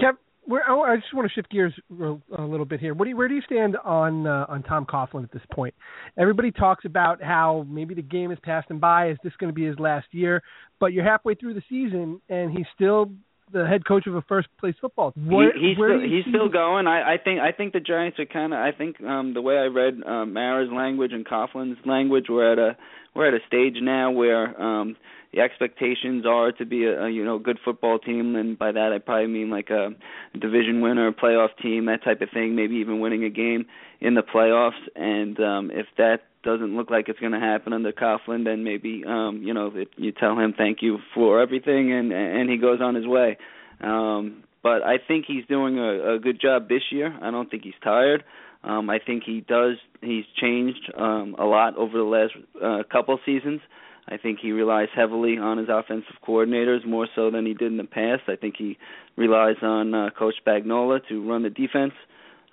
Kev, 0.00 0.16
where 0.46 0.68
I 0.68 0.92
I 0.92 0.96
just 0.96 1.12
want 1.14 1.28
to 1.28 1.34
shift 1.34 1.50
gears 1.50 1.72
a 1.90 2.42
little 2.42 2.66
bit 2.66 2.80
here. 2.80 2.94
What 2.94 3.04
do 3.04 3.10
you, 3.10 3.16
where 3.16 3.28
do 3.28 3.34
you 3.34 3.42
stand 3.42 3.76
on 3.84 4.26
uh, 4.26 4.46
on 4.48 4.62
Tom 4.62 4.86
Coughlin 4.86 5.24
at 5.24 5.32
this 5.32 5.42
point? 5.52 5.74
Everybody 6.18 6.50
talks 6.50 6.84
about 6.84 7.22
how 7.22 7.66
maybe 7.68 7.94
the 7.94 8.02
game 8.02 8.30
has 8.30 8.38
passed 8.42 8.70
him 8.70 8.78
by. 8.78 9.10
Is 9.10 9.18
this 9.24 9.32
going 9.38 9.52
to 9.52 9.54
be 9.54 9.64
his 9.64 9.78
last 9.78 10.06
year? 10.12 10.42
But 10.80 10.92
you're 10.92 11.04
halfway 11.04 11.34
through 11.34 11.54
the 11.54 11.62
season, 11.68 12.20
and 12.28 12.50
he's 12.50 12.66
still 12.74 13.10
the 13.52 13.66
head 13.66 13.86
coach 13.86 14.06
of 14.06 14.14
a 14.14 14.22
first 14.22 14.48
place 14.58 14.74
football. 14.80 15.12
Where, 15.16 15.52
he, 15.56 15.68
he's 15.68 15.76
still 15.76 16.00
he's 16.00 16.24
still 16.28 16.48
going. 16.48 16.86
I 16.86 17.14
I 17.14 17.16
think 17.22 17.40
I 17.40 17.52
think 17.52 17.72
the 17.72 17.80
Giants 17.80 18.18
are 18.18 18.26
kind 18.26 18.52
of 18.52 18.58
I 18.58 18.72
think 18.72 19.00
um 19.00 19.34
the 19.34 19.42
way 19.42 19.56
I 19.56 19.66
read 19.66 20.00
um 20.06 20.32
Mara's 20.32 20.70
language 20.72 21.12
and 21.12 21.26
Coughlin's 21.26 21.78
language 21.86 22.26
we're 22.28 22.52
at 22.52 22.58
a 22.58 22.76
we're 23.14 23.28
at 23.28 23.34
a 23.34 23.46
stage 23.46 23.76
now 23.80 24.10
where 24.10 24.60
um 24.60 24.96
the 25.34 25.40
expectations 25.40 26.24
are 26.26 26.52
to 26.52 26.64
be 26.64 26.84
a, 26.84 27.04
a 27.04 27.10
you 27.10 27.24
know 27.24 27.38
good 27.38 27.58
football 27.64 27.98
team 27.98 28.36
and 28.36 28.58
by 28.58 28.72
that 28.72 28.92
I 28.92 28.98
probably 28.98 29.28
mean 29.28 29.50
like 29.50 29.70
a 29.70 29.90
division 30.38 30.80
winner, 30.80 31.12
playoff 31.12 31.50
team, 31.60 31.86
that 31.86 32.04
type 32.04 32.20
of 32.20 32.30
thing, 32.32 32.54
maybe 32.54 32.76
even 32.76 33.00
winning 33.00 33.24
a 33.24 33.30
game 33.30 33.66
in 34.00 34.14
the 34.14 34.22
playoffs 34.22 34.72
and 34.94 35.38
um 35.40 35.70
if 35.72 35.86
that 35.98 36.18
doesn't 36.42 36.76
look 36.76 36.90
like 36.90 37.08
it's 37.08 37.18
going 37.20 37.32
to 37.32 37.40
happen 37.40 37.72
under 37.72 37.90
Coughlin 37.90 38.44
then 38.44 38.64
maybe 38.64 39.02
um 39.06 39.42
you 39.42 39.54
know 39.54 39.72
it, 39.74 39.88
you 39.96 40.12
tell 40.12 40.38
him 40.38 40.54
thank 40.56 40.78
you 40.82 40.98
for 41.14 41.40
everything 41.40 41.92
and 41.92 42.12
and 42.12 42.50
he 42.50 42.56
goes 42.56 42.80
on 42.80 42.94
his 42.94 43.06
way. 43.06 43.36
Um, 43.80 44.44
but 44.62 44.82
I 44.82 44.96
think 44.96 45.26
he's 45.26 45.44
doing 45.46 45.78
a, 45.78 46.14
a 46.14 46.18
good 46.18 46.40
job 46.40 46.68
this 46.68 46.82
year. 46.90 47.16
I 47.20 47.30
don't 47.30 47.50
think 47.50 47.64
he's 47.64 47.74
tired. 47.82 48.24
Um, 48.62 48.88
I 48.88 48.98
think 48.98 49.24
he 49.24 49.42
does. 49.42 49.76
He's 50.00 50.24
changed 50.40 50.90
um, 50.96 51.36
a 51.38 51.44
lot 51.44 51.76
over 51.76 51.98
the 51.98 52.04
last 52.04 52.32
uh, 52.62 52.82
couple 52.90 53.18
seasons. 53.26 53.60
I 54.08 54.18
think 54.18 54.38
he 54.40 54.52
relies 54.52 54.88
heavily 54.94 55.38
on 55.38 55.58
his 55.58 55.68
offensive 55.70 56.16
coordinators 56.26 56.86
more 56.86 57.08
so 57.14 57.30
than 57.30 57.46
he 57.46 57.54
did 57.54 57.72
in 57.72 57.78
the 57.78 57.84
past. 57.84 58.22
I 58.28 58.36
think 58.36 58.54
he 58.58 58.76
relies 59.16 59.56
on 59.62 59.94
uh, 59.94 60.10
Coach 60.10 60.34
Spagnuolo 60.46 61.00
to 61.08 61.28
run 61.28 61.42
the 61.42 61.50
defense 61.50 61.94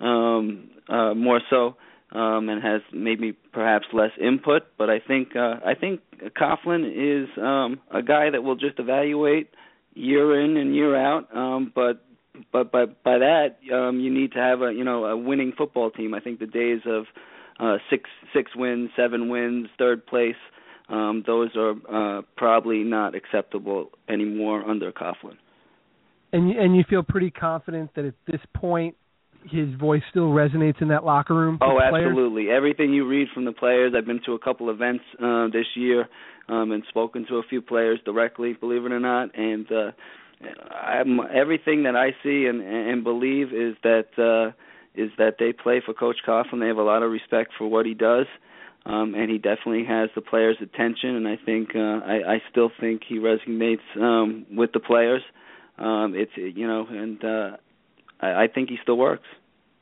um, 0.00 0.70
uh, 0.88 1.14
more 1.14 1.40
so, 1.50 1.76
um, 2.12 2.48
and 2.48 2.62
has 2.62 2.80
maybe 2.92 3.32
perhaps 3.52 3.86
less 3.92 4.10
input. 4.20 4.62
But 4.78 4.90
I 4.90 4.98
think 4.98 5.36
uh, 5.36 5.56
I 5.64 5.74
think 5.74 6.00
Coughlin 6.40 6.84
is 6.86 7.28
um, 7.38 7.80
a 7.90 8.02
guy 8.02 8.30
that 8.30 8.42
will 8.42 8.56
just 8.56 8.78
evaluate 8.78 9.50
year 9.94 10.40
in 10.40 10.56
and 10.56 10.74
year 10.74 10.96
out. 10.96 11.34
Um, 11.36 11.72
but 11.74 12.04
but 12.52 12.72
by 12.72 12.86
by 12.86 13.18
that 13.18 13.58
um, 13.72 14.00
you 14.00 14.12
need 14.12 14.32
to 14.32 14.38
have 14.38 14.62
a 14.62 14.72
you 14.72 14.84
know 14.84 15.04
a 15.04 15.16
winning 15.16 15.52
football 15.56 15.90
team. 15.90 16.14
I 16.14 16.20
think 16.20 16.40
the 16.40 16.46
days 16.46 16.80
of 16.86 17.04
uh, 17.60 17.76
six 17.90 18.08
six 18.34 18.52
wins, 18.56 18.90
seven 18.96 19.28
wins, 19.28 19.68
third 19.78 20.06
place, 20.06 20.36
um, 20.92 21.24
those 21.26 21.50
are 21.56 22.18
uh, 22.18 22.22
probably 22.36 22.84
not 22.84 23.14
acceptable 23.14 23.90
anymore 24.08 24.62
under 24.68 24.92
Coughlin. 24.92 25.36
And 26.32 26.50
you- 26.50 26.60
and 26.60 26.76
you 26.76 26.84
feel 26.88 27.02
pretty 27.02 27.30
confident 27.30 27.94
that 27.94 28.04
at 28.04 28.14
this 28.26 28.40
point 28.54 28.94
his 29.50 29.68
voice 29.74 30.02
still 30.10 30.28
resonates 30.28 30.80
in 30.80 30.88
that 30.88 31.04
locker 31.04 31.34
room. 31.34 31.58
Oh, 31.60 31.76
players? 31.90 32.06
absolutely. 32.06 32.48
Everything 32.50 32.92
you 32.92 33.08
read 33.08 33.26
from 33.34 33.44
the 33.44 33.52
players. 33.52 33.92
I've 33.96 34.06
been 34.06 34.20
to 34.26 34.34
a 34.34 34.38
couple 34.38 34.70
events 34.70 35.02
uh, 35.20 35.48
this 35.48 35.66
year 35.74 36.08
um, 36.48 36.70
and 36.70 36.84
spoken 36.88 37.26
to 37.28 37.36
a 37.38 37.42
few 37.42 37.60
players 37.60 37.98
directly, 38.04 38.52
believe 38.52 38.86
it 38.86 38.92
or 38.92 39.00
not. 39.00 39.36
And 39.36 39.66
uh, 39.72 39.90
I'm, 40.72 41.20
everything 41.34 41.82
that 41.84 41.96
I 41.96 42.10
see 42.22 42.46
and, 42.46 42.62
and 42.62 43.02
believe 43.02 43.48
is 43.52 43.74
that 43.82 44.06
uh, 44.16 44.52
is 44.94 45.10
that 45.18 45.36
they 45.38 45.52
play 45.52 45.80
for 45.84 45.94
Coach 45.94 46.18
Coughlin. 46.26 46.60
They 46.60 46.68
have 46.68 46.76
a 46.76 46.82
lot 46.82 47.02
of 47.02 47.10
respect 47.10 47.52
for 47.58 47.66
what 47.66 47.84
he 47.86 47.94
does. 47.94 48.26
Um, 48.84 49.14
and 49.14 49.30
he 49.30 49.38
definitely 49.38 49.84
has 49.84 50.10
the 50.14 50.20
players' 50.22 50.56
attention, 50.60 51.10
and 51.16 51.28
I 51.28 51.36
think 51.44 51.70
uh, 51.76 51.78
I, 51.78 52.34
I 52.34 52.42
still 52.50 52.70
think 52.80 53.02
he 53.08 53.18
resonates 53.18 53.78
um, 53.96 54.44
with 54.50 54.72
the 54.72 54.80
players. 54.80 55.22
Um, 55.78 56.14
it's 56.16 56.32
you 56.36 56.66
know, 56.66 56.86
and 56.90 57.24
uh, 57.24 57.56
I, 58.20 58.44
I 58.44 58.48
think 58.52 58.70
he 58.70 58.78
still 58.82 58.96
works. 58.98 59.26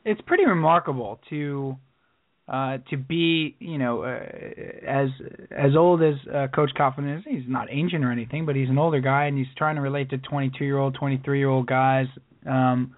it's 0.05 0.21
pretty 0.21 0.45
remarkable 0.45 1.19
to 1.29 1.77
uh 2.47 2.79
to 2.89 2.97
be 2.97 3.55
you 3.59 3.77
know 3.77 4.01
uh, 4.01 4.19
as 4.87 5.09
as 5.51 5.75
old 5.75 6.01
as 6.01 6.15
uh, 6.33 6.47
coach 6.53 6.71
Coughlin 6.75 7.17
is 7.19 7.23
he's 7.27 7.43
not 7.47 7.67
ancient 7.69 8.03
or 8.03 8.11
anything 8.11 8.47
but 8.47 8.55
he's 8.55 8.67
an 8.69 8.79
older 8.79 8.99
guy 8.99 9.25
and 9.25 9.37
he's 9.37 9.53
trying 9.55 9.75
to 9.75 9.81
relate 9.81 10.09
to 10.09 10.17
22 10.17 10.65
year 10.65 10.79
old 10.79 10.95
23 10.95 11.37
year 11.37 11.49
old 11.49 11.67
guys 11.67 12.07
um 12.49 12.95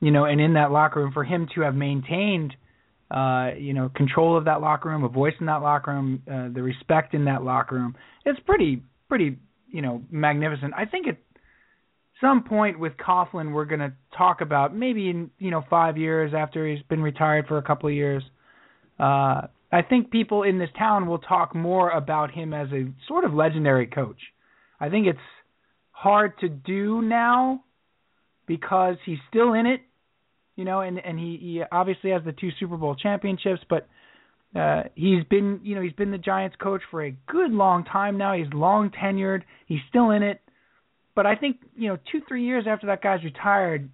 you 0.00 0.10
know 0.10 0.24
and 0.24 0.40
in 0.40 0.54
that 0.54 0.72
locker 0.72 0.98
room 1.00 1.12
for 1.12 1.22
him 1.22 1.46
to 1.54 1.60
have 1.60 1.76
maintained 1.76 2.56
uh 3.12 3.50
you 3.58 3.74
know 3.74 3.90
control 3.94 4.36
of 4.36 4.44
that 4.46 4.60
locker 4.60 4.88
room 4.88 5.04
a 5.04 5.08
voice 5.08 5.34
in 5.40 5.46
that 5.46 5.62
locker 5.62 5.92
room 5.92 6.22
uh, 6.30 6.48
the 6.52 6.62
respect 6.62 7.14
in 7.14 7.24
that 7.26 7.42
locker 7.42 7.74
room. 7.76 7.94
It's 8.24 8.40
pretty 8.40 8.82
pretty 9.08 9.38
you 9.68 9.82
know 9.82 10.02
magnificent. 10.10 10.72
I 10.76 10.86
think 10.86 11.06
at 11.08 11.18
some 12.20 12.44
point 12.44 12.78
with 12.78 12.92
Coughlin 12.96 13.52
we're 13.52 13.64
going 13.64 13.80
to 13.80 13.92
talk 14.16 14.40
about 14.40 14.74
maybe 14.74 15.10
in 15.10 15.30
you 15.38 15.50
know 15.50 15.64
5 15.68 15.98
years 15.98 16.32
after 16.36 16.66
he's 16.66 16.82
been 16.88 17.02
retired 17.02 17.46
for 17.46 17.58
a 17.58 17.62
couple 17.62 17.88
of 17.88 17.94
years. 17.94 18.22
Uh 18.98 19.42
I 19.72 19.80
think 19.80 20.10
people 20.10 20.42
in 20.42 20.58
this 20.58 20.68
town 20.78 21.06
will 21.06 21.18
talk 21.18 21.54
more 21.54 21.90
about 21.90 22.30
him 22.30 22.52
as 22.52 22.68
a 22.72 22.90
sort 23.08 23.24
of 23.24 23.32
legendary 23.32 23.86
coach. 23.86 24.20
I 24.78 24.90
think 24.90 25.06
it's 25.06 25.18
hard 25.92 26.38
to 26.40 26.48
do 26.50 27.00
now 27.00 27.64
because 28.46 28.96
he's 29.06 29.18
still 29.30 29.54
in 29.54 29.66
it, 29.66 29.80
you 30.56 30.64
know, 30.64 30.80
and 30.80 30.98
and 30.98 31.18
he, 31.18 31.38
he 31.40 31.62
obviously 31.70 32.10
has 32.10 32.22
the 32.24 32.32
two 32.32 32.50
Super 32.58 32.76
Bowl 32.76 32.94
championships, 32.94 33.62
but 33.68 33.88
uh 34.58 34.84
he's 34.94 35.24
been, 35.24 35.60
you 35.62 35.74
know, 35.74 35.80
he's 35.80 35.92
been 35.92 36.10
the 36.10 36.18
Giants 36.18 36.56
coach 36.60 36.82
for 36.90 37.04
a 37.04 37.10
good 37.26 37.52
long 37.52 37.84
time 37.84 38.18
now. 38.18 38.34
He's 38.34 38.52
long 38.52 38.90
tenured. 38.90 39.42
He's 39.66 39.80
still 39.88 40.10
in 40.10 40.22
it. 40.22 40.40
But 41.14 41.26
I 41.26 41.36
think, 41.36 41.58
you 41.76 41.88
know, 41.88 41.98
2-3 42.14 42.42
years 42.42 42.64
after 42.66 42.86
that 42.86 43.02
guy's 43.02 43.22
retired, 43.22 43.90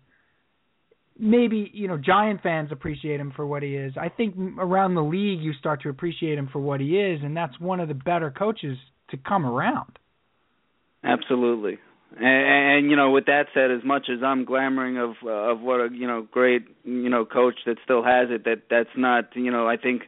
maybe 1.18 1.70
you 1.74 1.88
know 1.88 1.98
Giant 1.98 2.42
fans 2.42 2.70
appreciate 2.70 3.20
him 3.20 3.32
for 3.34 3.46
what 3.46 3.62
he 3.62 3.74
is. 3.74 3.94
I 4.00 4.08
think 4.08 4.36
around 4.58 4.94
the 4.94 5.02
league 5.02 5.40
you 5.40 5.52
start 5.54 5.82
to 5.82 5.88
appreciate 5.88 6.38
him 6.38 6.48
for 6.52 6.60
what 6.60 6.80
he 6.80 6.98
is, 6.98 7.20
and 7.22 7.36
that's 7.36 7.58
one 7.58 7.80
of 7.80 7.88
the 7.88 7.94
better 7.94 8.30
coaches 8.30 8.78
to 9.10 9.16
come 9.16 9.44
around. 9.44 9.98
Absolutely. 11.04 11.78
And, 12.16 12.26
and 12.26 12.90
you 12.90 12.96
know, 12.96 13.10
with 13.10 13.26
that 13.26 13.46
said, 13.52 13.70
as 13.70 13.84
much 13.84 14.08
as 14.08 14.22
I'm 14.22 14.46
glamoring 14.46 14.98
of 15.02 15.26
of 15.28 15.60
what 15.60 15.80
a 15.80 15.88
you 15.92 16.06
know 16.06 16.26
great 16.30 16.66
you 16.84 17.08
know 17.08 17.24
coach 17.24 17.56
that 17.66 17.76
still 17.84 18.02
has 18.02 18.28
it, 18.30 18.44
that 18.44 18.62
that's 18.70 18.96
not 18.96 19.34
you 19.36 19.50
know 19.50 19.68
I 19.68 19.76
think 19.76 20.02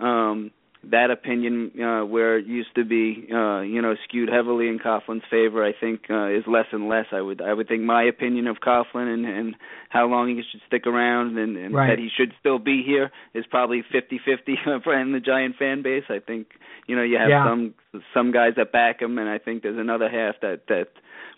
um 0.00 0.50
that 0.90 1.10
opinion 1.10 1.70
uh, 1.80 2.04
where 2.04 2.38
it 2.38 2.46
used 2.46 2.74
to 2.74 2.84
be 2.84 3.26
uh, 3.32 3.60
you 3.60 3.80
know 3.80 3.94
skewed 4.04 4.28
heavily 4.28 4.68
in 4.68 4.78
Coughlin's 4.78 5.22
favor 5.30 5.64
I 5.64 5.72
think 5.78 6.02
uh, 6.10 6.28
is 6.28 6.44
less 6.46 6.66
and 6.72 6.88
less 6.88 7.06
I 7.12 7.20
would 7.20 7.40
I 7.40 7.52
would 7.52 7.68
think 7.68 7.82
my 7.82 8.02
opinion 8.04 8.46
of 8.46 8.56
Coughlin 8.56 9.12
and 9.12 9.26
and 9.26 9.56
how 9.88 10.06
long 10.06 10.28
he 10.28 10.42
should 10.50 10.60
stick 10.66 10.86
around 10.86 11.38
and, 11.38 11.56
and 11.56 11.74
right. 11.74 11.88
that 11.88 11.98
he 11.98 12.08
should 12.14 12.32
still 12.40 12.58
be 12.58 12.82
here 12.84 13.10
is 13.34 13.44
probably 13.48 13.82
50-50 13.82 14.56
in 15.02 15.12
the 15.12 15.20
Giant 15.20 15.56
fan 15.56 15.82
base 15.82 16.04
I 16.08 16.18
think 16.18 16.48
you 16.86 16.96
know 16.96 17.02
you 17.02 17.18
have 17.18 17.30
yeah. 17.30 17.46
some 17.46 17.74
some 18.12 18.32
guys 18.32 18.52
that 18.56 18.72
back 18.72 19.02
him 19.02 19.18
and 19.18 19.28
I 19.28 19.38
think 19.38 19.62
there's 19.62 19.78
another 19.78 20.08
half 20.08 20.40
that 20.42 20.62
that 20.68 20.88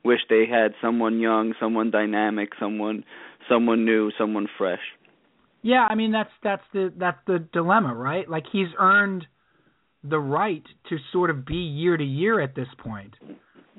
wish 0.04 0.20
they 0.28 0.44
had 0.50 0.72
someone 0.80 1.20
young 1.20 1.54
someone 1.60 1.90
dynamic 1.90 2.50
someone 2.60 3.04
someone 3.48 3.84
new 3.84 4.10
someone 4.18 4.46
fresh 4.58 4.80
yeah, 5.66 5.84
I 5.90 5.96
mean 5.96 6.12
that's 6.12 6.30
that's 6.44 6.62
the 6.72 6.92
that's 6.96 7.18
the 7.26 7.40
dilemma, 7.52 7.92
right? 7.92 8.28
Like 8.30 8.44
he's 8.52 8.68
earned 8.78 9.26
the 10.08 10.18
right 10.18 10.62
to 10.88 10.96
sort 11.12 11.30
of 11.30 11.46
be 11.46 11.54
year 11.54 11.96
to 11.96 12.04
year 12.04 12.40
at 12.40 12.54
this 12.54 12.68
point. 12.78 13.14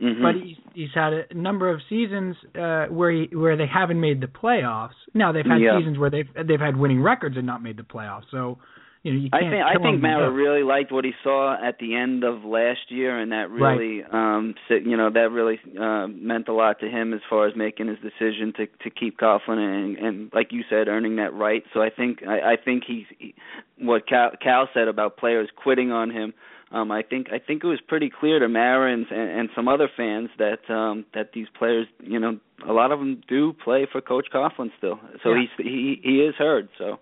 Mm-hmm. 0.01 0.21
But 0.21 0.35
he's 0.35 0.57
he's 0.73 0.89
had 0.93 1.13
a 1.13 1.33
number 1.33 1.71
of 1.71 1.79
seasons 1.89 2.35
uh, 2.55 2.85
where 2.85 3.11
he 3.11 3.35
where 3.35 3.57
they 3.57 3.65
haven't 3.65 3.99
made 3.99 4.21
the 4.21 4.27
playoffs. 4.27 4.91
Now 5.13 5.31
they've 5.31 5.45
had 5.45 5.59
yeah. 5.59 5.79
seasons 5.79 5.97
where 5.97 6.11
they've 6.11 6.27
they've 6.47 6.59
had 6.59 6.77
winning 6.77 7.01
records 7.01 7.35
and 7.35 7.47
not 7.47 7.63
made 7.63 7.77
the 7.77 7.83
playoffs. 7.83 8.25
So 8.29 8.59
you 9.03 9.13
know 9.13 9.19
you. 9.19 9.29
I 9.33 9.39
think 9.39 9.63
I 9.65 9.75
think 9.81 10.01
Mara 10.01 10.31
really 10.31 10.63
liked 10.63 10.91
what 10.91 11.05
he 11.05 11.13
saw 11.23 11.55
at 11.61 11.79
the 11.79 11.95
end 11.95 12.23
of 12.23 12.43
last 12.43 12.89
year, 12.89 13.17
and 13.19 13.31
that 13.31 13.49
Right. 13.49 13.77
really, 13.77 14.03
um, 14.11 14.55
you 14.69 14.97
know, 14.97 15.09
that 15.09 15.31
really 15.31 15.59
uh, 15.79 16.07
meant 16.07 16.47
a 16.47 16.53
lot 16.53 16.79
to 16.79 16.89
him 16.89 17.13
as 17.13 17.21
far 17.29 17.47
as 17.47 17.55
making 17.55 17.87
his 17.87 17.97
decision 17.99 18.53
to 18.57 18.67
to 18.83 18.89
keep 18.89 19.19
Coughlin 19.19 19.57
and, 19.59 19.97
and 19.97 20.31
like 20.33 20.51
you 20.51 20.63
said, 20.69 20.87
earning 20.87 21.15
that 21.17 21.33
right. 21.33 21.63
So 21.73 21.81
I 21.81 21.89
think 21.89 22.19
I, 22.27 22.53
I 22.53 22.55
think 22.63 22.83
he's 22.85 23.05
he, 23.17 23.35
what 23.79 24.07
Cal, 24.07 24.31
Cal 24.41 24.67
said 24.73 24.87
about 24.87 25.17
players 25.17 25.49
quitting 25.55 25.91
on 25.91 26.09
him. 26.09 26.33
Um, 26.71 26.91
I 26.91 27.01
think 27.01 27.27
I 27.31 27.39
think 27.39 27.63
it 27.63 27.67
was 27.67 27.79
pretty 27.87 28.09
clear 28.09 28.39
to 28.39 28.49
Mara 28.49 28.91
and, 28.93 29.05
and 29.09 29.49
some 29.55 29.67
other 29.69 29.89
fans 29.95 30.29
that 30.37 30.69
um, 30.73 31.05
that 31.13 31.31
these 31.33 31.47
players, 31.57 31.87
you 32.01 32.19
know, 32.19 32.37
a 32.67 32.73
lot 32.73 32.91
of 32.91 32.99
them 32.99 33.21
do 33.29 33.53
play 33.63 33.87
for 33.89 34.01
Coach 34.01 34.27
Coughlin 34.33 34.69
still. 34.77 34.99
So 35.23 35.33
Yeah. 35.33 35.41
he's 35.57 35.65
he 35.65 35.99
he 36.03 36.15
is 36.23 36.35
heard. 36.35 36.67
So. 36.77 36.99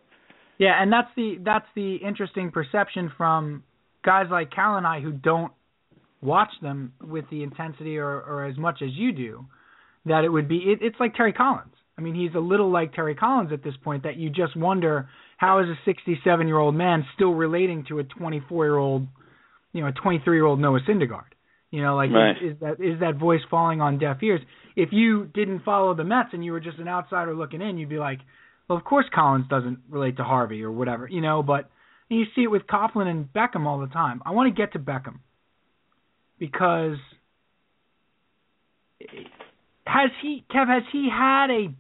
Yeah, 0.58 0.82
and 0.82 0.91
that's 0.91 1.10
the 1.16 1.38
that's 1.43 1.66
the 1.76 1.95
interesting 1.97 2.51
perception 2.51 3.12
from 3.18 3.64
guys 4.03 4.28
like 4.32 4.51
Cal 4.51 4.78
and 4.78 4.88
I 4.88 5.01
who 5.01 5.12
don't 5.12 5.51
watch 6.22 6.51
them 6.62 6.93
with 7.01 7.26
the 7.30 7.43
intensity 7.43 7.97
or, 7.97 8.22
or 8.22 8.45
as 8.45 8.58
much 8.58 8.82
as 8.82 8.89
you 8.93 9.12
do. 9.12 9.45
That 10.06 10.24
it 10.24 10.30
would 10.30 10.47
be 10.47 10.58
it, 10.58 10.80
it's 10.82 10.97
like 10.99 11.16
Terry 11.16 11.34
Collins. 11.34 11.74
I 11.97 12.01
mean, 12.01 12.14
he's 12.16 12.36
a 12.36 12.39
little 12.39 12.72
like 12.72 12.93
Terry 12.93 13.16
Collins 13.16 13.51
at 13.51 13.64
this 13.64 13.74
point. 13.84 14.03
That 14.03 14.18
you 14.18 14.30
just 14.30 14.56
wonder 14.56 15.10
how 15.38 15.60
is 15.60 15.68
a 15.68 15.76
67 15.86 16.47
year 16.47 16.58
old 16.58 16.76
man 16.76 17.06
still 17.16 17.32
relating 17.34 17.86
to 17.89 17.99
a 17.99 18.03
24 18.03 18.66
year 18.66 18.78
old, 18.78 19.08
you 19.74 19.82
know, 19.82 19.88
a 19.88 19.91
23 19.91 20.38
year 20.38 20.45
old 20.45 20.60
Noah 20.60 20.80
Syndergaard. 20.88 21.32
You 21.72 21.82
know, 21.82 21.95
like 21.95 22.12
Right. 22.12 22.38
is, 22.41 22.53
is 22.53 22.60
that 22.62 22.80
is 22.80 22.99
that 22.99 23.16
voice 23.16 23.41
falling 23.49 23.82
on 23.82 23.97
deaf 23.97 24.22
ears? 24.22 24.41
If 24.76 24.89
you 24.91 25.26
didn't 25.34 25.64
follow 25.64 25.93
the 25.95 26.03
Mets 26.03 26.30
and 26.34 26.45
you 26.45 26.51
were 26.51 26.60
just 26.60 26.78
an 26.80 26.88
outsider 26.88 27.34
looking 27.36 27.62
in, 27.62 27.78
you'd 27.78 27.89
be 27.89 27.97
like, 27.97 28.20
well, 28.68 28.78
of 28.78 28.84
course 28.84 29.05
Collins 29.13 29.45
doesn't 29.49 29.80
relate 29.89 30.18
to 30.18 30.24
Harvey 30.24 30.63
or 30.63 30.72
whatever, 30.72 31.07
you 31.07 31.22
know. 31.22 31.43
But 31.43 31.70
you 32.09 32.26
see 32.36 32.43
it 32.43 32.51
with 32.51 32.63
Coughlin 32.68 33.07
and 33.07 33.32
Beckham 33.32 33.66
all 33.66 33.80
the 33.80 33.88
time. 33.88 34.22
I 34.26 34.32
want 34.32 34.53
to 34.53 34.59
get 34.59 34.74
to 34.74 34.80
Beckham 34.80 35.20
because 36.39 36.97
has 39.86 40.11
he, 40.22 40.43
Kev, 40.53 40.68
has 40.68 40.84
he 40.91 41.09
had 41.11 41.49
a, 41.49 41.63
has 41.63 41.74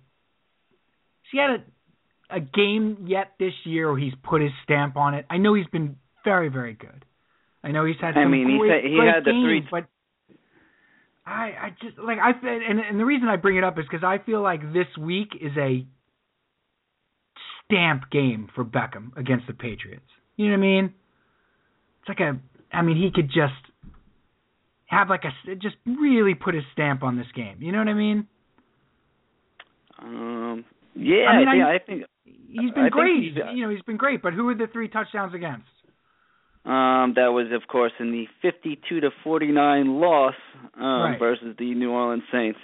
he 1.31 1.37
had 1.39 1.49
a, 1.51 2.37
a 2.37 2.39
game 2.39 3.05
yet 3.07 3.33
this 3.39 3.53
year 3.63 3.91
where 3.91 3.99
he's 3.99 4.13
put 4.23 4.41
his 4.41 4.51
stamp 4.63 4.95
on 4.97 5.13
it? 5.15 5.25
I 5.29 5.37
know 5.37 5.53
he's 5.53 5.67
been 5.67 5.97
very, 6.23 6.49
very 6.49 6.73
good. 6.73 7.05
I 7.63 7.71
know 7.71 7.85
he's 7.85 7.95
had 7.99 8.15
I 8.15 8.25
mean, 8.25 8.47
he 8.47 8.57
great, 8.59 8.83
said 8.83 8.89
he 8.89 8.97
had 8.97 9.23
the 9.25 9.31
games, 9.31 9.43
three- 9.43 9.67
but 9.71 9.85
I, 11.25 11.31
I 11.33 11.69
just 11.81 11.97
like 11.97 12.19
I 12.19 12.31
and 12.47 12.79
and 12.79 12.99
the 12.99 13.05
reason 13.05 13.27
I 13.27 13.37
bring 13.37 13.57
it 13.57 13.63
up 13.63 13.79
is 13.79 13.85
because 13.89 14.03
I 14.03 14.23
feel 14.23 14.43
like 14.43 14.61
this 14.71 14.85
week 14.99 15.29
is 15.41 15.51
a 15.57 15.83
stamp 17.65 18.09
game 18.11 18.47
for 18.55 18.63
Beckham 18.63 19.15
against 19.17 19.47
the 19.47 19.53
Patriots. 19.53 20.05
You 20.37 20.45
know 20.47 20.51
what 20.53 20.57
I 20.65 20.67
mean? 20.67 20.93
It's 22.01 22.09
like 22.09 22.19
a, 22.19 22.39
I 22.75 22.81
mean, 22.81 22.97
he 22.97 23.09
could 23.13 23.27
just 23.27 23.53
have 24.87 25.09
like 25.09 25.23
a, 25.23 25.55
just 25.55 25.75
really 25.85 26.35
put 26.35 26.53
his 26.53 26.63
stamp 26.73 27.03
on 27.03 27.17
this 27.17 27.27
game. 27.35 27.57
You 27.61 27.71
know 27.71 27.79
what 27.79 27.87
I 27.87 27.93
mean? 27.93 28.27
Um, 29.99 30.65
yeah, 30.95 31.25
I 31.27 31.37
mean, 31.45 31.57
yeah, 31.59 31.67
I- 31.67 31.75
I 31.75 31.79
think 31.79 32.03
He's 32.47 32.71
I 32.71 32.73
been 32.73 32.83
think 32.85 32.93
great. 32.93 33.23
he's- 33.33 33.55
you 33.55 33.63
know, 33.65 33.69
he's 33.69 33.81
been 33.81 33.97
great. 33.97 34.21
But 34.21 34.33
who 34.33 34.47
are 34.49 34.55
the 34.55 34.67
three 34.67 34.87
touchdowns 34.87 35.33
against? 35.33 35.67
um, 36.65 37.13
that 37.15 37.27
was, 37.27 37.51
of 37.51 37.67
course, 37.67 37.91
in 37.99 38.11
the 38.11 38.27
52 38.41 38.99
to 39.01 39.11
49 39.23 39.99
loss 39.99 40.33
um, 40.73 40.83
Right. 41.11 41.19
versus 41.19 41.55
the 41.57 41.75
New 41.75 41.91
Orleans 41.91 42.23
Saints. 42.31 42.57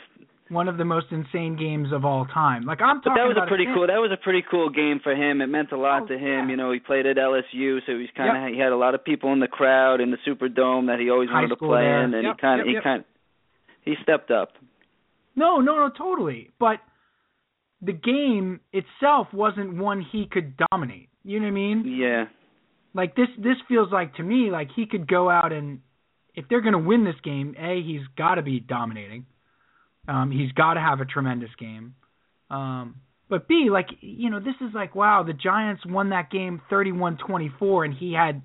One 0.52 0.68
of 0.68 0.78
the 0.78 0.84
most 0.84 1.06
insane 1.12 1.56
games 1.56 1.94
of 1.94 2.04
all 2.04 2.26
time. 2.26 2.66
Like 2.66 2.82
I'm 2.82 2.98
talking. 3.02 3.14
But 3.16 3.22
that 3.22 3.28
was 3.28 3.38
a 3.42 3.48
pretty 3.48 3.66
cool. 3.74 3.88
That 3.88 3.98
was 4.04 4.12
a 4.12 4.22
pretty 4.22 4.44
cool 4.52 4.70
game 4.70 5.00
for 5.02 5.14
him. 5.16 5.40
It 5.42 5.48
meant 5.48 5.72
a 5.72 5.78
lot 5.78 6.04
Oh, 6.04 6.08
to 6.08 6.14
him. 6.16 6.22
yeah. 6.46 6.48
You 6.50 6.58
know, 6.58 6.72
he 6.74 6.80
played 6.80 7.06
at 7.06 7.16
LSU, 7.16 7.80
so 7.86 7.98
he's 7.98 8.10
kind 8.18 8.36
of 8.48 8.54
he 8.54 8.60
had 8.60 8.74
a 8.74 8.76
lot 8.78 8.94
of 8.94 9.04
people 9.06 9.32
in 9.32 9.40
the 9.40 9.48
crowd 9.48 10.02
in 10.02 10.12
the 10.12 10.18
Superdome 10.28 10.88
that 10.88 11.00
he 11.00 11.10
always 11.10 11.30
High 11.30 11.36
wanted 11.48 11.50
to 11.50 11.56
play 11.56 11.84
there. 11.84 12.04
in, 12.04 12.14
and 12.14 12.24
Yep, 12.26 12.36
he 12.36 12.42
kind 12.42 12.60
of 12.62 12.68
yep, 12.68 12.70
he 12.72 12.74
yep. 12.76 12.84
kind 12.84 13.04
he 13.84 13.96
stepped 14.04 14.30
up. 14.30 14.50
No, 15.36 15.60
no, 15.62 15.78
no, 15.78 15.90
totally. 15.98 16.50
But 16.60 16.80
the 17.82 17.94
game 17.94 18.60
itself 18.74 19.28
wasn't 19.34 19.78
one 19.78 20.06
he 20.12 20.28
could 20.30 20.56
dominate. 20.70 21.08
You 21.24 21.40
know 21.40 21.46
what 21.46 21.52
I 21.52 21.54
mean? 21.54 21.86
Yeah. 21.98 22.26
Like 22.94 23.16
this 23.16 23.30
this 23.38 23.56
feels 23.70 23.90
like 23.92 24.16
to 24.16 24.24
me 24.24 24.52
like 24.52 24.68
he 24.76 24.86
could 24.86 25.08
go 25.08 25.30
out 25.30 25.54
and 25.54 25.80
if 26.36 26.46
they're 26.50 26.62
going 26.62 26.74
to 26.74 26.80
win 26.80 27.06
this 27.06 27.16
game, 27.24 27.56
A, 27.60 27.82
he's 27.82 28.02
got 28.18 28.36
to 28.36 28.42
be 28.42 28.60
dominating. 28.60 29.26
Um 30.08 30.32
he's 30.32 30.52
got 30.52 30.76
to 30.76 30.80
have 30.80 31.00
a 31.00 31.06
tremendous 31.06 31.52
game. 31.60 31.96
Um 32.50 32.96
but 33.30 33.48
B, 33.48 33.70
like 33.72 33.88
you 34.02 34.30
know, 34.30 34.40
this 34.40 34.56
is 34.62 34.74
like 34.74 34.96
wow, 34.96 35.24
the 35.24 35.34
Giants 35.34 35.84
won 35.86 36.10
that 36.10 36.30
game 36.32 36.62
31-24 36.72 37.86
and 37.86 37.94
he 37.94 38.14
had, 38.14 38.42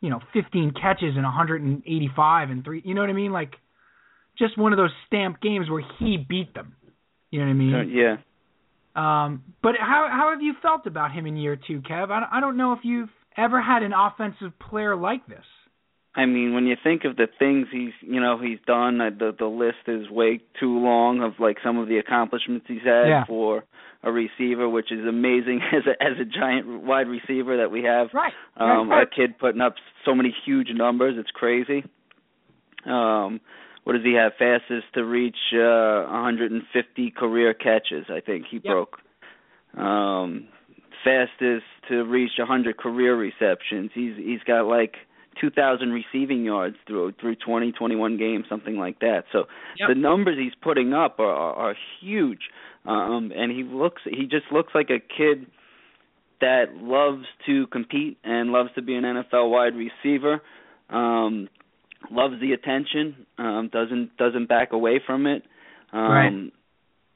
you 0.00 0.10
know, 0.10 0.20
15 0.32 0.72
catches 0.80 1.14
and 1.16 1.24
185 1.24 2.50
and 2.50 2.64
3, 2.64 2.82
you 2.84 2.94
know 2.94 3.00
what 3.02 3.10
I 3.10 3.14
mean? 3.14 3.32
Like 3.32 3.54
just 4.38 4.56
one 4.58 4.72
of 4.72 4.78
those 4.78 4.92
stamped 5.06 5.42
games 5.42 5.68
where 5.68 5.84
he 5.98 6.16
beat 6.16 6.54
them. 6.54 6.74
You 7.30 7.40
know 7.40 7.46
what 7.46 7.50
I 7.50 7.54
mean? 7.54 7.74
Uh, 7.74 7.82
yeah. 7.82 8.16
Um, 8.96 9.44
but 9.62 9.72
how 9.78 10.08
how 10.10 10.30
have 10.32 10.42
you 10.42 10.54
felt 10.60 10.86
about 10.86 11.12
him 11.12 11.26
in 11.26 11.36
year 11.36 11.56
two, 11.56 11.80
Kev? 11.80 12.10
I, 12.10 12.38
I 12.38 12.40
don't 12.40 12.56
know 12.56 12.72
if 12.72 12.80
you've 12.82 13.08
ever 13.36 13.60
had 13.62 13.82
an 13.82 13.92
offensive 13.92 14.58
player 14.58 14.96
like 14.96 15.26
this. 15.26 15.44
I 16.16 16.26
mean, 16.26 16.54
when 16.54 16.66
you 16.66 16.76
think 16.82 17.04
of 17.04 17.16
the 17.16 17.28
things 17.38 17.68
he's, 17.70 17.92
you 18.00 18.20
know, 18.20 18.36
he's 18.38 18.58
done, 18.66 19.00
uh, 19.00 19.10
the 19.16 19.32
the 19.38 19.46
list 19.46 19.86
is 19.86 20.10
way 20.10 20.40
too 20.58 20.78
long 20.78 21.22
of 21.22 21.34
like 21.38 21.58
some 21.62 21.78
of 21.78 21.86
the 21.88 21.98
accomplishments 21.98 22.66
he's 22.68 22.82
had 22.84 23.06
Yeah. 23.08 23.24
for 23.26 23.62
a 24.02 24.10
receiver, 24.10 24.68
which 24.68 24.90
is 24.90 25.06
amazing 25.06 25.60
as 25.72 25.86
a 25.86 26.02
as 26.02 26.18
a 26.20 26.24
giant 26.24 26.82
wide 26.82 27.06
receiver 27.06 27.56
that 27.58 27.70
we 27.70 27.84
have. 27.84 28.08
Right. 28.12 28.32
Um, 28.56 28.90
right, 28.90 29.06
a 29.06 29.06
kid 29.06 29.38
putting 29.38 29.60
up 29.60 29.74
so 30.04 30.14
many 30.14 30.34
huge 30.44 30.70
numbers, 30.74 31.14
it's 31.16 31.30
crazy. 31.30 31.84
Um, 32.86 33.40
what 33.84 33.92
does 33.92 34.02
he 34.02 34.14
have? 34.14 34.32
Fastest 34.38 34.86
to 34.94 35.04
reach 35.04 35.36
uh 35.54 36.04
150 36.10 37.10
career 37.12 37.54
catches, 37.54 38.06
I 38.10 38.20
think 38.20 38.46
he 38.50 38.56
Yep. 38.56 38.64
broke. 38.64 38.98
Um, 39.76 40.48
fastest 41.04 41.64
to 41.88 42.04
reach 42.04 42.32
100 42.38 42.76
career 42.78 43.16
receptions. 43.16 43.90
He's 43.94 44.16
he's 44.16 44.42
got 44.46 44.66
like 44.66 44.96
2,000 45.40 45.90
receiving 45.92 46.44
yards 46.44 46.76
through 46.86 47.12
through 47.20 47.36
20, 47.36 47.72
21 47.72 48.16
games, 48.18 48.44
something 48.48 48.76
like 48.76 48.98
that. 49.00 49.24
So 49.32 49.44
Yep. 49.78 49.88
the 49.88 49.94
numbers 49.94 50.36
he's 50.38 50.54
putting 50.62 50.92
up 50.92 51.18
are, 51.18 51.24
are, 51.32 51.54
are 51.70 51.74
huge, 52.00 52.40
um, 52.86 53.32
and 53.34 53.50
he 53.50 53.62
looks 53.62 54.02
he 54.04 54.26
just 54.26 54.46
looks 54.52 54.74
like 54.74 54.90
a 54.90 54.98
kid 55.00 55.46
that 56.40 56.74
loves 56.76 57.26
to 57.46 57.66
compete 57.68 58.18
and 58.24 58.50
loves 58.50 58.70
to 58.74 58.82
be 58.82 58.94
an 58.94 59.04
NFL 59.04 59.50
wide 59.50 59.74
receiver. 59.76 60.40
Um, 60.88 61.48
loves 62.10 62.34
the 62.40 62.52
attention. 62.52 63.26
Um, 63.38 63.68
doesn't 63.72 64.16
doesn't 64.16 64.48
back 64.48 64.72
away 64.72 65.00
from 65.04 65.26
it. 65.26 65.42
Um, 65.92 66.10
Right. 66.10 66.52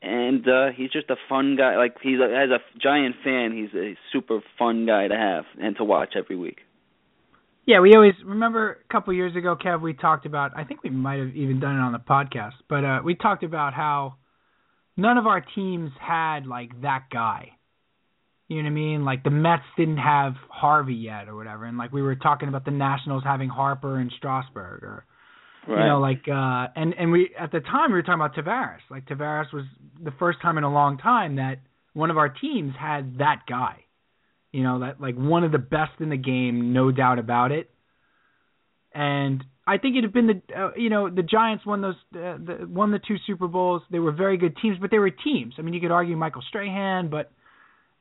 And 0.07 0.47
uh, 0.47 0.67
he's 0.77 0.91
just 0.91 1.09
a 1.09 1.17
fun 1.31 1.57
guy. 1.57 1.77
Like 1.79 1.97
he's 2.03 2.21
a, 2.21 2.25
as 2.25 2.51
a 2.51 2.59
giant 2.79 3.17
fan, 3.25 3.53
he's 3.57 3.75
a 3.75 3.97
super 4.13 4.41
fun 4.59 4.85
guy 4.85 5.09
to 5.09 5.17
have 5.17 5.45
and 5.59 5.75
to 5.79 5.85
watch 5.85 6.13
every 6.15 6.37
week. 6.37 6.59
Yeah, 7.67 7.81
we 7.81 7.95
always 7.95 8.15
remember 8.25 8.79
a 8.89 8.93
couple 8.93 9.13
years 9.15 9.35
ago, 9.37 9.57
Kev. 9.57 9.81
We 9.81 9.95
talked 9.95 10.27
about. 10.27 10.53
I 10.57 10.65
think 10.65 10.83
we 10.83 10.91
might 10.91 11.19
have 11.19 11.35
even 11.35 11.61
done 11.61 11.77
it 11.77 11.81
on 11.81 11.93
the 11.93 11.99
podcast, 11.99 12.53
but 12.69 12.85
uh, 12.85 13.01
we 13.05 13.15
talked 13.15 13.43
about 13.43 13.73
how 13.73 14.17
none 14.97 15.17
of 15.17 15.27
our 15.27 15.41
teams 15.55 15.91
had 16.01 16.47
like 16.47 16.83
that 16.83 17.05
guy. 17.11 17.53
You 18.49 18.59
know 18.59 18.65
what 18.65 18.73
I 18.73 18.75
mean? 18.75 19.05
Like 19.07 19.25
the 19.25 19.31
Mets 19.31 19.63
didn't 19.79 19.97
have 19.97 20.35
Harvey 20.51 20.95
yet, 20.95 21.29
or 21.29 21.37
whatever, 21.37 21.65
and 21.65 21.79
like 21.79 21.93
we 21.93 22.03
were 22.03 22.17
talking 22.17 22.49
about 22.49 22.67
the 22.67 22.71
Nationals 22.71 23.23
having 23.25 23.49
Harper 23.49 23.99
and 23.99 24.13
Strasburg, 24.19 24.83
or 24.83 25.05
Right. 25.67 25.85
you 25.85 25.89
know, 25.89 25.99
like 25.99 26.29
uh, 26.29 26.67
and 26.77 26.93
and 26.99 27.11
we 27.11 27.31
at 27.41 27.51
the 27.51 27.61
time 27.61 27.91
we 27.91 27.95
were 27.95 28.03
talking 28.03 28.21
about 28.21 28.35
Tavares. 28.35 28.81
Like 28.91 29.07
Tavares 29.07 29.51
was 29.53 29.65
the 30.03 30.11
first 30.19 30.43
time 30.43 30.59
in 30.59 30.65
a 30.65 30.71
long 30.71 30.99
time 30.99 31.37
that 31.37 31.61
one 31.95 32.11
of 32.11 32.19
our 32.19 32.29
teams 32.29 32.75
had 32.79 33.17
that 33.19 33.45
guy. 33.49 33.84
You 34.55 34.63
know, 34.63 34.79
that 34.79 35.01
like 35.01 35.17
one 35.17 35.43
of 35.43 35.51
the 35.51 35.59
best 35.59 35.99
in 35.99 36.11
the 36.11 36.17
game, 36.17 36.73
no 36.73 36.93
doubt 36.93 37.19
about 37.19 37.51
it. 37.51 37.69
And 38.95 39.43
I 39.67 39.79
think 39.79 39.97
it'd 39.97 40.05
have 40.05 40.13
been 40.13 40.29
the 40.29 40.57
uh, 40.57 40.71
you 40.77 40.91
know 40.91 41.11
the 41.11 41.25
Giants 41.25 41.67
won 41.67 41.81
those 41.81 41.97
uh, 42.15 42.39
the, 42.39 42.69
won 42.69 42.93
the 42.93 43.01
two 43.01 43.17
Super 43.27 43.49
Bowls. 43.49 43.83
They 43.91 43.99
were 43.99 44.13
very 44.13 44.37
good 44.37 44.57
teams, 44.63 44.77
but 44.81 44.93
they 44.93 45.01
were 45.01 45.11
teams. 45.11 45.55
I 45.59 45.63
mean, 45.63 45.75
you 45.75 45.81
could 45.81 45.91
argue 45.91 46.17
Michael 46.17 46.43
Strahan, 46.49 47.11
but 47.11 47.33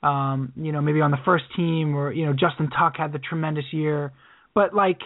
um, 0.08 0.54
you 0.56 0.72
know 0.72 0.80
maybe 0.80 1.02
on 1.02 1.10
the 1.10 1.18
first 1.26 1.46
team 1.56 1.96
or 1.96 2.14
you 2.14 2.28
know 2.28 2.34
Justin 2.34 2.70
Tuck 2.70 2.98
had 2.98 3.14
the 3.14 3.20
tremendous 3.20 3.66
year, 3.72 4.14
but 4.54 4.76
like 4.76 5.00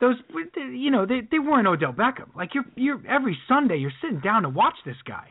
those 0.00 0.14
you 0.54 0.92
know 0.92 1.06
they 1.06 1.22
they 1.28 1.40
weren't 1.40 1.66
Odell 1.66 1.92
Beckham. 1.92 2.36
Like 2.36 2.54
you're 2.54 2.66
you're 2.76 3.02
every 3.08 3.36
Sunday 3.48 3.78
you're 3.78 3.90
sitting 4.00 4.20
down 4.20 4.44
to 4.44 4.48
watch 4.48 4.76
this 4.86 5.02
guy. 5.04 5.30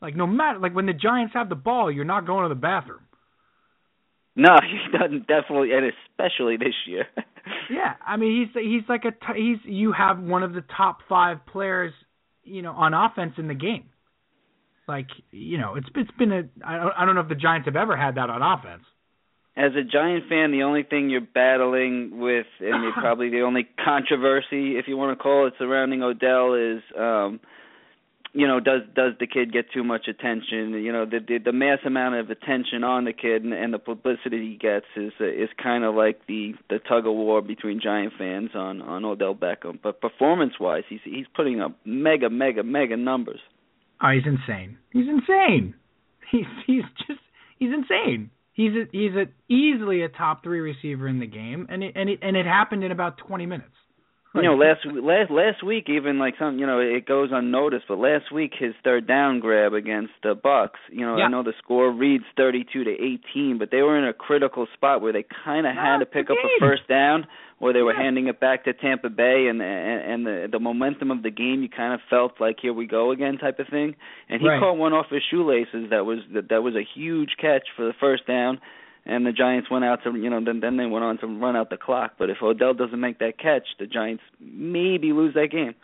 Like 0.00 0.14
no 0.14 0.28
matter 0.28 0.60
like 0.60 0.76
when 0.76 0.86
the 0.86 0.92
Giants 0.92 1.34
have 1.34 1.48
the 1.48 1.56
ball, 1.56 1.90
you're 1.90 2.04
not 2.04 2.24
going 2.24 2.44
to 2.44 2.48
the 2.48 2.60
bathroom. 2.60 3.00
No, 4.36 4.56
he's 4.62 5.00
doesn't 5.00 5.26
definitely, 5.26 5.72
and 5.72 5.86
especially 5.86 6.56
this 6.56 6.74
year. 6.86 7.06
Yeah, 7.70 7.94
I 8.06 8.16
mean 8.18 8.46
he's 8.54 8.62
he's 8.62 8.82
like 8.90 9.04
a 9.04 9.10
t- 9.10 9.40
he's 9.40 9.58
you 9.64 9.92
have 9.92 10.18
one 10.18 10.42
of 10.42 10.52
the 10.52 10.62
top 10.76 10.98
five 11.08 11.46
players 11.46 11.94
you 12.44 12.60
know 12.60 12.72
on 12.72 12.92
offense 12.92 13.34
in 13.38 13.48
the 13.48 13.54
game. 13.54 13.84
Like 14.86 15.06
you 15.30 15.56
know 15.56 15.74
it's 15.76 15.86
it's 15.94 16.10
been 16.18 16.32
a 16.32 16.42
I 16.64 16.76
don't 16.76 16.92
I 16.98 17.04
don't 17.06 17.14
know 17.14 17.22
if 17.22 17.28
the 17.28 17.34
Giants 17.34 17.66
have 17.66 17.76
ever 17.76 17.96
had 17.96 18.16
that 18.16 18.28
on 18.28 18.42
offense. 18.42 18.84
As 19.56 19.72
a 19.72 19.82
Giant 19.82 20.28
fan, 20.28 20.52
the 20.52 20.62
only 20.62 20.84
thing 20.84 21.10
you're 21.10 21.20
battling 21.20 22.20
with, 22.20 22.46
and 22.60 22.94
probably 23.00 23.28
the 23.28 23.40
only 23.40 23.66
controversy, 23.84 24.76
if 24.78 24.86
you 24.86 24.96
want 24.96 25.18
to 25.18 25.22
call 25.22 25.48
it, 25.48 25.54
surrounding 25.58 26.00
Odell 26.02 26.54
is, 26.54 26.80
um, 26.96 27.40
you 28.32 28.46
know, 28.46 28.60
does 28.60 28.82
does 28.94 29.14
the 29.18 29.26
kid 29.26 29.52
get 29.52 29.72
too 29.72 29.82
much 29.82 30.06
attention? 30.08 30.72
You 30.72 30.92
know, 30.92 31.06
the 31.06 31.20
the, 31.26 31.38
the 31.38 31.52
mass 31.52 31.78
amount 31.86 32.16
of 32.16 32.30
attention 32.30 32.84
on 32.84 33.04
the 33.04 33.12
kid 33.12 33.42
and, 33.42 33.52
and 33.52 33.72
the 33.72 33.78
publicity 33.78 34.50
he 34.50 34.56
gets 34.56 34.86
is 34.96 35.12
is 35.20 35.48
kind 35.62 35.84
of 35.84 35.94
like 35.94 36.26
the 36.26 36.54
the 36.68 36.78
tug 36.78 37.06
of 37.06 37.14
war 37.14 37.40
between 37.42 37.80
Giant 37.80 38.12
fans 38.18 38.50
on 38.54 38.82
on 38.82 39.04
Odell 39.04 39.34
Beckham. 39.34 39.78
But 39.82 40.00
performance 40.00 40.54
wise, 40.60 40.84
he's 40.88 41.00
he's 41.04 41.26
putting 41.34 41.60
up 41.60 41.78
mega 41.84 42.28
mega 42.28 42.62
mega 42.62 42.96
numbers. 42.96 43.40
Oh, 44.02 44.10
he's 44.10 44.26
insane. 44.26 44.78
He's 44.92 45.08
insane. 45.08 45.74
He's 46.30 46.46
he's 46.66 46.84
just 47.06 47.20
he's 47.58 47.70
insane. 47.72 48.30
He's 48.52 48.72
a, 48.72 48.84
he's 48.90 49.12
a, 49.12 49.52
easily 49.52 50.02
a 50.02 50.08
top 50.08 50.42
three 50.42 50.58
receiver 50.58 51.06
in 51.06 51.20
the 51.20 51.26
game, 51.26 51.68
and 51.70 51.84
it, 51.84 51.92
and 51.94 52.10
it 52.10 52.18
and 52.22 52.36
it 52.36 52.44
happened 52.44 52.84
in 52.84 52.90
about 52.90 53.16
twenty 53.18 53.46
minutes. 53.46 53.70
You 54.34 54.42
know, 54.42 54.54
last 54.54 54.80
last 54.84 55.30
last 55.30 55.64
week, 55.64 55.88
even 55.88 56.18
like 56.18 56.34
some, 56.38 56.58
you 56.58 56.66
know, 56.66 56.78
it 56.78 57.06
goes 57.06 57.30
unnoticed. 57.32 57.86
But 57.88 57.98
last 57.98 58.30
week, 58.30 58.52
his 58.56 58.74
third 58.84 59.06
down 59.08 59.40
grab 59.40 59.72
against 59.72 60.12
the 60.22 60.34
Bucks. 60.34 60.78
You 60.92 61.04
know, 61.06 61.16
Yeah. 61.16 61.24
I 61.24 61.28
know 61.28 61.42
the 61.42 61.54
score 61.58 61.90
reads 61.90 62.24
thirty-two 62.36 62.84
to 62.84 62.90
eighteen, 62.90 63.56
but 63.58 63.70
they 63.70 63.82
were 63.82 63.96
in 63.98 64.04
a 64.04 64.12
critical 64.12 64.66
spot 64.74 65.00
where 65.00 65.12
they 65.12 65.24
kind 65.44 65.66
of 65.66 65.74
had 65.74 65.98
to 65.98 66.06
pick 66.06 66.30
up 66.30 66.36
a 66.36 66.60
first 66.60 66.86
down, 66.88 67.26
or 67.58 67.72
they 67.72 67.80
were 67.82 67.94
Yeah. 67.94 68.02
handing 68.02 68.26
it 68.28 68.38
back 68.38 68.64
to 68.64 68.74
Tampa 68.74 69.08
Bay, 69.08 69.48
and 69.48 69.62
and, 69.62 70.02
and 70.12 70.26
the 70.26 70.48
the 70.52 70.60
momentum 70.60 71.10
of 71.10 71.22
the 71.22 71.30
game, 71.30 71.62
you 71.62 71.70
kind 71.70 71.94
of 71.94 72.00
felt 72.10 72.38
like 72.38 72.60
here 72.60 72.74
we 72.74 72.86
go 72.86 73.10
again 73.10 73.38
type 73.38 73.58
of 73.58 73.66
thing. 73.68 73.96
And 74.28 74.42
he 74.42 74.46
Right. 74.46 74.60
caught 74.60 74.76
one 74.76 74.92
off 74.92 75.08
his 75.08 75.22
shoelaces 75.30 75.88
that 75.88 76.04
was 76.04 76.18
that 76.34 76.50
that 76.50 76.62
was 76.62 76.76
a 76.76 76.82
huge 76.84 77.38
catch 77.40 77.66
for 77.74 77.86
the 77.86 77.94
first 77.94 78.26
down 78.26 78.60
and 79.08 79.26
the 79.26 79.32
Giants 79.32 79.70
went 79.70 79.84
out 79.84 80.00
to 80.04 80.14
you 80.14 80.30
know 80.30 80.40
then 80.44 80.60
then 80.60 80.76
they 80.76 80.86
went 80.86 81.04
on 81.04 81.18
to 81.18 81.26
run 81.26 81.56
out 81.56 81.70
the 81.70 81.76
clock. 81.76 82.12
But 82.18 82.30
if 82.30 82.36
Odell 82.42 82.74
doesn't 82.74 83.00
make 83.00 83.18
that 83.18 83.38
catch, 83.38 83.66
the 83.78 83.86
Giants 83.86 84.22
maybe 84.38 85.12
lose 85.12 85.34
that 85.34 85.48
game. 85.50 85.74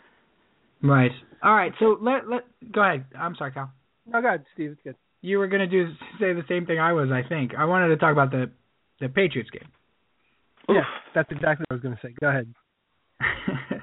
Right. 0.81 1.11
All 1.43 1.55
right. 1.55 1.73
So 1.79 1.97
let 1.99 2.29
let 2.29 2.43
go 2.71 2.81
ahead. 2.81 3.05
I'm 3.17 3.35
sorry, 3.35 3.51
Cal. 3.51 3.71
Oh, 4.13 4.21
God, 4.21 4.45
Steve, 4.53 4.71
it's 4.71 4.81
good. 4.83 4.95
You 5.21 5.39
were 5.39 5.47
gonna 5.47 5.67
do 5.67 5.87
say 6.19 6.33
the 6.33 6.43
same 6.47 6.65
thing 6.65 6.79
I 6.79 6.93
was. 6.93 7.09
I 7.11 7.27
think 7.27 7.53
I 7.57 7.65
wanted 7.65 7.87
to 7.89 7.97
talk 7.97 8.11
about 8.11 8.31
the 8.31 8.51
the 8.99 9.09
Patriots 9.09 9.49
game. 9.49 9.69
Yeah, 10.69 10.83
that's 11.13 11.31
exactly 11.31 11.65
what 11.67 11.71
I 11.71 11.73
was 11.75 11.83
going 11.83 11.95
to 11.95 12.01
say. 12.01 12.13
Go 12.19 12.27
ahead. 12.27 12.53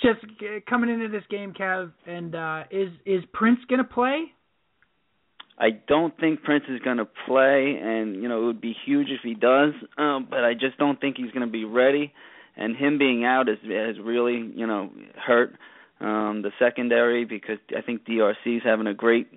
Just 0.00 0.24
uh, 0.24 0.60
coming 0.68 0.90
into 0.90 1.08
this 1.08 1.22
game, 1.30 1.52
Kev, 1.52 1.92
and 2.06 2.34
uh, 2.34 2.64
is 2.70 2.90
is 3.06 3.22
Prince 3.32 3.58
gonna 3.68 3.84
play? 3.84 4.32
I 5.62 5.70
don't 5.86 6.18
think 6.18 6.42
Prince 6.42 6.64
is 6.68 6.80
going 6.80 6.96
to 6.96 7.06
play, 7.26 7.78
and 7.80 8.20
you 8.20 8.28
know 8.28 8.42
it 8.42 8.46
would 8.46 8.60
be 8.60 8.74
huge 8.84 9.10
if 9.10 9.20
he 9.22 9.34
does. 9.34 9.72
Um, 9.96 10.26
but 10.28 10.44
I 10.44 10.54
just 10.54 10.76
don't 10.76 11.00
think 11.00 11.16
he's 11.16 11.30
going 11.30 11.46
to 11.46 11.52
be 11.52 11.64
ready, 11.64 12.12
and 12.56 12.76
him 12.76 12.98
being 12.98 13.24
out 13.24 13.46
has 13.46 13.58
has 13.62 13.96
really 14.02 14.52
you 14.56 14.66
know 14.66 14.90
hurt 15.24 15.52
um, 16.00 16.42
the 16.42 16.50
secondary 16.58 17.24
because 17.24 17.58
I 17.76 17.80
think 17.80 18.04
DRC 18.04 18.56
is 18.56 18.62
having 18.64 18.88
a 18.88 18.94
great 18.94 19.28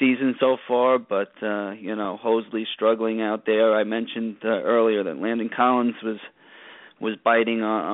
season 0.00 0.34
so 0.40 0.56
far, 0.66 0.98
but 0.98 1.30
uh, 1.40 1.70
you 1.78 1.94
know 1.94 2.18
Hosley's 2.22 2.66
struggling 2.74 3.22
out 3.22 3.46
there. 3.46 3.76
I 3.76 3.84
mentioned 3.84 4.38
uh, 4.44 4.48
earlier 4.48 5.04
that 5.04 5.16
Landon 5.16 5.50
Collins 5.56 5.94
was 6.02 6.18
was 7.00 7.14
biting 7.22 7.62
on, 7.62 7.84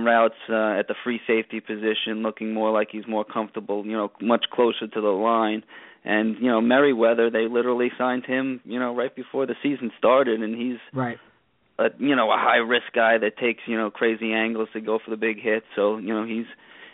on 0.00 0.04
routes 0.04 0.34
uh, 0.48 0.80
at 0.80 0.88
the 0.88 0.96
free 1.04 1.20
safety 1.24 1.60
position, 1.60 2.24
looking 2.24 2.52
more 2.52 2.72
like 2.72 2.88
he's 2.90 3.06
more 3.06 3.24
comfortable, 3.24 3.86
you 3.86 3.92
know, 3.92 4.10
much 4.20 4.46
closer 4.50 4.88
to 4.88 5.00
the 5.00 5.08
line. 5.08 5.62
And 6.06 6.36
you 6.38 6.46
know, 6.46 6.60
Meriweather, 6.60 7.32
they 7.32 7.48
literally 7.52 7.90
signed 7.98 8.24
him, 8.24 8.60
you 8.64 8.78
know, 8.78 8.94
right 8.94 9.14
before 9.14 9.44
the 9.44 9.56
season 9.62 9.90
started, 9.98 10.40
and 10.40 10.54
he's 10.56 10.78
Right. 10.94 11.18
a 11.80 11.88
you 11.98 12.14
know 12.14 12.30
a 12.30 12.38
high 12.38 12.58
risk 12.58 12.86
guy 12.94 13.18
that 13.18 13.36
takes 13.36 13.62
you 13.66 13.76
know 13.76 13.90
crazy 13.90 14.32
angles 14.32 14.68
to 14.72 14.80
go 14.80 14.98
for 15.04 15.10
the 15.10 15.16
big 15.16 15.42
hit. 15.42 15.64
So 15.74 15.98
you 15.98 16.14
know 16.14 16.24
he's 16.24 16.46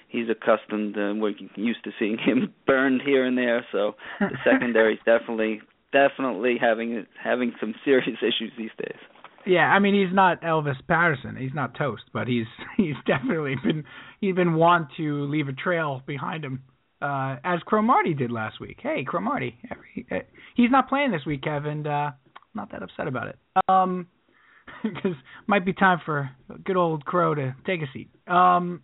he's 0.09 0.29
accustomed 0.31 0.97
uh, 0.97 1.13
we're 1.15 1.35
used 1.57 1.85
to 1.85 1.91
seeing 1.99 2.17
him 2.19 2.53
burned 2.67 3.03
here 3.05 3.25
and 3.27 3.37
there. 3.37 3.67
So 3.71 3.97
the 4.19 4.37
secondary's 4.45 4.99
definitely 5.05 5.61
definitely 5.93 6.57
having 6.59 7.07
having 7.23 7.53
some 7.61 7.75
serious 7.85 8.09
issues 8.23 8.53
these 8.57 8.71
days. 8.79 8.99
Yeah, 9.45 9.67
I 9.67 9.79
mean 9.79 9.95
he's 9.95 10.15
not 10.15 10.41
Elvis 10.41 10.77
Patterson. 10.89 11.37
He's 11.37 11.53
not 11.55 11.77
toast, 11.77 12.05
but 12.15 12.29
he's 12.29 12.47
he's 12.79 12.95
definitely 13.07 13.57
been 13.63 13.85
he's 14.21 14.35
been 14.35 14.55
wont 14.55 14.89
to 14.97 15.25
leave 15.27 15.49
a 15.49 15.53
trail 15.53 16.01
behind 16.07 16.45
him, 16.45 16.63
uh, 17.03 17.37
as 17.45 17.61
Cromartie 17.67 18.15
did 18.15 18.31
last 18.31 18.61
week. 18.61 18.79
Hey, 18.83 19.05
Cromartie, 19.07 19.57
every, 19.71 20.07
uh, 20.11 20.25
he's 20.55 20.71
not 20.71 20.89
playing 20.89 21.11
this 21.11 21.27
week, 21.27 21.43
Kevin. 21.43 21.87
Uh, 21.87 22.13
not 22.55 22.71
that 22.73 22.83
upset 22.83 23.09
about 23.09 23.29
it. 23.29 23.39
Um, 23.69 24.07
because 24.83 25.17
might 25.47 25.65
be 25.65 25.73
time 25.73 26.01
for 26.05 26.31
good 26.65 26.77
old 26.77 27.05
Crow 27.05 27.35
to 27.35 27.55
take 27.67 27.81
a 27.83 27.87
seat. 27.93 28.11
Um, 28.27 28.83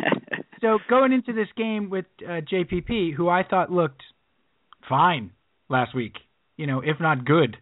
so 0.60 0.78
going 0.88 1.12
into 1.12 1.32
this 1.32 1.48
game 1.56 1.90
with 1.90 2.06
uh, 2.24 2.40
JPP, 2.50 3.14
who 3.14 3.28
I 3.28 3.42
thought 3.42 3.70
looked 3.70 4.02
fine 4.88 5.30
last 5.68 5.94
week, 5.94 6.14
you 6.56 6.66
know, 6.66 6.80
if 6.80 7.00
not 7.00 7.24
good, 7.24 7.56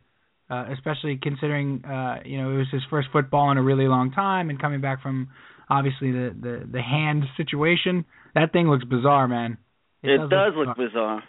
uh, 0.50 0.66
especially 0.72 1.18
considering 1.22 1.84
uh, 1.84 2.18
you 2.24 2.40
know 2.40 2.52
it 2.52 2.58
was 2.58 2.66
his 2.72 2.82
first 2.88 3.08
football 3.12 3.50
in 3.50 3.58
a 3.58 3.62
really 3.62 3.86
long 3.86 4.12
time 4.12 4.50
and 4.50 4.60
coming 4.60 4.80
back 4.80 5.02
from 5.02 5.28
obviously 5.68 6.12
the 6.12 6.34
the, 6.40 6.68
the 6.70 6.82
hand 6.82 7.24
situation. 7.36 8.04
That 8.34 8.52
thing 8.52 8.68
looks 8.68 8.84
bizarre, 8.84 9.28
man. 9.28 9.58
It, 10.02 10.30
does, 10.30 10.52
look 10.56 10.76
bizarre. 10.76 11.22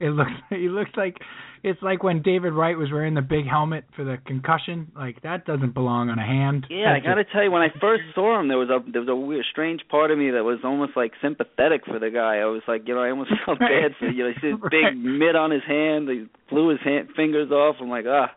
It 0.00 0.10
looks 0.10 0.30
it 0.50 0.70
looks 0.70 0.90
like 0.96 1.16
it's 1.62 1.80
like 1.80 2.02
when 2.02 2.22
David 2.22 2.52
Wright 2.54 2.76
was 2.76 2.90
wearing 2.90 3.14
the 3.14 3.22
big 3.22 3.46
helmet 3.46 3.84
for 3.94 4.04
the 4.04 4.18
concussion. 4.26 4.90
Like 4.96 5.22
that 5.22 5.46
doesn't 5.46 5.74
belong 5.74 6.10
on 6.10 6.18
a 6.18 6.26
hand. 6.26 6.66
Yeah, 6.68 6.92
I 6.92 6.98
got 6.98 7.14
to 7.14 7.24
tell 7.24 7.44
you, 7.44 7.50
when 7.52 7.62
I 7.62 7.68
first 7.80 8.02
saw 8.14 8.40
him, 8.40 8.48
there 8.48 8.58
was 8.58 8.68
a 8.68 8.80
there 8.90 9.00
was 9.00 9.08
a 9.08 9.14
weird, 9.14 9.44
strange 9.50 9.80
part 9.88 10.10
of 10.10 10.18
me 10.18 10.30
that 10.32 10.42
was 10.42 10.58
almost 10.64 10.92
like 10.96 11.12
sympathetic 11.22 11.82
for 11.86 11.98
the 12.00 12.10
guy. 12.10 12.38
I 12.38 12.46
was 12.46 12.62
like, 12.66 12.82
you 12.88 12.94
know, 12.94 13.00
I 13.02 13.10
almost 13.10 13.30
felt 13.46 13.60
Right. 13.60 13.90
bad 13.90 13.92
for 13.98 14.08
you 14.10 14.24
know, 14.24 14.32
he 14.34 14.40
see 14.40 14.50
his 14.50 14.60
Right. 14.62 14.92
big 14.92 14.98
mitt 14.98 15.36
on 15.36 15.50
his 15.52 15.62
hand. 15.66 16.08
He 16.08 16.26
blew 16.50 16.68
his 16.70 16.80
hand, 16.84 17.08
fingers 17.14 17.50
off. 17.52 17.76
I'm 17.80 17.88
like, 17.88 18.06
ah. 18.08 18.30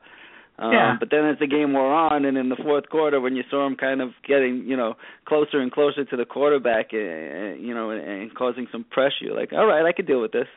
Um, 0.59 0.71
Yeah. 0.71 0.95
But 0.99 1.09
then 1.11 1.25
as 1.25 1.37
the 1.39 1.47
game 1.47 1.73
wore 1.73 1.93
on, 1.93 2.25
and 2.25 2.37
in 2.37 2.49
the 2.49 2.55
fourth 2.55 2.89
quarter, 2.89 3.19
when 3.19 3.35
you 3.35 3.43
saw 3.49 3.65
him 3.67 3.75
kind 3.75 4.01
of 4.01 4.09
getting, 4.27 4.63
you 4.65 4.77
know, 4.77 4.95
closer 5.27 5.59
and 5.59 5.71
closer 5.71 6.05
to 6.05 6.15
the 6.17 6.25
quarterback, 6.25 6.87
uh, 6.93 6.97
you 7.59 7.73
know, 7.73 7.89
and, 7.89 8.01
and 8.01 8.33
causing 8.35 8.67
some 8.71 8.85
pressure, 8.89 9.21
you're 9.25 9.35
like, 9.39 9.51
all 9.53 9.65
right, 9.67 9.85
I 9.85 9.91
could 9.91 10.07
deal 10.07 10.21
with 10.21 10.31
this. 10.31 10.47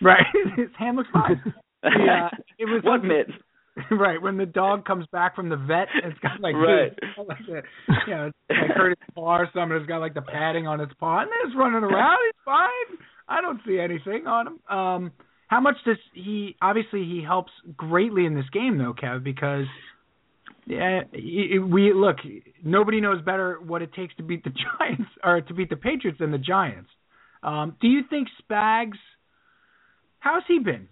Right. 0.00 0.24
His 0.56 0.68
hand 0.78 0.96
looks 0.96 1.10
fine. 1.12 1.40
Yeah, 1.84 2.28
it 2.60 2.66
was 2.66 2.80
what 2.84 3.02
mitt? 3.02 3.26
right 3.90 4.22
when 4.22 4.36
the 4.36 4.46
dog 4.46 4.84
comes 4.84 5.04
back 5.10 5.34
from 5.34 5.48
the 5.48 5.56
vet, 5.56 5.88
it's 6.04 6.18
got 6.20 6.40
like 6.40 6.54
Right. 6.54 6.92
like 7.26 7.38
the, 7.48 7.62
you 8.06 8.14
know, 8.14 8.30
like 8.48 8.70
hurt 8.76 8.92
its 8.92 9.02
paw 9.16 9.38
or 9.38 9.48
something. 9.52 9.76
It's 9.76 9.86
got 9.86 9.98
like 9.98 10.14
the 10.14 10.22
padding 10.22 10.68
on 10.68 10.80
its 10.80 10.92
paw, 11.00 11.22
and 11.22 11.30
it's 11.44 11.56
running 11.56 11.82
around. 11.82 12.18
He's 12.26 12.40
fine. 12.44 12.98
I 13.28 13.40
don't 13.40 13.60
see 13.66 13.80
anything 13.80 14.28
on 14.28 14.46
him. 14.46 14.58
Um, 14.68 15.12
how 15.52 15.60
much 15.60 15.76
does 15.84 15.98
he? 16.14 16.56
Obviously, 16.62 17.04
he 17.04 17.22
helps 17.22 17.52
greatly 17.76 18.24
in 18.24 18.34
this 18.34 18.48
game, 18.54 18.78
though, 18.78 18.94
Kev, 18.94 19.22
because 19.22 19.66
yeah, 20.64 21.02
we 21.12 21.92
look. 21.92 22.16
Nobody 22.64 23.02
knows 23.02 23.22
better 23.22 23.58
what 23.60 23.82
it 23.82 23.92
takes 23.92 24.16
to 24.16 24.22
beat 24.22 24.44
the 24.44 24.50
Giants 24.78 25.10
or 25.22 25.42
to 25.42 25.52
beat 25.52 25.68
the 25.68 25.76
Patriots 25.76 26.18
than 26.20 26.30
the 26.30 26.38
Giants. 26.38 26.88
Um, 27.42 27.76
do 27.82 27.88
you 27.88 28.00
think 28.08 28.28
Spags? 28.42 28.96
How's 30.20 30.42
he 30.48 30.58
been, 30.58 30.88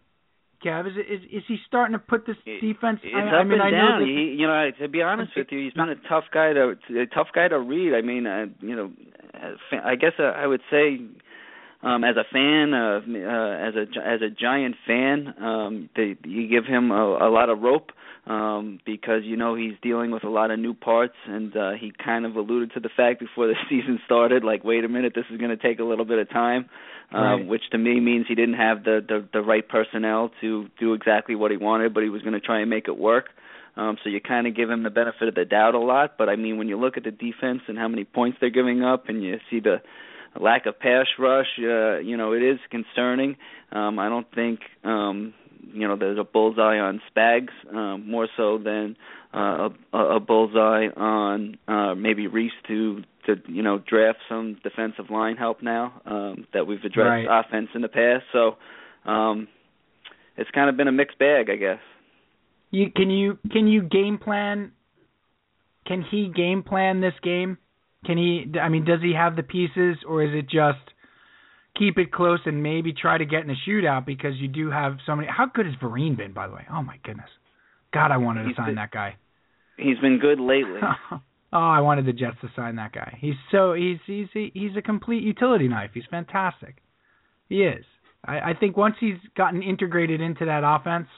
Kev? 0.62 0.89
Is, 0.89 0.93
is 1.09 1.23
is 1.32 1.43
he 1.49 1.57
starting 1.66 1.95
to 1.95 1.99
put 1.99 2.27
this 2.27 2.37
defense? 2.45 3.01
It's 3.03 3.15
I, 3.16 3.28
up 3.28 3.32
I 3.41 3.45
mean, 3.45 3.53
and 3.55 3.62
I 3.62 3.70
down. 3.70 4.01
that- 4.01 4.07
He, 4.07 4.37
you 4.39 4.47
know, 4.47 4.70
to 4.78 4.89
be 4.89 5.01
honest 5.01 5.32
with 5.35 5.47
you, 5.53 5.65
he's 5.65 5.73
been 5.73 5.89
a 5.89 5.97
tough 6.07 6.24
guy 6.35 6.53
to 6.53 6.74
a 7.01 7.07
tough 7.07 7.28
guy 7.35 7.49
to 7.49 7.59
read. 7.59 7.95
I 7.95 8.03
mean, 8.03 8.27
uh, 8.27 8.45
you 8.61 8.77
know, 8.77 8.93
I 9.82 9.95
guess 9.95 10.12
uh, 10.19 10.24
I 10.24 10.47
would 10.47 10.61
say, 10.70 11.01
um, 11.82 12.05
as 12.05 12.16
a 12.16 12.24
fan, 12.32 12.74
uh, 12.74 13.01
uh, 13.01 13.69
as 13.69 13.74
a 13.74 13.86
as 14.07 14.20
a 14.23 14.31
giant 14.31 14.77
fan, 14.86 15.35
um, 15.43 15.89
they, 15.97 16.16
you 16.24 16.48
give 16.48 16.66
him 16.66 16.90
a, 16.90 17.28
a 17.28 17.31
lot 17.31 17.48
of 17.48 17.61
rope 17.61 17.90
um, 18.27 18.81
because 18.85 19.23
you 19.24 19.36
know 19.36 19.55
he's 19.55 19.74
dealing 19.82 20.11
with 20.11 20.24
a 20.24 20.28
lot 20.28 20.51
of 20.51 20.59
new 20.59 20.74
parts, 20.74 21.15
and 21.27 21.57
uh, 21.57 21.73
he 21.81 21.93
kind 22.05 22.27
of 22.27 22.36
alluded 22.36 22.73
to 22.74 22.81
the 22.81 22.90
fact 22.94 23.20
before 23.20 23.47
the 23.47 23.55
season 23.69 23.98
started, 24.05 24.44
like, 24.44 24.62
wait 24.65 24.85
a 24.85 24.89
minute, 24.89 25.12
this 25.15 25.24
is 25.31 25.39
going 25.39 25.51
to 25.51 25.57
take 25.57 25.78
a 25.78 25.85
little 25.85 26.05
bit 26.05 26.19
of 26.19 26.28
time 26.31 26.69
um, 27.12 27.23
Right. 27.23 27.47
which 27.47 27.62
to 27.73 27.78
me 27.78 28.01
means 28.01 28.27
he 28.28 28.35
didn't 28.35 28.55
have 28.55 28.85
the, 28.85 29.05
the 29.07 29.27
the 29.32 29.40
right 29.43 29.66
personnel 29.69 30.31
to 30.40 30.69
do 30.78 30.94
exactly 30.94 31.35
what 31.35 31.51
he 31.51 31.57
wanted, 31.57 31.93
but 31.93 32.02
he 32.02 32.09
was 32.09 32.23
going 32.23 32.35
to 32.35 32.40
try 32.40 32.61
and 32.61 32.70
make 32.70 32.89
it 32.89 32.97
work. 32.98 33.31
Um, 33.77 33.97
so 34.02 34.11
you 34.11 34.20
kind 34.20 34.47
of 34.47 34.55
give 34.55 34.69
him 34.69 34.82
the 34.82 34.90
benefit 34.90 35.28
of 35.28 35.35
the 35.35 35.44
doubt 35.44 35.74
a 35.74 35.78
lot. 35.78 36.16
But 36.19 36.28
I 36.28 36.36
mean, 36.36 36.59
when 36.59 36.69
you 36.69 36.78
look 36.78 36.97
at 36.97 37.05
the 37.05 37.11
defense 37.11 37.62
and 37.69 37.78
how 37.78 37.89
many 37.89 38.05
points 38.05 38.39
they're 38.40 38.51
giving 38.51 38.82
up, 38.82 39.09
and 39.09 39.23
you 39.23 39.39
see 39.51 39.61
the 39.61 39.77
lack 40.39 40.66
of 40.66 40.78
pass 40.78 41.07
rush, 41.19 41.47
uh, 41.59 41.98
you 41.98 42.16
know, 42.16 42.32
it 42.32 42.43
is 42.43 42.59
concerning. 42.70 43.36
Um, 43.73 43.98
I 43.98 44.09
don't 44.09 44.27
think 44.35 44.61
um, 44.85 45.35
you 45.73 45.86
know 45.89 45.97
there's 45.97 46.19
a 46.19 46.24
bullseye 46.24 46.78
on 46.78 47.01
Spags 47.11 47.51
um, 47.73 48.09
more 48.11 48.28
so 48.36 48.59
than 48.59 48.97
uh, 49.35 49.69
a, 49.93 49.98
a 50.16 50.20
bullseye 50.20 50.89
on 50.97 51.57
uh, 51.69 51.94
maybe 51.94 52.27
Reese 52.27 52.52
to 52.69 53.02
to 53.27 53.36
you 53.47 53.62
know 53.62 53.78
draft 53.78 54.19
some 54.28 54.59
defensive 54.62 55.11
line 55.11 55.36
help 55.36 55.62
now 55.62 56.01
um, 56.07 56.47
that 56.52 56.66
we've 56.66 56.85
addressed 56.85 57.28
Right. 57.28 57.44
offense 57.44 57.69
in 57.74 57.82
the 57.82 57.89
past. 57.89 58.24
So 58.32 58.57
um, 59.11 59.48
it's 60.36 60.51
kind 60.51 60.69
of 60.69 60.77
been 60.77 60.89
a 60.89 60.93
mixed 60.93 61.19
bag, 61.19 61.51
I 61.51 61.57
guess. 61.57 61.81
You 62.70 62.90
can 62.90 63.11
you 63.11 63.39
can 63.51 63.66
you 63.66 63.82
game 63.82 64.19
plan? 64.19 64.73
Can 65.86 66.05
he 66.09 66.28
game 66.35 66.62
plan 66.62 67.01
this 67.01 67.15
game? 67.23 67.59
Can 68.06 68.16
he? 68.18 68.59
I 68.60 68.68
mean, 68.68 68.85
does 68.85 69.01
he 69.02 69.12
have 69.14 69.36
the 69.36 69.43
pieces, 69.43 69.97
or 70.09 70.22
is 70.22 70.31
it 70.32 70.44
just 70.48 70.78
keep 71.77 71.98
it 71.98 72.10
close 72.12 72.40
and 72.47 72.62
maybe 72.62 72.93
try 72.93 73.18
to 73.18 73.24
get 73.24 73.44
in 73.44 73.51
a 73.51 73.55
shootout 73.68 74.06
because 74.06 74.35
you 74.36 74.48
do 74.48 74.70
have 74.70 74.97
so 75.06 75.14
many? 75.14 75.28
How 75.28 75.47
good 75.47 75.66
has 75.66 75.74
Vereen 75.77 76.16
been, 76.16 76.32
by 76.32 76.47
the 76.48 76.55
way? 76.55 76.66
Oh 76.72 76.82
my 76.82 76.97
goodness, 77.05 77.28
God, 77.93 78.10
I 78.10 78.16
wanted 78.16 78.43
to 78.43 78.48
He's 78.48 78.56
sign 78.56 78.66
been- 78.66 78.74
that 78.77 78.90
guy. 78.90 79.16
He's 79.77 79.98
been 79.98 80.18
good 80.18 80.39
lately. 80.40 80.78
oh, 81.12 81.18
I 81.52 81.81
wanted 81.81 82.05
the 82.06 82.12
Jets 82.12 82.36
to 82.43 82.51
sign 82.55 82.77
that 82.77 82.93
guy. 82.93 83.16
He's 83.20 83.35
so 83.51 83.72
he's 83.74 83.98
he's 84.06 84.28
he's 84.35 84.77
a 84.77 84.82
complete 84.82 85.22
utility 85.22 85.68
knife. 85.68 85.90
He's 85.94 86.05
fantastic. 86.10 86.77
He 87.48 87.62
is. 87.62 87.85
I, 88.24 88.51
I 88.51 88.55
think 88.59 88.77
once 88.77 88.97
he's 89.01 89.16
gotten 89.36 89.62
integrated 89.62 90.20
into 90.20 90.44
that 90.44 90.62
offense 90.64 91.09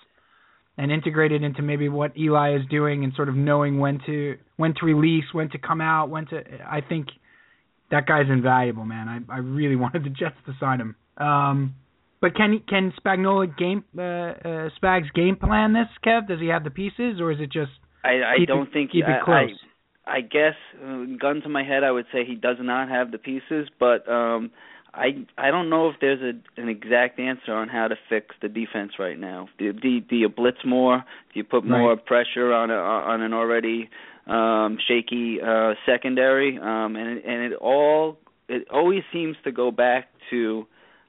and 0.78 0.90
integrate 0.90 1.32
it 1.32 1.43
into 1.43 1.62
maybe 1.62 1.89
what 1.89 2.16
Eli 2.16 2.57
is 2.57 2.62
doing 2.70 3.05
and 3.05 3.12
sort 3.15 3.28
of 3.28 3.35
knowing 3.35 3.78
when 3.78 4.01
to 4.07 4.36
when 4.57 4.74
to 4.74 4.86
release, 4.86 5.24
when 5.32 5.51
to 5.51 5.59
come 5.59 5.81
out, 5.81 6.09
when 6.09 6.27
to 6.27 6.43
I 6.66 6.81
think 6.81 7.09
that 7.90 8.07
guy's 8.07 8.27
invaluable, 8.28 8.85
man. 8.85 9.09
I 9.09 9.32
I 9.32 9.39
really 9.39 9.77
wanted 9.85 10.05
the 10.05 10.11
Jets 10.11 10.36
to 10.47 10.53
sign 10.59 10.81
him. 10.81 10.97
Um 11.19 11.74
but 12.20 12.36
can 12.36 12.53
he, 12.53 12.59
can 12.61 12.93
Spagnuolo 13.05 13.57
game 13.57 13.85
uh, 13.97 14.03
uh 14.03 14.69
Spags 14.81 15.12
game 15.15 15.36
plan 15.36 15.73
this, 15.73 15.89
Kev? 16.07 16.28
Does 16.28 16.40
he 16.40 16.49
have 16.49 16.65
the 16.65 16.70
pieces 16.70 17.20
or 17.20 17.32
is 17.32 17.40
it 17.40 17.53
just 17.53 17.73
I, 18.05 18.20
I 18.40 18.44
don't 18.47 18.69
it, 18.69 18.73
think 18.73 18.93
keep 18.93 19.05
I, 19.05 19.19
it 19.19 19.24
close? 19.24 19.51
I, 20.07 20.16
I 20.16 20.20
guess 20.20 20.55
uh, 20.82 21.05
gun 21.20 21.43
to 21.43 21.49
my 21.49 21.65
head, 21.65 21.85
I 21.85 21.90
would 21.90 22.07
say 22.12 22.24
he 22.24 22.35
does 22.35 22.57
not 22.61 22.89
have 22.89 23.11
the 23.12 23.19
pieces, 23.19 23.69
but 23.78 24.09
um 24.09 24.51
I 24.94 25.24
I 25.39 25.51
don't 25.51 25.70
know 25.70 25.89
if 25.89 25.97
there's 26.01 26.20
a 26.20 26.60
an 26.60 26.69
exact 26.69 27.19
answer 27.19 27.52
on 27.55 27.69
how 27.69 27.89
to 27.89 27.97
fix 28.09 28.35
the 28.43 28.48
defense 28.48 28.93
right 28.98 29.19
now. 29.19 29.48
Do, 29.59 29.73
do, 29.73 30.01
do 30.01 30.16
you 30.16 30.28
blitz 30.28 30.59
more? 30.64 30.98
Do 30.98 31.39
you 31.40 31.44
put 31.44 31.64
more 31.64 31.90
Right. 31.94 32.05
pressure 32.06 32.52
on 32.52 32.70
a 32.70 32.74
on 32.74 33.23
an 33.23 33.32
already 33.32 33.89
um 34.27 34.78
shaky 34.86 35.40
uh 35.40 35.74
secondary? 35.86 36.59
Um 36.59 36.97
and 36.97 37.24
and 37.24 37.52
it 37.52 37.55
all 37.55 38.19
it 38.48 38.69
always 38.70 39.02
seems 39.12 39.36
to 39.44 39.52
go 39.52 39.70
back 39.70 40.09
to 40.31 40.66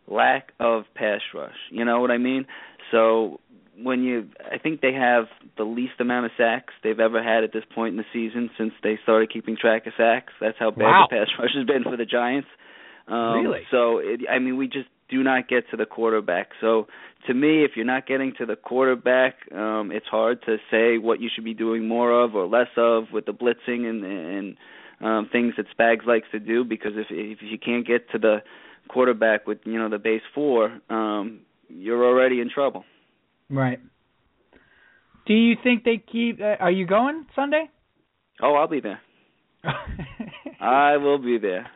lack 0.07 0.53
of 0.60 0.84
pass 0.95 1.22
rush. 1.34 1.55
You 1.69 1.84
know 1.85 1.99
what 1.99 2.11
I 2.11 2.18
mean? 2.18 2.45
So 2.91 3.39
when 3.81 4.03
you 4.03 4.30
I 4.49 4.60
think 4.60 4.80
they 4.81 4.93
have 4.93 5.26
the 5.57 5.64
least 5.65 5.99
amount 5.99 6.26
of 6.27 6.31
sacks 6.38 6.73
they've 6.84 6.99
ever 6.99 7.22
had 7.22 7.43
at 7.43 7.51
this 7.51 7.64
point 7.76 7.91
in 7.91 7.97
the 7.97 8.05
season 8.14 8.49
since 8.57 8.72
they 8.81 8.97
started 9.03 9.31
keeping 9.31 9.57
track 9.57 9.88
of 9.88 9.93
sacks. 9.97 10.31
That's 10.39 10.57
how 10.57 10.72
bad 10.72 10.84
Wow. 10.84 11.07
the 11.10 11.18
pass 11.18 11.27
rush 11.38 11.53
has 11.55 11.65
been 11.65 11.84
for 11.84 11.97
the 11.97 12.05
Giants. 12.05 12.47
Um 13.07 13.43
Really? 13.43 13.61
so 13.71 13.97
it, 13.99 14.21
I 14.30 14.39
mean 14.39 14.57
we 14.57 14.67
just 14.67 14.89
do 15.09 15.23
not 15.23 15.47
get 15.47 15.69
to 15.71 15.77
the 15.77 15.85
quarterback. 15.85 16.49
So 16.61 16.88
to 17.27 17.34
me 17.34 17.63
if 17.63 17.71
you're 17.75 17.85
not 17.85 18.07
getting 18.07 18.34
to 18.39 18.45
the 18.45 18.55
quarterback, 18.55 19.35
um 19.53 19.91
it's 19.91 20.07
hard 20.07 20.41
to 20.45 20.57
say 20.71 20.97
what 20.97 21.19
you 21.19 21.30
should 21.34 21.43
be 21.45 21.53
doing 21.53 21.88
more 21.88 22.11
of 22.23 22.35
or 22.35 22.47
less 22.47 22.69
of 22.77 23.05
with 23.11 23.25
the 23.25 23.34
blitzing 23.34 23.85
and 23.89 24.03
and 24.03 24.57
um 25.01 25.30
things 25.31 25.53
that 25.57 25.65
Spags 25.77 26.05
likes 26.05 26.27
to 26.31 26.39
do 26.39 26.63
because 26.63 26.93
if 26.95 27.07
if 27.09 27.39
you 27.41 27.57
can't 27.57 27.85
get 27.85 28.09
to 28.11 28.19
the 28.19 28.38
quarterback 28.88 29.47
with 29.47 29.59
you 29.65 29.77
know 29.77 29.89
the 29.89 29.99
base 29.99 30.21
four, 30.34 30.80
um 30.89 31.41
you're 31.69 32.05
already 32.05 32.39
in 32.39 32.49
trouble. 32.49 32.84
Right. 33.49 33.80
Do 35.25 35.34
you 35.34 35.55
think 35.63 35.84
they 35.84 35.97
keep? 35.97 36.41
Uh, 36.41 36.57
are 36.59 36.71
you 36.71 36.85
going 36.85 37.25
Sunday? 37.35 37.69
Oh, 38.41 38.55
I'll 38.55 38.67
be 38.67 38.81
there. 38.81 38.99
I 40.59 40.97
will 40.97 41.17
be 41.17 41.38
there. 41.38 41.67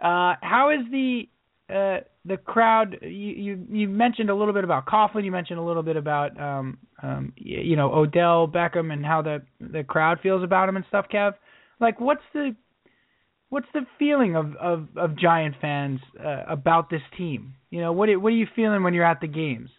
Uh, 0.00 0.34
how 0.40 0.70
is 0.70 0.86
the 0.90 1.28
uh, 1.68 2.00
the 2.24 2.36
crowd? 2.36 2.98
You, 3.02 3.08
you 3.08 3.66
you 3.70 3.88
mentioned 3.88 4.30
a 4.30 4.34
little 4.34 4.54
bit 4.54 4.64
about 4.64 4.86
Coughlin. 4.86 5.24
You 5.24 5.32
mentioned 5.32 5.58
a 5.58 5.62
little 5.62 5.82
bit 5.82 5.96
about 5.96 6.38
um, 6.40 6.78
um, 7.02 7.32
you 7.36 7.76
know 7.76 7.92
Odell 7.92 8.46
Beckham 8.48 8.92
and 8.92 9.04
how 9.04 9.22
the 9.22 9.42
the 9.60 9.84
crowd 9.84 10.18
feels 10.22 10.42
about 10.42 10.68
him 10.68 10.76
and 10.76 10.84
stuff. 10.88 11.06
Kev, 11.12 11.34
like 11.80 12.00
what's 12.00 12.22
the 12.34 12.54
what's 13.48 13.68
the 13.72 13.86
feeling 13.98 14.36
of 14.36 14.54
of, 14.56 14.88
of 14.96 15.16
Giant 15.16 15.56
fans 15.60 16.00
uh, 16.22 16.44
about 16.48 16.90
this 16.90 17.02
team? 17.16 17.54
You 17.70 17.80
know 17.80 17.92
what 17.92 18.08
what 18.20 18.32
are 18.32 18.36
you 18.36 18.46
feeling 18.54 18.82
when 18.82 18.94
you're 18.94 19.04
at 19.04 19.20
the 19.20 19.28
games? 19.28 19.70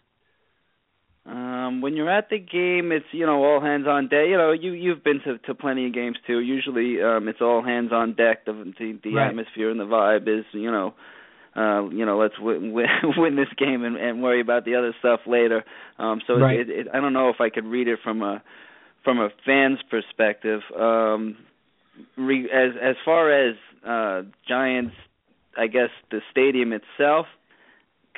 Um, 1.28 1.82
when 1.82 1.94
you're 1.94 2.10
at 2.10 2.30
the 2.30 2.38
game, 2.38 2.90
it's 2.90 3.04
you 3.12 3.26
know 3.26 3.44
all 3.44 3.60
hands 3.60 3.86
on 3.86 4.04
deck. 4.08 4.26
You 4.28 4.38
know 4.38 4.52
you 4.52 4.72
you've 4.72 5.04
been 5.04 5.20
to 5.24 5.36
to 5.38 5.54
plenty 5.54 5.86
of 5.86 5.92
games 5.94 6.16
too. 6.26 6.40
Usually, 6.40 7.02
um, 7.02 7.28
it's 7.28 7.40
all 7.42 7.62
hands 7.62 7.92
on 7.92 8.14
deck. 8.14 8.46
The 8.46 8.52
the, 8.78 8.98
the 9.04 9.14
Right. 9.16 9.28
atmosphere 9.28 9.70
and 9.70 9.78
the 9.78 9.84
vibe 9.84 10.26
is 10.26 10.46
you 10.52 10.70
know, 10.70 10.94
uh, 11.54 11.88
you 11.90 12.06
know 12.06 12.18
let's 12.18 12.38
win, 12.38 12.72
win, 12.78 12.86
win 13.16 13.36
this 13.36 13.52
game 13.58 13.84
and, 13.84 13.96
and 13.96 14.22
worry 14.22 14.40
about 14.40 14.64
the 14.64 14.76
other 14.76 14.94
stuff 15.00 15.20
later. 15.26 15.64
Um, 15.98 16.22
so 16.26 16.34
Right. 16.38 16.60
it, 16.60 16.70
it, 16.70 16.86
I 16.94 17.00
don't 17.00 17.12
know 17.12 17.28
if 17.28 17.40
I 17.40 17.50
could 17.50 17.66
read 17.66 17.88
it 17.88 17.98
from 18.02 18.22
a 18.22 18.42
from 19.04 19.18
a 19.20 19.28
fan's 19.44 19.80
perspective. 19.90 20.60
Um, 20.78 21.36
re, 22.16 22.48
as 22.50 22.72
as 22.82 22.96
far 23.04 23.30
as 23.30 23.54
uh, 23.86 24.22
Giants, 24.48 24.94
I 25.58 25.66
guess 25.66 25.90
the 26.10 26.20
stadium 26.30 26.72
itself 26.72 27.26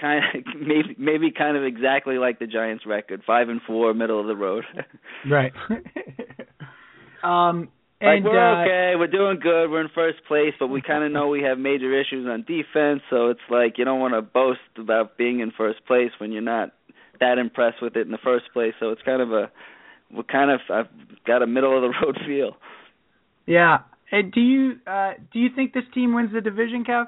kind 0.00 0.24
of 0.24 0.44
maybe 0.60 0.96
maybe 0.98 1.30
kind 1.30 1.56
of 1.56 1.64
exactly 1.64 2.18
like 2.18 2.38
the 2.38 2.46
Giants 2.46 2.86
record, 2.86 3.22
five 3.26 3.48
and 3.48 3.60
four, 3.66 3.94
middle 3.94 4.20
of 4.20 4.26
the 4.26 4.36
road. 4.36 4.64
Right. 5.28 5.52
um. 7.22 7.68
like 8.00 8.16
And 8.16 8.24
we're 8.24 8.38
uh, 8.38 8.62
okay, 8.62 8.96
we're 8.96 9.06
doing 9.06 9.38
good, 9.40 9.70
we're 9.70 9.82
in 9.82 9.90
first 9.94 10.24
place, 10.26 10.54
but 10.58 10.68
we 10.68 10.80
kind 10.80 11.04
of 11.04 11.12
know 11.12 11.28
we 11.28 11.42
have 11.42 11.58
major 11.58 11.98
issues 11.98 12.26
on 12.26 12.42
defense, 12.42 13.02
so 13.10 13.28
it's 13.28 13.40
like 13.50 13.76
you 13.76 13.84
don't 13.84 14.00
want 14.00 14.14
to 14.14 14.22
boast 14.22 14.60
about 14.78 15.18
being 15.18 15.40
in 15.40 15.52
first 15.56 15.84
place 15.86 16.10
when 16.18 16.32
you're 16.32 16.40
not 16.40 16.70
that 17.20 17.36
impressed 17.38 17.82
with 17.82 17.96
it 17.96 18.06
in 18.06 18.10
the 18.10 18.18
first 18.24 18.46
place. 18.52 18.72
So 18.80 18.90
it's 18.90 19.02
kind 19.02 19.20
of 19.20 19.32
a 19.32 19.50
we're 20.12 20.22
kind 20.24 20.50
of 20.50 20.60
I've 20.70 20.88
got 21.26 21.42
a 21.42 21.46
middle 21.46 21.76
of 21.76 21.82
the 21.82 21.98
road 22.02 22.18
feel. 22.26 22.56
Yeah. 23.46 23.78
Uh, 24.12 24.22
do 24.32 24.40
you 24.40 24.72
uh, 24.86 25.12
do 25.32 25.38
you 25.38 25.48
think 25.54 25.72
this 25.72 25.84
team 25.94 26.14
wins 26.14 26.32
the 26.32 26.40
division, 26.40 26.84
Kev? 26.84 27.06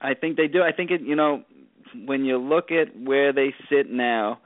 I 0.00 0.14
think 0.14 0.36
they 0.36 0.46
do. 0.46 0.62
I 0.62 0.72
think 0.72 0.90
it. 0.90 1.00
You 1.00 1.16
know, 1.16 1.42
when 2.06 2.24
you 2.24 2.38
look 2.38 2.70
at 2.70 2.98
where 2.98 3.32
they 3.32 3.54
sit 3.70 3.90
now, 3.90 4.40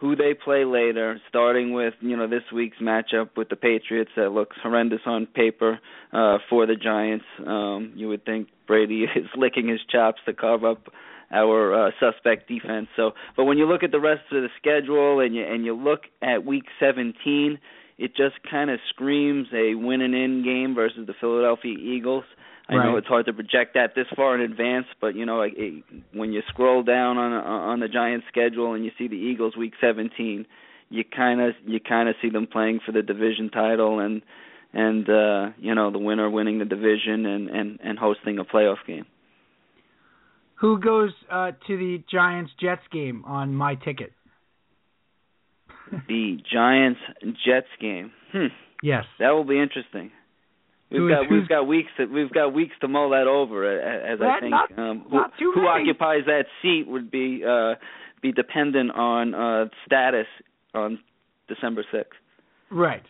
who 0.00 0.16
they 0.16 0.32
play 0.32 0.64
later, 0.64 1.20
starting 1.28 1.72
with 1.74 1.94
you 2.00 2.16
know 2.16 2.26
this 2.26 2.42
week's 2.54 2.78
matchup 2.78 3.30
with 3.36 3.50
the 3.50 3.56
Patriots 3.56 4.10
that 4.16 4.30
looks 4.30 4.56
horrendous 4.62 5.00
on 5.06 5.26
paper 5.26 5.78
uh, 6.12 6.38
for 6.48 6.66
the 6.66 6.74
Giants. 6.74 7.26
Um, 7.46 7.92
you 7.94 8.08
would 8.08 8.24
think 8.24 8.48
Brady 8.66 9.02
is 9.16 9.26
licking 9.36 9.68
his 9.68 9.80
chops 9.90 10.20
to 10.26 10.32
carve 10.32 10.64
up 10.64 10.88
our 11.30 11.88
uh, 11.88 11.90
suspect 12.00 12.48
defense. 12.48 12.88
So, 12.96 13.12
but 13.36 13.44
when 13.44 13.58
you 13.58 13.66
look 13.66 13.82
at 13.82 13.92
the 13.92 14.00
rest 14.00 14.22
of 14.32 14.42
the 14.42 14.48
schedule 14.58 15.20
and 15.20 15.34
you 15.34 15.44
and 15.44 15.64
you 15.64 15.74
look 15.74 16.00
at 16.22 16.44
Week 16.44 16.64
17, 16.80 17.58
it 17.98 18.16
just 18.16 18.36
kind 18.50 18.70
of 18.70 18.80
screams 18.88 19.48
a 19.52 19.74
win 19.74 20.00
and 20.00 20.14
in 20.14 20.42
game 20.42 20.74
versus 20.74 21.06
the 21.06 21.14
Philadelphia 21.20 21.76
Eagles. 21.78 22.24
I 22.70 22.84
know 22.84 22.96
it's 22.96 23.06
hard 23.06 23.26
to 23.26 23.32
project 23.32 23.74
that 23.74 23.94
this 23.94 24.06
far 24.14 24.34
in 24.34 24.40
advance, 24.40 24.86
but 25.00 25.14
you 25.16 25.26
know, 25.26 25.38
like 25.38 25.54
it, 25.56 25.84
when 26.12 26.32
you 26.32 26.42
scroll 26.48 26.82
down 26.82 27.18
on 27.18 27.32
on 27.32 27.80
the 27.80 27.88
Giants' 27.88 28.26
schedule 28.28 28.74
and 28.74 28.84
you 28.84 28.90
see 28.96 29.08
the 29.08 29.16
Eagles 29.16 29.56
Week 29.56 29.72
17, 29.80 30.46
you 30.88 31.04
kind 31.04 31.40
of 31.40 31.54
you 31.66 31.80
kind 31.80 32.08
of 32.08 32.14
see 32.22 32.30
them 32.30 32.46
playing 32.46 32.80
for 32.84 32.92
the 32.92 33.02
division 33.02 33.50
title 33.50 33.98
and 33.98 34.22
and 34.72 35.08
uh, 35.08 35.50
you 35.58 35.74
know 35.74 35.90
the 35.90 35.98
winner 35.98 36.30
winning 36.30 36.58
the 36.58 36.64
division 36.64 37.26
and 37.26 37.50
and 37.50 37.80
and 37.82 37.98
hosting 37.98 38.38
a 38.38 38.44
playoff 38.44 38.78
game. 38.86 39.06
Who 40.56 40.78
goes 40.78 41.10
uh, 41.30 41.52
to 41.66 41.76
the 41.76 42.02
Giants 42.10 42.52
Jets 42.60 42.82
game 42.92 43.24
on 43.26 43.54
my 43.54 43.74
ticket? 43.76 44.12
the 46.08 46.38
Giants 46.52 47.00
Jets 47.44 47.66
game. 47.80 48.12
Hmm. 48.32 48.46
Yes. 48.82 49.04
That 49.18 49.30
will 49.30 49.44
be 49.44 49.60
interesting. 49.60 50.10
We've 50.90 51.08
got 51.08 51.30
we've 51.30 51.48
got 51.48 51.62
weeks 51.66 51.90
that 51.98 52.10
we've 52.10 52.32
got 52.32 52.52
weeks 52.52 52.74
to 52.80 52.88
mull 52.88 53.10
that 53.10 53.26
over 53.26 53.64
a- 53.64 54.12
as 54.12 54.18
I 54.20 54.40
think 54.40 54.50
not- 54.50 54.78
um 54.78 55.04
who, 55.08 55.16
not 55.16 55.32
who 55.38 55.52
occupies 55.80 56.22
that 56.26 56.46
seat 56.62 56.86
would 56.88 57.10
be 57.10 57.42
uh 57.46 57.74
be 58.22 58.32
dependent 58.32 58.90
on 58.92 59.34
uh 59.34 59.66
status 59.86 60.26
on 60.74 60.98
December 61.48 61.84
6th. 61.92 62.04
Right. 62.70 63.02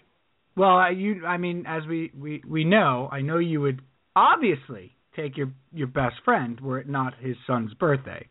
Well, 0.57 0.77
I, 0.77 0.91
you, 0.91 1.25
I 1.27 1.37
mean, 1.37 1.65
as 1.67 1.87
we, 1.87 2.11
we, 2.19 2.43
we 2.49 2.65
know, 2.65 3.09
I 3.13 3.21
know 3.21 3.39
you 3.39 3.61
would 3.61 3.83
obviously 4.17 4.97
take 5.17 5.37
your 5.37 5.51
your 5.73 5.87
best 5.87 6.17
friend 6.25 6.59
were 6.61 6.79
it 6.79 6.89
not 6.89 7.15
his 7.21 7.37
son's 7.47 7.73
birthday, 7.75 8.27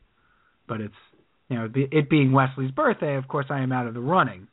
but 0.67 0.81
it's 0.81 0.93
you 1.49 1.57
know 1.57 1.67
be- 1.67 1.87
it 1.91 2.09
being 2.09 2.31
Wesley's 2.31 2.71
birthday. 2.71 3.15
Of 3.17 3.27
course, 3.27 3.47
I 3.49 3.61
am 3.61 3.71
out 3.71 3.87
of 3.87 3.93
the 3.93 3.99
running. 4.01 4.47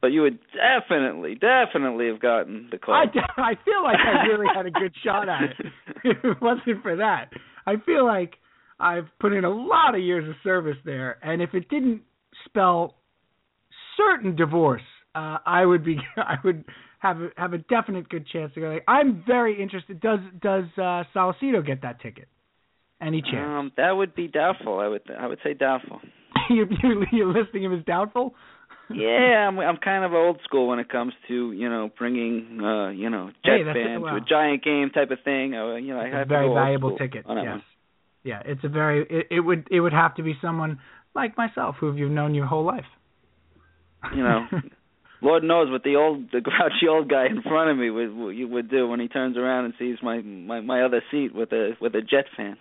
But 0.00 0.08
you 0.08 0.22
would 0.22 0.38
definitely 0.54 1.34
definitely 1.34 2.06
have 2.08 2.20
gotten 2.20 2.68
the 2.70 2.78
call. 2.78 2.94
I, 2.94 3.06
I 3.40 3.54
feel 3.64 3.82
like 3.82 3.96
I 3.98 4.26
really 4.26 4.46
had 4.54 4.66
a 4.66 4.70
good 4.70 4.94
shot 5.04 5.28
at 5.28 5.42
it. 5.42 5.66
if 6.04 6.24
it 6.24 6.40
wasn't 6.40 6.82
for 6.82 6.96
that, 6.96 7.30
I 7.66 7.74
feel 7.84 8.06
like 8.06 8.34
I've 8.78 9.08
put 9.18 9.32
in 9.32 9.44
a 9.44 9.50
lot 9.50 9.94
of 9.94 10.00
years 10.00 10.28
of 10.28 10.36
service 10.44 10.76
there, 10.84 11.18
and 11.22 11.42
if 11.42 11.54
it 11.54 11.68
didn't 11.68 12.02
spell 12.44 12.94
certain 13.96 14.36
divorce, 14.36 14.82
uh, 15.14 15.38
I 15.44 15.64
would 15.64 15.84
be 15.84 15.98
I 16.16 16.36
would 16.44 16.64
have 17.00 17.20
a, 17.20 17.28
have 17.36 17.52
a 17.52 17.58
definite 17.58 18.08
good 18.08 18.26
chance 18.28 18.52
to 18.54 18.60
go. 18.60 18.68
Like, 18.68 18.84
I'm 18.88 19.22
very 19.26 19.60
interested. 19.60 20.00
Does 20.00 20.20
does 20.40 20.64
uh, 20.80 21.04
Salcedo 21.12 21.62
get 21.62 21.82
that 21.82 22.00
ticket? 22.00 22.28
Any 23.00 23.22
chance? 23.22 23.46
Um, 23.46 23.72
that 23.76 23.92
would 23.92 24.14
be 24.14 24.26
doubtful. 24.26 24.80
I 24.80 24.88
would 24.88 25.02
I 25.18 25.26
would 25.26 25.38
say 25.44 25.54
doubtful. 25.54 26.00
you, 26.50 26.66
you 26.82 27.04
you're 27.12 27.32
listing 27.32 27.62
him 27.62 27.72
as 27.72 27.84
doubtful. 27.84 28.34
Yeah, 28.94 29.48
I'm 29.48 29.58
I'm 29.58 29.76
kind 29.76 30.04
of 30.04 30.12
old 30.12 30.40
school 30.44 30.68
when 30.68 30.78
it 30.78 30.88
comes 30.88 31.12
to 31.28 31.52
you 31.52 31.68
know 31.68 31.90
bringing 31.98 32.60
uh 32.62 32.88
you 32.88 33.10
know 33.10 33.30
Jet 33.44 33.58
Hey, 33.64 33.72
fan 33.74 34.00
well, 34.00 34.14
to 34.14 34.22
a 34.22 34.24
giant 34.24 34.64
game 34.64 34.90
type 34.90 35.10
of 35.10 35.18
thing. 35.24 35.54
Uh, 35.54 35.76
you 35.76 35.94
know, 35.94 36.00
I 36.00 36.08
have 36.08 36.22
a 36.22 36.24
very 36.24 36.52
valuable 36.52 36.96
ticket. 36.96 37.24
Yes. 37.28 37.36
one. 37.36 37.62
Yeah, 38.24 38.42
it's 38.44 38.62
a 38.64 38.68
very 38.68 39.06
it, 39.08 39.26
it 39.30 39.40
would 39.40 39.68
it 39.70 39.80
would 39.80 39.92
have 39.92 40.14
to 40.16 40.22
be 40.22 40.34
someone 40.40 40.80
like 41.14 41.36
myself 41.36 41.76
who 41.80 41.94
you've 41.94 42.10
known 42.10 42.34
your 42.34 42.46
whole 42.46 42.64
life. 42.64 42.84
You 44.14 44.22
know, 44.22 44.46
Lord 45.22 45.42
knows 45.42 45.70
what 45.70 45.82
the 45.82 45.96
old 45.96 46.30
the 46.32 46.40
grouchy 46.40 46.88
old 46.88 47.10
guy 47.10 47.26
in 47.26 47.42
front 47.42 47.70
of 47.70 47.76
me 47.76 47.90
would 47.90 48.14
would, 48.14 48.50
would 48.50 48.70
do 48.70 48.88
when 48.88 49.00
he 49.00 49.08
turns 49.08 49.36
around 49.36 49.66
and 49.66 49.74
sees 49.78 49.96
my 50.02 50.20
my 50.20 50.60
my 50.60 50.82
other 50.82 51.02
seat 51.10 51.34
with 51.34 51.52
a 51.52 51.72
with 51.80 51.94
a 51.94 52.00
Jet 52.00 52.26
fan. 52.36 52.56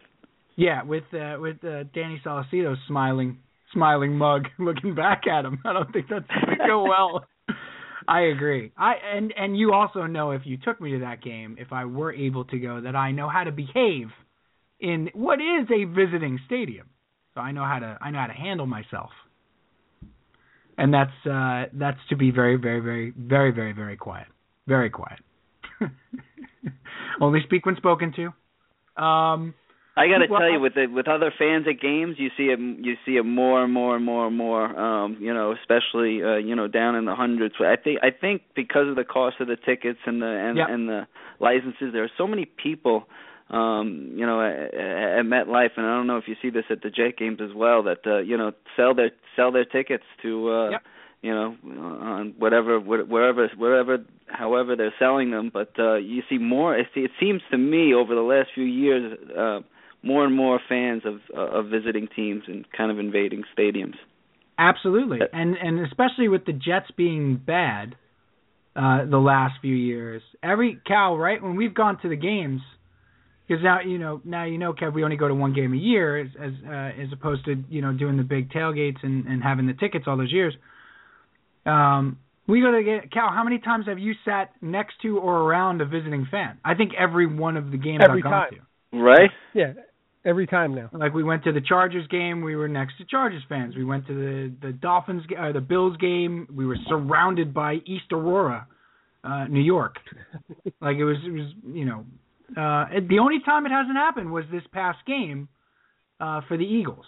Yeah, 0.56 0.84
with 0.84 1.04
uh, 1.14 1.38
with 1.40 1.64
uh, 1.64 1.84
Danny 1.94 2.20
Salcedo's 2.24 2.80
smiling 2.88 3.40
smiling 3.74 4.18
mug 4.18 4.48
looking 4.60 4.96
back 4.96 5.24
at 5.28 5.46
him. 5.46 5.60
I 5.66 5.74
don't 5.74 5.92
think 5.92 6.08
that's 6.10 6.28
going 6.28 6.58
to 6.58 6.68
go 6.68 6.84
well. 6.84 7.26
I 8.08 8.22
agree. 8.22 8.72
I 8.78 8.94
and 9.14 9.34
and 9.36 9.58
you 9.58 9.74
also 9.74 10.04
know 10.06 10.32
if 10.32 10.44
you 10.46 10.58
took 10.58 10.80
me 10.80 10.92
to 10.92 11.00
that 11.00 11.22
game, 11.22 11.58
if 11.60 11.74
I 11.74 11.86
were 11.86 12.14
able 12.14 12.46
to 12.46 12.58
go, 12.58 12.80
that 12.82 12.96
I 12.96 13.12
know 13.12 13.28
how 13.28 13.44
to 13.44 13.52
behave 13.52 14.08
in 14.80 15.10
what 15.14 15.40
is 15.40 15.68
a 15.70 15.84
visiting 15.84 16.40
stadium. 16.46 16.88
So 17.34 17.42
I 17.42 17.52
know 17.52 17.66
how 17.66 17.80
to 17.80 17.98
I 18.02 18.12
know 18.12 18.20
how 18.20 18.28
to 18.28 18.34
handle 18.34 18.66
myself. 18.66 19.10
And 20.78 20.94
that's 20.94 21.12
uh 21.30 21.66
that's 21.74 22.00
to 22.10 22.16
be 22.16 22.32
very 22.32 22.56
very 22.56 22.80
very 22.80 23.14
very 23.16 23.52
very 23.52 23.74
very 23.74 23.98
quiet. 23.98 24.28
Very 24.68 24.90
quiet. 24.90 25.20
Only 27.22 27.42
speak 27.44 27.66
when 27.66 27.76
spoken 27.76 28.14
to. 28.16 29.04
Um 29.04 29.54
I 29.98 30.08
got 30.08 30.20
to 30.20 30.28
Well, 30.30 30.40
tell 30.40 30.52
you, 30.52 30.60
with 30.60 30.76
the, 30.76 30.88
with 30.88 31.08
other 31.08 31.34
fans 31.38 31.66
at 31.68 31.82
games, 31.82 32.16
you 32.20 32.30
see 32.38 32.50
a 32.50 32.58
you 32.58 32.96
see 33.06 33.18
a 33.18 33.24
more 33.24 33.64
and 33.64 33.74
more 33.74 33.96
and 33.96 34.06
more 34.06 34.28
and 34.28 34.38
more. 34.38 34.66
Um, 34.80 35.18
you 35.20 35.34
know, 35.34 35.52
especially 35.54 36.24
uh, 36.24 36.36
you 36.38 36.56
know 36.56 36.68
down 36.68 36.96
in 36.96 37.06
the 37.06 37.16
hundreds. 37.16 37.56
I 37.60 37.76
think 37.76 38.00
I 38.04 38.12
think 38.12 38.44
because 38.56 38.88
of 38.88 38.96
the 38.96 39.04
cost 39.04 39.38
of 39.40 39.48
the 39.48 39.56
tickets 39.58 40.00
and 40.06 40.22
the 40.22 40.28
and 40.28 40.58
Yep. 40.58 40.68
and 40.70 40.90
the 40.90 41.08
licenses, 41.40 41.94
there 41.94 42.04
are 42.04 42.12
so 42.18 42.28
many 42.28 42.46
people. 42.46 43.08
Um, 43.50 44.12
you 44.14 44.26
know, 44.26 44.42
at, 44.42 44.74
at 44.74 45.26
MetLife, 45.26 45.72
and 45.78 45.86
I 45.86 45.96
don't 45.96 46.06
know 46.06 46.18
if 46.18 46.28
you 46.28 46.36
see 46.42 46.50
this 46.50 46.66
at 46.70 46.82
the 46.82 46.90
Jet 46.90 47.18
games 47.18 47.40
as 47.42 47.54
well. 47.56 47.82
That 47.84 48.06
uh, 48.06 48.18
you 48.20 48.36
know 48.38 48.52
sell 48.76 48.94
their 48.94 49.12
sell 49.38 49.52
their 49.54 49.64
tickets 49.64 50.04
to 50.22 50.52
uh, 50.52 50.70
Yep. 50.72 50.82
you 51.22 51.34
know 51.34 51.56
on 51.66 52.34
whatever 52.38 52.78
wherever 52.78 53.48
wherever 53.58 54.00
however 54.28 54.76
they're 54.76 54.94
selling 55.00 55.32
them. 55.32 55.50
But 55.54 55.72
uh, 55.80 55.96
you 55.96 56.24
see 56.30 56.38
more. 56.38 56.78
It, 56.78 56.88
it 56.96 57.12
seems 57.22 57.42
to 57.52 57.58
me 57.58 57.94
over 57.94 58.14
the 58.16 58.22
last 58.22 58.50
few 58.54 58.66
years. 58.66 59.18
Uh, 59.32 59.62
more 60.08 60.26
and 60.26 60.36
more 60.36 60.60
fans 60.68 61.04
of 61.06 61.20
uh, 61.36 61.60
of 61.60 61.70
visiting 61.70 62.08
teams 62.16 62.44
and 62.48 62.66
kind 62.76 62.90
of 62.90 62.98
invading 62.98 63.44
stadiums. 63.58 63.96
Absolutely, 64.58 65.20
and 65.34 65.56
and 65.56 65.86
especially 65.86 66.30
with 66.30 66.46
the 66.46 66.54
Jets 66.54 66.90
being 66.96 67.36
bad, 67.46 67.96
uh, 68.76 69.06
the 69.06 69.18
last 69.18 69.56
few 69.62 69.76
years. 69.76 70.22
Every 70.42 70.80
Cal, 70.88 71.18
right? 71.18 71.42
When 71.42 71.56
we've 71.56 71.74
gone 71.74 72.00
to 72.02 72.10
the 72.10 72.16
games, 72.16 72.62
because 73.48 73.64
now 73.64 73.82
you 73.82 73.98
know 73.98 74.22
now 74.24 74.46
you 74.46 74.58
know, 74.58 74.74
Kev, 74.74 74.94
we 74.94 75.04
only 75.04 75.18
go 75.18 75.28
to 75.28 75.36
one 75.36 75.54
game 75.54 75.74
a 75.74 75.78
year, 75.78 76.20
as 76.22 76.28
as, 76.40 76.54
uh, 76.66 77.02
as 77.04 77.10
opposed 77.14 77.46
to 77.46 77.64
you 77.70 77.82
know 77.82 77.94
doing 77.94 78.18
the 78.18 78.24
big 78.24 78.50
tailgates 78.50 79.04
and 79.04 79.26
and 79.28 79.44
having 79.44 79.68
the 79.68 79.74
tickets 79.74 80.06
all 80.08 80.18
those 80.18 80.32
years. 80.32 80.56
Um, 81.66 82.20
we 82.48 82.62
go 82.62 82.72
to 82.72 82.78
the 82.78 82.84
game. 82.84 83.10
Cal, 83.12 83.30
how 83.30 83.44
many 83.44 83.60
times 83.60 83.88
have 83.88 84.00
you 84.00 84.14
sat 84.24 84.52
next 84.62 84.96
to 85.02 85.18
or 85.18 85.42
around 85.42 85.82
a 85.82 85.86
visiting 85.86 86.28
fan? 86.32 86.60
I 86.64 86.76
think 86.76 86.94
every 86.98 87.28
one 87.28 87.58
of 87.58 87.72
the 87.72 87.78
games 87.78 88.02
Every 88.04 88.22
I've 88.22 88.24
gone 88.24 88.32
time. 88.32 88.52
to. 88.52 88.98
Right? 88.98 89.30
Yeah, 89.54 89.74
every 90.28 90.46
time 90.46 90.76
now. 90.76 90.90
Like 90.92 91.14
we 91.14 91.24
went 91.24 91.44
to 91.46 91.52
the 91.52 91.62
Chargers 91.62 92.06
game, 92.08 92.42
we 92.42 92.56
were 92.56 92.68
next 92.68 92.98
to 92.98 93.06
Chargers 93.06 93.42
fans. 93.48 93.76
We 93.76 93.86
went 93.86 94.06
to 94.08 94.14
the 94.14 94.68
the 94.68 94.74
Dolphins, 94.74 95.24
ga- 95.28 95.50
uh, 95.50 95.52
the 95.54 95.62
Bills 95.62 95.98
game. 95.98 96.48
We 96.54 96.66
were 96.66 96.78
surrounded 96.88 97.54
by 97.54 97.76
East 97.86 98.12
Aurora, 98.12 98.68
uh, 99.24 99.46
New 99.46 99.62
York. 99.62 99.96
like 100.82 100.98
it 100.98 101.06
was, 101.06 101.18
it 101.26 101.32
was, 101.32 101.52
you 101.72 101.86
know, 101.86 102.06
uh, 102.56 102.86
it, 102.92 103.08
the 103.08 103.20
only 103.20 103.40
time 103.44 103.66
it 103.66 103.72
hasn't 103.72 103.96
happened 103.96 104.32
was 104.32 104.44
this 104.52 104.64
past 104.72 105.00
game 105.08 105.48
uh, 106.20 106.42
for 106.48 106.58
the 106.58 106.66
Eagles. 106.66 107.06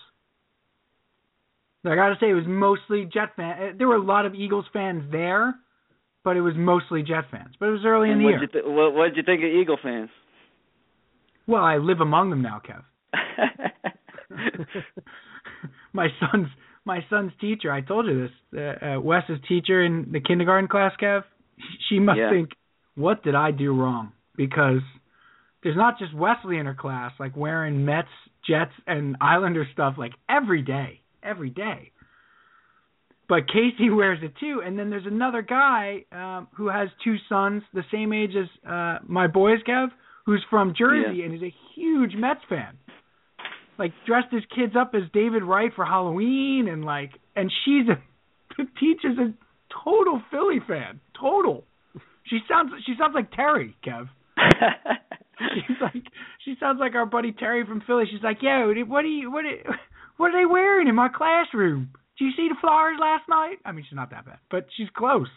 I 1.85 1.95
got 1.95 2.09
to 2.09 2.15
say, 2.19 2.29
it 2.29 2.33
was 2.33 2.43
mostly 2.45 3.05
Jet 3.05 3.35
fan. 3.37 3.75
There 3.77 3.87
were 3.87 3.95
a 3.95 4.03
lot 4.03 4.25
of 4.25 4.35
Eagles 4.35 4.65
fans 4.73 5.03
there, 5.13 5.55
but 6.25 6.35
it 6.35 6.41
was 6.41 6.53
mostly 6.57 7.03
Jet 7.03 7.23
fans. 7.31 7.55
But 7.57 7.67
it 7.69 7.71
was 7.71 7.85
early 7.85 8.11
in 8.11 8.19
the 8.19 8.25
what'd 8.25 8.41
year. 8.41 8.49
you 8.53 8.61
th- 8.61 8.65
what 8.65 8.93
what'd 8.93 9.15
you 9.15 9.23
think 9.23 9.43
of 9.43 9.49
Eagle 9.49 9.77
fans? 9.81 10.09
Well, 11.47 11.63
I 11.63 11.77
live 11.77 12.01
among 12.01 12.31
them 12.31 12.41
now, 12.41 12.61
Kev. 12.67 12.83
my 15.93 16.07
son's 16.19 16.47
my 16.85 16.99
son's 17.09 17.31
teacher. 17.41 17.71
I 17.71 17.81
told 17.81 18.05
you 18.07 18.21
this. 18.27 18.31
Uh, 18.81 18.85
uh, 18.97 18.99
Wes's 19.01 19.39
teacher 19.47 19.83
in 19.83 20.07
the 20.11 20.19
kindergarten 20.19 20.67
class, 20.67 20.93
Kev. 21.01 21.23
She 21.89 21.99
must 21.99 22.17
Yeah. 22.17 22.29
think, 22.31 22.49
what 22.95 23.23
did 23.23 23.35
I 23.35 23.51
do 23.51 23.73
wrong? 23.73 24.11
Because 24.35 24.81
there's 25.61 25.75
not 25.75 25.99
just 25.99 26.13
Wesley 26.13 26.57
in 26.57 26.65
her 26.65 26.73
class, 26.73 27.11
like 27.19 27.35
wearing 27.35 27.83
Mets, 27.85 28.07
Jets, 28.47 28.71
and 28.87 29.17
Islander 29.21 29.65
stuff 29.73 29.95
like 29.97 30.13
every 30.29 30.61
day, 30.61 31.01
every 31.21 31.49
day. 31.49 31.91
But 33.27 33.47
Casey 33.47 33.89
wears 33.91 34.19
it 34.23 34.33
too, 34.39 34.61
and 34.65 34.79
then 34.79 34.89
there's 34.89 35.05
another 35.05 35.41
guy 35.41 36.05
um, 36.11 36.47
who 36.55 36.69
has 36.69 36.89
two 37.03 37.17
sons, 37.27 37.61
the 37.73 37.83
same 37.91 38.13
age 38.13 38.31
as 38.35 38.47
uh, 38.67 38.99
my 39.05 39.27
boys, 39.27 39.59
Kev, 39.67 39.89
who's 40.25 40.43
from 40.49 40.73
Jersey 40.75 41.17
Yeah. 41.17 41.25
and 41.25 41.35
is 41.35 41.43
a 41.43 41.53
huge 41.75 42.15
Mets 42.15 42.41
fan 42.47 42.77
like 43.79 43.93
dressed 44.05 44.31
his 44.31 44.43
kids 44.53 44.73
up 44.79 44.91
as 44.93 45.03
David 45.13 45.43
Wright 45.43 45.71
for 45.75 45.85
Halloween 45.85 46.67
and 46.69 46.85
like 46.85 47.11
and 47.35 47.51
she's 47.65 47.87
a 47.87 47.97
the 48.57 48.65
teacher's 48.79 49.17
a 49.17 49.33
total 49.83 50.21
Philly 50.29 50.59
fan. 50.67 50.99
Total. 51.19 51.63
She 52.25 52.39
sounds 52.47 52.71
she 52.85 52.93
sounds 52.99 53.15
like 53.15 53.31
Terry, 53.31 53.75
Kev. 53.83 54.09
She's 55.55 55.77
like 55.81 56.03
she 56.43 56.55
sounds 56.59 56.79
like 56.79 56.95
our 56.95 57.05
buddy 57.05 57.31
Terry 57.31 57.65
from 57.65 57.81
Philly. 57.87 58.05
She's 58.11 58.21
like, 58.21 58.37
"Yo, 58.41 58.73
what 58.85 59.01
do 59.01 59.07
you 59.07 59.31
what 59.31 59.45
are, 59.45 59.79
what 60.17 60.27
are 60.33 60.39
they 60.39 60.45
wearing 60.45 60.87
in 60.87 60.95
my 60.95 61.07
classroom? 61.07 61.89
Did 62.17 62.25
you 62.25 62.31
see 62.35 62.49
the 62.49 62.59
flowers 62.59 62.97
last 62.99 63.23
night?" 63.29 63.57
I 63.65 63.71
mean, 63.71 63.85
she's 63.89 63.95
not 63.95 64.11
that 64.11 64.25
bad, 64.25 64.39
but 64.51 64.67
she's 64.75 64.89
close. 64.95 65.29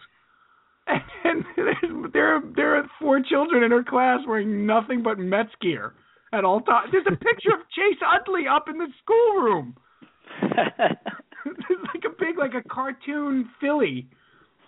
And, 1.25 1.45
and 1.83 2.13
there 2.13 2.35
are 2.35 2.43
there 2.57 2.77
are 2.77 2.91
four 3.01 3.21
children 3.21 3.63
in 3.63 3.71
her 3.71 3.85
class 3.85 4.21
wearing 4.27 4.67
nothing 4.67 5.05
but 5.05 5.19
Mets 5.19 5.51
gear, 5.61 5.95
at 6.33 6.45
all 6.45 6.61
times. 6.61 6.91
There's 6.93 7.07
a 7.07 7.17
picture 7.17 7.55
of 7.55 7.61
Chase 7.77 8.01
Utley 8.03 8.45
up 8.51 8.69
in 8.69 8.79
the 8.79 8.89
schoolroom. 9.03 9.77
There's 10.41 10.73
like 11.95 12.05
a 12.07 12.11
big, 12.19 12.39
like 12.39 12.55
a 12.55 12.67
cartoon 12.69 13.51
Philly 13.61 14.09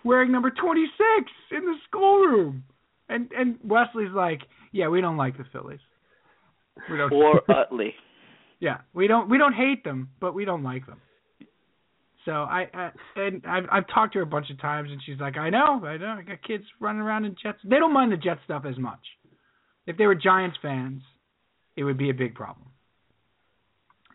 wearing 0.03 0.31
number 0.31 0.51
26 0.51 1.31
in 1.51 1.65
the 1.65 1.75
schoolroom. 1.87 2.63
And 3.09 3.31
and 3.31 3.57
Wesley's 3.63 4.11
like, 4.13 4.41
yeah, 4.71 4.87
we 4.87 5.01
don't 5.01 5.17
like 5.17 5.37
the 5.37 5.45
Phillies. 5.51 5.79
We 6.89 6.97
don't. 6.97 7.11
or 7.11 7.41
Utley. 7.49 7.93
yeah, 8.59 8.77
we 8.93 9.07
don't 9.07 9.29
we 9.29 9.37
don't 9.37 9.53
hate 9.53 9.83
them, 9.83 10.09
but 10.19 10.33
we 10.33 10.45
don't 10.45 10.63
like 10.63 10.85
them. 10.87 11.01
So 12.25 12.31
I, 12.31 12.67
I 12.73 12.91
and 13.15 13.45
I've 13.47 13.65
I've 13.71 13.87
talked 13.93 14.13
to 14.13 14.19
her 14.19 14.23
a 14.23 14.27
bunch 14.27 14.49
of 14.49 14.59
times, 14.59 14.89
and 14.91 14.99
she's 15.05 15.19
like, 15.19 15.37
I 15.37 15.51
know, 15.51 15.85
I 15.85 15.97
know, 15.97 16.15
I 16.17 16.23
got 16.23 16.41
kids 16.41 16.63
running 16.79 17.01
around 17.01 17.25
in 17.25 17.35
Jets. 17.41 17.59
They 17.63 17.77
don't 17.77 17.93
mind 17.93 18.11
the 18.11 18.17
Jet 18.17 18.39
stuff 18.43 18.63
as 18.67 18.77
much. 18.79 18.99
If 19.85 19.97
they 19.97 20.07
were 20.07 20.15
Giants 20.15 20.57
fans, 20.63 21.03
it 21.75 21.83
would 21.83 21.97
be 21.97 22.09
a 22.09 22.13
big 22.13 22.35
problem. 22.35 22.67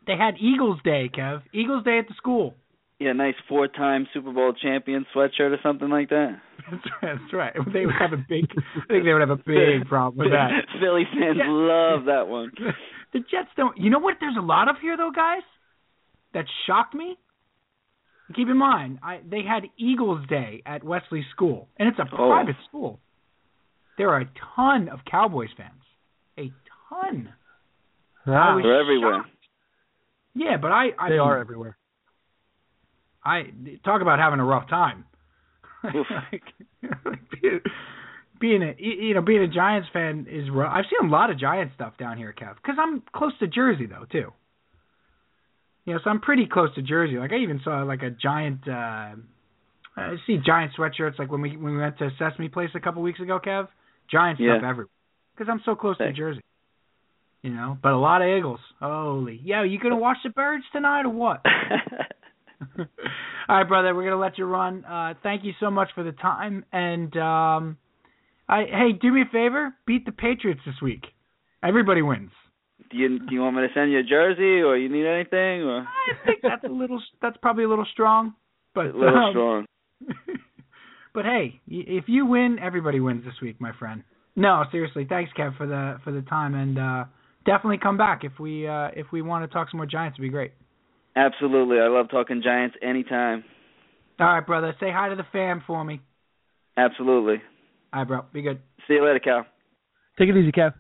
They 0.07 0.17
had 0.17 0.35
Eagles 0.41 0.79
Day, 0.83 1.11
Kev. 1.15 1.43
Eagles 1.53 1.85
Day 1.85 1.99
at 1.99 2.09
the 2.09 2.15
school. 2.15 2.55
Yeah, 2.99 3.13
nice 3.13 3.35
four-time 3.49 4.07
Super 4.13 4.33
Bowl 4.33 4.53
champion 4.53 5.07
sweatshirt 5.15 5.53
or 5.53 5.59
something 5.63 5.89
like 5.89 6.11
that. 6.11 6.39
That's 6.71 6.85
right. 7.03 7.17
That's 7.19 7.33
right. 7.35 7.53
They 7.73 7.87
would 7.87 7.95
have 7.99 8.13
a 8.13 8.23
big. 8.29 8.45
I 8.51 8.87
think 8.93 9.05
they 9.05 9.13
would 9.13 9.21
have 9.23 9.31
a 9.31 9.37
big 9.37 9.87
problem 9.89 10.19
with 10.27 10.33
that. 10.33 10.51
Philly 10.81 11.05
fans 11.13 11.39
love 11.43 12.05
that 12.07 12.29
one. 12.29 12.51
The 13.13 13.19
Jets 13.19 13.49
don't. 13.57 13.77
You 13.77 13.91
know 13.91 13.99
what? 13.99 14.19
There's 14.21 14.37
a 14.39 14.43
lot 14.43 14.69
of 14.69 14.77
here 14.81 14.97
though, 14.97 15.11
guys. 15.11 15.43
That 16.33 16.45
shocked 16.69 16.95
me. 16.95 17.17
Keep 18.37 18.47
in 18.49 18.57
mind, 18.57 19.01
I 19.03 19.19
they 19.29 19.43
had 19.43 19.65
Eagles 19.77 20.25
Day 20.29 20.63
at 20.65 20.85
Wesley 20.85 21.27
School, 21.33 21.67
and 21.77 21.89
it's 21.89 21.99
a 21.99 22.05
Oh. 22.13 22.29
private 22.29 22.55
school. 22.69 23.01
There 23.99 24.11
are 24.11 24.21
a 24.21 24.29
ton 24.55 24.89
of 24.89 25.01
Cowboys 25.11 25.49
fans. 25.57 25.83
A 26.39 26.53
ton. 26.89 27.33
I 28.27 28.31
Ah, 28.31 28.57
They're 28.63 28.81
everywhere. 28.81 29.19
shocked. 29.23 29.31
Yeah, 30.35 30.57
but 30.61 30.71
I. 30.73 30.89
I 30.99 31.09
they 31.09 31.15
mean, 31.15 31.21
are 31.21 31.39
everywhere. 31.39 31.77
I 33.25 33.43
talk 33.85 34.01
about 34.03 34.19
having 34.19 34.41
a 34.41 34.45
rough 34.45 34.69
time. 34.69 35.05
Being, 37.43 37.61
being 38.41 38.63
a 38.63 38.75
you 38.79 39.15
know 39.15 39.23
being 39.23 39.43
a 39.43 39.49
Giants 39.49 39.89
fan 39.93 40.27
is 40.31 40.49
rough. 40.51 40.73
I've 40.75 40.85
seen 40.91 41.09
a 41.09 41.13
lot 41.13 41.31
of 41.31 41.39
Giants 41.39 41.75
stuff 41.75 41.95
down 41.99 42.17
here, 42.19 42.35
Kev, 42.39 42.57
because 42.57 42.77
I'm 42.79 43.03
close 43.15 43.33
to 43.41 43.47
Jersey 43.47 43.87
though 43.87 44.05
too. 44.11 44.33
You 45.87 45.95
know, 45.95 46.01
so 46.05 46.11
I'm 46.11 46.21
pretty 46.21 46.47
close 46.47 46.75
to 46.75 46.83
Jersey. 46.83 47.17
Like 47.17 47.33
I 47.33 47.37
even 47.39 47.61
saw 47.65 47.83
like 47.83 48.03
a 48.03 48.11
giant. 48.11 48.67
uh 48.69 49.17
I 49.97 50.17
see 50.27 50.39
giant 50.45 50.73
sweatshirts 50.79 51.19
like 51.19 51.31
when 51.31 51.41
we 51.43 51.57
when 51.57 51.73
we 51.75 51.79
went 51.81 51.99
to 51.99 52.11
Sesame 52.19 52.49
Place 52.49 52.71
a 52.75 52.81
couple 52.81 53.03
weeks 53.03 53.21
ago, 53.21 53.41
Kev. 53.45 53.69
Giant 54.11 54.39
stuff 54.39 54.63
everywhere 54.65 54.87
because 55.37 55.51
I'm 55.51 55.61
so 55.65 55.75
close 55.75 55.97
to 55.99 56.09
Sick. 56.09 56.17
Jersey. 56.17 56.41
You 57.43 57.51
know, 57.51 57.79
but 57.83 57.93
a 57.93 57.97
lot 57.97 58.21
of 58.21 58.29
Eagles. 58.29 58.61
Holy, 58.81 59.41
yo, 59.43 59.63
you 59.63 59.79
gonna 59.79 59.97
watch 60.09 60.19
the 60.23 60.31
birds 60.31 60.65
tonight 60.73 61.03
or 61.03 61.11
what? 61.11 61.45
All 63.49 63.57
right, 63.57 63.67
brother, 63.67 63.95
we're 63.95 64.05
gonna 64.05 64.21
let 64.21 64.37
you 64.37 64.45
run. 64.45 64.85
Uh, 64.85 65.15
thank 65.23 65.45
you 65.45 65.53
so 65.59 65.71
much 65.71 65.89
for 65.95 66.05
the 66.05 66.13
time, 66.13 66.65
and 66.73 67.17
um, 67.17 67.79
I 68.49 68.65
hey, 68.65 68.93
do 69.01 69.11
me 69.13 69.23
a 69.23 69.33
favor, 69.33 69.75
beat 69.87 70.05
the 70.05 70.13
Patriots 70.13 70.61
this 70.67 70.75
week. 70.83 71.05
Everybody 71.63 72.03
wins. 72.03 72.31
do 72.91 72.99
you 72.99 73.19
do 73.19 73.35
you 73.35 73.41
want 73.41 73.57
me 73.57 73.63
to 73.63 73.69
send 73.75 73.91
you 73.91 74.01
a 74.01 74.03
jersey, 74.03 74.61
or 74.61 74.77
you 74.77 74.91
need 74.91 75.07
anything, 75.07 75.63
or 75.63 75.81
I 75.81 76.27
think 76.27 76.41
that's 76.43 76.65
a 76.65 76.69
little, 76.69 77.03
that's 77.23 77.39
probably 77.39 77.65
a 77.65 77.69
little 77.69 77.87
strong, 77.91 78.35
but 78.75 78.87
a 78.87 78.99
little 78.99 79.17
um, 79.17 79.33
strong? 79.33 79.67
but 81.15 81.25
hey, 81.25 81.59
if 81.67 82.05
you 82.07 82.27
win, 82.27 82.59
everybody 82.63 83.01
wins 83.01 83.25
this 83.25 83.41
week, 83.41 83.59
my 83.61 83.73
friend. 83.79 84.03
No, 84.37 84.65
seriously, 84.71 85.07
thanks, 85.09 85.31
Kev, 85.39 85.57
for 85.57 85.67
the 85.67 85.99
for 86.05 86.13
the 86.13 86.23
time, 86.23 86.55
and 86.55 86.79
uh, 86.79 87.05
definitely 87.45 87.79
come 87.79 87.97
back 87.97 88.25
if 88.25 88.39
we 88.39 88.67
uh, 88.67 88.89
if 88.95 89.07
we 89.13 89.23
want 89.23 89.49
to 89.49 89.53
talk 89.53 89.71
some 89.71 89.79
more 89.79 89.87
Giants. 89.87 90.17
It'd 90.17 90.23
be 90.23 90.29
great. 90.29 90.53
Absolutely, 91.17 91.79
I 91.79 91.89
love 91.89 92.09
talking 92.11 92.43
Giants 92.43 92.77
anytime. 92.83 93.45
All 94.19 94.27
right, 94.27 94.47
brother, 94.47 94.75
say 94.79 94.91
hi 94.93 95.09
to 95.09 95.17
the 95.17 95.27
fam 95.33 95.63
for 95.67 95.85
me. 95.85 96.01
Absolutely. 96.77 97.43
All 97.93 98.01
right, 98.01 98.09
bro, 98.09 98.25
be 98.33 98.43
good. 98.43 98.61
See 98.87 98.95
you 98.95 99.05
later, 99.05 99.19
Cal. 99.19 99.47
Take 100.19 100.29
it 100.29 100.37
easy, 100.37 100.53
Kev. 100.53 100.75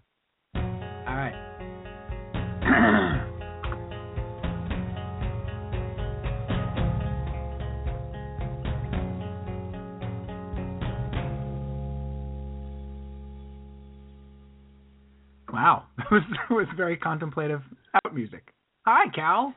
Was 16.10 16.22
was 16.50 16.66
very 16.76 16.96
contemplative 16.96 17.62
out 17.94 18.14
music. 18.14 18.48
Hi, 18.86 19.04
Cal. 19.14 19.54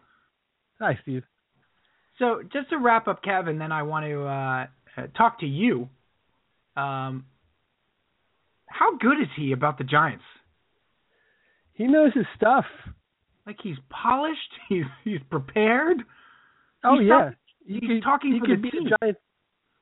Hi, 0.79 0.97
Steve. 1.01 1.23
So 2.19 2.41
just 2.51 2.69
to 2.69 2.77
wrap 2.77 3.07
up, 3.07 3.23
Kevin, 3.23 3.57
then 3.57 3.71
I 3.71 3.83
want 3.83 4.05
to 4.05 4.23
uh, 4.25 4.65
uh, 4.97 5.07
talk 5.17 5.39
to 5.39 5.45
you. 5.47 5.89
Um, 6.75 7.25
how 8.67 8.97
good 8.97 9.19
is 9.21 9.27
he 9.35 9.51
about 9.51 9.77
the 9.77 9.83
Giants? 9.83 10.23
He 11.73 11.85
knows 11.85 12.13
his 12.13 12.25
stuff. 12.35 12.65
Like 13.47 13.57
he's 13.63 13.77
polished. 13.89 14.39
He's 14.69 14.85
he's 15.03 15.19
prepared. 15.29 15.97
Oh 16.83 16.97
He's 16.99 17.07
yeah, 17.07 17.17
not- 17.17 17.33
he 17.65 17.73
he's 17.79 17.89
could, 17.89 18.03
talking 18.03 18.33
he 18.33 18.39
for 18.39 18.45
could 18.45 18.59
the 18.59 18.61
be 18.61 18.71
team. 18.71 18.87
a 18.87 19.05
giant. 19.05 19.17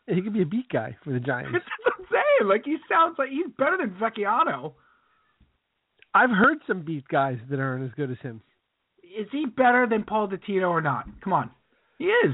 He 0.07 0.21
could 0.21 0.33
be 0.33 0.41
a 0.41 0.45
beat 0.45 0.67
guy 0.69 0.97
for 1.03 1.11
the 1.11 1.19
Giants. 1.19 1.49
That's 1.53 1.65
what 1.85 1.93
I'm 1.99 2.05
saying. 2.11 2.49
Like 2.49 2.63
he 2.65 2.77
sounds 2.89 3.15
like 3.19 3.29
he's 3.29 3.47
better 3.57 3.77
than 3.77 3.91
Vacchiano. 3.91 4.73
I've 6.13 6.29
heard 6.29 6.57
some 6.67 6.81
beat 6.83 7.07
guys 7.07 7.37
that 7.49 7.59
aren't 7.59 7.85
as 7.85 7.91
good 7.95 8.11
as 8.11 8.17
him. 8.19 8.41
Is 9.03 9.27
he 9.31 9.45
better 9.45 9.87
than 9.89 10.03
Paul 10.03 10.27
Dottino 10.29 10.69
or 10.69 10.81
not? 10.81 11.05
Come 11.23 11.33
on, 11.33 11.49
he 11.97 12.05
is. 12.05 12.33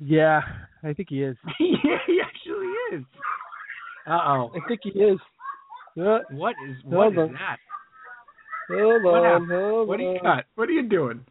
Yeah, 0.00 0.40
I 0.82 0.92
think 0.92 1.08
he 1.10 1.22
is. 1.22 1.36
he 1.58 1.76
actually 2.22 2.66
is. 2.98 3.04
Uh 4.06 4.10
oh. 4.12 4.50
I 4.54 4.66
think 4.68 4.80
he 4.82 4.90
is. 4.90 5.18
Uh, 5.98 6.18
What 6.32 6.54
is 6.68 6.76
what 6.84 7.12
Hold 7.12 7.12
is 7.14 7.18
on. 7.18 7.32
that? 7.34 7.56
hold 8.68 9.02
What 9.04 9.14
on, 9.24 9.48
hold 9.48 9.88
What 9.88 9.98
do 9.98 10.04
you 10.04 10.18
got? 10.22 10.44
What 10.56 10.68
are 10.68 10.72
you 10.72 10.88
doing? 10.88 11.24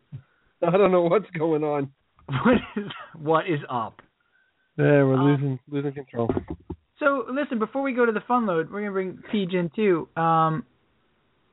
I 0.65 0.71
don't 0.71 0.91
know 0.91 1.01
what's 1.01 1.29
going 1.37 1.63
on. 1.63 1.91
What 2.27 2.55
is 2.77 2.91
what 3.21 3.45
is 3.49 3.59
up? 3.69 4.01
There, 4.77 5.05
we're 5.05 5.15
Um, 5.15 5.25
losing 5.25 5.59
losing 5.69 5.93
control. 5.93 6.29
So 6.99 7.25
listen, 7.29 7.59
before 7.59 7.81
we 7.81 7.91
go 7.93 8.05
to 8.05 8.11
the 8.13 8.21
fun 8.21 8.45
load, 8.45 8.71
we're 8.71 8.79
gonna 8.81 8.91
bring 8.93 9.19
PJ 9.31 9.53
in 9.53 9.69
too. 9.75 10.07
Um, 10.15 10.65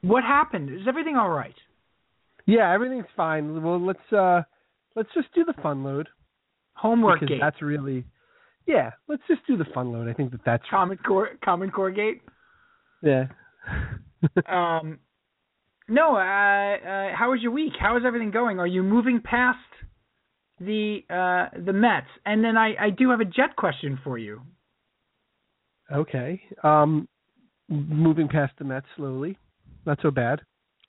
what 0.02 0.24
happened? 0.24 0.70
Is 0.70 0.86
everything 0.88 1.16
all 1.16 1.28
right? 1.30 1.54
Yeah, 2.46 2.72
everything's 2.72 3.06
fine. 3.16 3.62
Well, 3.62 3.84
let's 3.84 4.12
uh 4.12 4.42
let's 4.96 5.10
just 5.14 5.28
do 5.34 5.44
the 5.44 5.54
fun 5.62 5.84
load 5.84 6.08
Homework 6.74 7.20
because 7.20 7.28
gate. 7.34 7.40
that's 7.40 7.60
really 7.62 8.04
yeah. 8.66 8.90
Let's 9.08 9.22
just 9.28 9.46
do 9.46 9.56
the 9.56 9.66
fun 9.74 9.92
load. 9.92 10.08
I 10.08 10.12
think 10.12 10.32
that 10.32 10.40
that's 10.44 10.64
Common 10.70 10.98
Core 10.98 11.30
Common 11.44 11.70
Core 11.70 11.90
gate. 11.90 12.22
yeah. 13.02 13.24
Um, 14.46 14.98
no. 15.88 16.14
Uh, 16.14 16.18
uh, 16.20 17.16
how 17.16 17.30
was 17.30 17.40
your 17.40 17.52
week? 17.52 17.72
How 17.80 17.96
is 17.96 18.02
everything 18.06 18.30
going? 18.30 18.58
Are 18.58 18.66
you 18.66 18.82
moving 18.82 19.22
past 19.24 19.58
the 20.60 20.98
uh 21.08 21.58
the 21.58 21.72
Mets? 21.72 22.06
And 22.26 22.44
then 22.44 22.56
I 22.58 22.74
I 22.78 22.90
do 22.90 23.10
have 23.10 23.20
a 23.20 23.24
Jet 23.24 23.56
question 23.56 23.98
for 24.04 24.18
you. 24.18 24.42
okay. 25.90 26.42
Um, 26.62 27.08
moving 27.68 28.28
past 28.28 28.52
the 28.58 28.64
Mets 28.64 28.86
slowly. 28.96 29.38
Not 29.86 29.98
so 30.02 30.10
bad. 30.10 30.40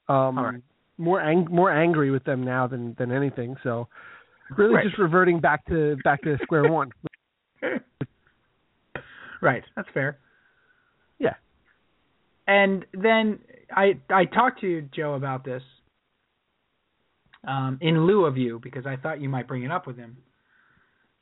Um, 0.08 0.38
right. 0.38 0.62
More 0.98 1.20
ang- 1.22 1.48
more 1.50 1.72
angry 1.72 2.12
with 2.12 2.24
them 2.26 2.44
now 2.44 2.68
than 2.68 2.94
than 2.98 3.12
anything. 3.12 3.56
So 3.64 3.88
really 4.58 4.76
Right. 4.76 4.86
just 4.86 4.98
reverting 5.00 5.40
back 5.40 5.66
to 5.68 5.98
back 6.04 6.22
to 6.24 6.38
square 6.44 6.72
one. 6.72 6.92
right. 9.42 9.64
That's 9.76 9.90
fair. 9.94 10.18
Yeah. 11.20 11.36
And 12.48 12.86
then 12.94 13.40
I 13.76 14.00
I 14.10 14.26
talked 14.26 14.62
to 14.62 14.82
Joe 14.94 15.14
about 15.16 15.44
this 15.44 15.64
um, 17.48 17.78
in 17.82 18.06
lieu 18.06 18.26
of 18.26 18.38
you 18.38 18.60
because 18.62 18.86
I 18.86 18.96
thought 18.98 19.22
you 19.22 19.30
might 19.30 19.48
bring 19.48 19.64
it 19.64 19.72
up 19.72 19.88
with 19.88 19.98
him. 19.98 20.18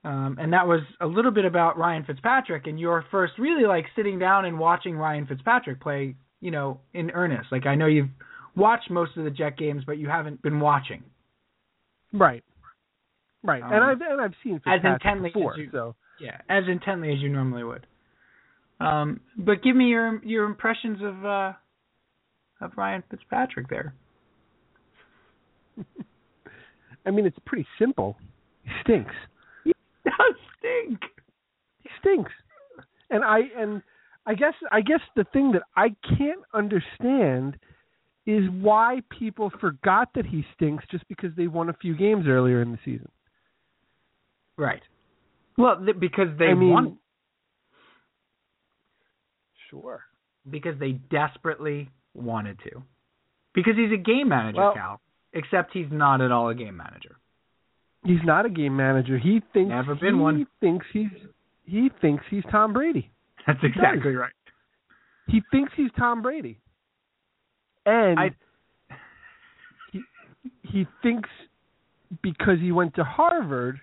Um, 0.03 0.37
and 0.39 0.53
that 0.53 0.65
was 0.67 0.81
a 1.01 1.05
little 1.05 1.31
bit 1.31 1.43
about 1.45 1.77
Ryan 1.77 2.03
Fitzpatrick 2.05 2.67
and 2.67 2.79
your 2.79 3.03
first 3.11 3.33
really 3.37 3.65
like 3.65 3.85
sitting 3.95 4.17
down 4.17 4.45
and 4.45 4.57
watching 4.57 4.95
Ryan 4.95 5.25
Fitzpatrick 5.27 5.81
play, 5.81 6.15
you 6.41 6.51
know, 6.51 6.79
in 6.93 7.11
earnest. 7.11 7.51
Like 7.51 7.65
I 7.65 7.75
know 7.75 7.87
you've 7.87 8.09
watched 8.55 8.89
most 8.89 9.17
of 9.17 9.23
the 9.23 9.31
Jet 9.31 9.57
games, 9.57 9.83
but 9.85 9.97
you 9.97 10.07
haven't 10.07 10.41
been 10.41 10.59
watching 10.59 11.03
Right. 12.13 12.43
Right. 13.43 13.61
Um, 13.63 13.71
and 13.71 13.83
I've 13.83 14.01
and 14.01 14.21
I've 14.21 14.33
seen 14.43 14.59
as 14.67 14.81
intently 14.83 15.29
before. 15.29 15.53
as 15.53 15.59
you 15.59 15.69
so 15.71 15.95
yeah, 16.19 16.41
as 16.49 16.63
intently 16.67 17.13
as 17.13 17.19
you 17.19 17.29
normally 17.29 17.63
would. 17.63 17.85
Um, 18.79 19.21
but 19.37 19.63
give 19.63 19.75
me 19.75 19.85
your 19.85 20.21
your 20.25 20.45
impressions 20.45 20.99
of 21.01 21.25
uh, 21.25 21.53
of 22.59 22.71
Ryan 22.75 23.03
Fitzpatrick 23.09 23.69
there. 23.69 23.93
I 27.05 27.11
mean, 27.11 27.25
it's 27.25 27.39
pretty 27.45 27.67
simple. 27.77 28.17
He 28.63 28.71
stinks. 28.83 29.15
He 29.63 29.73
does 30.09 30.35
stink. 30.57 30.99
He 31.83 31.89
stinks. 31.99 32.31
And 33.09 33.23
I 33.23 33.39
and 33.55 33.81
I 34.29 34.35
guess 34.35 34.53
I 34.71 34.81
guess 34.81 34.99
the 35.15 35.23
thing 35.33 35.51
that 35.53 35.63
I 35.75 35.87
can't 36.17 36.41
understand 36.53 37.57
is 38.27 38.43
why 38.61 39.01
people 39.09 39.51
forgot 39.59 40.09
that 40.13 40.25
he 40.25 40.45
stinks 40.55 40.85
just 40.91 41.07
because 41.07 41.31
they 41.35 41.47
won 41.47 41.69
a 41.69 41.73
few 41.73 41.95
games 41.95 42.25
earlier 42.27 42.61
in 42.61 42.71
the 42.71 42.77
season. 42.85 43.09
Right. 44.55 44.83
Well, 45.57 45.83
th- 45.83 45.99
because 45.99 46.27
they 46.37 46.45
I 46.49 46.53
mean, 46.53 46.69
won 46.69 46.97
Sure. 49.69 50.01
because 50.49 50.77
they 50.79 50.91
desperately 50.93 51.89
wanted 52.13 52.59
to. 52.59 52.83
Because 53.53 53.73
he's 53.75 53.91
a 53.91 53.97
game 54.01 54.29
manager, 54.29 54.59
Well- 54.59 54.73
Cal. 54.73 55.01
Except 55.31 55.71
he's 55.73 55.91
not 55.91 56.21
at 56.21 56.31
all 56.31 56.49
a 56.49 56.55
game 56.55 56.75
manager. 56.75 57.15
He's 58.03 58.23
not 58.23 58.47
a 58.47 58.49
game 58.49 58.75
manager. 58.75 59.19
He 59.19 59.41
thinks 59.53 59.69
Never 59.69 59.93
been 59.93 60.15
he 60.15 60.19
one. 60.21 60.47
thinks 60.59 60.87
he's 60.91 61.11
he 61.65 61.89
thinks 62.01 62.23
he's 62.31 62.43
Tom 62.49 62.73
Brady. 62.73 63.11
That's 63.53 63.63
exactly 63.63 64.15
right. 64.15 64.31
He 65.27 65.41
thinks 65.51 65.71
he's 65.75 65.91
Tom 65.97 66.21
Brady. 66.21 66.59
And 67.85 68.19
I- 68.19 68.35
he 69.91 70.01
he 70.63 70.87
thinks 71.01 71.29
because 72.21 72.59
he 72.59 72.71
went 72.71 72.95
to 72.95 73.03
Harvard 73.03 73.79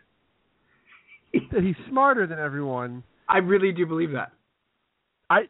that 1.53 1.63
he's 1.63 1.77
smarter 1.89 2.27
than 2.27 2.39
everyone. 2.39 3.03
I 3.29 3.39
really 3.39 3.73
do 3.73 3.87
believe 3.87 4.13
that. 4.13 4.33
I 5.31 5.49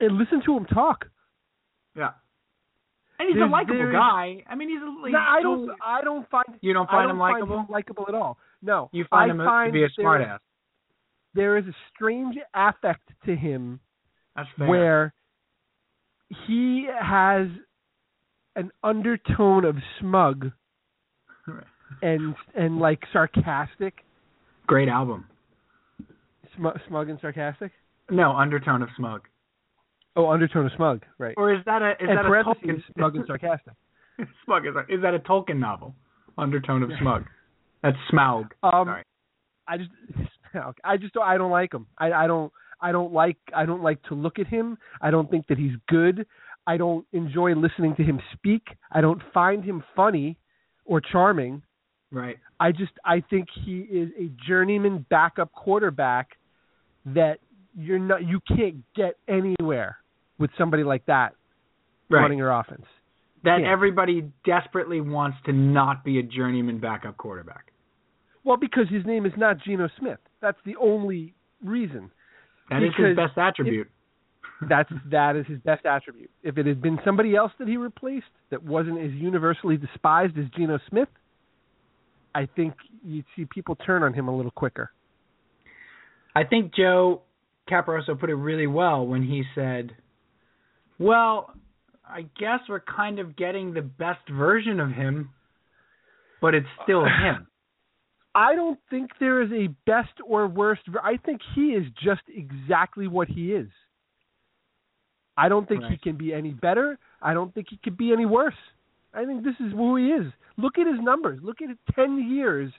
and 0.00 0.16
listen 0.18 0.42
to 0.46 0.56
him 0.56 0.66
talk. 0.66 1.06
Yeah. 1.96 2.10
And 3.18 3.28
he's 3.28 3.36
There's- 3.36 3.48
a 3.48 3.52
likable 3.52 3.92
guy. 3.92 4.44
I 4.48 4.54
mean, 4.54 4.68
he's 4.68 4.82
a. 4.82 4.90
He's 5.04 5.12
No, 5.12 5.18
I 5.18 5.40
don't. 5.42 5.70
I 5.82 6.02
don't 6.02 6.28
find. 6.30 6.44
You 6.60 6.72
don't 6.74 6.88
find 6.88 7.04
don't 7.08 7.12
him 7.12 7.18
likable? 7.18 7.66
likable 7.68 8.04
at 8.08 8.14
all. 8.14 8.38
No, 8.62 8.88
You 8.92 9.04
find 9.06 9.30
I 9.32 9.34
him 9.34 9.38
find 9.44 9.68
to 9.68 9.72
be 9.72 9.84
a 9.84 9.88
smartass. 9.90 10.38
There 11.36 11.58
is 11.58 11.66
a 11.66 11.74
strange 11.94 12.36
affect 12.54 13.08
to 13.26 13.36
him 13.36 13.78
where 14.56 15.12
he 16.46 16.86
has 17.00 17.48
an 18.56 18.70
undertone 18.82 19.66
of 19.66 19.76
smug 20.00 20.50
and 22.02 22.34
and 22.54 22.78
like 22.78 23.00
sarcastic, 23.12 23.94
Great 24.66 24.88
album. 24.88 25.26
smug, 26.56 26.78
smug 26.88 27.08
and 27.10 27.18
sarcastic. 27.20 27.70
No 28.10 28.32
undertone 28.32 28.82
of 28.82 28.88
smug. 28.96 29.22
Oh, 30.16 30.30
undertone 30.30 30.64
of 30.64 30.72
smug, 30.74 31.04
right? 31.18 31.34
Or 31.36 31.54
is 31.54 31.60
that 31.66 31.82
a 31.82 31.90
is 31.90 32.08
and 32.08 32.18
that 32.18 32.24
a 32.24 32.28
Tolkien 32.28 32.82
smug 32.96 33.14
and 33.14 33.24
sarcastic. 33.26 33.74
smug 34.44 34.66
is, 34.66 34.72
is 34.88 35.02
that 35.02 35.12
a 35.12 35.18
Tolkien 35.18 35.58
novel? 35.58 35.94
Undertone 36.38 36.82
of 36.82 36.90
smug. 37.00 37.26
That's 37.82 37.96
Smaug. 38.10 38.48
Um, 38.62 38.86
Sorry. 38.86 39.02
I 39.68 39.78
just, 39.78 39.90
I 40.84 40.96
just, 40.96 41.14
don't, 41.14 41.22
I 41.24 41.36
don't 41.38 41.50
like 41.50 41.72
him. 41.72 41.86
I, 41.98 42.12
I 42.12 42.26
don't, 42.26 42.52
I 42.80 42.92
don't 42.92 43.12
like, 43.12 43.36
I 43.54 43.66
don't 43.66 43.82
like 43.82 44.02
to 44.04 44.14
look 44.14 44.38
at 44.38 44.46
him. 44.46 44.78
I 45.00 45.10
don't 45.10 45.30
think 45.30 45.46
that 45.48 45.58
he's 45.58 45.72
good. 45.88 46.26
I 46.66 46.76
don't 46.76 47.06
enjoy 47.12 47.54
listening 47.54 47.94
to 47.96 48.02
him 48.02 48.20
speak. 48.34 48.62
I 48.90 49.00
don't 49.00 49.22
find 49.32 49.64
him 49.64 49.82
funny 49.94 50.36
or 50.84 51.00
charming. 51.00 51.62
Right. 52.10 52.36
I 52.60 52.72
just, 52.72 52.92
I 53.04 53.22
think 53.28 53.48
he 53.64 53.80
is 53.80 54.10
a 54.18 54.30
journeyman 54.48 55.06
backup 55.10 55.52
quarterback 55.52 56.30
that 57.06 57.38
you're 57.74 57.98
not, 57.98 58.26
you 58.26 58.40
can't 58.48 58.76
get 58.94 59.16
anywhere 59.28 59.98
with 60.38 60.50
somebody 60.58 60.84
like 60.84 61.06
that 61.06 61.34
Right. 62.08 62.20
running 62.20 62.38
your 62.38 62.52
offense. 62.52 62.84
that 63.42 63.62
everybody 63.62 64.30
desperately 64.44 65.00
wants 65.00 65.38
to 65.46 65.52
not 65.52 66.04
be 66.04 66.20
a 66.20 66.22
journeyman 66.22 66.78
backup 66.78 67.16
quarterback. 67.16 67.72
Well, 68.44 68.56
because 68.56 68.88
his 68.88 69.04
name 69.04 69.26
is 69.26 69.32
not 69.36 69.58
Geno 69.58 69.88
Smith. 69.98 70.20
That's 70.46 70.58
the 70.64 70.76
only 70.80 71.34
reason. 71.64 72.08
That 72.70 72.84
is 72.84 72.92
his 72.96 73.16
best 73.16 73.36
attribute. 73.36 73.90
That's 74.68 74.88
that 75.10 75.34
is 75.34 75.44
his 75.48 75.58
best 75.58 75.84
attribute. 75.84 76.30
If 76.44 76.56
it 76.56 76.66
had 76.66 76.80
been 76.80 77.00
somebody 77.04 77.34
else 77.34 77.50
that 77.58 77.66
he 77.66 77.76
replaced 77.76 78.26
that 78.50 78.62
wasn't 78.62 79.00
as 79.00 79.10
universally 79.10 79.76
despised 79.76 80.38
as 80.38 80.44
Geno 80.56 80.78
Smith, 80.88 81.08
I 82.32 82.48
think 82.54 82.74
you'd 83.04 83.24
see 83.34 83.44
people 83.44 83.74
turn 83.74 84.04
on 84.04 84.14
him 84.14 84.28
a 84.28 84.36
little 84.36 84.52
quicker. 84.52 84.92
I 86.36 86.44
think 86.44 86.72
Joe 86.76 87.22
Caporoso 87.68 88.18
put 88.18 88.30
it 88.30 88.36
really 88.36 88.68
well 88.68 89.04
when 89.04 89.22
he 89.24 89.42
said, 89.56 89.96
"Well, 90.96 91.52
I 92.08 92.22
guess 92.38 92.60
we're 92.68 92.80
kind 92.80 93.18
of 93.18 93.34
getting 93.34 93.74
the 93.74 93.82
best 93.82 94.28
version 94.30 94.78
of 94.78 94.92
him, 94.92 95.30
but 96.40 96.54
it's 96.54 96.68
still 96.84 97.04
him." 97.04 97.48
I 98.36 98.54
don't 98.54 98.78
think 98.90 99.12
there 99.18 99.40
is 99.40 99.50
a 99.50 99.68
best 99.86 100.12
or 100.28 100.46
worst. 100.46 100.82
I 101.02 101.16
think 101.16 101.40
he 101.54 101.68
is 101.68 101.86
just 102.04 102.20
exactly 102.28 103.08
what 103.08 103.28
he 103.28 103.52
is. 103.52 103.68
I 105.38 105.48
don't 105.48 105.66
think 105.66 105.84
he 105.84 105.96
can 105.96 106.16
be 106.16 106.34
any 106.34 106.50
better. 106.50 106.98
I 107.22 107.32
don't 107.32 107.52
think 107.54 107.68
he 107.70 107.78
could 107.82 107.96
be 107.96 108.12
any 108.12 108.26
worse. 108.26 108.54
I 109.14 109.24
think 109.24 109.42
this 109.42 109.54
is 109.58 109.72
who 109.72 109.96
he 109.96 110.08
is. 110.08 110.30
Look 110.58 110.76
at 110.78 110.86
his 110.86 111.02
numbers. 111.02 111.40
Look 111.42 111.58
at 111.62 111.94
10 111.94 112.30
years 112.30 112.70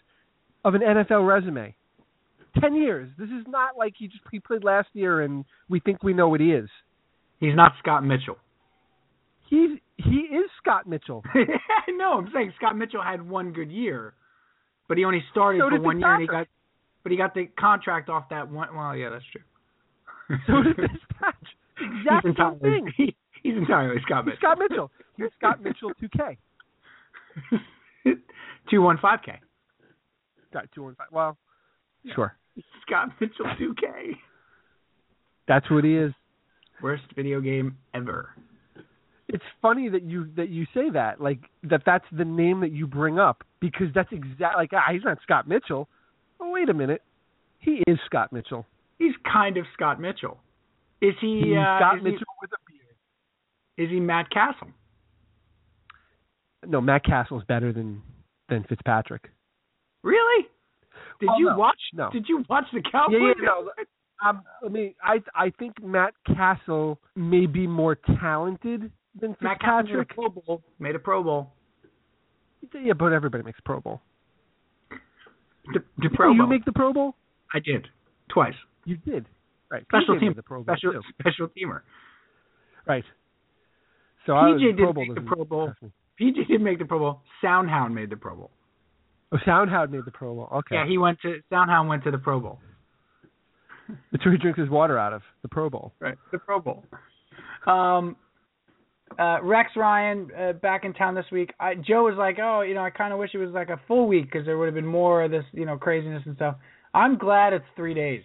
of 0.63 0.75
an 0.75 0.81
NFL 0.81 1.27
resume. 1.27 1.75
10 2.61 2.75
years. 2.75 3.09
This 3.17 3.29
is 3.29 3.45
not 3.47 3.77
like 3.77 3.93
he 3.97 4.07
just 4.07 4.21
he 4.31 4.39
played 4.39 4.63
last 4.63 4.89
year 4.93 5.21
and 5.21 5.43
we 5.69 5.79
think 5.79 6.03
we 6.03 6.13
know 6.13 6.29
what 6.29 6.39
he 6.39 6.51
is. 6.51 6.69
He's 7.39 7.55
not 7.55 7.73
Scott 7.79 8.03
Mitchell. 8.03 8.37
He's 9.49 9.79
he 9.97 10.27
is 10.35 10.49
Scott 10.61 10.87
Mitchell. 10.87 11.23
I 11.33 11.91
know. 11.97 12.13
I'm 12.13 12.29
saying 12.31 12.53
Scott 12.57 12.77
Mitchell 12.77 13.01
had 13.01 13.27
one 13.27 13.53
good 13.53 13.71
year, 13.71 14.13
but 14.87 14.97
he 14.97 15.05
only 15.05 15.23
started 15.31 15.61
So 15.61 15.69
for 15.69 15.79
one 15.81 15.99
year, 15.99 16.13
and 16.13 16.21
he 16.21 16.27
got, 16.27 16.47
but 17.03 17.11
he 17.11 17.17
got 17.17 17.33
the 17.33 17.45
contract 17.59 18.09
off 18.09 18.29
that 18.29 18.49
one. 18.49 18.75
Well, 18.75 18.95
yeah, 18.95 19.09
that's 19.09 19.23
true. 19.31 20.37
So 20.47 20.61
did 20.63 20.75
Fitzpatrick. 20.75 21.35
Exact 21.79 22.25
he's 22.25 22.31
entirely, 22.31 22.59
thing. 22.59 22.93
he- 22.97 23.15
he's 23.43 23.55
entirely 23.55 24.01
Scott 24.03 24.25
He's 24.25 24.33
Mitchell. 24.33 24.39
Scott 24.39 24.57
Mitchell. 24.59 24.91
He's 25.15 25.27
Scott 25.37 25.63
Mitchell 25.63 25.91
2K. 26.01 26.37
Two 28.71 28.81
one 28.81 28.97
five 28.99 29.19
K. 29.23 29.33
Got 30.51 30.71
215. 30.73 31.15
Well, 31.15 31.37
sure. 32.15 32.35
Scott 32.85 33.09
Mitchell 33.21 33.45
two 33.59 33.75
K. 33.79 34.17
That's 35.47 35.69
what 35.69 35.83
he 35.83 35.95
is. 35.95 36.11
Worst 36.81 37.03
video 37.15 37.39
game 37.41 37.77
ever. 37.93 38.29
It's 39.29 39.43
funny 39.61 39.89
that 39.89 40.03
you 40.03 40.29
that 40.37 40.49
you 40.49 40.65
say 40.73 40.89
that, 40.93 41.19
like 41.19 41.39
that. 41.63 41.81
That's 41.85 42.05
the 42.11 42.23
name 42.25 42.61
that 42.61 42.71
you 42.71 42.87
bring 42.87 43.19
up 43.19 43.43
because 43.59 43.87
that's 43.93 44.11
exactly 44.11 44.47
Like 44.55 44.69
ah, 44.73 44.91
he's 44.91 45.03
not 45.03 45.17
Scott 45.23 45.47
Mitchell. 45.47 45.89
Oh 46.39 46.51
wait 46.51 46.69
a 46.69 46.73
minute, 46.73 47.01
he 47.59 47.83
is 47.87 47.97
Scott 48.05 48.31
Mitchell. 48.31 48.65
He's 48.99 49.13
kind 49.31 49.57
of 49.57 49.65
Scott 49.73 49.99
Mitchell. 49.99 50.37
Is 51.01 51.13
he? 51.19 51.41
He's 51.43 51.57
uh, 51.57 51.77
Scott 51.77 51.97
is 51.97 52.03
Mitchell 52.03 52.33
with 52.41 52.51
a 52.53 52.71
beard. 52.71 52.95
Is 53.77 53.91
he 53.93 53.99
Matt 53.99 54.29
Cassel? 54.29 54.69
No, 56.65 56.81
Matt 56.81 57.03
Cassel 57.05 57.37
is 57.37 57.45
better 57.45 57.71
than 57.73 58.01
than 58.49 58.63
Fitzpatrick. 58.67 59.29
Really? 60.03 60.47
Did 61.19 61.29
Oh, 61.29 61.37
you 61.37 61.45
no. 61.47 61.57
watch? 61.57 61.79
No. 61.93 62.09
Did 62.11 62.25
you 62.29 62.43
watch 62.49 62.65
the 62.73 62.81
Cowboys? 62.81 63.19
Yeah, 63.19 63.33
yeah, 63.41 63.45
no. 63.45 63.69
Um, 64.27 64.41
I 64.65 64.69
mean, 64.69 64.95
I 65.03 65.21
I 65.35 65.51
think 65.59 65.83
Matt 65.83 66.13
Cassel 66.25 66.99
may 67.15 67.45
be 67.45 67.67
more 67.67 67.95
talented 68.19 68.91
than 69.19 69.35
Matt 69.41 69.57
made 69.61 69.69
a 69.69 69.97
Fitzpatrick. 69.97 70.09
Pro 70.09 70.29
Bowl. 70.29 70.63
Made 70.79 70.95
a 70.95 70.99
Pro 70.99 71.23
Bowl. 71.23 71.51
Yeah, 72.73 72.93
but 72.93 73.13
everybody 73.13 73.43
makes 73.43 73.59
Pro 73.65 73.79
Bowl. 73.79 74.01
The, 75.73 75.79
the 75.97 76.09
Pro 76.13 76.31
you 76.31 76.47
make 76.47 76.65
the 76.65 76.71
Pro 76.71 76.93
Bowl? 76.93 77.15
I 77.53 77.59
did 77.59 77.87
twice. 78.29 78.53
You 78.85 78.97
did. 78.97 79.25
Right. 79.69 79.83
Special 79.83 80.15
PJ 80.15 80.19
team. 80.19 80.33
the 80.35 80.43
Pro 80.43 80.63
Bowl 80.63 80.75
Special 80.75 80.93
too. 80.93 81.01
special 81.19 81.47
teamer. 81.49 81.81
Right. 82.85 83.03
So 84.25 84.33
PJ 84.33 84.77
Pro 84.77 84.85
did 84.87 84.95
Bowl 84.95 85.05
make 85.05 85.15
the 85.15 85.21
Pro 85.21 85.45
Bowl. 85.45 85.73
PJ 86.19 86.47
didn't 86.47 86.63
make 86.63 86.79
the 86.79 86.85
Pro 86.85 86.99
Bowl. 86.99 87.21
Soundhound 87.43 87.93
made 87.93 88.09
the 88.09 88.17
Pro 88.17 88.35
Bowl. 88.35 88.51
Oh, 89.31 89.37
Soundhound 89.45 89.91
made 89.91 90.05
the 90.05 90.11
Pro 90.11 90.33
Bowl. 90.35 90.49
Okay. 90.53 90.75
Yeah, 90.75 90.87
he 90.87 90.97
went 90.97 91.19
to 91.21 91.39
Soundhound 91.51 91.87
went 91.89 92.03
to 92.05 92.11
the 92.11 92.17
Pro 92.17 92.39
Bowl. 92.39 92.59
That's 94.11 94.23
where 94.25 94.33
he 94.33 94.37
drinks 94.37 94.59
his 94.59 94.69
water 94.69 94.97
out 94.97 95.13
of 95.13 95.21
the 95.41 95.47
Pro 95.47 95.69
Bowl. 95.69 95.93
Right, 95.99 96.17
the 96.31 96.39
Pro 96.39 96.59
Bowl. 96.59 96.83
Um, 97.65 98.15
uh, 99.19 99.37
Rex 99.41 99.71
Ryan 99.75 100.29
uh, 100.37 100.53
back 100.53 100.83
in 100.85 100.93
town 100.93 101.15
this 101.15 101.25
week. 101.31 101.53
I, 101.59 101.75
Joe 101.75 102.03
was 102.03 102.15
like, 102.17 102.37
"Oh, 102.41 102.61
you 102.61 102.73
know, 102.73 102.81
I 102.83 102.89
kind 102.89 103.13
of 103.13 103.19
wish 103.19 103.31
it 103.33 103.37
was 103.39 103.51
like 103.51 103.69
a 103.69 103.79
full 103.87 104.07
week 104.07 104.25
because 104.25 104.45
there 104.45 104.57
would 104.57 104.65
have 104.65 104.75
been 104.75 104.85
more 104.85 105.23
of 105.23 105.31
this, 105.31 105.45
you 105.53 105.65
know, 105.65 105.77
craziness 105.77 106.23
and 106.25 106.35
stuff." 106.35 106.55
I'm 106.93 107.17
glad 107.17 107.53
it's 107.53 107.65
three 107.75 107.93
days. 107.93 108.23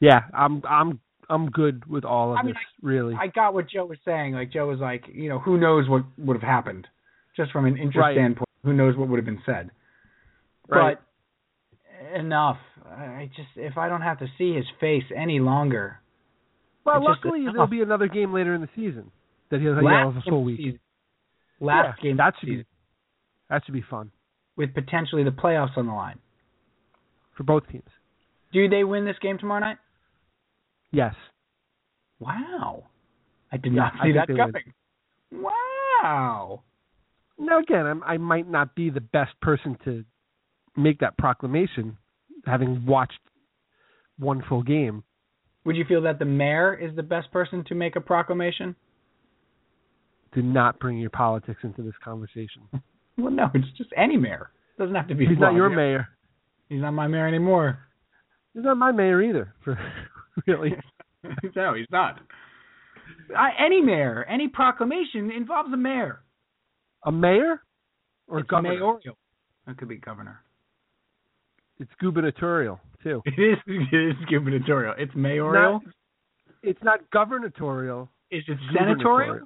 Yeah, 0.00 0.20
I'm 0.32 0.62
I'm 0.68 1.00
I'm 1.28 1.50
good 1.50 1.84
with 1.86 2.04
all 2.04 2.32
of 2.32 2.38
I 2.38 2.42
mean, 2.42 2.54
this. 2.54 2.62
really. 2.82 3.14
I 3.20 3.26
got 3.28 3.54
what 3.54 3.68
Joe 3.68 3.86
was 3.86 3.98
saying. 4.04 4.32
Like 4.34 4.52
Joe 4.52 4.66
was 4.68 4.78
like, 4.78 5.04
you 5.12 5.28
know, 5.28 5.38
who 5.38 5.58
knows 5.58 5.88
what 5.88 6.04
would 6.18 6.34
have 6.36 6.42
happened, 6.48 6.86
just 7.36 7.50
from 7.52 7.66
an 7.66 7.76
interest 7.76 7.98
Right. 7.98 8.14
standpoint. 8.16 8.48
Who 8.64 8.72
knows 8.72 8.96
what 8.96 9.08
would 9.08 9.16
have 9.18 9.26
been 9.26 9.42
said? 9.44 9.70
Right. 10.68 10.96
But 10.98 12.18
enough. 12.20 12.58
I 12.86 13.30
just 13.36 13.48
if 13.56 13.76
I 13.76 13.88
don't 13.88 14.02
have 14.02 14.18
to 14.20 14.26
see 14.38 14.54
his 14.54 14.64
face 14.80 15.04
any 15.14 15.40
longer. 15.40 16.00
well, 16.84 17.00
just 17.00 17.24
luckily 17.24 17.44
there'll 17.44 17.66
be 17.66 17.82
another 17.82 18.08
game 18.08 18.32
later 18.32 18.54
in 18.54 18.60
the 18.60 18.68
season 18.74 19.10
that 19.50 19.60
he'll, 19.60 19.74
have 19.74 19.84
a 19.84 20.12
game 20.12 20.22
full 20.28 20.44
week. 20.44 20.58
season. 20.58 20.80
Last 21.60 21.98
Yeah, 21.98 22.08
game 22.10 22.16
that 22.18 22.34
should 22.38 22.46
be 22.46 22.64
that 23.50 23.62
should 23.64 23.74
be 23.74 23.84
fun 23.88 24.10
with 24.56 24.74
potentially 24.74 25.24
the 25.24 25.30
playoffs 25.30 25.76
on 25.76 25.86
the 25.86 25.92
line. 25.92 26.18
for 27.36 27.44
both 27.44 27.66
teams. 27.68 27.88
Do 28.52 28.68
they 28.68 28.82
win 28.84 29.04
this 29.04 29.16
game 29.20 29.38
tomorrow 29.38 29.60
night? 29.60 29.78
Yes. 30.90 31.14
Wow. 32.18 32.84
I 33.52 33.56
did 33.56 33.72
Yeah, 33.72 33.82
not 33.82 33.92
see 34.02 34.12
that 34.12 34.28
win. 34.28 34.36
coming. 34.36 34.72
Wow. 35.32 35.52
Wow. 36.02 36.62
Now 37.38 37.58
again, 37.60 37.86
I'm, 37.86 38.02
I 38.02 38.16
might 38.18 38.48
not 38.48 38.74
be 38.74 38.90
the 38.90 39.00
best 39.00 39.32
person 39.40 39.76
to 39.84 40.04
make 40.76 40.98
that 41.00 41.16
proclamation, 41.18 41.96
having 42.46 42.84
watched 42.86 43.18
one 44.18 44.42
full 44.48 44.62
game. 44.62 45.04
Would 45.64 45.76
you 45.76 45.84
feel 45.84 46.02
that 46.02 46.18
the 46.18 46.24
mayor 46.24 46.74
is 46.74 46.94
the 46.96 47.02
best 47.02 47.30
person 47.32 47.64
to 47.68 47.74
make 47.74 47.94
a 47.96 48.00
proclamation? 48.00 48.74
Do 50.34 50.42
not 50.42 50.78
bring 50.78 50.98
your 50.98 51.10
politics 51.10 51.60
into 51.62 51.82
this 51.82 51.94
conversation. 52.04 52.62
Well, 53.20 53.32
no, 53.32 53.50
it's 53.52 53.66
just 53.76 53.90
any 53.96 54.16
mayor. 54.16 54.50
It 54.76 54.80
doesn't 54.80 54.94
have 54.94 55.08
to 55.08 55.14
be. 55.16 55.26
He's 55.26 55.40
not 55.40 55.52
your 55.52 55.70
Blasio. 55.70 55.74
mayor. 55.76 56.08
He's 56.68 56.80
not 56.80 56.92
my 56.92 57.08
mayor 57.08 57.26
anymore. 57.26 57.80
He's 58.54 58.62
not 58.62 58.76
my 58.76 58.92
mayor 58.92 59.20
either. 59.20 59.52
For 59.64 59.76
really, 60.46 60.70
no, 61.56 61.74
he's 61.74 61.88
not. 61.90 62.20
I, 63.36 63.48
any 63.58 63.80
mayor, 63.80 64.24
any 64.30 64.46
proclamation 64.46 65.32
involves 65.32 65.72
a 65.72 65.76
mayor. 65.76 66.20
a 67.04 67.10
mayor 67.10 67.60
or 68.28 68.38
it's 68.38 68.48
governor? 68.48 68.74
mayoral. 68.74 69.00
It 69.66 69.76
could 69.78 69.88
be 69.88 69.96
governor. 69.96 70.38
It's 71.80 71.90
gubernatorial 72.00 72.78
too. 73.02 73.20
It 73.24 73.34
is. 73.40 73.58
It 73.66 73.96
is 73.96 74.14
gubernatorial. 74.30 74.94
It's 74.96 75.12
mayoral. 75.16 75.80
Not- 75.84 75.94
it's 76.62 76.82
not 76.84 77.00
gubernatorial. 77.10 78.08
is 78.30 78.44
it 78.46 78.58
senatorial? 78.76 79.40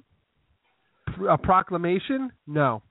Gubernatorial. 1.13 1.33
A 1.33 1.37
proclamation? 1.37 2.31
No. 2.47 2.81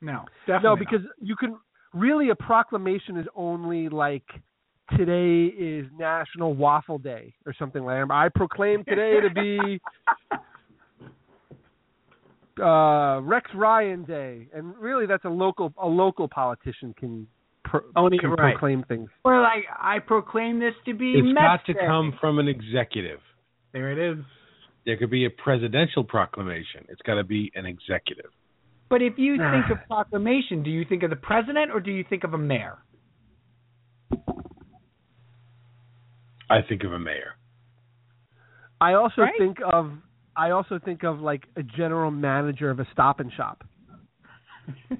No, 0.00 0.24
definitely. 0.46 0.62
No, 0.64 0.70
not. 0.74 0.78
because 0.78 1.00
you 1.20 1.36
can 1.36 1.56
really 1.94 2.30
a 2.30 2.34
proclamation 2.34 3.16
is 3.16 3.26
only 3.34 3.88
like 3.88 4.24
today 4.98 5.46
is 5.46 5.86
National 5.98 6.52
Waffle 6.54 6.98
Day 6.98 7.32
or 7.46 7.54
something 7.58 7.82
like 7.84 8.06
that. 8.06 8.12
I 8.12 8.28
proclaim 8.34 8.84
today 8.84 9.18
to 9.26 9.30
be 9.34 9.80
uh 12.62 13.20
Rex 13.22 13.50
Ryan 13.54 14.04
Day, 14.04 14.48
and 14.54 14.76
really 14.76 15.06
that's 15.06 15.24
a 15.24 15.28
local 15.30 15.72
a 15.82 15.86
local 15.86 16.28
politician 16.28 16.94
can 16.98 17.26
pro- 17.64 17.80
Only- 17.96 18.18
can 18.18 18.30
right. 18.30 18.52
proclaim 18.52 18.84
things. 18.86 19.08
Or 19.24 19.40
like, 19.40 19.64
I 19.80 19.98
proclaim 19.98 20.60
this 20.60 20.74
to 20.86 20.94
be. 20.94 21.12
It's 21.14 21.24
Mets 21.26 21.38
got 21.40 21.66
to 21.66 21.72
Day. 21.74 21.80
come 21.86 22.14
from 22.20 22.38
an 22.38 22.48
executive. 22.48 23.20
There 23.72 23.90
it 23.90 23.98
is. 24.12 24.24
There 24.86 24.96
could 24.96 25.10
be 25.10 25.24
a 25.24 25.30
presidential 25.30 26.04
proclamation. 26.04 26.84
It's 26.88 27.02
got 27.02 27.14
to 27.14 27.24
be 27.24 27.50
an 27.54 27.66
executive. 27.66 28.30
But 28.90 29.00
if 29.02 29.14
you 29.16 29.38
ah. 29.40 29.50
think 29.50 29.70
of 29.70 29.86
proclamation, 29.88 30.62
do 30.62 30.70
you 30.70 30.84
think 30.84 31.02
of 31.02 31.10
the 31.10 31.16
president 31.16 31.70
or 31.72 31.80
do 31.80 31.90
you 31.90 32.04
think 32.08 32.22
of 32.24 32.34
a 32.34 32.38
mayor? 32.38 32.78
I 36.50 36.60
think 36.68 36.84
of 36.84 36.92
a 36.92 36.98
mayor. 36.98 37.34
I 38.80 38.94
also 38.94 39.22
Right? 39.22 39.32
think 39.38 39.58
of 39.64 39.92
I 40.36 40.50
also 40.50 40.80
think 40.84 41.04
of 41.04 41.20
like 41.20 41.44
a 41.56 41.62
general 41.62 42.10
manager 42.10 42.68
of 42.68 42.80
a 42.80 42.86
stop 42.92 43.20
and 43.20 43.32
shop. 43.32 43.64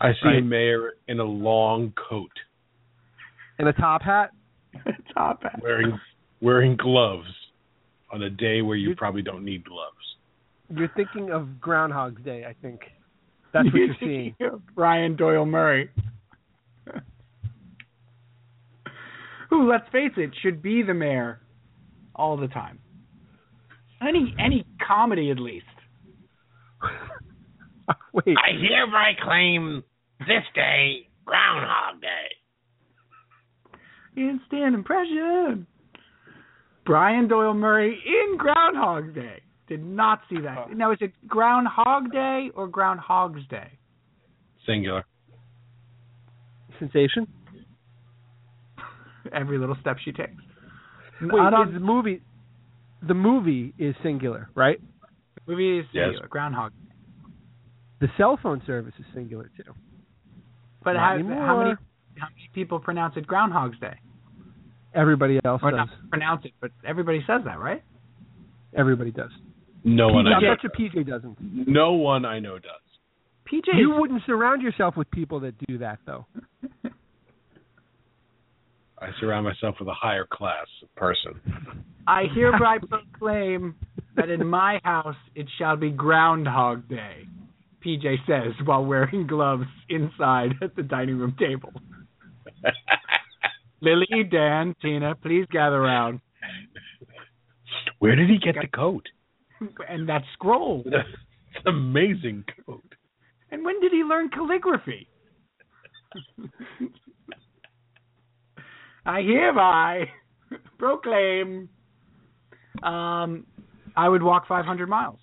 I 0.00 0.12
see 0.22 0.38
a 0.38 0.42
mayor 0.42 0.92
in 1.08 1.18
a 1.20 1.24
long 1.24 1.92
coat, 2.08 2.30
And 3.58 3.68
a 3.68 3.72
top 3.72 4.02
hat. 4.02 4.30
Top 5.14 5.42
hat. 5.42 5.60
wearing 5.62 5.98
wearing 6.40 6.76
gloves 6.76 7.26
on 8.12 8.22
a 8.22 8.30
day 8.30 8.62
where 8.62 8.76
you 8.76 8.90
You- 8.90 8.96
probably 8.96 9.22
don't 9.22 9.44
need 9.44 9.64
gloves. 9.64 10.16
You're 10.72 10.88
thinking 10.96 11.30
of 11.30 11.60
Groundhog's 11.60 12.22
Day, 12.22 12.44
I 12.44 12.52
think. 12.54 12.80
That's 13.52 13.66
what 13.66 13.74
you're 13.74 13.96
seeing. 13.98 14.36
Brian 14.76 15.16
Doyle 15.16 15.44
Murray. 15.46 15.90
Who, 19.50 19.68
let's 19.68 19.88
face 19.90 20.12
it, 20.16 20.30
should 20.42 20.62
be 20.62 20.82
the 20.82 20.94
mayor 20.94 21.40
all 22.14 22.36
the 22.36 22.46
time. 22.48 22.78
Any 24.00 24.34
any 24.38 24.64
comedy 24.86 25.30
at 25.30 25.38
least. 25.40 25.66
Wait, 28.12 28.36
I 28.38 28.52
hereby 28.56 29.12
claim 29.22 29.82
this 30.20 30.44
day 30.54 31.08
Groundhog 31.24 32.00
Day. 32.00 32.36
Instant 34.16 34.74
impression. 34.74 35.66
Brian 36.86 37.28
Doyle 37.28 37.54
Murray 37.54 37.98
in 38.04 38.36
Groundhog 38.36 39.14
Day. 39.14 39.42
Did 39.68 39.84
not 39.84 40.20
see 40.28 40.40
that. 40.40 40.58
Uh-huh. 40.58 40.74
Now 40.74 40.92
is 40.92 40.98
it 41.00 41.12
Groundhog 41.28 42.10
Day 42.10 42.50
or 42.54 42.66
Groundhog's 42.66 43.46
Day? 43.48 43.78
Singular. 44.66 45.04
sensation. 46.78 47.26
Every 49.32 49.58
little 49.58 49.76
step 49.80 49.96
she 50.04 50.12
takes. 50.12 50.32
Wait, 51.20 51.32
on- 51.38 51.68
is 51.68 51.74
the 51.74 51.80
movie 51.80 52.22
the 53.06 53.14
movie 53.14 53.72
is 53.78 53.94
singular, 54.02 54.50
right? 54.54 54.78
the 55.46 55.52
movie 55.52 55.78
is 55.78 55.86
Yes. 55.92 56.06
singular, 56.06 56.28
Groundhog. 56.28 56.72
The 58.00 58.08
cell 58.18 58.38
phone 58.42 58.62
service 58.66 58.94
is 58.98 59.04
singular 59.14 59.50
too. 59.56 59.72
But 60.82 60.94
Not 60.94 61.00
how, 61.00 61.28
how 61.46 61.58
many 61.62 61.74
how 62.16 62.26
many 62.28 62.50
people 62.54 62.78
pronounce 62.80 63.16
it 63.16 63.26
Groundhog's 63.26 63.78
Day? 63.78 63.94
Everybody 64.94 65.38
else 65.44 65.60
Or 65.62 65.70
does. 65.70 65.78
not 65.78 65.88
pronounce 66.10 66.44
it, 66.44 66.52
but 66.60 66.70
everybody 66.84 67.22
says 67.26 67.42
that, 67.44 67.58
right? 67.60 67.82
Everybody 68.76 69.10
does. 69.10 69.30
No 69.84 70.08
one 70.08 70.26
I 70.26 70.32
I 70.36 70.40
know. 70.40 70.54
bet 70.54 70.64
you 70.64 70.70
PJ 70.70 71.06
doesn't. 71.06 71.36
No 71.40 71.92
one 71.92 72.24
I 72.24 72.38
know 72.40 72.58
does. 72.58 72.70
PJ. 73.50 73.78
You 73.78 73.90
wouldn't 73.98 74.22
surround 74.26 74.62
yourself 74.62 74.96
with 74.96 75.10
people 75.10 75.40
that 75.40 75.54
do 75.66 75.78
that 75.78 75.98
though. 76.06 76.26
I 79.00 79.08
surround 79.18 79.46
myself 79.46 79.76
with 79.78 79.88
a 79.88 79.94
higher 79.94 80.26
class 80.30 80.66
person. 80.96 81.40
I 82.06 82.24
hereby 82.34 82.78
proclaim 82.86 83.74
that 84.16 84.28
in 84.28 84.46
my 84.46 84.78
house 84.84 85.16
it 85.34 85.46
shall 85.58 85.76
be 85.76 85.90
Groundhog 85.90 86.86
Day. 86.88 87.26
PJ 87.84 88.16
says 88.26 88.52
while 88.66 88.84
wearing 88.84 89.26
gloves 89.26 89.64
inside 89.88 90.50
at 90.62 90.76
the 90.76 90.82
dining 90.82 91.18
room 91.18 91.34
table. 91.38 91.72
Lily, 93.80 94.24
Dan, 94.30 94.74
Tina, 94.82 95.14
please 95.14 95.46
gather 95.50 95.76
around. 95.76 96.20
Where 97.98 98.14
did 98.16 98.28
he 98.28 98.38
get 98.38 98.56
the 98.60 98.68
coat? 98.68 99.08
And 99.88 100.08
that 100.08 100.22
scroll. 100.34 100.84
It's 101.52 101.66
an 101.66 101.74
amazing 101.74 102.44
coat. 102.64 102.94
And 103.50 103.64
when 103.64 103.80
did 103.80 103.90
he 103.90 104.04
learn 104.04 104.30
calligraphy? 104.30 105.08
I 109.04 109.22
hereby 109.22 110.08
proclaim 110.78 111.68
um 112.84 113.44
I 113.96 114.08
would 114.08 114.22
walk 114.22 114.46
500 114.46 114.88
miles. 114.88 115.18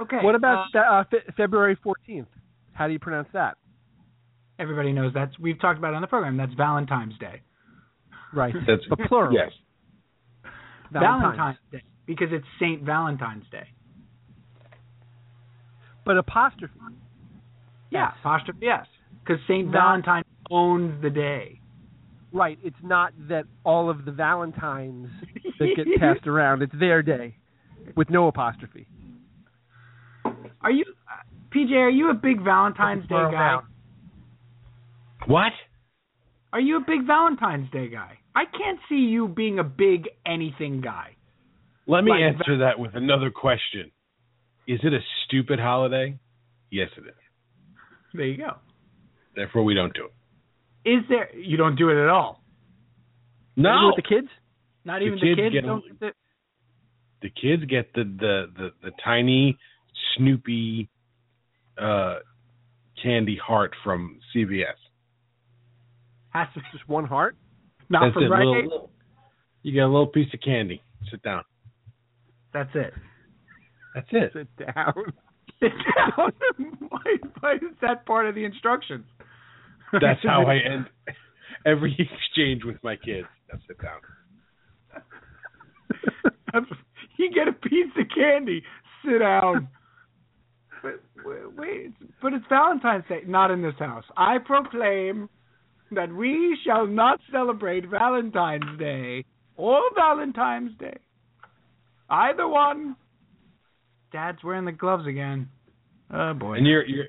Okay. 0.00 0.20
What 0.22 0.34
about 0.34 0.74
uh, 0.74 0.78
uh, 0.78 1.04
fe- 1.10 1.30
February 1.36 1.76
14th? 1.84 2.26
How 2.72 2.86
do 2.86 2.94
you 2.94 2.98
pronounce 2.98 3.28
that? 3.34 3.58
Everybody 4.58 4.92
knows 4.92 5.12
that 5.14 5.30
we've 5.40 5.60
talked 5.60 5.78
about 5.78 5.92
it 5.92 5.96
on 5.96 6.02
the 6.02 6.08
program. 6.08 6.36
That's 6.36 6.54
Valentine's 6.54 7.16
Day. 7.18 7.42
Right. 8.32 8.54
That's 8.66 8.82
the 8.90 8.96
plural. 8.96 9.32
Yes. 9.32 9.50
Valentine's. 10.92 11.58
Day 11.72 11.82
because 12.06 12.28
it's 12.30 12.46
Saint 12.60 12.82
Valentine's 12.82 13.44
Day. 13.50 13.66
But 16.04 16.16
apostrophe. 16.18 16.72
Yeah, 17.90 18.08
Yes. 18.08 18.12
apostrophe 18.20 18.58
yes, 18.62 18.86
because 19.24 19.40
Saint 19.48 19.70
Val- 19.72 19.82
Valentine 19.82 20.22
owns 20.50 21.00
the 21.02 21.10
day. 21.10 21.60
Right. 22.32 22.58
It's 22.62 22.76
not 22.82 23.12
that 23.28 23.44
all 23.64 23.88
of 23.90 24.04
the 24.04 24.12
Valentines 24.12 25.08
that 25.58 25.68
get 25.76 25.86
passed 25.98 26.26
around. 26.26 26.62
It's 26.62 26.74
their 26.78 27.02
day, 27.02 27.36
with 27.96 28.10
no 28.10 28.28
apostrophe. 28.28 28.86
Are 30.60 30.70
you, 30.70 30.84
uh, 31.10 31.22
PJ? 31.54 31.72
Are 31.72 31.90
you 31.90 32.10
a 32.10 32.14
big 32.14 32.42
Valentine's 32.42 33.02
Day 33.08 33.14
guy? 33.14 33.30
noun. 33.32 33.64
What? 35.26 35.52
Are 36.52 36.60
you 36.60 36.76
a 36.76 36.80
big 36.80 37.06
Valentine's 37.06 37.70
Day 37.70 37.88
guy? 37.88 38.18
I 38.34 38.44
can't 38.44 38.78
see 38.88 38.96
you 38.96 39.28
being 39.28 39.58
a 39.58 39.64
big 39.64 40.08
anything 40.24 40.80
guy. 40.80 41.16
Let 41.86 42.04
me 42.04 42.10
Like- 42.12 42.22
answer 42.22 42.56
that 42.58 42.78
with 42.78 42.94
another 42.94 43.30
question. 43.30 43.90
Is 44.66 44.80
it 44.84 44.92
a 44.92 45.00
stupid 45.24 45.58
holiday? 45.58 46.18
Yes, 46.70 46.90
it 46.96 47.06
is. 47.06 47.14
There 48.12 48.26
you 48.26 48.36
go. 48.38 48.56
Therefore, 49.34 49.62
we 49.64 49.74
don't 49.74 49.94
do 49.94 50.06
it. 50.06 50.12
Is 50.98 51.06
there? 51.08 51.34
You 51.36 51.56
don't 51.56 51.76
do 51.76 51.90
it 51.90 51.96
at 52.02 52.08
all. 52.08 52.42
No. 53.56 53.88
With 53.88 53.96
the 53.96 54.02
kids? 54.02 54.28
Not 54.84 55.00
The 55.00 55.06
even 55.06 55.18
kids 55.18 55.36
the 55.36 55.42
kids 55.42 55.52
get 55.52 55.64
don't. 55.64 55.84
get 55.86 56.00
the- 56.00 56.14
the 57.22 57.30
kids 57.30 57.64
get 57.64 57.92
the 57.94 58.04
the 58.04 58.50
the, 58.56 58.72
the 58.82 58.90
tiny 59.02 59.58
Snoopy 60.14 60.88
uh, 61.78 62.20
candy 63.02 63.36
heart 63.36 63.74
from 63.82 64.20
CVS. 64.34 64.76
Has 66.36 66.48
to 66.54 66.60
Just 66.72 66.88
one 66.88 67.04
heart? 67.06 67.36
not 67.88 68.02
That's 68.06 68.14
from. 68.14 68.30
Rite 68.30 68.64
Aid? 68.64 68.70
you 69.62 69.72
get 69.72 69.80
a 69.80 69.86
little 69.86 70.06
piece 70.06 70.32
of 70.34 70.40
candy. 70.40 70.82
Sit 71.10 71.22
down. 71.22 71.42
That's 72.52 72.70
it. 72.74 72.92
That's 73.94 74.08
it. 74.12 74.32
Sit 74.32 74.66
down. 74.74 74.94
Sit 75.60 75.72
down. 75.96 76.32
why, 76.88 77.00
why 77.40 77.54
is 77.54 77.76
that 77.80 78.04
part 78.06 78.26
of 78.26 78.34
the 78.34 78.44
instructions? 78.44 79.04
That's 79.92 80.20
how 80.22 80.44
I 80.46 80.56
end 80.72 80.86
every 81.64 81.92
exchange 81.98 82.64
with 82.64 82.76
my 82.82 82.96
kids. 82.96 83.26
Now 83.52 83.58
sit 83.66 83.78
down. 83.80 84.00
you 87.18 87.30
get 87.32 87.48
a 87.48 87.52
piece 87.52 87.92
of 87.98 88.06
candy. 88.14 88.62
Sit 89.04 89.18
down. 89.18 89.68
But 90.82 91.00
wait, 91.24 91.56
wait, 91.56 91.92
but 92.22 92.32
it's 92.32 92.44
Valentine's 92.48 93.04
Day. 93.08 93.22
Not 93.26 93.50
in 93.50 93.62
this 93.62 93.74
house. 93.78 94.04
I 94.16 94.38
proclaim 94.38 95.28
that 95.92 96.12
we 96.12 96.58
shall 96.64 96.86
not 96.86 97.20
celebrate 97.30 97.88
Valentine's 97.88 98.78
Day 98.78 99.24
or 99.56 99.80
Valentine's 99.94 100.76
Day. 100.78 100.96
Either 102.08 102.46
one. 102.46 102.96
Dad's 104.12 104.42
wearing 104.42 104.64
the 104.64 104.72
gloves 104.72 105.06
again. 105.06 105.48
Oh 106.12 106.32
boy. 106.34 106.54
And 106.54 106.66
you're 106.66 106.86
you're 106.86 107.06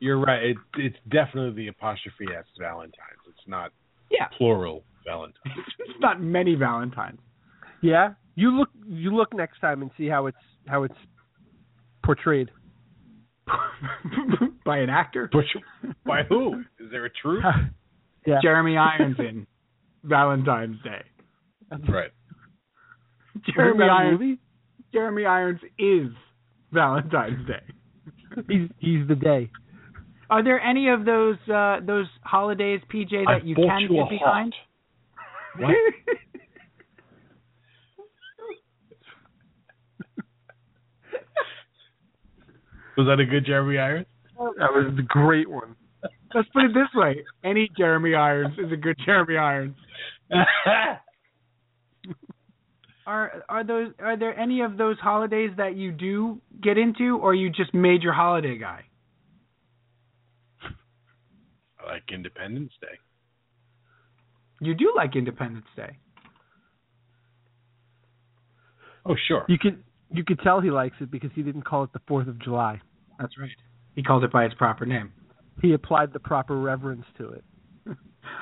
you're 0.00 0.20
right. 0.20 0.42
It, 0.42 0.56
it's 0.76 0.96
definitely 1.08 1.64
the 1.64 1.68
apostrophe 1.68 2.26
s 2.36 2.44
Valentine's. 2.58 3.22
It's 3.28 3.48
not 3.48 3.72
yeah 4.10 4.28
plural 4.36 4.84
Valentine's. 5.06 5.36
it's 5.78 6.00
not 6.00 6.20
many 6.20 6.54
Valentines. 6.54 7.20
Yeah, 7.82 8.10
you 8.34 8.50
look 8.50 8.68
you 8.86 9.14
look 9.14 9.34
next 9.34 9.60
time 9.60 9.82
and 9.82 9.90
see 9.96 10.08
how 10.08 10.26
it's 10.26 10.36
how 10.66 10.84
it's 10.84 10.94
portrayed. 12.04 12.50
By 14.64 14.78
an 14.78 14.90
actor? 14.90 15.28
By 16.06 16.22
who? 16.28 16.60
Is 16.78 16.90
there 16.90 17.06
a 17.06 17.10
truth? 17.10 17.44
yeah. 18.26 18.38
Jeremy 18.42 18.76
Irons 18.76 19.16
in 19.18 19.46
Valentine's 20.04 20.80
Day. 20.82 21.02
That's 21.70 21.88
right. 21.88 22.10
Jeremy 23.54 23.84
Irons. 23.84 24.20
Movie? 24.20 24.38
Jeremy 24.92 25.24
Irons 25.24 25.60
is 25.78 26.08
Valentine's 26.72 27.46
Day. 27.46 27.62
He's 28.48 28.68
he's 28.78 29.06
the 29.08 29.14
day. 29.14 29.50
Are 30.30 30.42
there 30.42 30.60
any 30.60 30.88
of 30.88 31.04
those 31.04 31.36
uh 31.52 31.80
those 31.86 32.06
holidays, 32.22 32.80
PJ, 32.92 33.10
that 33.10 33.42
I 33.42 33.44
you 33.44 33.54
can 33.54 33.80
you 33.80 33.88
get 33.88 34.06
a 34.06 34.08
behind? 34.08 34.54
What? 35.58 35.74
Was 42.96 43.06
that 43.06 43.20
a 43.20 43.26
good 43.26 43.46
Jeremy 43.46 43.78
Irons? 43.78 44.06
That 44.38 44.72
was 44.72 44.92
a 44.98 45.02
great 45.02 45.48
one. 45.48 45.76
Let's 46.34 46.48
put 46.48 46.64
it 46.64 46.74
this 46.74 46.88
way: 46.94 47.24
any 47.44 47.70
Jeremy 47.76 48.14
Irons 48.14 48.54
is 48.58 48.72
a 48.72 48.76
good 48.76 48.96
Jeremy 49.04 49.36
Irons. 49.36 49.76
Are 53.06 53.42
are 53.48 53.64
those 53.64 53.88
are 53.98 54.16
there 54.16 54.38
any 54.38 54.60
of 54.60 54.78
those 54.78 54.96
holidays 55.00 55.50
that 55.56 55.74
you 55.76 55.90
do 55.90 56.40
get 56.62 56.78
into, 56.78 57.18
or 57.18 57.34
you 57.34 57.50
just 57.50 57.74
major 57.74 58.12
holiday 58.12 58.56
guy? 58.56 58.84
I 61.80 61.92
like 61.94 62.04
Independence 62.12 62.72
Day. 62.80 62.98
You 64.60 64.74
do 64.74 64.92
like 64.94 65.16
Independence 65.16 65.66
Day. 65.74 65.98
Oh 69.04 69.16
sure. 69.26 69.44
You 69.48 69.58
can 69.58 69.82
you 70.12 70.24
could 70.24 70.38
tell 70.40 70.60
he 70.60 70.70
likes 70.70 70.96
it 71.00 71.10
because 71.10 71.30
he 71.34 71.42
didn't 71.42 71.62
call 71.62 71.82
it 71.82 71.92
the 71.92 72.00
Fourth 72.06 72.28
of 72.28 72.40
July. 72.40 72.80
That's 73.18 73.36
right. 73.36 73.50
He 73.96 74.04
called 74.04 74.22
it 74.22 74.30
by 74.30 74.44
its 74.44 74.54
proper 74.54 74.86
name. 74.86 75.12
He 75.60 75.72
applied 75.74 76.12
the 76.12 76.20
proper 76.20 76.56
reverence 76.58 77.04
to 77.18 77.30
it. 77.30 77.44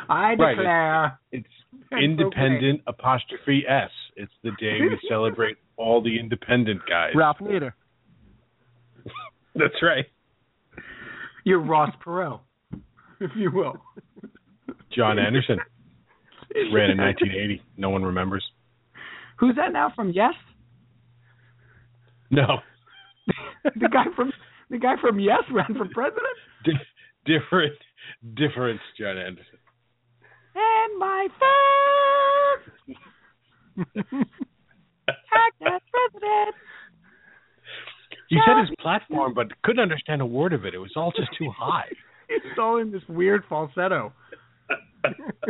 I 0.08 0.34
Right, 0.34 0.54
declare. 0.56 1.20
It's 1.32 1.46
independent 1.92 2.82
apostrophe 2.86 3.64
s. 3.68 3.90
It's 4.16 4.32
the 4.42 4.50
day 4.60 4.78
we 4.80 4.98
celebrate 5.08 5.56
all 5.76 6.02
the 6.02 6.18
independent 6.18 6.80
guys. 6.88 7.12
Ralph 7.14 7.38
Nader. 7.40 7.72
That's 9.54 9.74
right. 9.82 10.06
You're 11.44 11.60
Ross 11.60 11.92
Perot, 12.04 12.40
if 13.20 13.30
you 13.34 13.50
will. 13.50 13.76
John 14.94 15.18
Anderson 15.18 15.58
ran 16.72 16.90
in 16.90 16.98
1980. 16.98 17.62
No 17.76 17.90
one 17.90 18.02
remembers. 18.02 18.44
Who's 19.38 19.56
that 19.56 19.72
now 19.72 19.90
from 19.96 20.10
Yes? 20.10 20.34
No, 22.30 22.58
the 23.64 23.88
guy 23.88 24.04
from 24.14 24.32
the 24.70 24.78
guy 24.78 24.94
from 25.00 25.18
Yes 25.18 25.42
ran 25.50 25.74
for 25.76 25.86
president. 25.92 26.36
Di- 27.26 27.38
different, 27.38 27.74
different 28.34 28.80
John 28.98 29.18
Anderson. 29.18 29.58
And 30.54 30.98
my 30.98 31.28
first 31.38 32.98
Agnes 35.32 35.82
president. 35.90 36.54
He 38.28 38.38
said 38.46 38.60
his 38.60 38.70
platform, 38.80 39.34
but 39.34 39.48
couldn't 39.62 39.82
understand 39.82 40.20
a 40.22 40.26
word 40.26 40.52
of 40.52 40.64
it. 40.64 40.74
It 40.74 40.78
was 40.78 40.92
all 40.96 41.12
just 41.16 41.30
too 41.38 41.50
high. 41.56 41.88
It's 42.32 42.58
all 42.60 42.76
in 42.76 42.92
this 42.92 43.02
weird 43.08 43.42
falsetto. 43.48 44.12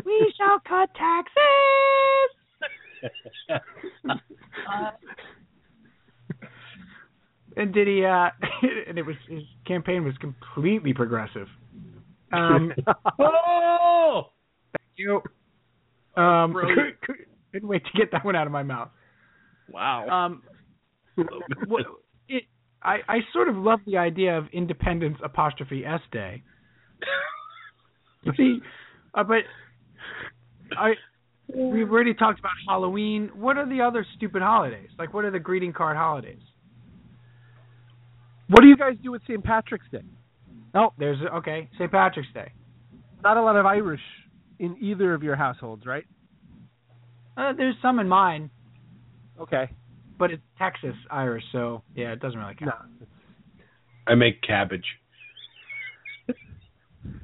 we 0.07 0.35
shall 0.35 0.59
cut 0.67 0.89
taxes. 0.95 2.31
and 7.55 7.75
did 7.75 7.87
he? 7.87 8.03
uh 8.03 8.31
And 8.89 8.97
it 8.97 9.05
was 9.05 9.17
his 9.29 9.43
campaign 9.67 10.05
was 10.05 10.15
completely 10.23 10.95
progressive. 10.95 11.49
Um, 12.33 12.73
oh, 13.19 14.23
thank 14.73 14.89
you. 14.97 15.23
Um, 16.17 16.53
Brilliant. 16.53 17.01
could, 17.03 17.17
couldn't 17.53 17.69
wait 17.69 17.83
to 17.85 17.99
get 17.99 18.13
that 18.13 18.25
one 18.25 18.37
out 18.37 18.47
of 18.47 18.53
my 18.53 18.63
mouth. 18.63 18.91
wow. 19.69 20.09
Um, 20.09 20.43
what, 21.67 21.87
it, 22.29 22.45
I 22.83 22.99
I 23.09 23.19
sort 23.33 23.49
of 23.49 23.57
love 23.57 23.81
the 23.87 23.99
idea 23.99 24.39
of 24.39 24.47
Independence 24.53 25.19
apostrophe 25.23 25.85
S 25.85 26.01
Day. 26.13 26.43
See, 28.37 28.59
uh, 29.15 29.25
but 29.25 29.45
I 30.77 30.93
we've 31.55 31.91
already 31.91 32.15
talked 32.15 32.39
about 32.39 32.53
Halloween. 32.69 33.31
What 33.35 33.57
are 33.57 33.69
the 33.69 33.83
other 33.83 34.07
stupid 34.17 34.43
holidays? 34.43 34.89
Like, 34.99 35.13
what 35.15 35.25
are 35.25 35.31
the 35.31 35.39
greeting 35.39 35.73
card 35.73 35.97
holidays? 35.97 36.43
What 38.49 38.63
do 38.63 38.69
you 38.69 38.77
guys 38.77 38.95
do 39.03 39.13
with 39.13 39.23
St. 39.23 39.43
Patrick's 39.43 39.87
Day? 39.93 40.03
Oh, 40.75 40.93
there's 40.99 41.19
okay 41.37 41.69
St. 41.75 41.91
Patrick's 41.91 42.29
Day. 42.33 42.53
Not 43.23 43.37
a 43.37 43.43
lot 43.43 43.57
of 43.57 43.67
Irish 43.67 44.01
in 44.59 44.77
either 44.81 45.15
of 45.15 45.23
your 45.23 45.37
households, 45.37 45.85
right? 45.87 46.05
Uh, 47.37 47.53
there's 47.57 47.75
some 47.81 47.99
in 47.99 48.09
mine, 48.09 48.51
Okay. 49.41 49.71
but 50.19 50.31
it's 50.31 50.43
Texas 50.59 50.95
Irish, 51.11 51.45
so 51.53 51.83
yeah, 51.95 52.13
it 52.13 52.21
doesn't 52.21 52.39
really 52.39 52.55
count. 52.55 52.75
No. 53.01 53.07
I 54.07 54.15
make 54.15 54.43
cabbage. 54.43 54.85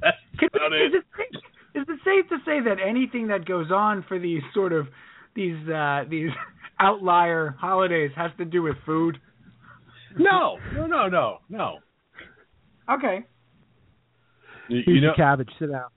That's 0.01 0.17
about 0.55 0.73
is, 0.73 0.93
it. 0.93 0.97
it 0.97 1.03
safe, 1.17 1.41
is 1.75 1.85
it 1.87 1.99
safe 2.03 2.29
to 2.29 2.37
say 2.45 2.59
that 2.67 2.77
anything 2.85 3.27
that 3.27 3.45
goes 3.45 3.71
on 3.71 4.03
for 4.07 4.19
these 4.19 4.41
sort 4.53 4.73
of 4.73 4.87
these 5.35 5.55
uh 5.69 6.03
these 6.09 6.29
outlier 6.79 7.55
holidays 7.59 8.11
has 8.15 8.31
to 8.37 8.45
do 8.45 8.61
with 8.63 8.75
food? 8.85 9.17
No, 10.17 10.57
no, 10.73 10.87
no, 10.87 11.07
no, 11.07 11.37
no. 11.49 11.77
Okay. 12.89 13.25
You, 14.69 14.81
Here's 14.85 14.87
you 14.87 15.01
know, 15.01 15.07
your 15.07 15.15
cabbage. 15.15 15.49
Sit 15.59 15.71
down. 15.71 15.89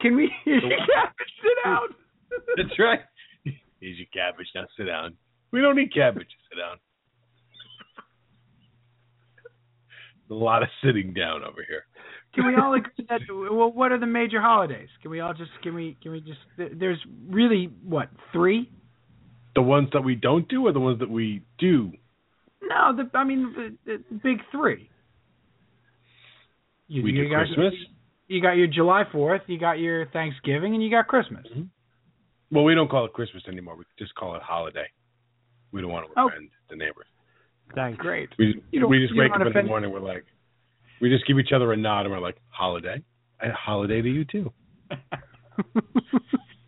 Can 0.00 0.16
we 0.16 0.30
Here's 0.44 0.62
your 0.68 0.78
cabbage. 0.78 1.32
sit 1.42 1.64
down? 1.64 1.88
that's 2.56 2.78
right. 2.78 3.00
Here's 3.80 3.98
your 3.98 4.06
cabbage. 4.12 4.46
Now 4.54 4.64
sit 4.76 4.84
down. 4.84 5.16
We 5.52 5.60
don't 5.60 5.76
need 5.76 5.92
cabbage. 5.92 6.28
Sit 6.50 6.58
down. 6.58 6.76
A 10.30 10.34
lot 10.34 10.62
of 10.62 10.68
sitting 10.82 11.12
down 11.12 11.42
over 11.42 11.62
here. 11.68 11.84
Can 12.34 12.46
we 12.46 12.54
all 12.56 12.72
agree 12.72 13.04
that 13.10 13.20
well 13.30 13.70
what 13.70 13.92
are 13.92 13.98
the 13.98 14.06
major 14.06 14.40
holidays? 14.40 14.88
Can 15.02 15.10
we 15.10 15.20
all 15.20 15.34
just 15.34 15.50
can 15.62 15.74
we 15.74 15.98
can 16.02 16.12
we 16.12 16.20
just 16.20 16.38
there's 16.56 16.98
really 17.28 17.70
what, 17.84 18.08
3? 18.32 18.70
The 19.54 19.60
ones 19.60 19.88
that 19.92 20.00
we 20.02 20.14
don't 20.14 20.48
do 20.48 20.66
are 20.66 20.72
the 20.72 20.80
ones 20.80 20.98
that 21.00 21.10
we 21.10 21.42
do. 21.58 21.92
No, 22.62 22.96
the 22.96 23.10
I 23.18 23.24
mean 23.24 23.76
the, 23.84 23.98
the 24.10 24.14
big 24.22 24.38
3. 24.50 24.88
You, 26.88 27.02
We 27.02 27.12
you 27.12 27.24
do 27.24 27.30
got, 27.30 27.46
Christmas. 27.46 27.74
You 28.32 28.40
got 28.40 28.52
your 28.56 28.66
July 28.66 29.04
4th, 29.12 29.42
you 29.46 29.58
got 29.58 29.78
your 29.78 30.06
Thanksgiving 30.06 30.72
and 30.74 30.82
you 30.82 30.90
got 30.90 31.06
Christmas. 31.06 31.44
Well, 32.50 32.64
we 32.64 32.74
don't 32.74 32.88
call 32.90 33.04
it 33.04 33.12
Christmas 33.12 33.42
anymore. 33.46 33.76
We 33.76 33.84
just 33.98 34.14
call 34.14 34.34
it 34.36 34.42
holiday. 34.42 34.86
We 35.70 35.82
don't 35.82 35.90
want 35.90 36.06
to 36.06 36.12
Oh. 36.18 36.28
offend 36.28 36.48
the 36.70 36.76
neighbors. 36.76 37.04
Thanks. 37.74 37.98
Great. 37.98 38.30
We 38.38 38.62
You 38.70 38.80
don't- 38.80 38.88
we 38.90 39.00
just 39.06 39.14
wake 39.14 39.26
up 39.32 39.38
wanna 39.38 39.44
in 39.46 39.52
the 39.52 39.58
offend- 39.58 39.68
morning. 39.68 39.90
We're 39.90 40.00
like, 40.00 40.24
we 41.00 41.10
just 41.10 41.26
give 41.26 41.38
each 41.38 41.52
other 41.52 41.72
a 41.72 41.76
nod 41.76 42.06
and 42.06 42.10
we're 42.10 42.20
like, 42.20 42.38
holiday, 42.48 43.02
a 43.40 43.52
holiday 43.52 44.00
to 44.00 44.08
you 44.08 44.24
too. 44.24 44.50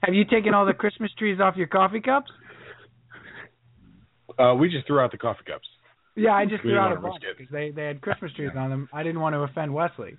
Have 0.03 0.13
you 0.15 0.27
taken 0.27 0.53
all 0.53 0.67
the 0.67 0.75
Christmas 0.75 1.11
trees 1.15 1.41
off 1.41 1.57
your 1.57 1.67
coffee 1.67 2.01
cups? 2.01 2.31
Uh, 4.39 4.55
we 4.55 4.69
just 4.69 4.87
threw 4.87 5.01
out 5.01 5.13
the 5.13 5.19
coffee 5.19 5.45
cups. 5.45 5.67
Yeah, 6.15 6.35
I 6.35 6.45
just 6.45 6.63
We 6.63 6.71
threw 6.71 6.79
out 6.79 6.93
a 6.93 7.01
wanna 7.01 7.09
bunch 7.21 7.25
because 7.39 7.51
they 7.53 7.71
they 7.71 7.87
had 7.87 8.03
Christmas 8.03 8.33
trees 8.37 8.51
on 8.55 8.69
them. 8.69 8.89
I 8.93 9.03
didn't 9.03 9.21
want 9.21 9.33
to 9.35 9.41
offend 9.41 9.73
Wesley. 9.73 10.17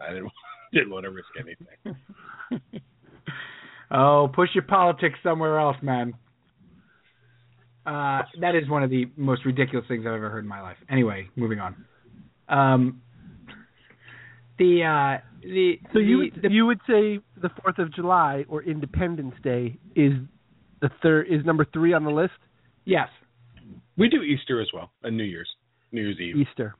I 0.00 0.08
didn't 0.14 0.24
didn't 0.72 0.90
want 0.90 1.04
to 1.04 1.10
risk 1.10 1.28
anything. 1.38 1.96
Oh, 3.92 4.28
push 4.32 4.50
your 4.54 4.62
politics 4.62 5.18
somewhere 5.22 5.58
else, 5.58 5.76
man. 5.82 6.14
Uh, 7.84 8.22
that 8.40 8.54
is 8.54 8.68
one 8.68 8.84
of 8.84 8.90
the 8.90 9.06
most 9.16 9.44
ridiculous 9.44 9.84
things 9.88 10.04
I've 10.06 10.12
ever 10.12 10.30
heard 10.30 10.44
in 10.44 10.48
my 10.48 10.60
life. 10.60 10.76
Anyway, 10.88 11.28
moving 11.34 11.58
on. 11.58 11.84
Um, 12.48 13.02
the 14.58 14.84
uh, 14.84 15.24
the 15.42 15.80
So 15.92 15.98
you 15.98 16.18
would, 16.18 16.40
the, 16.40 16.50
you 16.50 16.66
would 16.66 16.78
say 16.86 17.18
the 17.40 17.50
Fourth 17.60 17.78
of 17.78 17.92
July 17.92 18.44
or 18.48 18.62
Independence 18.62 19.34
Day 19.42 19.76
is 19.96 20.12
the 20.80 20.90
third 21.02 21.26
is 21.28 21.44
number 21.44 21.66
three 21.72 21.92
on 21.92 22.04
the 22.04 22.10
list. 22.10 22.34
yes, 22.84 23.08
We 23.98 24.08
do 24.08 24.22
Easter 24.22 24.60
as 24.60 24.68
well 24.72 24.92
and 25.02 25.16
New 25.16 25.24
Year's. 25.24 25.50
New 25.90 26.02
Year's 26.02 26.20
Eve. 26.20 26.36
Easter. 26.36 26.76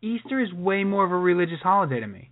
Easter 0.00 0.40
is 0.40 0.50
way 0.54 0.82
more 0.84 1.04
of 1.04 1.12
a 1.12 1.16
religious 1.18 1.60
holiday 1.62 2.00
to 2.00 2.06
me. 2.06 2.30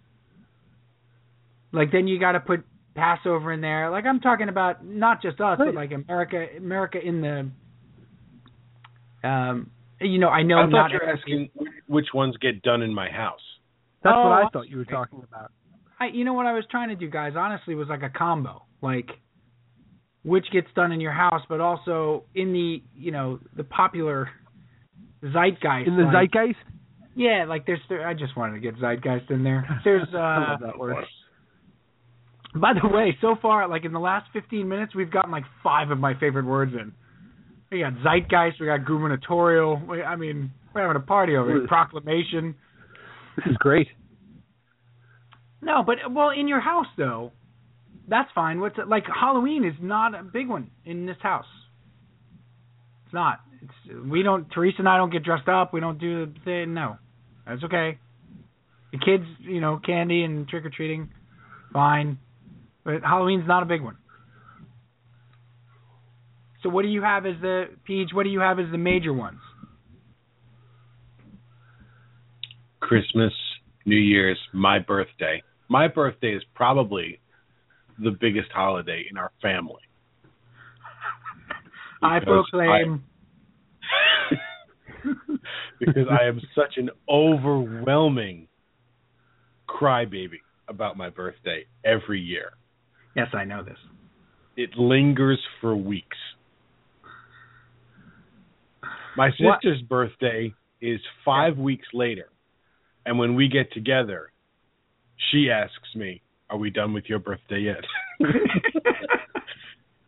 Like 1.73 1.93
then 1.93 2.07
you 2.09 2.19
got 2.19 2.33
to 2.33 2.41
put 2.41 2.65
Passover 2.95 3.53
in 3.53 3.61
there. 3.61 3.91
Like 3.91 4.07
I'm 4.07 4.21
talking 4.21 4.49
about 4.49 4.85
not 4.85 5.21
just 5.23 5.41
us, 5.41 5.59
but 5.59 5.75
like 5.75 5.93
America, 5.93 6.47
America 6.57 6.99
in 7.03 7.21
the. 7.21 7.51
Um, 9.29 9.71
you 10.01 10.19
know, 10.19 10.29
I 10.29 10.43
know 10.43 10.59
I 10.59 10.63
thought 10.63 10.71
not. 10.71 10.91
you 10.93 10.99
were 11.03 11.11
asking 11.11 11.49
which 11.87 12.09
ones 12.15 12.37
get 12.41 12.63
done 12.63 12.83
in 12.83 12.95
my 12.95 13.11
house. 13.11 13.41
That's 14.03 14.15
Oh, 14.17 14.29
what 14.29 14.45
I 14.45 14.49
thought 14.53 14.69
you 14.69 14.77
were 14.77 14.85
talking 14.85 15.23
about. 15.27 15.51
I, 15.99 16.09
you 16.09 16.25
know 16.25 16.35
what 16.35 16.47
I 16.47 16.53
was 16.53 16.65
trying 16.71 16.91
to 16.91 16.95
do, 16.97 17.09
guys. 17.09 17.33
Honestly, 17.37 17.75
was 17.75 17.89
like 17.89 18.03
a 18.03 18.11
combo, 18.11 18.63
like 18.83 19.09
which 20.25 20.47
gets 20.53 20.67
done 20.75 20.93
in 20.93 21.01
your 21.01 21.13
house, 21.13 21.41
but 21.49 21.61
also 21.61 22.25
in 22.35 22.53
the 22.53 22.83
you 22.95 23.11
know 23.11 23.41
the 23.57 23.65
popular 23.65 24.29
zeitgeist. 25.23 25.89
In 25.89 25.97
the 25.97 26.03
like- 26.05 26.31
zeitgeist. 26.33 26.59
Yeah, 27.19 27.47
like 27.49 27.65
there's. 27.65 27.81
There, 27.89 28.07
I 28.07 28.13
just 28.13 28.37
wanted 28.37 28.55
to 28.55 28.61
get 28.61 28.79
zeitgeist 28.79 29.31
in 29.31 29.43
there. 29.43 29.67
There's. 29.85 30.07
I 30.13 30.17
uh 30.19 30.51
love 30.51 30.61
that 30.61 30.79
word. 30.79 30.97
By 32.61 32.73
the 32.81 32.89
way, 32.89 33.16
so 33.20 33.37
far, 33.41 33.69
like 33.69 33.85
in 33.85 33.93
the 33.93 34.01
last 34.01 34.28
15 34.33 34.69
minutes, 34.69 34.95
we've 34.95 35.11
gotten 35.11 35.31
like 35.31 35.45
five 35.62 35.91
of 35.91 35.99
my 35.99 36.19
favorite 36.19 36.47
words 36.47 36.73
in. 36.73 36.93
We 37.70 37.81
got 37.81 37.95
zeitgeist, 38.03 38.61
we 38.61 38.66
got 38.66 38.87
gubernatorial. 38.87 39.83
We, 39.89 40.03
I 40.03 40.16
mean, 40.16 40.53
we're 40.74 40.83
having 40.83 40.97
a 40.97 41.05
party 41.05 41.37
over 41.37 41.51
here. 41.51 41.66
Proclamation. 41.66 42.55
This 43.37 43.47
is 43.51 43.57
great. 43.59 43.89
No, 45.61 45.83
but 45.85 45.97
well, 46.11 46.31
in 46.31 46.49
your 46.49 46.61
house 46.61 46.87
though, 46.97 47.33
that's 48.09 48.31
fine. 48.35 48.61
What's 48.61 48.78
it, 48.78 48.89
like 48.89 49.05
Halloween 49.12 49.65
is 49.65 49.74
not 49.81 50.15
a 50.15 50.23
big 50.23 50.49
one 50.49 50.70
in 50.85 51.07
this 51.07 51.16
house. 51.20 51.47
It's 53.05 53.15
not. 53.15 53.41
It's 53.62 54.07
we 54.09 54.23
don't. 54.23 54.47
Teresa 54.51 54.77
and 54.78 54.89
I 54.89 54.97
don't 54.97 55.11
get 55.11 55.24
dressed 55.24 55.49
up. 55.49 55.73
We 55.73 55.81
don't 55.81 55.99
do 55.99 56.27
the 56.27 56.41
thing. 56.45 56.74
No, 56.74 56.99
that's 57.47 57.65
okay. 57.65 57.99
The 58.93 58.99
kids, 58.99 59.24
you 59.41 59.61
know, 59.61 59.81
candy 59.85 60.23
and 60.23 60.49
trick 60.49 60.65
or 60.65 60.70
treating, 60.70 61.11
fine. 61.73 62.19
But 62.87 63.03
Halloween's 63.03 63.49
not 63.49 63.65
a 63.65 63.67
big 63.67 63.83
one. 63.83 63.97
So 66.63 66.69
what 66.69 66.83
do 66.83 66.89
you 66.89 67.03
have 67.03 67.27
as 67.27 67.35
the 67.43 67.65
Peach? 67.85 68.11
What 68.15 68.23
do 68.23 68.31
you 68.31 68.39
have 68.39 68.61
as 68.61 68.67
the 68.71 68.79
major 68.79 69.13
ones? 69.13 69.41
Christmas, 72.79 73.33
New 73.85 73.97
Year's, 73.97 74.39
my 74.55 74.79
birthday. 74.79 75.43
My 75.69 75.89
birthday 75.89 76.33
is 76.37 76.45
probably 76.55 77.19
the 77.99 78.13
biggest 78.13 78.53
holiday 78.55 79.05
in 79.11 79.17
our 79.17 79.33
family. 79.43 79.83
I 82.03 82.21
proclaim. 82.21 83.03
because 85.81 86.07
I 86.09 86.29
am 86.29 86.41
such 86.55 86.75
an 86.77 86.91
overwhelming 87.09 88.47
crybaby 89.69 90.39
about 90.69 90.97
my 90.97 91.11
birthday 91.11 91.65
every 91.85 92.21
year. 92.21 92.53
Yes, 93.17 93.29
I 93.35 93.45
know 93.45 93.63
this. 93.65 93.79
It 94.57 94.71
lingers 94.77 95.39
for 95.61 95.75
weeks. 95.77 96.17
My 99.17 99.31
What? 99.41 99.57
sister's 99.63 99.81
birthday 99.83 100.53
is 100.81 101.01
five 101.25 101.57
weeks 101.57 101.87
later. 101.95 102.29
And 103.07 103.19
when 103.19 103.35
we 103.35 103.49
get 103.49 103.73
together, 103.73 104.31
she 105.31 105.51
asks 105.51 105.95
me, 105.95 106.23
Are 106.51 106.59
we 106.59 106.71
done 106.71 106.93
with 106.93 107.05
your 107.09 107.19
birthday 107.19 107.61
yet? 107.61 107.83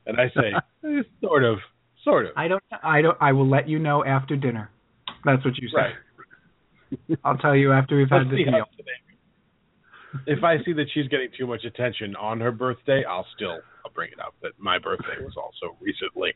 and 0.06 0.20
I 0.20 0.28
say, 0.28 0.52
"Eh, 0.84 1.02
Sort 1.22 1.44
of. 1.44 1.58
Sort 2.04 2.26
of. 2.26 2.32
I 2.36 2.46
don't. 2.48 2.62
I 2.82 3.02
don't. 3.02 3.16
I 3.20 3.32
will 3.32 3.48
let 3.48 3.68
you 3.68 3.78
know 3.78 4.04
after 4.04 4.36
dinner. 4.36 4.70
That's 5.24 5.44
what 5.44 5.56
you 5.58 5.68
say. 5.68 5.76
Right. 5.76 7.18
I'll 7.24 7.36
tell 7.38 7.56
you 7.56 7.72
after 7.72 7.96
we've 7.96 8.08
had 8.08 8.18
Let's 8.18 8.30
this 8.30 8.38
see 8.38 8.44
how 8.44 8.52
meal. 8.52 8.64
today- 8.76 8.90
If 10.26 10.42
I 10.42 10.56
see 10.64 10.72
that 10.72 10.86
she's 10.94 11.06
getting 11.08 11.28
too 11.36 11.46
much 11.46 11.64
attention 11.64 12.16
on 12.16 12.40
her 12.40 12.50
birthday, 12.52 13.04
I'll 13.04 13.26
still 13.36 13.60
I'll 13.84 13.92
bring 13.94 14.10
it 14.12 14.18
up 14.20 14.34
that 14.42 14.52
my 14.58 14.78
birthday 14.78 15.22
was 15.22 15.34
also 15.36 15.76
recently 15.80 16.32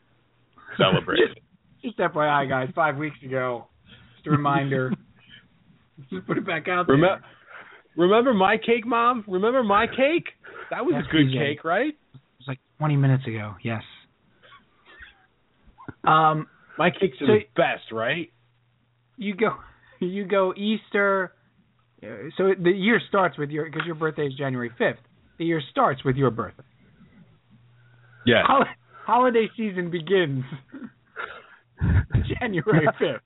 celebrated. 0.77 1.39
Just 1.81 1.97
FYI, 1.97 2.47
guys. 2.47 2.69
Five 2.75 2.97
weeks 2.97 3.17
ago. 3.25 3.67
Just 4.15 4.27
a 4.27 4.31
reminder. 4.31 4.93
Just 6.09 6.25
put 6.27 6.37
it 6.37 6.45
back 6.45 6.67
out 6.67 6.87
there. 6.87 6.95
Remember, 6.95 7.23
remember 7.97 8.33
my 8.33 8.57
cake, 8.57 8.85
Mom? 8.85 9.23
Remember 9.27 9.63
my 9.63 9.87
cake? 9.87 10.27
That 10.71 10.85
was 10.85 10.93
Yes, 10.95 11.03
a 11.09 11.11
good 11.11 11.27
PJ. 11.27 11.37
cake, 11.37 11.63
right? 11.63 11.93
It 12.13 12.19
was 12.39 12.47
like 12.47 12.59
20 12.79 12.95
minutes 12.95 13.25
ago. 13.27 13.55
Yes. 13.63 13.81
Um, 16.03 16.47
My 16.77 16.89
cakes 16.89 17.21
are 17.21 17.27
So- 17.27 17.33
the 17.33 17.47
best, 17.55 17.91
right? 17.91 18.31
you 19.17 19.35
go. 19.35 19.55
You 19.99 20.25
go 20.25 20.53
Easter. 20.57 21.33
Uh, 22.03 22.29
So 22.37 22.51
the 22.61 22.71
year 22.71 22.99
starts 23.07 23.37
with 23.37 23.49
your 23.49 23.65
because 23.65 23.83
your 23.85 23.95
birthday 23.95 24.27
is 24.27 24.33
January 24.35 24.71
5th. 24.79 24.97
The 25.39 25.45
year 25.45 25.61
starts 25.71 26.03
with 26.03 26.15
your 26.15 26.31
birthday. 26.31 26.63
Yes. 28.25 28.43
Hol- 28.47 28.65
holiday 29.05 29.47
season 29.57 29.89
begins 29.91 30.43
January 32.39 32.87
5th. 33.01 33.19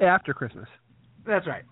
After 0.00 0.32
Christmas. 0.32 0.66
That's 1.26 1.46
right. 1.46 1.64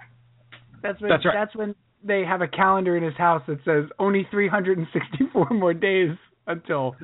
That's 0.83 1.01
when 1.01 1.09
That's 1.11 1.25
right. 1.25 1.35
that's 1.35 1.57
when 1.57 1.75
they 2.05 2.23
have 2.25 2.43
a 2.43 2.47
calendar 2.49 2.97
in 2.97 3.03
his 3.03 3.15
house 3.17 3.43
that 3.49 3.59
says 3.65 3.85
only 3.99 4.27
364 4.31 5.49
more 5.51 5.75
days 5.75 6.11
until 6.47 6.95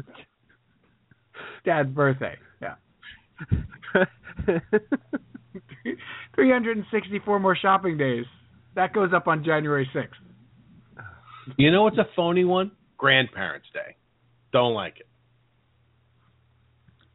Dad's 1.64 1.88
birthday. 1.90 2.36
Yeah. 2.62 2.74
364 6.34 7.40
more 7.40 7.56
shopping 7.56 7.98
days. 7.98 8.24
That 8.74 8.92
goes 8.92 9.10
up 9.14 9.28
on 9.28 9.44
January 9.44 9.88
6th. 9.94 11.04
You 11.56 11.70
know 11.70 11.82
what's 11.82 11.98
a 11.98 12.06
phony 12.16 12.44
one? 12.44 12.72
Grandparents' 12.96 13.66
Day. 13.72 13.96
Don't 14.52 14.74
like 14.74 14.98
it. 14.98 15.06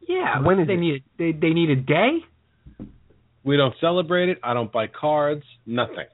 Yeah. 0.06 0.42
When 0.42 0.60
is 0.60 0.66
they 0.66 0.74
it? 0.74 0.78
need 0.78 1.04
they 1.18 1.32
they 1.32 1.50
need 1.50 1.70
a 1.70 1.76
day? 1.76 2.18
We 3.42 3.56
don't 3.56 3.74
celebrate 3.80 4.28
it. 4.28 4.38
I 4.42 4.54
don't 4.54 4.70
buy 4.70 4.86
cards. 4.86 5.42
Nothing. 5.66 6.06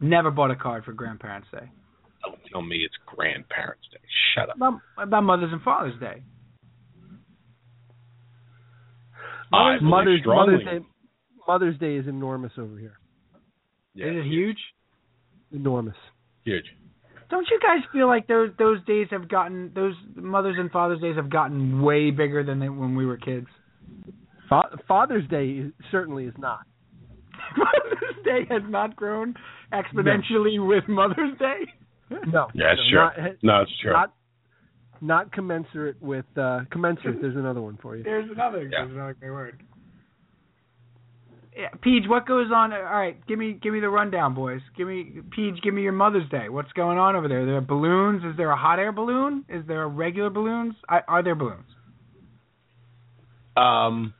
Never 0.00 0.30
bought 0.30 0.50
a 0.50 0.56
card 0.56 0.84
for 0.84 0.92
Grandparents' 0.92 1.48
Day. 1.52 1.68
Don't 2.24 2.38
tell 2.50 2.62
me 2.62 2.76
it's 2.76 2.94
Grandparents' 3.06 3.82
Day. 3.92 3.98
Shut 4.34 4.50
up. 4.50 4.56
About, 4.56 4.80
about 4.96 5.22
Mother's 5.22 5.52
and 5.52 5.62
Father's 5.62 5.98
Day. 6.00 6.22
I 9.52 9.78
believe 9.78 9.90
Mother's. 9.90 10.20
Mother's 10.26 10.64
Day 10.64 10.86
Mother's 11.46 11.78
Day 11.78 11.96
is 11.96 12.06
enormous 12.06 12.52
over 12.58 12.78
here. 12.78 12.98
Yeah, 13.94 14.06
Is 14.06 14.16
it 14.18 14.24
huge? 14.26 14.58
Enormous. 15.52 15.96
Huge. 16.44 16.64
Don't 17.28 17.46
you 17.50 17.58
guys 17.60 17.80
feel 17.92 18.06
like 18.06 18.26
those 18.26 18.50
those 18.58 18.84
days 18.86 19.08
have 19.10 19.28
gotten 19.28 19.72
those 19.74 19.94
Mother's 20.14 20.56
and 20.58 20.70
Father's 20.70 21.00
Days 21.00 21.16
have 21.16 21.30
gotten 21.30 21.80
way 21.82 22.10
bigger 22.10 22.42
than 22.44 22.58
they, 22.58 22.68
when 22.68 22.94
we 22.94 23.06
were 23.06 23.16
kids? 23.16 23.46
Fa- 24.48 24.76
Father's 24.88 25.26
Day 25.28 25.70
certainly 25.90 26.24
is 26.24 26.34
not. 26.38 26.60
Mother's 27.56 28.24
Day 28.24 28.46
has 28.52 28.62
not 28.68 28.96
grown 28.96 29.34
exponentially 29.72 30.64
with 30.66 30.88
Mother's 30.88 31.38
Day. 31.38 31.60
No. 32.26 32.48
Yeah, 32.54 32.72
it's 32.72 32.80
no, 32.92 33.08
true. 33.08 33.24
Not, 33.24 33.36
No, 33.42 33.62
it's 33.62 33.72
true. 33.80 33.92
Not, 33.92 34.12
not 35.00 35.32
commensurate 35.32 36.00
with 36.00 36.26
uh 36.36 36.60
commensurate. 36.70 37.20
There's 37.20 37.36
another 37.36 37.60
one 37.60 37.78
for 37.80 37.96
you. 37.96 38.02
There's 38.02 38.30
another. 38.30 38.62
Yeah. 38.62 38.84
There's 38.84 38.92
another 38.92 39.14
great 39.14 39.30
word. 39.30 39.62
Yeah, 41.56 41.68
Peach, 41.82 42.04
what 42.06 42.26
goes 42.26 42.46
on? 42.54 42.72
All 42.72 42.80
right, 42.80 43.26
give 43.26 43.38
me 43.38 43.58
give 43.60 43.72
me 43.72 43.80
the 43.80 43.88
rundown, 43.88 44.34
boys. 44.34 44.60
Give 44.76 44.86
me 44.86 45.20
Peach, 45.30 45.60
give 45.62 45.74
me 45.74 45.82
your 45.82 45.92
Mother's 45.92 46.28
Day. 46.30 46.48
What's 46.48 46.72
going 46.72 46.96
on 46.96 47.16
over 47.16 47.28
there? 47.28 47.44
There 47.44 47.56
are 47.56 47.60
there 47.60 47.66
balloons? 47.66 48.22
Is 48.24 48.36
there 48.36 48.50
a 48.50 48.56
hot 48.56 48.78
air 48.78 48.92
balloon? 48.92 49.44
Is 49.48 49.66
there 49.66 49.88
regular 49.88 50.30
balloons? 50.30 50.74
I, 50.88 51.00
are 51.08 51.22
there 51.22 51.34
balloons? 51.34 51.66
Um, 53.56 54.14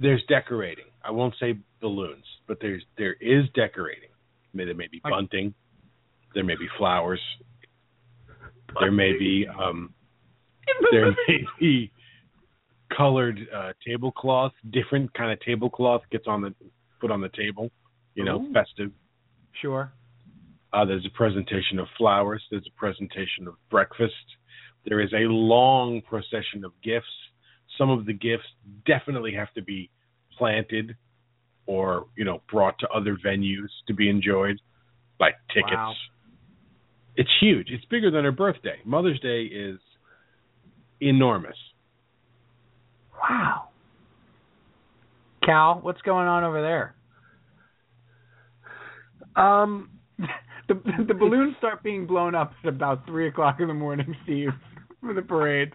there's 0.00 0.22
decorating. 0.28 0.84
I 1.02 1.10
won't 1.10 1.34
say 1.40 1.58
balloons, 1.80 2.24
but 2.46 2.58
there's 2.60 2.82
there 2.98 3.14
is 3.14 3.46
decorating. 3.54 4.10
May 4.52 4.66
there 4.66 4.74
may 4.74 4.88
be 4.88 5.00
bunting, 5.02 5.54
there 6.34 6.44
may 6.44 6.56
be 6.56 6.68
flowers, 6.76 7.20
there 8.80 8.92
may 8.92 9.12
be 9.12 9.46
um, 9.48 9.94
there 10.90 11.10
may 11.28 11.44
be 11.60 11.90
colored 12.96 13.38
uh, 13.54 13.72
tablecloth, 13.86 14.52
different 14.70 15.12
kind 15.14 15.32
of 15.32 15.40
tablecloth 15.40 16.02
gets 16.10 16.26
on 16.26 16.42
the 16.42 16.54
put 17.00 17.10
on 17.10 17.20
the 17.20 17.30
table. 17.30 17.70
You 18.14 18.24
know, 18.24 18.40
Ooh. 18.40 18.52
festive. 18.52 18.90
Sure. 19.60 19.92
Uh, 20.72 20.84
there's 20.84 21.06
a 21.06 21.16
presentation 21.16 21.78
of 21.78 21.86
flowers. 21.96 22.42
There's 22.50 22.66
a 22.66 22.78
presentation 22.78 23.46
of 23.46 23.54
breakfast. 23.70 24.12
There 24.86 25.00
is 25.00 25.12
a 25.12 25.28
long 25.28 26.02
procession 26.02 26.64
of 26.64 26.72
gifts. 26.82 27.06
Some 27.76 27.90
of 27.90 28.06
the 28.06 28.12
gifts 28.12 28.44
definitely 28.86 29.34
have 29.34 29.52
to 29.54 29.62
be 29.62 29.90
planted 30.36 30.96
or, 31.66 32.06
you 32.16 32.24
know, 32.24 32.42
brought 32.50 32.78
to 32.80 32.88
other 32.88 33.16
venues 33.24 33.68
to 33.86 33.94
be 33.94 34.08
enjoyed, 34.08 34.58
like 35.20 35.34
tickets. 35.52 35.72
Wow. 35.74 35.94
It's 37.18 37.28
huge. 37.40 37.66
It's 37.70 37.84
bigger 37.86 38.12
than 38.12 38.22
her 38.22 38.30
birthday. 38.30 38.76
Mother's 38.84 39.18
Day 39.18 39.42
is 39.42 39.80
enormous. 41.00 41.56
Wow. 43.12 43.70
Cal, 45.44 45.80
what's 45.82 46.00
going 46.02 46.28
on 46.28 46.44
over 46.44 46.62
there? 46.62 46.94
Um, 49.34 49.90
the 50.68 50.74
the 51.08 51.14
balloons 51.18 51.56
start 51.58 51.82
being 51.82 52.06
blown 52.06 52.36
up 52.36 52.52
at 52.62 52.68
about 52.68 53.04
three 53.04 53.26
o'clock 53.26 53.56
in 53.58 53.66
the 53.66 53.74
morning, 53.74 54.14
Steve, 54.22 54.50
for 55.00 55.12
the 55.12 55.22
parade. 55.22 55.72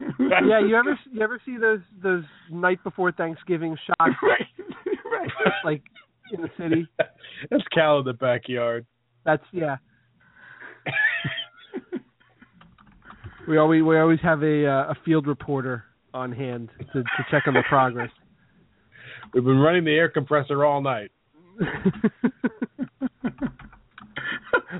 yeah, 0.00 0.58
you 0.66 0.74
ever 0.74 0.98
you 1.12 1.22
ever 1.22 1.40
see 1.46 1.58
those 1.60 1.80
those 2.02 2.24
night 2.50 2.82
before 2.82 3.12
Thanksgiving 3.12 3.76
shots? 3.86 4.16
right, 4.22 4.48
right. 5.12 5.52
Like 5.64 5.82
in 6.32 6.42
the 6.42 6.50
city. 6.58 6.88
That's 7.50 7.64
Cal 7.72 8.00
in 8.00 8.04
the 8.04 8.14
backyard. 8.14 8.84
That's 9.24 9.44
yeah. 9.52 9.76
we 13.48 13.58
always 13.58 13.82
we 13.82 13.98
always 13.98 14.20
have 14.22 14.42
a 14.42 14.66
uh, 14.66 14.90
a 14.90 14.96
field 15.04 15.26
reporter 15.26 15.84
on 16.14 16.32
hand 16.32 16.70
to 16.92 17.02
to 17.02 17.26
check 17.30 17.44
on 17.46 17.54
the 17.54 17.62
progress. 17.68 18.10
We've 19.34 19.44
been 19.44 19.58
running 19.58 19.84
the 19.84 19.92
air 19.92 20.08
compressor 20.08 20.64
all 20.64 20.82
night. 20.82 21.10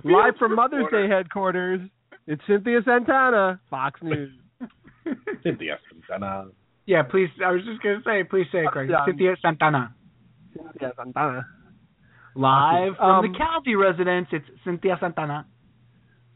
Live 0.04 0.34
from 0.38 0.54
Mother's 0.56 0.86
Day 0.90 1.06
headquarters, 1.08 1.80
it's 2.26 2.42
Cynthia 2.46 2.80
Santana, 2.84 3.60
Fox 3.70 4.00
News. 4.02 4.32
Cynthia 5.42 5.78
Santana. 6.08 6.46
Yeah, 6.86 7.02
please. 7.02 7.28
I 7.44 7.52
was 7.52 7.62
just 7.64 7.82
gonna 7.82 8.00
say, 8.04 8.24
please 8.24 8.46
say 8.52 8.58
it 8.58 8.68
correctly. 8.72 8.94
Yeah. 8.98 9.04
Cynthia 9.06 9.36
Santana. 9.42 9.94
Cynthia 10.54 10.92
Santana. 10.96 11.46
Live 12.34 12.96
from 12.96 13.10
Um, 13.10 13.32
the 13.32 13.38
Calvi 13.38 13.74
residence, 13.76 14.28
it's 14.32 14.46
Cynthia 14.64 14.96
Santana. 15.00 15.46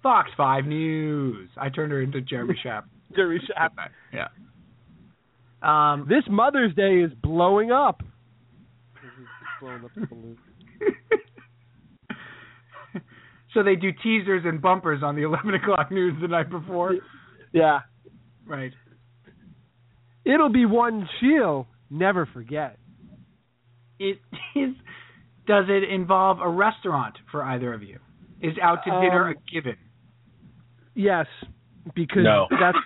Fox 0.06 0.30
5 0.36 0.66
News. 0.66 1.48
I 1.56 1.68
turned 1.68 1.90
her 1.90 2.00
into 2.00 2.20
Jeremy 2.20 2.54
Schaap. 2.64 2.84
Jeremy 3.16 3.40
Schaap. 3.40 3.70
Yeah. 4.14 4.28
Um, 5.62 6.06
This 6.08 6.22
Mother's 6.30 6.72
Day 6.76 7.00
is 7.00 7.10
blowing 7.24 7.72
up. 7.72 8.04
Blowing 9.60 9.84
up 9.84 9.90
the 9.96 10.06
balloon. 10.06 10.38
so 13.52 13.64
they 13.64 13.74
do 13.74 13.90
teasers 14.00 14.42
and 14.44 14.62
bumpers 14.62 15.02
on 15.02 15.16
the 15.16 15.22
11 15.22 15.54
o'clock 15.54 15.90
news 15.90 16.14
the 16.20 16.28
night 16.28 16.50
before. 16.50 16.94
Yeah. 17.52 17.80
Right. 18.46 18.72
It'll 20.24 20.50
be 20.52 20.66
one 20.66 21.08
she'll 21.20 21.66
never 21.90 22.26
forget. 22.32 22.76
It 23.98 24.18
is. 24.54 24.70
Does 25.48 25.64
it 25.68 25.90
involve 25.90 26.38
a 26.40 26.48
restaurant 26.48 27.16
for 27.32 27.42
either 27.42 27.74
of 27.74 27.82
you? 27.82 27.98
Is 28.40 28.52
out 28.62 28.84
to 28.84 28.90
dinner 28.90 29.30
Um, 29.30 29.34
a 29.36 29.50
given? 29.52 29.76
Yes, 30.97 31.27
because 31.94 32.24
No. 32.24 32.47
that's 32.59 32.78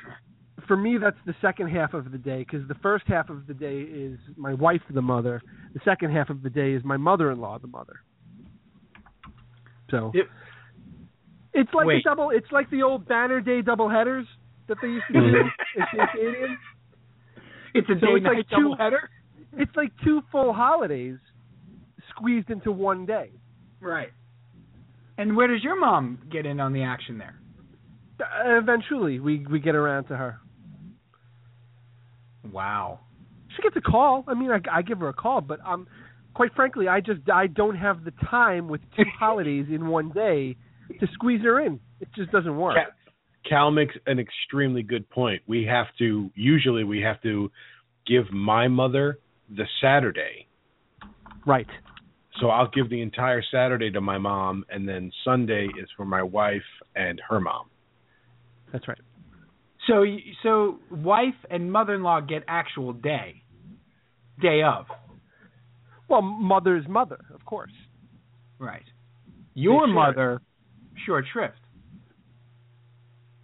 for 0.67 0.77
me. 0.77 0.99
That's 0.99 1.17
the 1.27 1.35
second 1.41 1.69
half 1.71 1.95
of 1.95 2.11
the 2.11 2.19
day. 2.19 2.41
Because 2.41 2.67
the 2.69 2.75
first 2.83 3.07
half 3.07 3.31
of 3.31 3.47
the 3.47 3.55
day 3.55 3.81
is 3.83 4.19
my 4.37 4.53
wife, 4.53 4.83
the 4.91 5.01
mother. 5.01 5.41
The 5.75 5.81
second 5.85 6.11
half 6.13 6.29
of 6.29 6.43
the 6.43 6.51
day 6.51 6.73
is 6.73 6.83
my 6.85 6.97
mother-in-law, 6.97 7.59
the 7.61 7.69
mother. 7.69 8.01
So 9.91 10.11
It- 10.15 10.29
it's 11.55 11.73
like 11.73 11.87
Wait. 11.87 11.99
a 12.01 12.03
double. 12.03 12.31
It's 12.31 12.51
like 12.53 12.69
the 12.71 12.83
old 12.83 13.07
Banner 13.07 13.41
Day 13.41 13.63
double 13.63 13.89
headers 13.89 14.27
that 14.67 14.79
they 14.83 14.89
used 14.89 15.07
to 15.09 15.13
do 15.15 15.19
in 15.21 15.33
mm-hmm. 15.35 15.81
in 16.01 16.07
Canadian. 16.09 16.59
It's 17.75 17.89
a 17.89 17.95
So 17.95 18.07
day 18.07 18.13
it's 18.17 18.25
like 18.27 18.49
two- 18.49 18.57
doubleheader. 18.77 19.09
It's 19.53 19.75
like 19.77 19.93
two 20.05 20.23
full 20.33 20.53
holidays 20.53 21.19
squeezed 22.11 22.51
into 22.51 22.71
one 22.73 23.07
day. 23.07 23.31
Right. 23.81 24.11
And 25.19 25.37
where 25.37 25.47
does 25.49 25.63
your 25.63 25.79
mom 25.79 26.19
get 26.31 26.47
in 26.47 26.61
on 26.61 26.73
the 26.73 26.83
action 26.83 27.19
there? 27.19 27.37
Uh, 28.21 28.59
eventually, 28.59 29.21
we 29.21 29.47
we 29.51 29.61
get 29.61 29.75
around 29.75 30.05
to 30.05 30.17
her. 30.17 30.39
Wow. 32.53 33.01
she 33.55 33.63
gets 33.63 33.77
a 33.77 33.81
call. 33.81 34.25
I 34.27 34.35
mean, 34.35 34.51
I, 34.51 34.61
I 34.73 34.83
give 34.83 34.99
her 34.99 35.09
a 35.09 35.13
call, 35.13 35.41
but 35.41 35.61
um, 35.65 35.87
quite 36.35 36.53
frankly, 36.55 36.89
I 36.89 37.01
just 37.01 37.21
I 37.33 37.47
don't 37.47 37.77
have 37.77 38.05
the 38.05 38.13
time 38.31 38.69
with 38.69 38.81
two 38.97 39.05
holidays 39.19 39.67
in 39.69 39.89
one 39.89 40.11
day 40.11 40.57
to 40.99 41.07
squeeze 41.13 41.43
her 41.43 41.61
in. 41.61 41.81
It 42.01 42.09
just 42.17 42.31
doesn't 42.33 42.57
work. 42.57 42.77
Cal, 42.77 42.87
Cal 43.49 43.71
makes 43.71 43.95
an 44.07 44.19
extremely 44.19 44.83
good 44.83 45.09
point. 45.11 45.43
We 45.47 45.65
have 45.65 45.87
to 45.99 46.31
usually 46.35 46.85
we 46.85 47.01
have 47.03 47.21
to 47.23 47.51
give 48.07 48.33
my 48.33 48.69
mother 48.69 49.19
the 49.49 49.65
Saturday. 49.81 50.47
Right. 51.47 51.67
So 52.41 52.49
I'll 52.49 52.71
give 52.71 52.89
the 52.89 53.03
entire 53.03 53.43
Saturday 53.53 53.91
to 53.91 54.01
my 54.01 54.17
mom, 54.17 54.65
and 54.71 54.89
then 54.89 55.11
Sunday 55.25 55.69
is 55.79 55.89
for 55.97 56.05
my 56.05 56.23
wife 56.23 56.63
and 56.95 57.21
her 57.29 57.41
mom. 57.41 57.70
That's 58.73 58.87
right. 58.89 58.99
So 59.87 60.05
so 60.43 60.79
wife 60.91 61.35
and 61.51 61.73
mother-in-law 61.73 62.23
get 62.23 62.45
actual 62.49 62.93
day. 62.93 63.43
Day 64.41 64.63
of. 64.63 64.87
Well, 66.09 66.23
mother's 66.23 66.87
mother, 66.89 67.19
of 67.35 67.45
course. 67.45 67.73
Right. 68.59 68.85
Your 69.55 69.87
share 69.87 69.95
mother 69.95 70.43
short 71.07 71.25
shrift. 71.33 71.55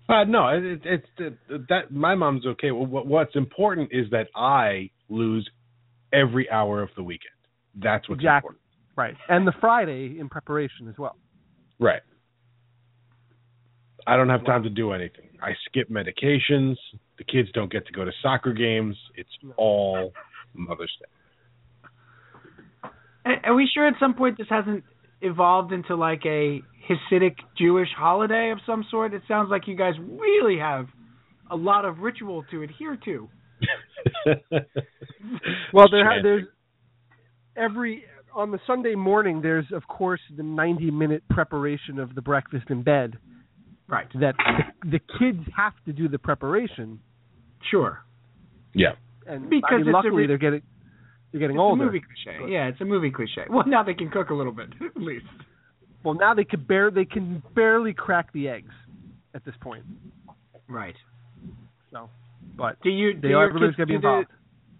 Uh, 0.08 0.24
no, 0.24 0.48
it, 0.48 0.64
it, 0.64 0.80
it's 0.84 1.06
it, 1.18 1.68
that 1.68 1.90
my 1.90 2.14
mom's 2.14 2.46
okay. 2.46 2.70
Well, 2.70 2.86
what, 2.86 3.06
what's 3.06 3.34
important 3.34 3.90
is 3.92 4.06
that 4.10 4.28
I 4.36 4.90
lose 5.08 5.48
every 6.12 6.48
hour 6.50 6.82
of 6.82 6.90
the 6.96 7.02
weekend. 7.02 7.32
That's 7.74 8.08
what's 8.08 8.20
exactly. 8.20 8.54
important. 8.54 8.62
Right. 8.96 9.14
And 9.28 9.46
the 9.46 9.52
Friday 9.60 10.16
in 10.18 10.28
preparation 10.28 10.88
as 10.88 10.96
well. 10.96 11.16
Right. 11.78 12.02
I 14.06 14.16
don't 14.16 14.28
have 14.28 14.44
time 14.44 14.62
to 14.62 14.70
do 14.70 14.92
anything. 14.92 15.28
I 15.42 15.52
skip 15.68 15.90
medications. 15.90 16.76
The 17.18 17.24
kids 17.24 17.48
don't 17.52 17.70
get 17.70 17.86
to 17.86 17.92
go 17.92 18.04
to 18.04 18.12
soccer 18.22 18.52
games. 18.52 18.96
It's 19.16 19.28
all 19.56 20.12
Mother's 20.54 20.92
Day. 21.00 21.06
Are 23.44 23.54
we 23.54 23.68
sure 23.72 23.86
at 23.88 23.94
some 23.98 24.14
point 24.14 24.38
this 24.38 24.46
hasn't 24.48 24.84
evolved 25.20 25.72
into 25.72 25.96
like 25.96 26.24
a 26.24 26.62
Hasidic 26.88 27.34
Jewish 27.58 27.88
holiday 27.96 28.50
of 28.52 28.58
some 28.64 28.84
sort? 28.90 29.12
It 29.14 29.22
sounds 29.26 29.50
like 29.50 29.66
you 29.66 29.76
guys 29.76 29.94
really 30.00 30.58
have 30.58 30.86
a 31.50 31.56
lot 31.56 31.84
of 31.84 31.98
ritual 31.98 32.44
to 32.50 32.62
adhere 32.62 32.96
to. 33.04 33.28
Well, 35.72 35.86
there 35.90 36.22
there's 36.22 36.44
every 37.56 38.04
on 38.34 38.50
the 38.50 38.58
Sunday 38.66 38.94
morning. 38.94 39.40
There's 39.42 39.66
of 39.72 39.86
course 39.88 40.20
the 40.36 40.42
90 40.42 40.90
minute 40.90 41.22
preparation 41.28 41.98
of 41.98 42.14
the 42.14 42.22
breakfast 42.22 42.66
in 42.70 42.82
bed. 42.82 43.18
Right. 43.88 44.06
That 44.20 44.34
the, 44.82 44.90
the 44.90 45.00
kids 45.18 45.46
have 45.56 45.72
to 45.86 45.92
do 45.92 46.08
the 46.08 46.18
preparation, 46.18 46.98
Sure. 47.70 48.00
yeah. 48.74 48.92
and 49.26 49.48
Because 49.48 49.70
I 49.72 49.82
mean, 49.84 49.92
luckily 49.92 50.22
re- 50.22 50.26
they're 50.26 50.38
getting 50.38 50.62
they're 51.32 51.40
getting 51.40 51.56
It's 51.56 51.60
older. 51.60 51.82
a 51.82 51.86
movie 51.86 52.00
cliche. 52.00 52.52
Yeah, 52.52 52.66
it's 52.66 52.80
a 52.80 52.84
movie 52.84 53.10
cliche. 53.10 53.42
Well, 53.48 53.64
now 53.66 53.82
they 53.84 53.94
can 53.94 54.10
cook 54.10 54.30
a 54.30 54.34
little 54.34 54.52
bit, 54.52 54.68
at 54.96 55.00
least. 55.00 55.26
Well, 56.04 56.14
now 56.14 56.34
they 56.34 56.44
can 56.44 56.64
bear 56.64 56.90
they 56.90 57.04
can 57.04 57.42
barely 57.54 57.92
crack 57.94 58.32
the 58.32 58.48
eggs 58.48 58.72
at 59.34 59.44
this 59.44 59.54
point. 59.60 59.84
Right. 60.68 60.94
So, 61.92 62.10
but 62.56 62.80
Do 62.82 62.90
you? 62.90 63.18
They 63.20 63.28
your 63.28 63.38
are 63.44 63.48
everybody's 63.48 63.76
kids 63.76 63.88
gonna 63.88 63.98
be 63.98 64.02
do 64.02 64.26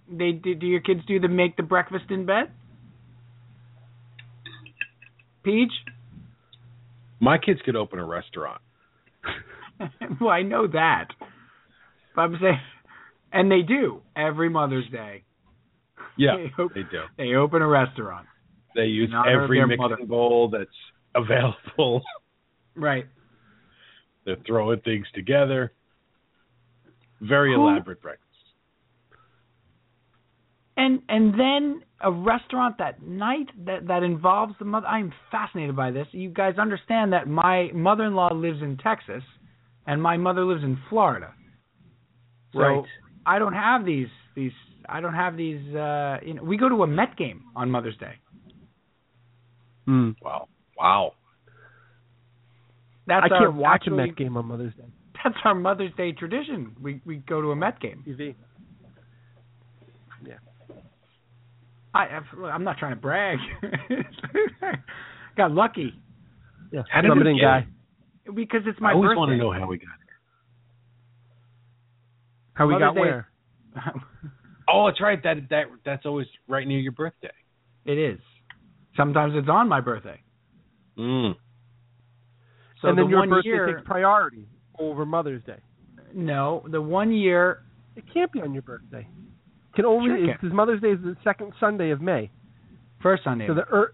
the. 0.09 0.16
They 0.16 0.33
do. 0.33 0.55
Do 0.57 0.66
your 0.66 0.81
kids 0.81 1.01
do 1.07 1.19
the 1.20 1.28
make 1.28 1.57
the 1.57 1.62
breakfast 1.62 2.07
in 2.11 2.27
bed? 2.27 2.51
Peach. 5.43 5.73
My 7.20 7.39
kids 7.39 7.61
could 7.65 7.77
open 7.77 7.99
a 7.99 8.05
restaurant. 8.05 8.61
well, 10.20 10.31
I 10.31 10.43
know 10.43 10.66
that. 10.69 11.09
But 12.15 12.23
I'm 12.23 12.39
saying, 12.40 12.61
and 13.32 13.51
they 13.51 13.62
do 13.62 14.03
every 14.16 14.48
Mother's 14.48 14.89
Day. 14.90 15.24
Yeah, 16.16 16.36
They 16.36 16.62
op- 16.62 16.73
they 16.74 16.82
do. 16.82 17.03
They 17.19 17.35
open 17.35 17.61
a 17.62 17.66
restaurant. 17.69 18.27
They 18.74 18.85
use 18.86 19.11
In 19.11 19.15
honor 19.16 19.39
of 19.39 19.44
every 19.44 19.61
mixing 19.66 19.78
mother. 19.90 19.97
bowl 20.07 20.48
that's 20.51 20.70
available. 21.15 22.03
Right. 22.74 23.07
They're 24.27 24.36
throwing 24.47 24.81
things 24.81 25.07
together. 25.15 25.73
Very 27.20 27.55
Who- 27.55 27.66
elaborate 27.69 28.03
breakfast. 28.03 28.26
And 30.77 31.01
and 31.09 31.35
then 31.35 31.82
a 32.01 32.12
restaurant 32.12 32.77
that 32.78 33.03
night 33.03 33.48
that 33.65 33.86
that 33.86 34.03
involves 34.03 34.55
the 34.59 34.65
mother. 34.65 34.86
I'm 34.86 35.12
fascinated 35.31 35.74
by 35.74 35.90
this. 35.90 36.07
You 36.12 36.28
guys 36.31 36.59
understand 36.59 37.12
that 37.15 37.27
my 37.27 37.70
mother-in-law 37.73 38.35
lives 38.35 38.61
in 38.61 38.77
Texas, 38.77 39.23
and 39.86 40.03
my 40.03 40.16
mother 40.16 40.44
lives 40.44 40.62
in 40.62 40.78
Florida. 40.90 41.32
So 42.53 42.61
Right. 42.61 42.85
I 43.24 43.39
don't 43.39 43.55
have 43.55 43.85
these 43.85 44.09
these. 44.35 44.53
I 44.89 45.01
don't 45.01 45.15
have 45.15 45.36
these. 45.36 45.74
Uh, 45.74 46.19
you 46.24 46.35
know, 46.35 46.43
we 46.43 46.57
go 46.59 46.69
to 46.69 46.82
a 46.82 46.86
Met 46.86 47.16
game 47.16 47.44
on 47.57 47.70
Mother's 47.70 47.97
Day. 47.97 48.15
Hmm. 49.86 50.11
Wow. 50.20 50.48
Wow. 50.78 51.12
That's 53.07 53.24
I 53.24 53.28
can't 53.28 53.55
watch 53.55 53.82
actually, 53.82 54.05
a 54.05 54.07
Met 54.09 54.16
game 54.16 54.36
on 54.36 54.47
Mother's 54.47 54.74
Day. 54.74 54.85
That's 55.24 55.36
our 55.44 55.55
Mother's 55.55 55.93
Day 55.97 56.12
tradition. 56.12 56.77
We 56.81 57.01
we 57.05 57.16
go 57.16 57.40
to 57.40 57.51
a 57.53 57.57
Met 57.57 57.81
game. 57.81 58.05
TV. 58.07 58.35
I 61.97 62.16
I've- 62.18 62.43
I'm 62.52 62.64
not 62.64 62.78
trying 62.78 62.93
to 62.94 63.01
brag. 63.01 63.39
Got 65.36 65.52
lucky 65.52 65.93
Yeah. 66.73 66.82
How 66.90 67.01
did 67.02 67.09
Rub 67.09 67.18
we 67.24 67.31
in, 67.31 67.39
guy. 67.40 67.66
because 68.35 68.62
it's 68.66 68.81
my 68.81 68.93
birthday? 68.93 68.93
I 68.93 68.93
always 68.94 69.09
birthday. 69.09 69.18
want 69.18 69.31
to 69.32 69.36
know 69.36 69.52
how 69.52 69.66
we 69.66 69.78
got 69.78 69.86
here. 69.86 70.16
How 72.55 72.66
we 72.66 72.73
Mother's 72.74 72.86
got 72.89 72.94
Day- 72.94 73.01
where? 73.01 73.28
Oh, 74.68 74.86
that's 74.89 75.01
right. 75.01 75.23
That 75.23 75.48
that 75.51 75.64
that's 75.85 76.06
always 76.06 76.27
right 76.48 76.66
near 76.66 76.81
your 76.81 76.93
birthday. 76.93 77.31
It 77.85 77.98
is. 77.98 78.18
Sometimes 78.97 79.35
it's 79.36 79.48
on 79.48 79.68
my 79.68 79.81
birthday. 79.81 80.20
Mm. 80.98 81.35
So 82.82 82.89
and 82.89 82.98
then 82.98 83.05
the 83.05 83.10
your 83.10 83.18
one 83.20 83.28
birthday 83.28 83.48
year, 83.51 83.66
takes 83.77 83.86
priority 83.86 84.48
over 84.78 85.05
Mother's 85.06 85.43
Day. 85.44 85.60
no, 86.14 86.64
the 86.70 86.81
one 86.81 87.12
year, 87.12 87.62
It 87.97 88.05
can't 88.12 88.32
be 88.32 88.40
on 88.40 88.52
your 88.55 88.62
birthday. 88.62 89.06
It 89.77 89.82
can 89.82 89.85
only 89.85 90.09
Sure 90.09 90.31
it 90.31 90.40
because 90.40 90.55
Mother's 90.55 90.81
Day 90.81 90.89
is 90.93 90.98
the 91.03 91.16
second 91.23 91.53
Sunday 91.61 91.90
of 91.90 92.01
May. 92.01 92.31
first 93.03 93.24
Sunday, 93.24 93.47
So 93.47 93.53
the 93.53 93.66
er, 93.70 93.93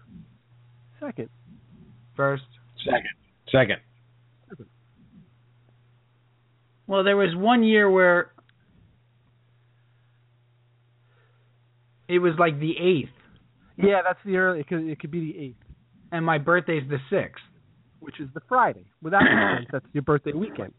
second. 1.01 1.27
first. 2.15 2.43
Second. 2.85 3.09
Second. 3.51 3.77
Well, 6.87 7.03
there 7.03 7.17
was 7.17 7.35
one 7.35 7.63
year 7.63 7.89
where 7.91 8.31
it 12.07 12.19
was 12.19 12.33
like 12.39 12.59
the 12.61 12.71
eighth, 12.77 13.09
Yeah, 13.77 14.01
that's 14.05 14.19
the 14.25 14.37
early. 14.37 14.61
It 14.61 14.67
could, 14.67 14.87
it 14.87 14.99
could 15.01 15.11
be 15.11 15.31
the 15.33 15.37
eighth, 15.39 15.57
and 16.13 16.25
my 16.25 16.37
birthday's 16.37 16.83
the 16.89 16.99
sixth. 17.09 17.43
which 17.99 18.19
is 18.21 18.29
the 18.33 18.41
Friday. 18.47 18.85
Well, 19.01 19.11
that 19.11 19.23
sense. 19.59 19.67
That's 19.71 19.85
your 19.93 20.03
birthday 20.03 20.31
weekend. 20.33 20.73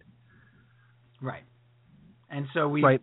Right. 1.20 1.42
And 2.30 2.46
so 2.54 2.68
we, 2.68 2.82
Right. 2.82 3.02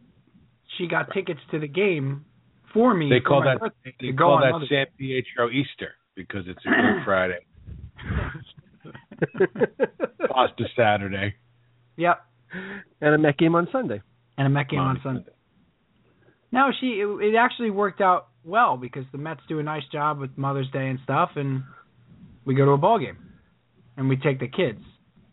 She 0.78 0.88
got 0.88 1.12
tickets 1.14 1.40
to 1.52 1.60
the 1.60 1.68
game 1.68 2.26
for 2.74 2.94
me. 2.94 3.10
They 3.10 3.20
for 3.20 3.26
call 3.30 3.40
my 3.44 3.54
that 3.54 3.60
birthday 3.60 3.96
they 4.02 4.14
call 4.14 4.40
that 4.42 4.52
Mother's 4.52 4.70
San 4.70 4.86
Pietro 4.98 5.50
Easter 5.50 5.96
because 6.16 6.44
it's 6.48 6.60
a 6.66 6.70
Good 6.70 7.04
Friday. 7.06 7.40
Pasta 10.32 10.64
Saturday. 10.76 11.36
Yep. 11.98 12.26
and 13.02 13.16
a 13.16 13.18
Met 13.18 13.38
game 13.38 13.56
on 13.56 13.68
Sunday. 13.72 14.02
And 14.38 14.48
a 14.48 14.50
Met 14.50 14.70
game 14.70 14.80
on 14.80 15.00
Sunday. 15.04 15.32
No, 16.52 16.72
she 16.80 16.88
it, 17.02 17.34
it 17.34 17.36
actually 17.38 17.70
worked 17.70 18.02
out 18.02 18.28
well 18.44 18.76
because 18.78 19.06
the 19.12 19.18
Mets 19.18 19.42
do 19.48 19.60
a 19.60 19.64
nice 19.64 19.84
job 19.92 20.20
with 20.20 20.38
Mother's 20.38 20.70
Day 20.72 20.88
and 20.88 21.00
stuff, 21.04 21.32
and 21.36 21.64
we 22.46 22.56
go 22.56 22.66
to 22.66 22.72
a 22.72 22.78
ball 22.78 23.00
game, 23.00 23.18
and 23.96 24.10
we 24.10 24.18
take 24.18 24.40
the 24.40 24.48
kids. 24.48 24.82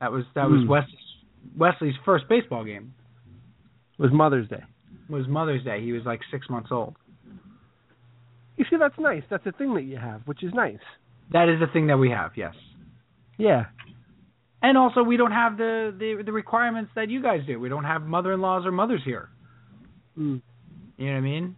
That 0.00 0.12
was 0.12 0.24
that 0.34 0.48
was 0.48 0.60
Hmm. 0.62 0.68
Wesley's 0.68 0.94
Wesley's 1.56 1.94
first 2.04 2.28
baseball 2.28 2.64
game. 2.64 2.94
It 3.98 4.02
was 4.02 4.12
Mother's 4.12 4.48
Day. 4.48 4.62
Was 5.08 5.26
Mother's 5.26 5.64
Day. 5.64 5.82
He 5.82 5.92
was 5.92 6.02
like 6.04 6.20
six 6.30 6.48
months 6.50 6.68
old. 6.70 6.94
You 8.56 8.64
see, 8.68 8.76
that's 8.78 8.98
nice. 8.98 9.22
That's 9.30 9.46
a 9.46 9.52
thing 9.52 9.74
that 9.74 9.84
you 9.84 9.96
have, 9.96 10.22
which 10.26 10.42
is 10.42 10.52
nice. 10.52 10.78
That 11.32 11.48
is 11.48 11.60
the 11.60 11.66
thing 11.72 11.86
that 11.86 11.96
we 11.96 12.10
have, 12.10 12.32
yes. 12.36 12.54
Yeah. 13.38 13.66
And 14.60 14.76
also, 14.76 15.02
we 15.02 15.16
don't 15.16 15.30
have 15.32 15.56
the 15.56 15.94
the, 15.96 16.22
the 16.24 16.32
requirements 16.32 16.90
that 16.96 17.08
you 17.08 17.22
guys 17.22 17.40
do. 17.46 17.60
We 17.60 17.68
don't 17.68 17.84
have 17.84 18.02
mother-in-laws 18.02 18.66
or 18.66 18.72
mothers 18.72 19.02
here. 19.04 19.28
Mm. 20.18 20.42
You 20.96 21.06
know 21.06 21.12
what 21.12 21.18
I 21.18 21.20
mean? 21.20 21.56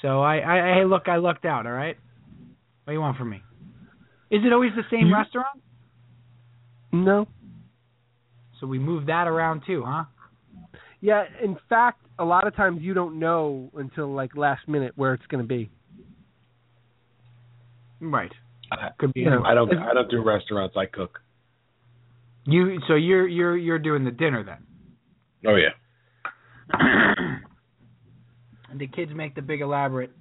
So 0.00 0.20
I, 0.22 0.36
I, 0.36 0.74
hey, 0.76 0.84
look, 0.84 1.08
I 1.08 1.16
lucked 1.16 1.44
out. 1.44 1.66
All 1.66 1.72
right. 1.72 1.96
What 2.84 2.90
do 2.90 2.94
you 2.94 3.00
want 3.00 3.18
from 3.18 3.30
me? 3.30 3.42
Is 4.30 4.42
it 4.44 4.52
always 4.52 4.70
the 4.76 4.82
same 4.90 5.08
You- 5.08 5.14
restaurant? 5.16 5.60
No. 6.92 7.26
So 8.60 8.66
we 8.68 8.78
moved 8.78 9.08
that 9.08 9.26
around 9.26 9.62
too, 9.66 9.82
huh? 9.84 10.04
Yeah. 11.00 11.24
In 11.42 11.56
fact, 11.68 11.98
a 12.22 12.24
lot 12.24 12.46
of 12.46 12.54
times 12.54 12.80
you 12.82 12.94
don't 12.94 13.18
know 13.18 13.70
until 13.74 14.14
like 14.14 14.36
last 14.36 14.68
minute 14.68 14.92
where 14.94 15.12
it's 15.12 15.26
going 15.26 15.42
to 15.42 15.48
be. 15.48 15.70
Right. 18.00 18.32
I, 18.70 18.90
Could 18.98 19.12
be. 19.12 19.20
You 19.20 19.30
know. 19.30 19.42
I 19.44 19.54
don't 19.54 19.76
I 19.76 19.92
don't 19.92 20.10
do 20.10 20.22
restaurants. 20.22 20.76
I 20.76 20.86
cook. 20.86 21.20
You 22.44 22.78
so 22.88 22.94
you're 22.94 23.26
you're 23.28 23.56
you're 23.56 23.78
doing 23.78 24.04
the 24.04 24.10
dinner 24.10 24.44
then. 24.44 24.66
Oh 25.46 25.56
yeah. 25.56 25.70
and 28.70 28.80
the 28.80 28.86
kids 28.86 29.12
make 29.14 29.34
the 29.34 29.42
big 29.42 29.60
elaborate 29.60 30.12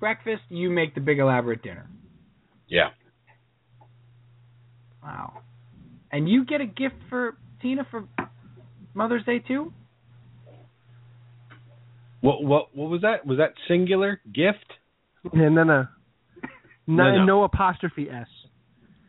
breakfast. 0.00 0.42
You 0.48 0.70
make 0.70 0.94
the 0.94 1.00
big 1.00 1.18
elaborate 1.18 1.62
dinner. 1.62 1.88
Yeah. 2.68 2.90
Wow. 5.02 5.40
And 6.10 6.28
you 6.28 6.44
get 6.44 6.60
a 6.60 6.66
gift 6.66 6.96
for 7.10 7.36
Tina 7.60 7.86
for 7.90 8.04
Mother's 8.94 9.24
Day 9.24 9.40
too? 9.40 9.72
What 12.20 12.42
what 12.42 12.76
what 12.76 12.90
was 12.90 13.02
that? 13.02 13.26
Was 13.26 13.38
that 13.38 13.52
singular 13.68 14.20
gift? 14.32 14.72
And 15.32 15.54
no, 15.54 15.64
no. 15.64 15.86
No, 16.86 17.04
No, 17.04 17.16
no. 17.16 17.24
no 17.24 17.44
apostrophe 17.44 18.08
s. 18.08 18.26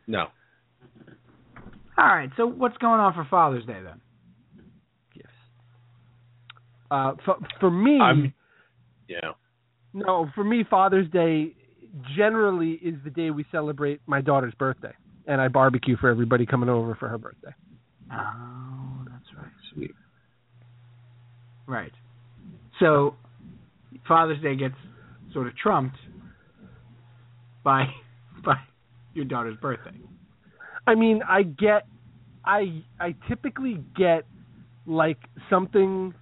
No. 0.07 0.27
All 1.97 2.05
right. 2.05 2.29
So 2.37 2.45
what's 2.45 2.77
going 2.77 2.99
on 2.99 3.13
for 3.13 3.25
Father's 3.29 3.65
Day 3.65 3.79
then? 3.83 4.01
Gifts. 5.13 5.27
Uh, 6.89 7.13
for, 7.25 7.37
for 7.59 7.71
me, 7.71 7.99
I'm 7.99 8.33
yeah. 9.07 9.31
no, 9.93 10.29
for 10.35 10.43
me, 10.43 10.63
Father's 10.69 11.09
Day 11.11 11.53
generally 12.15 12.71
is 12.73 12.95
the 13.03 13.09
day 13.09 13.31
we 13.31 13.45
celebrate 13.51 14.01
my 14.05 14.21
daughter's 14.21 14.53
birthday, 14.55 14.93
and 15.25 15.41
I 15.41 15.47
barbecue 15.47 15.97
for 15.97 16.09
everybody 16.09 16.45
coming 16.45 16.69
over 16.69 16.95
for 16.95 17.07
her 17.07 17.17
birthday. 17.17 17.53
Oh, 18.11 19.05
that's 19.09 19.25
right. 19.37 19.51
Sweet. 19.73 19.91
Right. 21.67 21.91
So 22.79 23.15
Father's 24.07 24.41
Day 24.41 24.55
gets 24.55 24.75
sort 25.33 25.47
of 25.47 25.55
trumped 25.57 25.97
by 27.63 27.85
by 28.45 28.55
your 29.13 29.25
daughter's 29.25 29.57
birthday. 29.57 29.95
I 30.85 30.95
mean, 30.95 31.21
I 31.27 31.43
get, 31.43 31.85
I 32.45 32.83
I 32.99 33.15
typically 33.27 33.83
get 33.95 34.25
like 34.85 35.17
something 35.49 36.13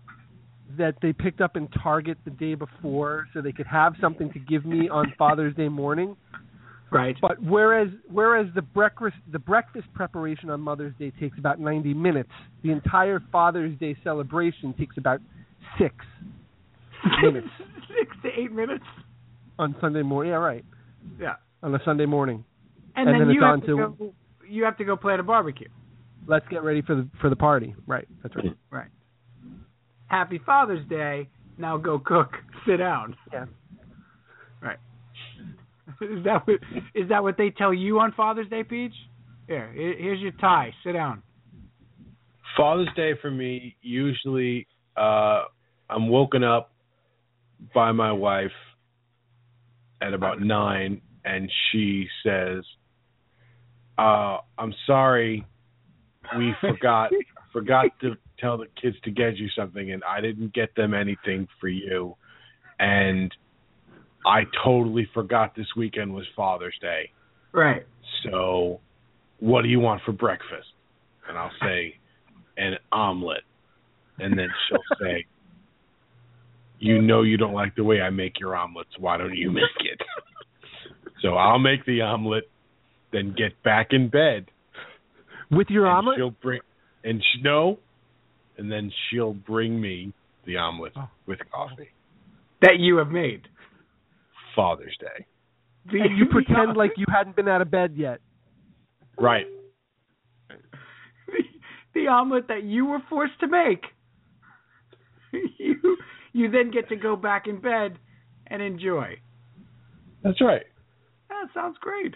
that 0.77 0.95
they 1.01 1.13
picked 1.13 1.41
up 1.41 1.55
in 1.55 1.67
Target 1.67 2.17
the 2.25 2.31
day 2.31 2.55
before, 2.55 3.27
so 3.33 3.41
they 3.41 3.51
could 3.51 3.67
have 3.67 3.93
something 4.01 4.31
to 4.33 4.39
give 4.39 4.65
me 4.65 4.89
on 4.89 5.13
Father's 5.17 5.55
Day 5.55 5.69
morning. 5.69 6.15
Right. 6.91 7.15
But 7.21 7.41
whereas 7.41 7.89
whereas 8.11 8.47
the 8.55 8.61
breakfast 8.61 9.17
the 9.31 9.39
breakfast 9.39 9.87
preparation 9.93 10.49
on 10.49 10.61
Mother's 10.61 10.93
Day 10.97 11.11
takes 11.19 11.37
about 11.37 11.59
90 11.59 11.93
minutes, 11.93 12.31
the 12.63 12.71
entire 12.71 13.21
Father's 13.31 13.77
Day 13.79 13.95
celebration 14.03 14.73
takes 14.73 14.97
about 14.97 15.19
6 15.77 15.93
minutes 17.21 17.47
Six 17.99 18.15
to 18.23 18.29
eight 18.39 18.51
minutes. 18.51 18.83
on 19.59 19.75
Sunday 19.79 20.01
morning. 20.01 20.31
Yeah, 20.31 20.37
right. 20.39 20.65
Yeah. 21.19 21.35
On 21.63 21.73
a 21.73 21.79
Sunday 21.85 22.05
morning. 22.05 22.43
And, 22.95 23.07
And 23.09 23.21
then, 23.21 23.27
then 23.27 23.35
you 23.35 23.41
it's 23.41 23.45
have 23.45 23.53
on 23.53 23.61
to, 23.61 23.67
to- 23.67 23.95
go, 24.05 24.13
you 24.49 24.63
have 24.65 24.77
to 24.77 24.85
go 24.85 24.95
plan 24.97 25.19
a 25.19 25.23
barbecue. 25.23 25.67
Let's 26.27 26.45
get 26.49 26.63
ready 26.63 26.81
for 26.81 26.95
the 26.95 27.07
for 27.21 27.29
the 27.29 27.35
party. 27.35 27.75
Right. 27.85 28.07
That's 28.23 28.35
right. 28.35 28.45
Right. 28.71 28.87
Happy 30.07 30.39
Father's 30.45 30.85
Day. 30.89 31.29
Now 31.57 31.77
go 31.77 31.99
cook. 31.99 32.31
Sit 32.67 32.77
down. 32.77 33.15
Yeah. 33.31 33.45
Right. 34.61 34.77
Is 36.01 36.23
that 36.25 36.47
what 36.47 36.59
is 36.95 37.09
that 37.09 37.21
what 37.23 37.37
they 37.37 37.51
tell 37.51 37.73
you 37.73 37.99
on 37.99 38.11
Father's 38.13 38.49
Day, 38.49 38.63
Peach? 38.63 38.93
Here, 39.47 39.71
here- 39.73 39.95
here's 39.97 40.19
your 40.19 40.31
tie. 40.33 40.73
Sit 40.83 40.93
down. 40.93 41.21
Father's 42.57 42.89
Day 42.95 43.11
for 43.21 43.29
me 43.31 43.75
usually 43.81 44.67
uh 44.97 45.43
I'm 45.89 46.07
woken 46.09 46.43
up 46.43 46.71
by 47.73 47.91
my 47.91 48.11
wife 48.11 48.51
at 50.01 50.13
about 50.13 50.41
nine 50.41 51.01
and 51.23 51.51
she 51.71 52.07
says, 52.23 52.63
uh, 53.97 54.37
I'm 54.57 54.73
sorry 54.85 55.45
we 56.37 56.53
forgot 56.61 57.11
forgot 57.53 57.85
to 58.01 58.17
tell 58.39 58.57
the 58.57 58.65
kids 58.81 58.97
to 59.03 59.11
get 59.11 59.37
you 59.37 59.47
something 59.57 59.91
and 59.91 60.03
I 60.03 60.19
didn't 60.19 60.53
get 60.53 60.75
them 60.75 60.93
anything 60.93 61.47
for 61.61 61.69
you 61.69 62.15
and 62.79 63.33
I 64.25 64.43
totally 64.63 65.07
forgot 65.13 65.55
this 65.55 65.67
weekend 65.77 66.13
was 66.13 66.25
Father's 66.35 66.75
Day. 66.81 67.11
Right. 67.51 67.85
So, 68.23 68.81
what 69.39 69.61
do 69.61 69.69
you 69.69 69.79
want 69.79 70.01
for 70.03 70.11
breakfast? 70.11 70.67
And 71.29 71.37
I'll 71.37 71.51
say, 71.61 71.95
an 72.57 72.75
omelet. 72.91 73.43
And 74.19 74.37
then 74.37 74.47
she'll 74.67 74.79
say, 75.01 75.25
you 76.85 77.01
know 77.01 77.23
you 77.23 77.37
don't 77.37 77.53
like 77.53 77.75
the 77.75 77.83
way 77.83 78.01
I 78.01 78.09
make 78.09 78.39
your 78.39 78.55
omelets. 78.55 78.91
Why 78.99 79.17
don't 79.17 79.35
you 79.35 79.51
make 79.51 79.63
it? 79.79 79.99
so 81.21 81.29
I'll 81.35 81.59
make 81.59 81.85
the 81.85 82.01
omelet, 82.01 82.49
then 83.11 83.33
get 83.37 83.61
back 83.63 83.87
in 83.91 84.09
bed. 84.09 84.45
With 85.51 85.67
your 85.69 85.85
and 85.87 85.97
omelet? 85.97 86.17
She'll 86.17 86.31
bring, 86.31 86.61
and 87.03 87.21
she, 87.21 87.41
no, 87.41 87.79
and 88.57 88.71
then 88.71 88.91
she'll 89.09 89.33
bring 89.33 89.79
me 89.79 90.13
the 90.45 90.57
omelet 90.57 90.93
Oh. 90.95 91.09
with 91.25 91.39
coffee. 91.51 91.89
That 92.61 92.77
you 92.79 92.97
have 92.97 93.09
made. 93.09 93.41
Father's 94.55 94.95
Day. 94.99 95.25
The, 95.91 96.01
And 96.01 96.17
you 96.17 96.25
pretend 96.31 96.77
like 96.77 96.91
you 96.97 97.05
hadn't 97.13 97.35
been 97.35 97.47
out 97.47 97.61
of 97.61 97.69
bed 97.71 97.93
yet. 97.95 98.19
Right. 99.19 99.45
the, 100.49 100.55
the 101.93 102.07
omelet 102.07 102.47
that 102.47 102.63
you 102.63 102.85
were 102.85 102.99
forced 103.09 103.39
to 103.41 103.47
make. 103.47 103.83
you 105.57 105.97
you 106.35 106.51
then 106.51 106.69
get 106.69 106.87
to 106.89 106.97
go 106.97 107.15
back 107.15 107.47
in 107.47 107.61
bed 107.61 107.97
and 108.47 108.61
enjoy. 108.61 109.17
That's 110.21 110.41
right. 110.41 110.65
That 111.29 111.47
sounds 111.53 111.77
great. 111.79 112.13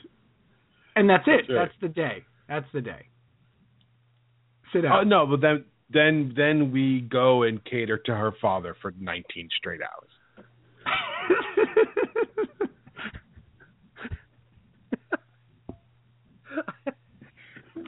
And 0.98 1.10
that's 1.10 1.24
it. 1.26 1.46
That's 1.48 1.50
right. 1.50 1.70
That's 1.70 1.74
the 1.82 1.88
day. 1.88 2.26
That's 2.50 2.66
the 2.74 2.82
day. 2.82 3.08
Sit 4.74 4.80
Oh 4.80 4.82
down. 4.82 5.00
Uh, 5.00 5.04
no, 5.06 5.26
but 5.26 5.40
then 5.40 5.64
then 5.90 6.34
then 6.36 6.70
we 6.70 7.08
go 7.10 7.44
and 7.44 7.64
cater 7.64 7.98
to 7.98 8.14
her 8.14 8.34
father 8.42 8.76
for 8.82 8.94
19 9.00 9.48
straight 9.58 9.80
hours. 9.82 10.10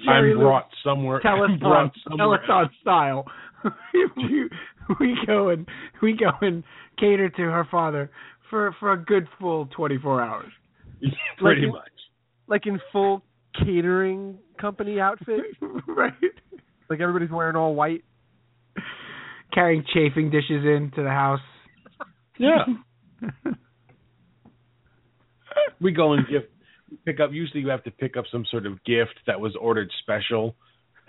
Jerry 0.06 0.32
I'm 0.32 0.40
brought 0.40 0.70
somewhere. 0.82 1.20
Telethon, 1.20 1.60
brought 1.60 1.92
somewhere 2.10 2.40
telethon 2.48 2.70
style. 2.82 3.26
we, 4.16 4.50
we 5.00 5.18
go 5.26 5.50
and 5.50 5.68
we 6.02 6.14
go 6.14 6.32
and 6.42 6.64
cater 7.00 7.30
to 7.30 7.42
her 7.44 7.68
father 7.70 8.10
for 8.50 8.76
for 8.80 8.94
a 8.94 8.98
good 9.04 9.28
full 9.40 9.68
24 9.68 10.22
hours. 10.22 10.52
Pretty 11.38 11.62
Like- 11.64 11.72
much. 11.74 11.92
like 12.48 12.68
in 12.68 12.80
full 12.92 13.24
catering 13.64 14.38
company 14.60 15.00
outfit. 15.00 15.42
right. 15.88 16.14
Like 16.90 17.00
everybody's 17.00 17.32
wearing 17.32 17.56
all 17.56 17.74
white. 17.76 18.04
Carrying 19.54 19.84
chafing 19.94 20.30
dishes 20.30 20.64
into 20.66 21.04
the 21.04 21.10
house. 21.10 21.40
Yeah. 22.40 22.64
we 25.80 25.92
go 25.92 26.14
and 26.14 26.28
give 26.28 26.44
pick 27.06 27.20
up 27.20 27.32
usually 27.34 27.62
you 27.62 27.70
have 27.70 27.84
to 27.84 27.92
pick 27.92 28.16
up 28.18 28.26
some 28.32 28.46
sort 28.52 28.66
of 28.66 28.84
gift 28.84 29.16
that 29.28 29.40
was 29.40 29.56
ordered 29.60 29.90
special 30.02 30.56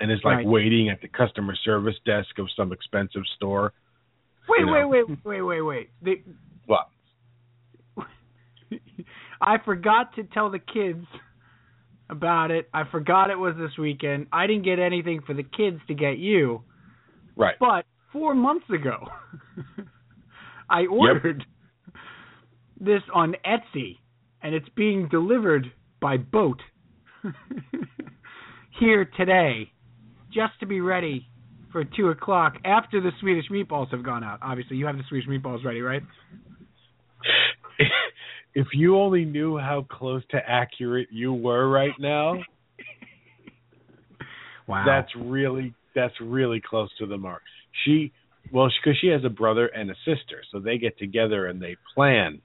and 0.02 0.10
is 0.10 0.22
like 0.24 0.38
Right. 0.38 0.46
waiting 0.46 0.88
at 0.88 1.00
the 1.00 1.08
customer 1.08 1.54
service 1.54 1.98
desk 2.04 2.38
of 2.38 2.50
some 2.56 2.72
expensive 2.72 3.22
store. 3.36 3.72
Wait, 4.48 4.60
You 4.60 4.66
wait, 4.66 4.80
know. 4.80 4.88
wait, 4.88 5.06
wait, 5.24 5.62
wait, 5.62 5.90
wait. 6.02 6.24
What? 6.66 6.88
I 9.40 9.58
forgot 9.58 10.14
to 10.16 10.24
tell 10.24 10.50
the 10.50 10.58
kids 10.58 11.06
about 12.10 12.50
it. 12.50 12.68
I 12.74 12.84
forgot 12.84 13.30
it 13.30 13.38
was 13.38 13.56
this 13.56 13.76
weekend. 13.78 14.26
I 14.32 14.46
didn't 14.46 14.64
get 14.64 14.78
anything 14.78 15.22
for 15.22 15.34
the 15.34 15.42
kids 15.42 15.80
to 15.88 15.94
get 15.94 16.18
you. 16.18 16.62
Right. 17.36 17.56
But 17.58 17.84
four 18.12 18.34
months 18.34 18.68
ago, 18.70 19.08
I 20.70 20.86
ordered 20.86 21.44
this 22.80 23.02
on 23.14 23.34
Etsy, 23.44 23.98
and 24.42 24.54
it's 24.54 24.68
being 24.70 25.08
delivered 25.08 25.72
by 26.00 26.16
boat 26.16 26.60
here 28.78 29.04
today, 29.04 29.72
just 30.32 30.58
to 30.60 30.66
be 30.66 30.80
ready 30.80 31.26
for 31.70 31.84
two 31.84 32.08
o'clock 32.08 32.54
after 32.64 33.00
the 33.00 33.10
Swedish 33.20 33.46
meatballs 33.50 33.90
have 33.90 34.04
gone 34.04 34.22
out. 34.22 34.38
Obviously, 34.42 34.76
you 34.76 34.86
have 34.86 34.96
the 34.96 35.04
Swedish 35.08 35.28
meatballs 35.28 35.64
ready, 35.64 35.80
right? 35.80 36.02
if 38.54 38.66
you 38.74 38.96
only 38.98 39.24
knew 39.24 39.58
how 39.58 39.86
close 39.90 40.22
to 40.30 40.38
accurate 40.46 41.08
you 41.10 41.32
were 41.32 41.68
right 41.68 41.94
now, 41.98 42.34
Wow. 44.68 44.84
that's 44.86 45.10
really 45.16 45.74
that's 45.94 46.14
really 46.20 46.60
close 46.60 46.88
to 46.98 47.06
the 47.06 47.18
mark. 47.18 47.42
She 47.84 48.12
well, 48.52 48.68
because 48.82 48.98
she 49.00 49.08
has 49.08 49.24
a 49.24 49.30
brother 49.30 49.66
and 49.66 49.90
a 49.90 49.94
sister, 50.04 50.42
so 50.50 50.60
they 50.60 50.78
get 50.78 50.98
together 50.98 51.46
and 51.46 51.60
they 51.60 51.76
plan 51.94 52.40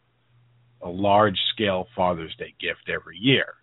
a 0.81 0.89
large 0.89 1.37
scale 1.53 1.87
Father's 1.95 2.35
Day 2.37 2.53
gift 2.59 2.89
every 2.89 3.17
year. 3.17 3.55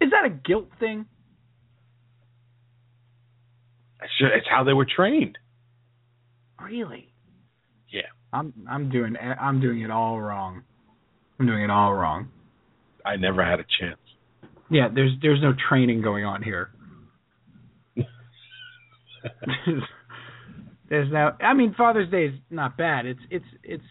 Is 0.00 0.10
that 0.10 0.24
a 0.24 0.30
guilt 0.30 0.68
thing? 0.78 1.06
It's, 4.02 4.12
ju- 4.18 4.30
it's 4.34 4.46
how 4.48 4.64
they 4.64 4.72
were 4.72 4.86
trained. 4.86 5.38
Really? 6.62 7.12
Yeah. 7.90 8.02
I'm 8.32 8.52
I'm 8.68 8.90
doing 8.90 9.16
I'm 9.18 9.60
doing 9.60 9.80
it 9.80 9.90
all 9.90 10.20
wrong. 10.20 10.62
I'm 11.40 11.46
doing 11.46 11.62
it 11.62 11.70
all 11.70 11.94
wrong. 11.94 12.28
I 13.04 13.16
never 13.16 13.44
had 13.44 13.60
a 13.60 13.64
chance. 13.80 14.00
Yeah, 14.70 14.88
there's 14.94 15.12
there's 15.22 15.40
no 15.40 15.54
training 15.68 16.02
going 16.02 16.24
on 16.24 16.42
here. 16.42 16.70
there's 20.90 21.10
no 21.10 21.30
I 21.40 21.54
mean 21.54 21.74
Father's 21.76 22.10
Day 22.10 22.26
is 22.26 22.34
not 22.50 22.76
bad. 22.76 23.06
It's 23.06 23.20
it's 23.30 23.46
it's 23.62 23.84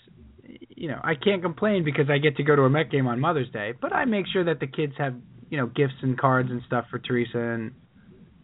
you 0.78 0.88
know, 0.88 1.00
I 1.04 1.16
can't 1.16 1.42
complain 1.42 1.84
because 1.84 2.06
I 2.10 2.20
get 2.20 2.38
to 2.38 2.44
go 2.44 2.56
to 2.56 2.62
a 2.62 2.70
Met 2.70 2.92
game 2.92 3.08
on 3.08 3.20
Mother's 3.20 3.50
Day, 3.50 3.74
but 3.80 3.94
I 3.94 4.06
make 4.06 4.26
sure 4.32 4.44
that 4.46 4.60
the 4.60 4.68
kids 4.68 4.94
have, 5.00 5.16
you 5.50 5.58
know, 5.58 5.66
gifts 5.66 5.96
and 6.04 6.18
cards 6.18 6.52
and 6.52 6.62
stuff 6.68 6.86
for 6.92 7.00
Teresa 7.00 7.40
and 7.40 7.72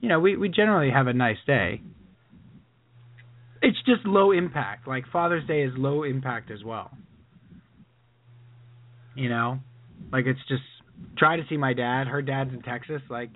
you 0.04 0.10
know, 0.10 0.20
we 0.20 0.36
we 0.36 0.50
generally 0.50 0.92
have 0.92 1.08
a 1.08 1.14
nice 1.14 1.38
day. 1.48 1.82
It's 3.62 3.78
just 3.86 4.06
low 4.06 4.34
impact. 4.34 4.86
Like 4.86 5.06
Father's 5.14 5.48
Day 5.48 5.62
is 5.64 5.72
low 5.78 6.04
impact 6.04 6.52
as 6.52 6.62
well. 6.62 6.92
You 9.16 9.30
know? 9.30 9.60
Like 10.12 10.26
it's 10.26 10.42
just 10.50 10.64
try 11.18 11.38
to 11.38 11.44
see 11.48 11.56
my 11.56 11.74
dad. 11.74 12.08
Her 12.08 12.22
dad's 12.22 12.54
in 12.54 12.62
Texas. 12.62 13.02
Like 13.10 13.32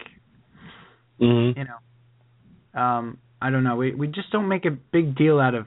Mm-hmm. 1.19 1.57
you 1.60 1.65
know, 1.65 2.80
um, 2.80 3.18
I 3.41 3.49
don't 3.49 3.64
know. 3.64 3.76
We 3.76 3.95
we 3.95 4.06
just 4.07 4.30
don't 4.31 4.48
make 4.48 4.65
a 4.65 4.69
big 4.72 5.15
deal 5.18 5.39
out 5.39 5.56
of 5.56 5.65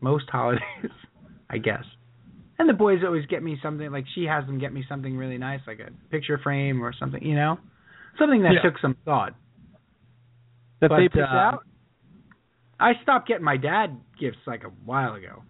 most 0.00 0.24
holidays, 0.30 0.62
I 1.50 1.58
guess. 1.58 1.84
And 2.58 2.68
the 2.68 2.72
boys 2.72 3.00
always 3.04 3.24
get 3.26 3.40
me 3.40 3.56
something. 3.62 3.92
Like 3.92 4.04
she 4.16 4.24
has 4.24 4.44
them 4.46 4.58
get 4.58 4.72
me 4.72 4.84
something 4.88 5.16
really 5.16 5.38
nice, 5.38 5.60
like 5.66 5.78
a 5.78 5.90
picture 6.10 6.38
frame 6.42 6.82
or 6.82 6.92
something. 6.98 7.22
You 7.22 7.36
know, 7.36 7.58
something 8.18 8.42
that 8.42 8.54
Yeah. 8.54 8.62
took 8.68 8.80
some 8.80 8.96
thought. 9.04 9.34
That 10.84 10.90
But, 10.90 11.14
they 11.14 11.20
uh, 11.22 11.24
out. 11.24 11.64
I 12.78 12.92
stopped 13.02 13.26
getting 13.28 13.44
my 13.44 13.56
dad 13.56 13.98
gifts 14.20 14.36
like 14.46 14.64
a 14.64 14.68
while 14.84 15.14
ago. 15.14 15.42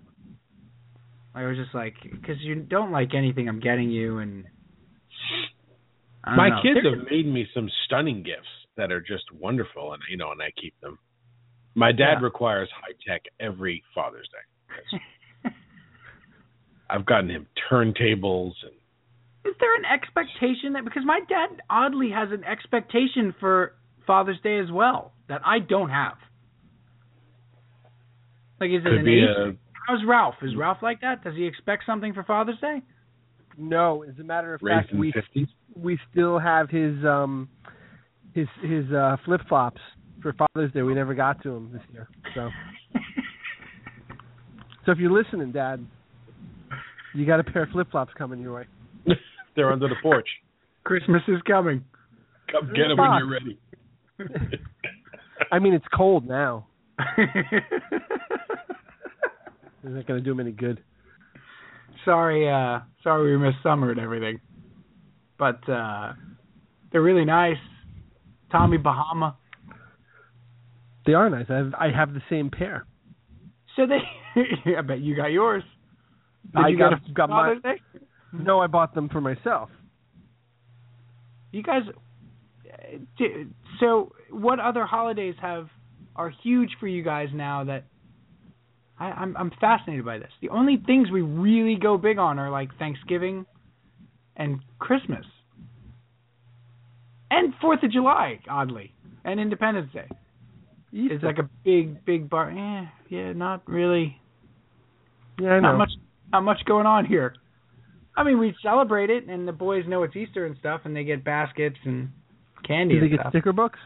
I 1.34 1.44
was 1.44 1.56
just 1.56 1.74
like, 1.74 1.94
because 2.02 2.36
you 2.40 2.54
don't 2.54 2.92
like 2.92 3.14
anything 3.14 3.48
I'm 3.48 3.58
getting 3.58 3.90
you, 3.90 4.18
and 4.18 4.44
My 6.24 6.50
know. 6.50 6.60
kids 6.62 6.86
have 6.86 7.10
made 7.10 7.26
me 7.26 7.48
some 7.52 7.68
stunning 7.84 8.22
gifts 8.22 8.46
that 8.76 8.92
are 8.92 9.00
just 9.00 9.24
wonderful, 9.32 9.92
and 9.92 10.02
you 10.08 10.16
know, 10.16 10.30
and 10.30 10.40
I 10.40 10.52
keep 10.60 10.78
them. 10.80 10.98
My 11.74 11.90
dad 11.90 12.18
Yeah. 12.20 12.24
requires 12.24 12.68
high 12.72 12.94
tech 13.04 13.22
every 13.40 13.82
Father's 13.92 14.28
Day. 14.28 15.00
I've 16.88 17.06
gotten 17.06 17.28
him 17.28 17.48
turntables 17.68 18.52
and 18.62 18.72
Is 19.44 19.54
there 19.58 19.74
an 19.74 19.84
expectation 19.84 20.74
that 20.74 20.84
because 20.84 21.02
my 21.04 21.18
dad 21.28 21.60
oddly 21.68 22.10
has 22.10 22.28
an 22.30 22.44
expectation 22.44 23.34
for 23.40 23.74
Father's 24.06 24.40
Day 24.42 24.58
as 24.58 24.70
well 24.70 25.12
that 25.28 25.40
I 25.44 25.58
don't 25.58 25.90
have. 25.90 26.14
Like 28.60 28.70
is 28.70 28.80
it 28.80 28.84
could 28.84 28.98
an 29.00 29.04
be 29.04 29.20
age? 29.22 29.28
a 29.28 29.52
How's 29.86 30.00
Ralph? 30.06 30.36
Is 30.42 30.56
Ralph 30.56 30.78
like 30.82 31.00
that? 31.02 31.22
Does 31.24 31.34
he 31.34 31.46
expect 31.46 31.84
something 31.86 32.14
for 32.14 32.22
Father's 32.24 32.58
Day? 32.60 32.80
No, 33.58 34.02
as 34.02 34.18
a 34.18 34.24
matter 34.24 34.54
of 34.54 34.62
raised 34.62 34.88
fact, 34.88 34.98
we 34.98 35.12
fifties. 35.12 35.48
we 35.76 35.98
still 36.10 36.38
have 36.38 36.70
his 36.70 37.04
um 37.04 37.48
his 38.34 38.46
his 38.62 38.90
uh 38.92 39.16
flip 39.24 39.42
flops 39.48 39.80
for 40.22 40.32
Father's 40.32 40.72
Day. 40.72 40.82
We 40.82 40.94
never 40.94 41.14
got 41.14 41.42
to 41.42 41.50
him 41.50 41.70
this 41.72 41.82
year. 41.92 42.08
So 42.34 42.48
So 44.84 44.92
if 44.92 44.98
you're 44.98 45.12
listening, 45.12 45.52
Dad, 45.52 45.84
you 47.14 47.26
got 47.26 47.40
a 47.40 47.44
pair 47.44 47.62
of 47.62 47.70
flip 47.70 47.90
flops 47.90 48.12
coming 48.16 48.40
your 48.40 48.54
way. 48.54 48.64
They're 49.56 49.72
under 49.72 49.88
the 49.88 49.96
porch. 50.02 50.28
Christmas 50.84 51.22
is 51.28 51.40
coming. 51.46 51.84
Come 52.52 52.66
get 52.74 52.88
them 52.88 52.98
when 52.98 53.10
you're 53.18 53.30
ready. 53.30 53.58
I 55.52 55.58
mean 55.58 55.74
it's 55.74 55.86
cold 55.94 56.26
now. 56.28 56.66
It's 59.86 59.92
not 59.94 60.06
gonna 60.06 60.20
do 60.22 60.30
him 60.32 60.40
any 60.40 60.52
good. 60.52 60.82
sorry, 62.04 62.48
uh 62.50 62.80
sorry 63.02 63.32
we 63.36 63.38
missed 63.44 63.58
summer 63.62 63.90
and 63.90 64.00
everything. 64.00 64.40
But 65.38 65.68
uh 65.68 66.14
they're 66.90 67.02
really 67.02 67.24
nice. 67.26 67.58
Tommy 68.50 68.78
Bahama. 68.78 69.36
They 71.06 71.12
are 71.12 71.28
nice. 71.28 71.46
I 71.50 71.56
have 71.56 71.74
I 71.78 71.90
have 71.94 72.14
the 72.14 72.22
same 72.30 72.50
pair. 72.50 72.86
So 73.76 73.86
they 73.86 73.98
I 74.76 74.80
bet 74.80 75.00
you 75.00 75.14
got 75.14 75.32
yours. 75.32 75.62
Did 76.54 76.64
I 76.64 76.68
you 76.68 76.78
got- 76.78 77.04
get 77.04 77.14
got? 77.14 77.30
No, 78.32 78.60
I 78.60 78.66
bought 78.66 78.94
them 78.94 79.08
for 79.08 79.20
myself. 79.20 79.68
You 81.52 81.62
guys, 81.62 81.82
so 83.80 84.12
what 84.30 84.60
other 84.60 84.84
holidays 84.86 85.34
have 85.40 85.68
are 86.16 86.32
huge 86.42 86.70
for 86.80 86.86
you 86.86 87.02
guys 87.02 87.28
now 87.32 87.64
that 87.64 87.84
I, 88.98 89.06
I'm 89.06 89.36
I'm 89.36 89.50
fascinated 89.60 90.04
by 90.04 90.18
this. 90.18 90.30
The 90.40 90.50
only 90.50 90.82
things 90.86 91.10
we 91.10 91.22
really 91.22 91.76
go 91.80 91.98
big 91.98 92.18
on 92.18 92.38
are 92.38 92.50
like 92.50 92.76
Thanksgiving 92.78 93.46
and 94.36 94.60
Christmas 94.78 95.24
and 97.30 97.52
Fourth 97.60 97.82
of 97.82 97.90
July, 97.90 98.40
oddly, 98.48 98.92
and 99.24 99.40
Independence 99.40 99.90
Day. 99.92 100.08
It's 100.92 101.24
like 101.24 101.38
a 101.38 101.48
big 101.64 102.04
big 102.04 102.30
bar. 102.30 102.50
Eh, 102.50 102.86
yeah, 103.08 103.32
not 103.32 103.68
really. 103.68 104.16
Yeah, 105.40 105.50
I 105.50 105.60
know. 105.60 105.72
Not 105.72 105.78
much 105.78 105.90
not 106.32 106.42
much 106.42 106.58
going 106.66 106.86
on 106.86 107.04
here. 107.04 107.34
I 108.16 108.22
mean, 108.22 108.38
we 108.38 108.54
celebrate 108.62 109.10
it, 109.10 109.28
and 109.28 109.48
the 109.48 109.52
boys 109.52 109.84
know 109.88 110.04
it's 110.04 110.14
Easter 110.14 110.46
and 110.46 110.56
stuff, 110.60 110.82
and 110.84 110.94
they 110.94 111.02
get 111.02 111.24
baskets 111.24 111.76
and 111.84 112.10
candy 112.66 112.94
Do 112.94 113.00
they 113.00 113.08
get 113.08 113.20
stuff. 113.20 113.32
sticker 113.32 113.52
books? 113.52 113.78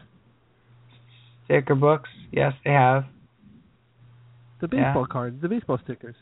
Sticker 1.45 1.75
books, 1.75 2.09
yes, 2.31 2.53
they 2.63 2.71
have. 2.71 3.05
The 4.61 4.69
Yeah. 4.71 4.85
baseball 4.89 5.05
cards, 5.07 5.41
the 5.41 5.49
baseball 5.49 5.77
stickers. 5.83 6.15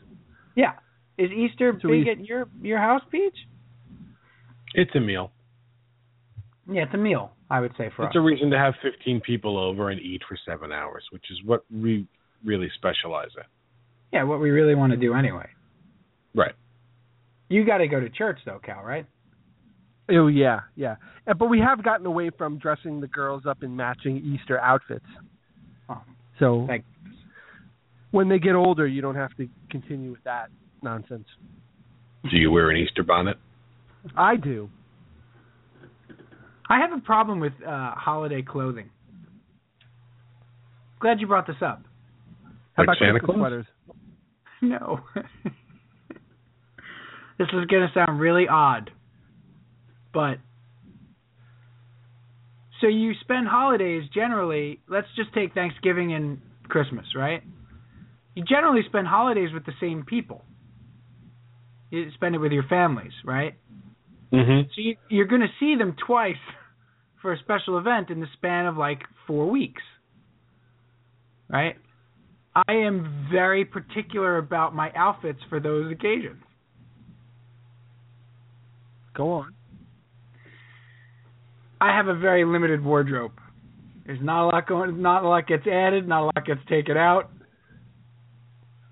Yeah, 0.54 0.74
is 1.18 1.30
Easter 1.30 1.72
So 1.80 1.88
big 1.88 2.04
we- 2.04 2.10
at 2.10 2.24
your 2.24 2.48
your 2.62 2.78
house, 2.78 3.02
Peach? 3.10 3.46
It's 4.74 4.94
a 4.94 5.00
meal. 5.00 5.32
Yeah, 6.70 6.82
it's 6.82 6.94
a 6.94 6.98
meal, 6.98 7.32
I 7.50 7.60
would 7.60 7.74
say 7.76 7.88
for 7.90 8.02
us. 8.02 8.08
It's 8.10 8.16
us. 8.16 8.20
a 8.20 8.22
reason 8.22 8.50
to 8.50 8.58
have 8.58 8.74
15 8.82 9.20
people 9.20 9.56
over 9.58 9.90
and 9.90 10.00
eat 10.00 10.22
for 10.28 10.36
seven 10.36 10.70
hours, 10.72 11.06
which 11.10 11.30
is 11.30 11.42
what 11.44 11.64
we 11.70 12.06
really 12.44 12.68
specialize 12.70 13.34
in. 13.36 13.42
yeah, 14.12 14.22
what 14.22 14.40
we 14.40 14.50
really 14.50 14.74
want 14.74 14.90
to 14.92 14.96
do 14.98 15.14
anyway. 15.14 15.48
Right. 16.34 16.54
You 17.48 17.64
got 17.64 17.78
to 17.78 17.88
go 17.88 17.98
to 18.00 18.08
church 18.10 18.38
though, 18.44 18.58
Cal, 18.60 18.82
right? 18.84 19.06
Oh 20.10 20.26
yeah, 20.28 20.60
yeah. 20.76 20.96
But 21.26 21.46
we 21.46 21.60
have 21.60 21.82
gotten 21.84 22.06
away 22.06 22.30
from 22.36 22.58
dressing 22.58 23.00
the 23.00 23.06
girls 23.08 23.44
up 23.46 23.62
in 23.62 23.76
matching 23.76 24.16
Easter 24.18 24.58
outfits. 24.58 25.04
Oh, 25.88 26.02
So 26.38 26.64
thank 26.66 26.84
when 28.10 28.28
they 28.28 28.38
get 28.38 28.54
older, 28.54 28.86
you 28.86 29.02
don't 29.02 29.16
have 29.16 29.36
to 29.36 29.48
continue 29.70 30.10
with 30.10 30.24
that 30.24 30.48
nonsense. 30.82 31.26
Do 32.30 32.36
you 32.36 32.50
wear 32.50 32.70
an 32.70 32.78
Easter 32.78 33.02
bonnet? 33.02 33.36
I 34.16 34.36
do. 34.36 34.70
I 36.70 36.78
have 36.78 36.92
a 36.92 37.00
problem 37.00 37.40
with 37.40 37.52
uh 37.66 37.92
holiday 37.94 38.42
clothing. 38.42 38.90
Glad 41.00 41.20
you 41.20 41.26
brought 41.26 41.46
this 41.46 41.56
up. 41.60 41.82
How 42.74 42.82
Like 42.82 42.88
about 42.88 42.96
Santa 42.98 43.20
Christmas 43.20 43.24
Claus? 43.24 43.36
sweaters? 43.38 43.66
No. 44.62 45.00
this 47.38 47.48
is 47.52 47.66
going 47.66 47.86
to 47.86 47.90
sound 47.94 48.18
really 48.18 48.48
odd. 48.48 48.90
But 50.18 50.38
so 52.80 52.88
you 52.88 53.12
spend 53.20 53.46
holidays 53.46 54.02
generally, 54.12 54.80
let's 54.88 55.06
just 55.14 55.32
take 55.32 55.54
Thanksgiving 55.54 56.12
and 56.12 56.40
Christmas, 56.64 57.06
right? 57.14 57.40
You 58.34 58.42
generally 58.42 58.80
spend 58.88 59.06
holidays 59.06 59.50
with 59.54 59.64
the 59.64 59.74
same 59.80 60.04
people. 60.04 60.42
You 61.90 62.10
spend 62.14 62.34
it 62.34 62.38
with 62.38 62.50
your 62.50 62.64
families, 62.64 63.12
right? 63.24 63.54
Mm-hmm. 64.32 64.62
So 64.74 64.80
you, 64.80 64.96
you're 65.08 65.28
going 65.28 65.42
to 65.42 65.52
see 65.60 65.76
them 65.78 65.94
twice 66.04 66.34
for 67.22 67.32
a 67.32 67.38
special 67.38 67.78
event 67.78 68.10
in 68.10 68.18
the 68.18 68.26
span 68.32 68.66
of 68.66 68.76
like 68.76 69.02
four 69.28 69.48
weeks, 69.48 69.82
right? 71.48 71.76
I 72.56 72.72
am 72.72 73.28
very 73.30 73.64
particular 73.64 74.38
about 74.38 74.74
my 74.74 74.90
outfits 74.96 75.38
for 75.48 75.60
those 75.60 75.92
occasions. 75.92 76.42
Go 79.14 79.30
on. 79.30 79.54
I 81.80 81.96
have 81.96 82.08
a 82.08 82.14
very 82.14 82.44
limited 82.44 82.84
wardrobe. 82.84 83.32
There's 84.06 84.20
not 84.22 84.44
a 84.44 84.46
lot 84.46 84.66
going, 84.66 85.00
not 85.02 85.24
a 85.24 85.28
lot 85.28 85.46
gets 85.46 85.66
added, 85.66 86.08
not 86.08 86.22
a 86.22 86.24
lot 86.26 86.46
gets 86.46 86.60
taken 86.68 86.96
out. 86.96 87.30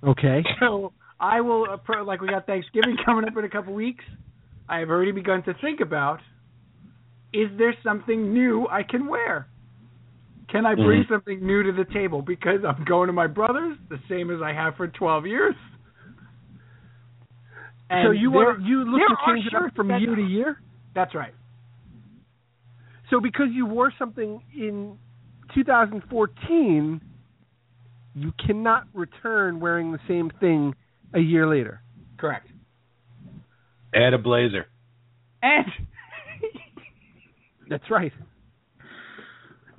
Okay. 0.07 0.45
So 0.61 0.93
I 1.19 1.41
will, 1.41 1.67
like 2.05 2.21
we 2.21 2.29
got 2.29 2.47
Thanksgiving 2.47 2.97
coming 3.05 3.27
up 3.27 3.37
in 3.37 3.45
a 3.45 3.49
couple 3.49 3.73
weeks. 3.75 4.05
I 4.69 4.81
have 4.81 4.91
already 4.91 5.13
begun 5.13 5.43
to 5.45 5.55
think 5.61 5.81
about: 5.81 6.21
is 7.33 7.49
there 7.59 7.75
something 7.83 8.33
new 8.35 8.67
I 8.71 8.83
can 8.83 9.07
wear? 9.07 9.47
Can 10.49 10.65
I 10.65 10.75
bring 10.77 11.03
Mhm. 11.05 11.09
something 11.09 11.45
new 11.45 11.63
to 11.65 11.73
the 11.73 11.85
table? 11.93 12.23
Because 12.23 12.61
I'm 12.65 12.85
going 12.85 13.09
to 13.09 13.13
my 13.13 13.27
brother's, 13.27 13.77
the 13.89 13.99
same 14.09 14.31
as 14.31 14.41
I 14.43 14.53
have 14.53 14.77
for 14.77 14.87
12 14.87 15.27
years. 15.27 15.57
so 17.91 18.11
you 18.13 18.31
there- 18.31 18.45
want 18.45 18.63
you 18.63 18.85
look 18.85 19.01
to 19.09 19.17
change 19.27 19.47
it 19.47 19.55
up 19.55 19.75
from 19.75 19.91
year 19.91 20.15
to 20.15 20.23
year? 20.23 20.61
That's 20.95 21.15
right. 21.15 21.35
So 23.11 23.21
because 23.21 23.47
you 23.53 23.67
wore 23.67 23.93
something 23.99 24.43
in 24.55 24.99
2014, 25.55 27.01
you 28.15 28.33
cannot 28.45 28.85
return 28.95 29.61
wearing 29.61 29.93
the 29.93 29.99
same 30.09 30.31
thing 30.41 30.75
a 31.15 31.21
year 31.21 31.47
later. 31.49 31.81
Correct. 32.19 32.49
Add 33.95 34.15
a 34.15 34.19
blazer. 34.19 34.67
And 35.43 35.67
That's 37.69 37.89
right. 37.91 38.13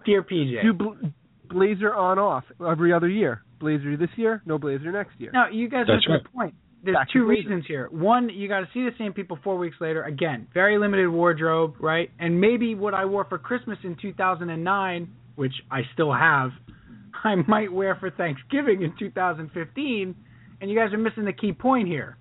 dear 0.06 0.24
PJ, 0.24 0.62
Do 0.62 0.74
bl- 0.74 1.08
blazer 1.50 1.94
on 1.94 2.20
off 2.20 2.44
every 2.66 2.94
other 2.94 3.10
year. 3.10 3.42
Blazer 3.60 3.98
this 3.98 4.10
year, 4.18 4.42
no 4.46 4.58
blazer 4.58 4.92
next 4.92 5.20
year. 5.20 5.32
No, 5.34 5.48
you 5.52 5.68
guys 5.68 5.86
That's 5.88 6.08
missed 6.08 6.10
right. 6.10 6.22
my 6.36 6.44
point. 6.44 6.56
There's 6.88 6.96
Back 6.96 7.10
two 7.12 7.26
reasons 7.26 7.66
here. 7.68 7.90
One, 7.92 8.30
you 8.30 8.48
got 8.48 8.62
to 8.62 8.68
see 8.74 8.80
the 8.84 8.92
same 8.98 9.12
people 9.12 9.38
four 9.44 9.58
weeks 9.58 9.76
later. 9.82 10.04
Again, 10.04 10.48
very 10.54 10.78
limited 10.80 11.10
wardrobe, 11.10 11.74
right? 11.82 12.10
And 12.18 12.40
maybe 12.40 12.76
what 12.76 12.94
I 12.94 13.04
wore 13.04 13.26
for 13.26 13.38
Christmas 13.38 13.78
in 13.84 13.98
2009, 14.02 15.10
which 15.36 15.52
I 15.70 15.82
still 15.94 16.14
have, 16.14 16.52
I 17.26 17.36
might 17.46 17.74
wear 17.74 17.98
for 17.98 18.10
Thanksgiving 18.10 18.84
in 18.84 18.94
2015. 18.98 20.16
And 20.62 20.72
you 20.72 20.78
guys 20.78 20.94
are 20.94 20.98
missing 20.98 21.26
the 21.26 21.34
key 21.34 21.52
point 21.52 21.90
here. 21.90 22.16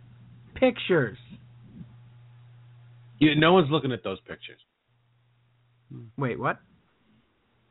Pictures. 0.57 1.17
You, 3.21 3.37
no 3.37 3.53
one's 3.53 3.71
looking 3.71 3.93
at 3.93 4.03
those 4.03 4.19
pictures. 4.27 4.59
Wait, 6.19 6.41
what? 6.41 6.59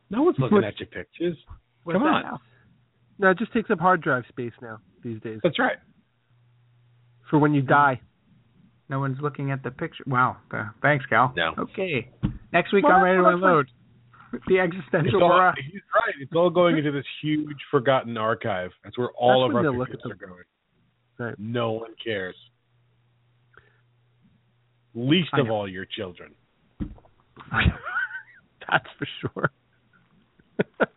No 0.10 0.24
one's 0.24 0.38
looking 0.40 0.56
What- 0.60 0.64
at 0.64 0.80
your 0.80 0.88
pictures. 0.88 1.36
What's 1.84 1.96
Come 1.96 2.04
on. 2.04 2.24
now? 2.24 2.40
No, 3.20 3.32
it 3.32 3.38
just 3.38 3.52
takes 3.52 3.70
up 3.70 3.80
hard 3.80 4.02
drive 4.02 4.24
space 4.30 4.54
now 4.62 4.80
these 5.04 5.22
days 5.22 5.40
That's 5.44 5.60
right. 5.60 5.76
For 7.30 7.40
when 7.40 7.54
you 7.54 7.62
die. 7.62 8.02
No 8.90 9.00
one's 9.00 9.18
looking 9.22 9.52
at 9.52 9.64
the 9.64 9.72
picture. 9.72 10.04
Wow. 10.06 10.38
Uh, 10.52 10.66
Thanks, 10.82 11.06
Cal. 11.08 11.34
No. 11.36 11.54
Okay. 11.58 12.10
Next 12.54 12.72
week 12.72 12.84
Well, 12.84 12.94
I'm 12.94 13.04
ready 13.04 13.18
to 13.18 13.24
what 13.24 13.34
I'm 13.34 13.44
unload. 13.44 13.68
The 14.48 14.60
existential 14.60 15.24
all, 15.24 15.30
barrage. 15.30 15.56
he's 15.72 15.82
right. 15.94 16.14
It's 16.20 16.34
all 16.36 16.50
going 16.50 16.78
into 16.78 16.92
this 16.92 17.06
huge 17.22 17.56
forgotten 17.72 18.18
archive. 18.18 18.72
That's 18.84 18.98
where 18.98 19.12
all 19.12 19.44
That's 19.44 19.52
of 19.52 19.54
when 19.54 19.66
our 19.66 19.72
they'll 19.72 19.80
look 19.80 19.92
pictures 19.92 20.12
at 20.14 20.22
are 20.22 20.28
going. 20.28 20.44
Right. 21.18 21.36
No 21.40 21.72
one 21.72 21.92
cares. 22.04 22.36
Least 24.94 25.30
of 25.34 25.50
all 25.50 25.70
your 25.70 25.86
children. 25.86 26.34
That's 28.70 28.86
for 28.98 29.08
sure. 29.22 29.52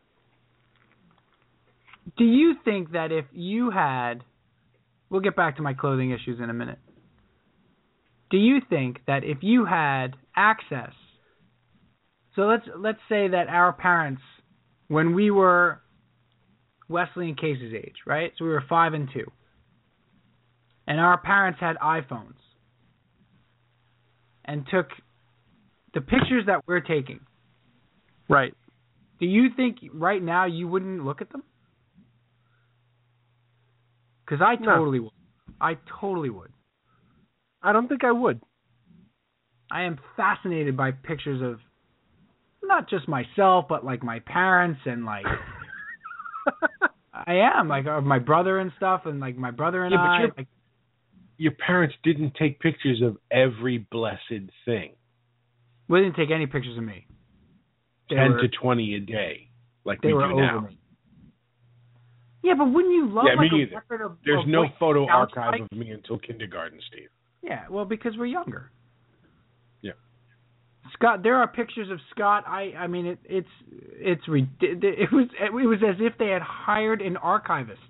Do 2.16 2.24
you 2.24 2.54
think 2.64 2.92
that 2.92 3.12
if 3.12 3.26
you 3.30 3.70
had 3.70 4.24
we'll 5.10 5.20
get 5.20 5.36
back 5.36 5.56
to 5.56 5.62
my 5.62 5.74
clothing 5.74 6.10
issues 6.10 6.40
in 6.40 6.50
a 6.50 6.54
minute. 6.54 6.78
Do 8.30 8.36
you 8.36 8.58
think 8.68 8.98
that 9.06 9.24
if 9.24 9.38
you 9.42 9.64
had 9.64 10.14
access 10.36 10.92
so 12.38 12.42
let's 12.42 12.62
let's 12.78 13.00
say 13.08 13.26
that 13.26 13.48
our 13.48 13.72
parents 13.72 14.22
when 14.86 15.12
we 15.12 15.32
were 15.32 15.80
Wesley 16.88 17.28
and 17.28 17.36
Case's 17.36 17.74
age, 17.74 17.96
right? 18.06 18.32
So 18.38 18.44
we 18.44 18.50
were 18.52 18.64
5 18.68 18.94
and 18.94 19.08
2. 19.12 19.24
And 20.86 21.00
our 21.00 21.20
parents 21.20 21.58
had 21.60 21.76
iPhones 21.76 22.38
and 24.44 24.64
took 24.72 24.86
the 25.92 26.00
pictures 26.00 26.44
that 26.46 26.62
we're 26.66 26.80
taking. 26.80 27.20
Right. 28.28 28.54
Do 29.20 29.26
you 29.26 29.48
think 29.54 29.78
right 29.92 30.22
now 30.22 30.46
you 30.46 30.68
wouldn't 30.68 31.04
look 31.04 31.20
at 31.20 31.30
them? 31.30 31.42
Because 34.28 34.42
I 34.42 34.56
No. 34.62 34.74
totally 34.76 35.00
would. 35.00 35.12
I 35.60 35.76
totally 36.00 36.30
would. 36.30 36.52
I 37.62 37.72
don't 37.72 37.88
think 37.88 38.04
I 38.04 38.12
would. 38.12 38.40
I 39.70 39.82
am 39.82 39.98
fascinated 40.16 40.76
by 40.76 40.92
pictures 40.92 41.40
of 41.42 41.60
not 42.62 42.88
just 42.88 43.08
myself, 43.08 43.66
but 43.68 43.84
like 43.84 44.02
my 44.02 44.18
parents 44.20 44.80
and 44.84 45.04
like 45.04 45.24
I 47.14 47.34
am 47.36 47.68
like 47.68 47.86
of 47.86 48.04
my 48.04 48.18
brother 48.18 48.58
and 48.58 48.70
stuff, 48.76 49.02
and 49.06 49.18
like 49.20 49.36
my 49.36 49.50
brother 49.50 49.82
and 49.84 49.92
Yeah, 49.92 49.98
but 49.98 50.02
I. 50.10 50.18
you're- 50.20 50.32
Like, 50.36 50.48
Your 51.38 51.52
parents 51.52 51.94
didn't 52.02 52.34
take 52.34 52.60
pictures 52.60 53.00
of 53.02 53.16
every 53.30 53.78
blessed 53.90 54.50
thing. 54.64 54.92
we 55.88 56.00
didn't 56.00 56.16
take 56.16 56.30
any 56.30 56.46
pictures 56.46 56.76
of 56.76 56.84
me. 56.84 57.06
They 58.10 58.16
Ten 58.16 58.32
were, 58.32 58.40
to 58.42 58.48
twenty 58.48 58.94
a 58.94 59.00
day, 59.00 59.50
like 59.84 60.00
they 60.00 60.08
we 60.08 60.14
were 60.14 60.28
do 60.28 60.36
now. 60.36 60.60
me. 60.60 60.77
Yeah, 62.42 62.54
but 62.56 62.66
wouldn't 62.72 62.94
you 62.94 63.08
love 63.10 63.24
Yeah, 63.28 63.34
like 63.34 63.50
a 63.52 63.74
record 63.74 64.04
of? 64.04 64.16
There's 64.24 64.44
no 64.46 64.66
photo 64.78 65.08
archive 65.08 65.52
like? 65.52 65.60
of 65.62 65.76
me 65.76 65.90
until 65.90 66.18
kindergarten, 66.18 66.78
Steve. 66.88 67.08
Yeah, 67.42 67.64
well, 67.68 67.84
because 67.84 68.16
we're 68.16 68.26
younger. 68.26 68.70
Yeah. 69.82 69.92
Scott, 70.92 71.22
there 71.22 71.36
are 71.36 71.48
pictures 71.48 71.90
of 71.90 71.98
Scott. 72.10 72.44
I, 72.46 72.72
I 72.78 72.86
mean, 72.86 73.06
it, 73.06 73.18
it's, 73.24 73.48
it's, 73.70 74.22
it 74.60 75.12
was, 75.12 75.26
it 75.40 75.52
was 75.52 75.78
as 75.88 75.96
if 76.00 76.16
they 76.18 76.28
had 76.28 76.42
hired 76.42 77.00
an 77.02 77.16
archivist, 77.16 77.80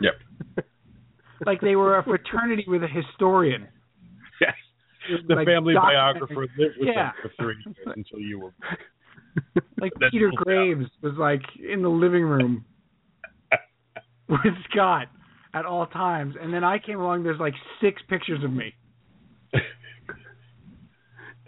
Yep. 0.00 0.14
like 1.46 1.60
they 1.60 1.76
were 1.76 1.98
a 1.98 2.02
fraternity 2.04 2.64
with 2.66 2.82
a 2.82 2.88
historian. 2.88 3.66
Yes. 4.40 4.54
The 5.28 5.34
Like 5.34 5.46
family 5.46 5.74
biographer 5.74 6.46
lived 6.56 6.74
with 6.78 6.88
Yeah. 6.88 6.94
them 6.94 7.12
for 7.22 7.30
three 7.42 7.56
years 7.66 7.76
until 7.96 8.20
you 8.20 8.38
were. 8.38 8.54
Like 9.80 9.92
Peter 10.10 10.30
Graves 10.34 10.86
was 11.02 11.14
like 11.18 11.42
in 11.56 11.82
the 11.82 11.88
living 11.88 12.22
room 12.24 12.64
with 14.30 14.54
Scott 14.70 15.08
at 15.52 15.66
all 15.66 15.86
times, 15.86 16.36
and 16.40 16.54
then 16.54 16.64
I 16.64 16.78
came 16.78 17.00
along. 17.00 17.24
There's 17.24 17.40
like 17.40 17.54
six 17.80 18.00
pictures 18.08 18.44
of 18.44 18.52
me, 18.52 18.72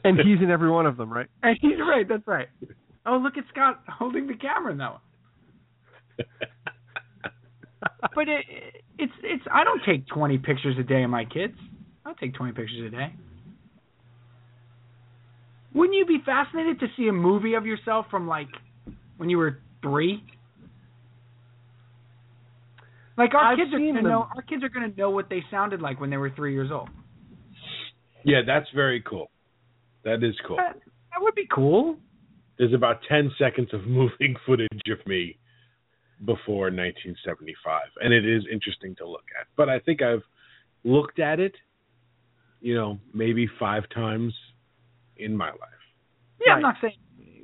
And 0.04 0.18
he's 0.18 0.42
in 0.42 0.50
every 0.50 0.70
one 0.70 0.86
of 0.86 0.96
them, 0.96 1.12
right? 1.12 1.28
and 1.42 1.56
he's 1.60 1.78
right. 1.78 2.08
That's 2.08 2.26
right. 2.26 2.48
Oh, 3.06 3.18
look 3.18 3.36
at 3.36 3.44
Scott 3.52 3.82
holding 3.88 4.26
the 4.26 4.34
camera 4.34 4.72
in 4.72 4.78
that 4.78 4.92
one. 4.92 5.00
but 8.14 8.28
it, 8.28 8.44
it's 8.98 9.12
it's 9.22 9.44
I 9.50 9.64
don't 9.64 9.80
take 9.86 10.06
20 10.08 10.38
pictures 10.38 10.76
a 10.78 10.82
day 10.82 11.02
of 11.02 11.10
my 11.10 11.24
kids. 11.24 11.54
I 12.04 12.08
don't 12.08 12.18
take 12.18 12.34
20 12.34 12.52
pictures 12.52 12.86
a 12.86 12.90
day. 12.90 13.14
Wouldn't 15.74 15.96
you 15.96 16.04
be 16.04 16.18
fascinated 16.24 16.80
to 16.80 16.86
see 16.96 17.08
a 17.08 17.12
movie 17.12 17.54
of 17.54 17.64
yourself 17.64 18.06
from 18.10 18.28
like 18.28 18.48
when 19.16 19.30
you 19.30 19.38
were 19.38 19.58
3? 19.82 20.22
Like 23.18 23.34
our 23.34 23.52
I've 23.52 23.58
kids 23.58 23.70
are 23.74 23.78
gonna 23.78 23.94
them. 23.94 24.04
know 24.04 24.28
our 24.34 24.42
kids 24.42 24.62
are 24.64 24.68
gonna 24.68 24.92
know 24.96 25.10
what 25.10 25.28
they 25.28 25.42
sounded 25.50 25.80
like 25.80 26.00
when 26.00 26.10
they 26.10 26.16
were 26.16 26.30
3 26.30 26.52
years 26.54 26.70
old. 26.72 26.88
Yeah, 28.24 28.40
that's 28.46 28.66
very 28.74 29.02
cool. 29.02 29.30
That 30.04 30.22
is 30.22 30.34
cool. 30.46 30.56
That, 30.56 30.74
that 31.10 31.20
would 31.20 31.34
be 31.34 31.46
cool. 31.52 31.96
There's 32.58 32.72
about 32.74 33.00
10 33.08 33.32
seconds 33.38 33.68
of 33.72 33.82
moving 33.86 34.36
footage 34.46 34.68
of 34.90 35.04
me 35.06 35.38
before 36.24 36.66
1975, 36.70 37.82
and 38.00 38.12
it 38.12 38.24
is 38.24 38.44
interesting 38.50 38.94
to 38.96 39.06
look 39.08 39.24
at. 39.40 39.46
But 39.56 39.68
I 39.68 39.80
think 39.80 40.02
I've 40.02 40.22
looked 40.84 41.18
at 41.18 41.40
it, 41.40 41.54
you 42.60 42.74
know, 42.76 42.98
maybe 43.12 43.48
five 43.58 43.82
times 43.92 44.32
in 45.16 45.36
my 45.36 45.48
life. 45.50 45.58
Yeah, 46.40 46.52
Right. 46.52 46.56
I'm 46.56 46.62
not 46.62 46.76
saying 46.80 46.94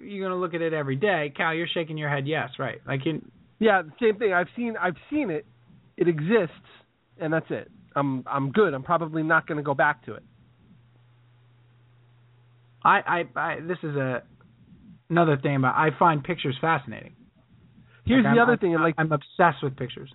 you're 0.01 0.29
going 0.29 0.37
to 0.37 0.41
look 0.41 0.55
at 0.55 0.63
it 0.63 0.73
every 0.73 0.97
day. 0.97 1.33
Cal, 1.37 1.55
you're 1.55 1.67
shaking 1.73 1.99
your 1.99 2.09
head. 2.09 2.27
Yes, 2.29 2.51
right. 2.59 2.81
Like 2.87 3.05
in, 3.05 3.29
Yeah, 3.59 3.83
same 4.01 4.17
thing. 4.17 4.33
I've 4.33 4.47
seen 4.55 4.77
I've 4.81 4.97
seen 5.11 5.31
it. 5.31 5.45
It 5.99 6.09
exists, 6.09 6.55
and 7.21 7.31
that's 7.33 7.51
it. 7.51 7.71
I'm 7.95 8.25
I'm 8.27 8.51
good. 8.53 8.73
I'm 8.73 8.83
probably 8.85 9.23
not 9.23 9.47
going 9.47 9.57
to 9.59 9.63
go 9.65 9.75
back 9.75 10.05
to 10.07 10.15
it. 10.15 10.23
I, 12.85 13.01
I, 13.35 13.41
I 13.41 13.61
this 13.61 13.79
is 13.83 13.97
a 13.97 14.23
another 15.11 15.37
thing 15.37 15.57
about 15.57 15.75
I 15.75 15.89
find 15.99 16.23
pictures 16.23 16.57
fascinating. 16.61 17.15
Here's 18.05 18.25
Like, 18.25 18.35
the 18.35 18.41
I'm- 18.41 18.49
other 18.49 18.57
thing, 18.57 18.75
and 18.75 18.83
like 18.83 18.95
I'm 18.99 19.13
obsessed 19.13 19.63
with 19.63 19.77
pictures. 19.77 20.11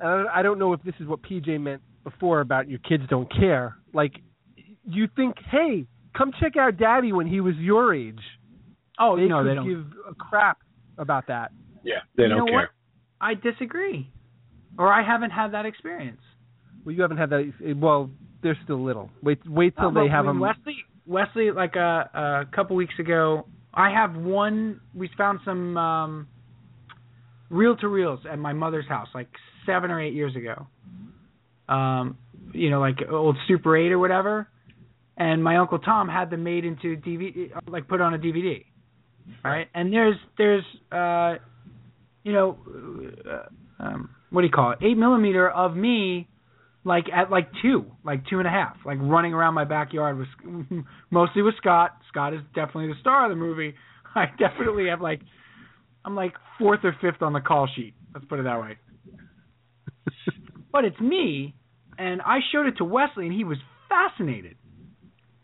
and 0.00 0.28
I 0.28 0.38
I 0.40 0.42
don't 0.42 0.58
know 0.58 0.72
if 0.72 0.82
this 0.82 0.94
is 1.00 1.06
what 1.06 1.20
PJ 1.22 1.60
meant 1.60 1.82
before 2.04 2.40
about 2.40 2.68
your 2.68 2.78
kids 2.80 3.02
don't 3.08 3.30
care. 3.32 3.76
Like, 3.92 4.12
you 4.84 5.08
think, 5.14 5.36
hey, 5.50 5.86
come 6.16 6.32
check 6.40 6.56
out 6.56 6.76
Daddy 6.76 7.12
when 7.12 7.26
he 7.26 7.40
was 7.40 7.54
your 7.56 7.94
age. 7.94 8.20
Oh 8.98 9.16
they 9.16 9.26
no, 9.26 9.44
they 9.44 9.54
don't. 9.54 9.68
give 9.68 9.84
a 10.08 10.14
crap 10.14 10.58
about 10.98 11.26
that. 11.28 11.50
Yeah, 11.82 11.96
they 12.16 12.24
You 12.24 12.28
don't 12.30 12.38
know 12.38 12.44
care. 12.46 12.54
what? 12.54 12.68
I 13.20 13.34
disagree, 13.34 14.10
or 14.78 14.92
I 14.92 15.02
haven't 15.06 15.30
had 15.30 15.52
that 15.52 15.66
experience. 15.66 16.20
Well, 16.84 16.94
you 16.94 17.02
haven't 17.02 17.18
had 17.18 17.30
that. 17.30 17.76
Well, 17.76 18.10
they're 18.42 18.58
still 18.64 18.82
little. 18.82 19.10
Wait, 19.22 19.38
wait 19.46 19.74
till 19.76 19.92
No, 19.92 20.02
they 20.02 20.10
have 20.10 20.24
them. 20.26 20.40
Wesley, 20.40 20.76
Wesley, 21.06 21.50
like 21.50 21.76
a, 21.76 22.46
a 22.50 22.54
couple 22.54 22.76
weeks 22.76 22.94
ago, 22.98 23.46
I 23.72 23.90
have 23.90 24.16
one. 24.16 24.80
We 24.94 25.08
found 25.16 25.40
some 25.44 25.76
um, 25.76 26.28
reel 27.50 27.76
to 27.76 27.88
reels 27.88 28.20
at 28.30 28.38
my 28.38 28.52
mother's 28.52 28.88
house, 28.88 29.08
like 29.14 29.28
seven 29.66 29.90
or 29.90 30.00
eight 30.00 30.14
years 30.14 30.34
ago. 30.36 30.66
Um, 31.72 32.18
you 32.52 32.70
know, 32.70 32.80
like 32.80 32.98
old 33.10 33.36
Super 33.46 33.76
Eight 33.76 33.92
or 33.92 33.98
whatever. 33.98 34.48
And 35.16 35.44
my 35.44 35.58
uncle 35.58 35.78
Tom 35.78 36.08
had 36.08 36.30
them 36.30 36.42
made 36.42 36.64
into 36.64 36.96
DVD, 36.96 37.50
like 37.68 37.86
put 37.86 38.00
on 38.00 38.14
a 38.14 38.18
DVD, 38.18 38.64
right? 39.44 39.68
And 39.74 39.92
there's 39.92 40.16
there's 40.38 40.64
uh, 40.90 41.34
you 42.24 42.32
know, 42.32 42.56
uh, 43.30 43.82
um, 43.82 44.10
what 44.32 44.40
do 44.40 44.46
you 44.46 44.52
call 44.52 44.72
it? 44.72 44.78
Eight 44.82 44.96
millimeter 44.96 45.48
of 45.48 45.76
me 45.76 46.28
like 46.84 47.04
at 47.14 47.30
like 47.30 47.48
two, 47.62 47.86
like 48.04 48.26
two 48.26 48.38
and 48.38 48.48
a 48.48 48.50
half, 48.50 48.76
like 48.84 48.98
running 49.00 49.32
around 49.32 49.54
my 49.54 49.64
backyard 49.64 50.18
with 50.18 50.28
mostly 51.10 51.42
with 51.42 51.54
Scott. 51.58 51.96
Scott 52.08 52.34
is 52.34 52.40
definitely 52.54 52.88
the 52.88 53.00
star 53.00 53.26
of 53.26 53.30
the 53.30 53.36
movie. 53.36 53.74
I 54.14 54.26
definitely 54.38 54.88
have 54.88 55.00
like 55.00 55.20
I'm 56.04 56.16
like 56.16 56.32
fourth 56.58 56.80
or 56.82 56.96
fifth 57.00 57.22
on 57.22 57.32
the 57.32 57.40
call 57.40 57.68
sheet. 57.76 57.94
Let's 58.12 58.26
put 58.26 58.40
it 58.40 58.44
that 58.44 58.60
way. 58.60 58.76
but 60.72 60.84
it's 60.84 61.00
me, 61.00 61.54
and 61.98 62.20
I 62.20 62.40
showed 62.50 62.66
it 62.66 62.78
to 62.78 62.84
Wesley, 62.84 63.26
and 63.26 63.32
he 63.34 63.44
was 63.44 63.58
fascinated 63.88 64.56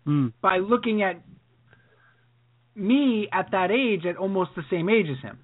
Mm. 0.08 0.32
by 0.40 0.56
looking 0.56 1.02
at 1.02 1.20
me 2.74 3.28
at 3.30 3.50
that 3.50 3.70
age, 3.70 4.06
at 4.06 4.16
almost 4.16 4.52
the 4.56 4.62
same 4.70 4.88
age 4.88 5.06
as 5.10 5.20
him. 5.22 5.38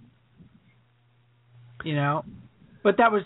You 1.85 1.97
know, 1.97 2.25
but 2.85 2.99
that 2.99 3.11
was 3.11 3.23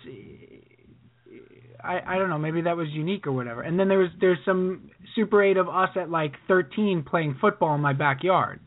I 1.82 2.00
I 2.06 2.18
don't 2.18 2.30
know, 2.30 2.38
maybe 2.38 2.62
that 2.62 2.76
was 2.76 2.88
unique 2.90 3.26
or 3.26 3.32
whatever. 3.32 3.60
And 3.60 3.78
then 3.78 3.88
there 3.88 3.98
was 3.98 4.08
there's 4.20 4.38
some 4.46 4.90
Super 5.14 5.42
8 5.42 5.58
of 5.58 5.68
us 5.68 5.90
at 5.96 6.08
like 6.08 6.32
13 6.46 7.04
playing 7.08 7.36
football 7.40 7.74
in 7.74 7.80
my 7.82 7.92
backyard, 7.92 8.60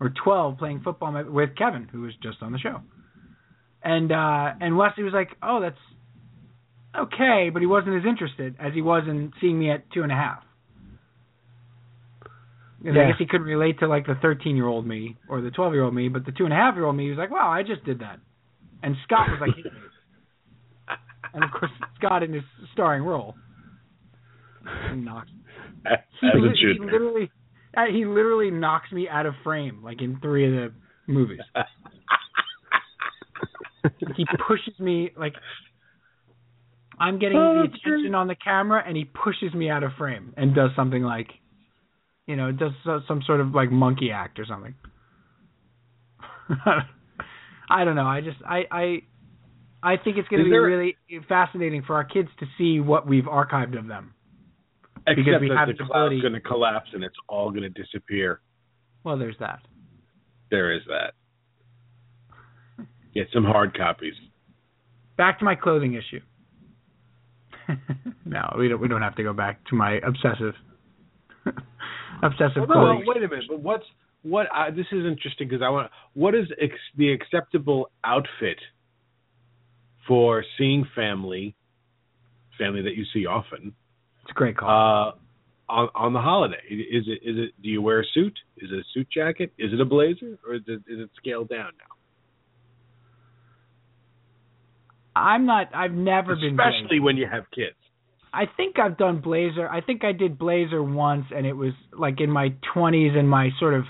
or 0.00 0.12
12 0.24 0.58
playing 0.58 0.80
football 0.82 1.12
my, 1.12 1.22
with 1.22 1.50
Kevin, 1.56 1.88
who 1.90 2.02
was 2.02 2.12
just 2.22 2.38
on 2.40 2.52
the 2.52 2.58
show. 2.58 2.80
And 3.82 4.10
uh 4.10 4.54
and 4.60 4.78
Wesley 4.78 5.02
was 5.02 5.12
like, 5.12 5.30
oh, 5.42 5.60
that's 5.60 5.76
okay, 6.96 7.50
but 7.52 7.60
he 7.60 7.66
wasn't 7.66 7.96
as 7.96 8.08
interested 8.08 8.54
as 8.58 8.72
he 8.72 8.80
was 8.80 9.02
in 9.06 9.32
seeing 9.40 9.58
me 9.58 9.70
at 9.70 9.90
two 9.92 10.02
and 10.02 10.12
a 10.12 10.14
half. 10.14 10.42
And 12.84 12.98
I 12.98 13.06
guess 13.08 13.18
he 13.18 13.26
couldn't 13.26 13.46
relate 13.46 13.78
to 13.78 13.88
like 13.88 14.06
the 14.06 14.14
13 14.20 14.56
year 14.56 14.66
old 14.66 14.86
me 14.86 15.16
or 15.28 15.40
the 15.40 15.50
12 15.50 15.72
year 15.72 15.82
old 15.82 15.94
me, 15.94 16.08
but 16.08 16.26
the 16.26 16.32
two 16.32 16.44
and 16.44 16.52
a 16.52 16.56
half 16.56 16.74
year 16.74 16.84
old 16.84 16.94
me 16.94 17.04
he 17.04 17.10
was 17.10 17.18
like, 17.18 17.30
wow, 17.30 17.50
I 17.50 17.62
just 17.62 17.82
did 17.84 18.00
that. 18.00 18.20
And 18.82 18.94
Scott 19.04 19.28
was 19.30 19.40
like, 19.40 19.72
and 21.34 21.44
of 21.44 21.50
course 21.50 21.70
Scott 21.96 22.22
in 22.22 22.32
his 22.32 22.42
starring 22.72 23.02
role. 23.02 23.34
Knocks. 24.94 25.28
As 25.86 25.98
He, 26.20 26.26
it 26.26 26.56
he 26.56 26.78
literally, 26.80 27.30
uh, 27.76 27.84
he 27.92 28.06
literally 28.06 28.50
knocks 28.50 28.90
me 28.92 29.08
out 29.08 29.26
of 29.26 29.34
frame 29.42 29.82
like 29.84 30.00
in 30.00 30.18
three 30.20 30.46
of 30.46 30.52
the 30.52 30.72
movies. 31.06 31.40
he 34.16 34.24
pushes 34.48 34.78
me 34.78 35.10
like 35.16 35.34
I'm 36.98 37.18
getting 37.18 37.36
Oh, 37.36 37.54
the 37.54 37.64
attention 37.64 38.14
on 38.14 38.28
the 38.28 38.36
camera, 38.36 38.82
and 38.86 38.96
he 38.96 39.04
pushes 39.04 39.52
me 39.54 39.68
out 39.68 39.82
of 39.82 39.92
frame 39.98 40.32
and 40.36 40.54
does 40.54 40.70
something 40.76 41.02
like, 41.02 41.28
you 42.26 42.36
know, 42.36 42.52
does 42.52 42.72
some 43.06 43.22
sort 43.26 43.40
of 43.40 43.54
like 43.54 43.70
monkey 43.70 44.10
act 44.10 44.38
or 44.38 44.46
something. 44.46 44.74
I 47.70 47.84
don't 47.84 47.96
know. 47.96 48.06
I 48.06 48.20
just 48.20 48.36
I 48.46 48.64
I 48.70 49.02
I 49.84 49.96
think 49.96 50.16
it's 50.16 50.26
going 50.28 50.40
to 50.40 50.44
be 50.44 50.50
there- 50.50 50.62
really 50.62 50.96
fascinating 51.28 51.82
for 51.82 51.94
our 51.94 52.04
kids 52.04 52.28
to 52.40 52.46
see 52.58 52.80
what 52.80 53.06
we've 53.06 53.24
archived 53.24 53.78
of 53.78 53.86
them. 53.86 54.14
Except 55.06 55.16
because 55.26 55.40
we 55.42 55.48
that 55.50 55.58
have 55.58 55.68
the 55.68 55.74
the 55.74 55.84
cloud's 55.84 56.20
going 56.22 56.32
to 56.32 56.40
collapse 56.40 56.88
and 56.94 57.04
it's 57.04 57.16
all 57.28 57.50
going 57.50 57.62
to 57.62 57.68
disappear. 57.68 58.40
Well, 59.04 59.18
there's 59.18 59.36
that. 59.40 59.60
There 60.50 60.72
is 60.72 60.80
that. 60.88 61.12
Get 63.14 63.28
some 63.32 63.44
hard 63.44 63.76
copies. 63.76 64.14
Back 65.18 65.38
to 65.40 65.44
my 65.44 65.54
clothing 65.54 65.94
issue. 65.94 66.20
no, 68.24 68.54
we 68.58 68.68
don't. 68.68 68.80
We 68.80 68.88
don't 68.88 69.02
have 69.02 69.14
to 69.16 69.22
go 69.22 69.32
back 69.32 69.64
to 69.66 69.76
my 69.76 70.00
obsessive, 70.04 70.54
obsessive 72.22 72.66
Well, 72.68 72.68
no, 72.68 72.74
clothing. 72.74 73.04
wait 73.06 73.16
a 73.18 73.28
minute. 73.28 73.44
But 73.48 73.60
what's 73.60 73.84
what? 74.22 74.46
Uh, 74.54 74.70
this 74.70 74.86
is 74.92 75.04
interesting 75.06 75.48
because 75.48 75.62
I 75.62 75.68
want. 75.68 75.90
What 76.14 76.34
is 76.34 76.46
ex- 76.60 76.74
the 76.96 77.12
acceptable 77.12 77.90
outfit 78.04 78.58
for 80.06 80.44
seeing 80.58 80.86
family, 80.94 81.54
family 82.58 82.82
that 82.82 82.96
you 82.96 83.04
see 83.12 83.26
often, 83.26 83.74
It's 84.22 84.30
a 84.30 84.34
great 84.34 84.56
call. 84.56 84.68
uh, 84.68 85.12
on 85.72 85.88
on 85.94 86.12
the 86.12 86.20
holiday? 86.20 86.60
Is 86.68 87.04
it 87.06 87.20
is 87.22 87.38
it? 87.38 87.62
Do 87.62 87.68
you 87.70 87.80
wear 87.80 88.00
a 88.00 88.04
suit? 88.12 88.38
Is 88.58 88.70
it 88.70 88.78
a 88.78 88.84
suit 88.92 89.08
jacket? 89.10 89.52
Is 89.58 89.72
it 89.72 89.80
a 89.80 89.84
blazer, 89.84 90.38
or 90.46 90.54
is 90.54 90.62
it, 90.66 90.82
is 90.86 91.00
it 91.00 91.10
scaled 91.16 91.48
down 91.48 91.72
now? 91.78 91.94
I'm 95.16 95.46
not. 95.46 95.74
I've 95.74 95.92
never 95.92 96.34
been. 96.36 96.58
Especially 96.58 97.00
when 97.00 97.16
you 97.16 97.26
have 97.30 97.44
kids. 97.54 97.76
I 98.32 98.46
think 98.56 98.78
I've 98.78 98.98
done 98.98 99.20
blazer. 99.20 99.68
I 99.68 99.80
think 99.80 100.04
I 100.04 100.12
did 100.12 100.38
blazer 100.38 100.82
once, 100.82 101.26
and 101.34 101.46
it 101.46 101.52
was 101.52 101.72
like 101.96 102.20
in 102.20 102.30
my 102.30 102.52
20s 102.74 103.16
and 103.16 103.28
my 103.28 103.50
sort 103.60 103.74
of. 103.74 103.84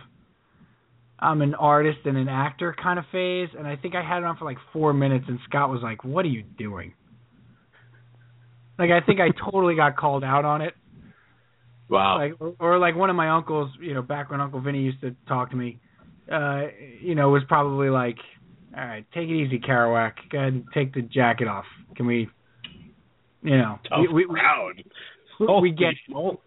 I'm 1.19 1.43
an 1.43 1.55
artist 1.55 1.99
and 2.05 2.17
an 2.17 2.29
actor 2.29 2.75
kind 2.81 2.99
of 2.99 3.05
phase, 3.13 3.49
and 3.57 3.67
I 3.67 3.77
think 3.77 3.95
I 3.95 4.03
had 4.03 4.19
it 4.19 4.25
on 4.25 4.37
for 4.37 4.45
like 4.45 4.59
four 4.73 4.93
minutes, 4.93 5.25
and 5.29 5.39
Scott 5.49 5.71
was 5.71 5.81
like, 5.83 6.05
"What 6.05 6.25
are 6.25 6.29
you 6.29 6.43
doing?" 6.43 6.95
Like 8.79 8.91
I 8.91 9.01
think 9.05 9.21
I 9.21 9.29
totally 9.51 9.77
got 9.77 9.97
called 9.97 10.25
out 10.25 10.45
on 10.45 10.61
it. 10.63 10.75
Wow. 11.89 12.17
like 12.19 12.33
or, 12.41 12.55
or 12.59 12.79
like 12.79 12.97
one 12.97 13.11
of 13.11 13.17
my 13.17 13.31
uncles, 13.31 13.71
you 13.81 13.95
know, 13.95 14.03
back 14.03 14.31
when 14.31 14.41
Uncle 14.41 14.61
Vinny 14.61 14.81
used 14.81 15.01
to 15.03 15.15
talk 15.29 15.51
to 15.51 15.57
me, 15.57 15.79
uh, 16.33 16.63
you 17.01 17.15
know, 17.15 17.29
was 17.29 17.43
probably 17.47 17.91
like, 17.91 18.17
"All 18.77 18.85
right, 18.85 19.07
take 19.15 19.29
it 19.29 19.35
easy, 19.35 19.59
Kerouac. 19.61 20.13
Go 20.31 20.39
ahead 20.39 20.53
and 20.55 20.65
take 20.73 20.95
the 20.95 21.03
jacket 21.03 21.47
off. 21.47 21.67
Can 21.95 22.07
we, 22.07 22.29
you 23.43 23.59
know, 23.59 23.79
Tough 23.89 23.99
we 24.01 24.25
we, 24.25 24.27
we, 25.39 25.61
we 25.61 25.71
get 25.71 25.95
moly. 26.09 26.39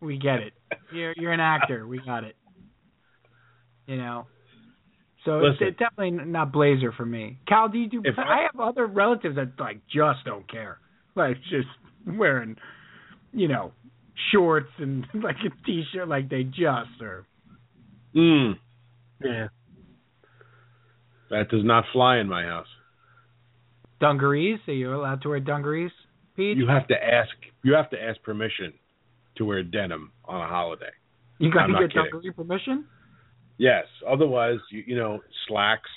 we 0.00 0.18
get 0.18 0.40
it. 0.40 0.52
You're 0.92 1.14
you're 1.16 1.32
an 1.32 1.40
actor. 1.40 1.86
We 1.86 2.00
got 2.04 2.24
it. 2.24 2.36
You 3.86 3.96
know." 3.96 4.26
So 5.24 5.38
it's, 5.38 5.54
Listen. 5.60 5.66
it's 5.68 5.78
definitely 5.78 6.24
not 6.30 6.52
Blazer 6.52 6.92
for 6.92 7.04
me. 7.04 7.38
Cal, 7.48 7.68
do 7.68 7.78
you 7.78 7.88
do? 7.88 8.00
If 8.04 8.16
I, 8.16 8.22
I- 8.22 8.42
have 8.42 8.60
other 8.60 8.86
relatives 8.86 9.34
that 9.36 9.52
like 9.58 9.80
just 9.88 10.24
don't 10.24 10.48
care, 10.48 10.78
like 11.16 11.36
just 11.50 11.66
wearing, 12.06 12.56
you 13.32 13.48
know, 13.48 13.72
shorts 14.32 14.70
and 14.78 15.04
like 15.14 15.36
a 15.44 15.66
t-shirt, 15.66 16.06
like 16.08 16.28
they 16.28 16.44
just 16.44 17.00
are. 17.02 17.26
Mm, 18.14 18.54
Yeah. 19.22 19.48
that 21.30 21.48
does 21.50 21.64
not 21.64 21.84
fly 21.92 22.18
in 22.18 22.28
my 22.28 22.44
house. 22.44 22.68
Dungarees? 24.00 24.60
Are 24.68 24.72
you 24.74 24.94
allowed 24.94 25.22
to 25.22 25.30
wear 25.30 25.40
dungarees, 25.40 25.90
Pete? 26.36 26.56
You 26.56 26.68
have 26.68 26.86
to 26.88 26.94
ask. 26.94 27.30
You 27.64 27.74
have 27.74 27.90
to 27.90 28.00
ask 28.00 28.22
permission 28.22 28.72
to 29.36 29.44
wear 29.44 29.62
denim 29.62 30.12
on 30.24 30.40
a 30.40 30.46
holiday. 30.46 30.92
You 31.38 31.50
got 31.52 31.66
to 31.66 31.74
get 31.80 31.92
dungaree 31.94 32.30
permission. 32.32 32.86
Yes. 33.58 33.84
Otherwise, 34.06 34.58
you, 34.70 34.84
you 34.86 34.96
know, 34.96 35.20
slacks, 35.48 35.90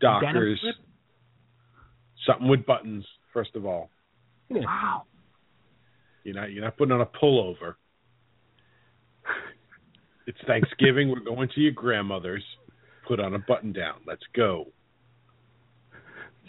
dockers, 0.00 0.58
something 2.26 2.48
with 2.48 2.64
buttons. 2.66 3.04
First 3.32 3.54
of 3.54 3.66
all, 3.66 3.90
Wow. 4.50 5.02
you're 6.24 6.34
not 6.34 6.50
you're 6.50 6.64
not 6.64 6.76
putting 6.76 6.92
on 6.92 7.00
a 7.00 7.06
pullover. 7.06 7.74
It's 10.26 10.38
Thanksgiving. 10.46 11.10
We're 11.10 11.20
going 11.20 11.48
to 11.54 11.60
your 11.60 11.72
grandmother's. 11.72 12.44
Put 13.06 13.20
on 13.20 13.34
a 13.34 13.38
button 13.38 13.72
down. 13.72 14.00
Let's 14.06 14.22
go. 14.36 14.66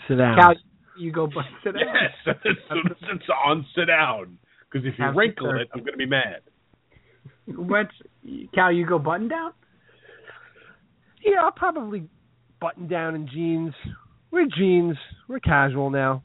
Sit 0.09 0.15
down. 0.17 0.37
Cal, 0.37 0.53
you 0.97 1.11
go 1.13 1.27
but 1.27 1.45
sit 1.63 1.73
down. 1.73 1.83
Yes, 1.85 2.35
as 2.45 2.55
soon 2.69 2.83
as 2.91 2.97
it's 3.13 3.29
on, 3.45 3.65
sit 3.73 3.85
down. 3.85 4.37
Because 4.69 4.85
if 4.85 4.99
you 4.99 5.05
Have 5.05 5.15
wrinkle 5.15 5.57
it, 5.57 5.69
I'm 5.73 5.79
going 5.79 5.93
to 5.93 5.97
be 5.97 6.05
mad. 6.05 6.41
What's 7.47 7.93
Cal? 8.53 8.73
You 8.73 8.85
go 8.85 8.99
button 8.99 9.29
down. 9.29 9.53
Yeah, 11.23 11.43
I'll 11.43 11.51
probably 11.51 12.07
button 12.61 12.87
down 12.87 13.15
in 13.15 13.27
jeans. 13.27 13.73
We're 14.31 14.47
jeans. 14.47 14.97
We're 15.27 15.39
casual 15.39 15.89
now. 15.89 16.23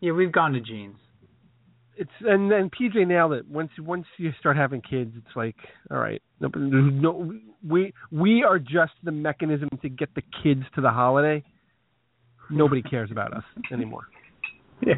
Yeah, 0.00 0.12
we've 0.12 0.32
gone 0.32 0.52
to 0.52 0.60
jeans. 0.60 0.96
It's 1.96 2.10
and 2.20 2.50
then 2.50 2.70
PJ 2.70 3.06
nailed 3.06 3.32
it. 3.34 3.46
Once 3.46 3.70
once 3.78 4.06
you 4.16 4.30
start 4.40 4.56
having 4.56 4.80
kids, 4.80 5.12
it's 5.16 5.36
like, 5.36 5.56
all 5.90 5.98
right, 5.98 6.22
no, 6.40 6.48
no, 6.56 7.34
we 7.66 7.92
we 8.10 8.42
are 8.42 8.58
just 8.58 8.92
the 9.02 9.12
mechanism 9.12 9.68
to 9.82 9.88
get 9.90 10.14
the 10.14 10.22
kids 10.42 10.62
to 10.76 10.80
the 10.80 10.88
holiday. 10.90 11.42
Nobody 12.50 12.82
cares 12.82 13.10
about 13.10 13.34
us 13.34 13.44
anymore. 13.72 14.02
Yeah. 14.86 14.94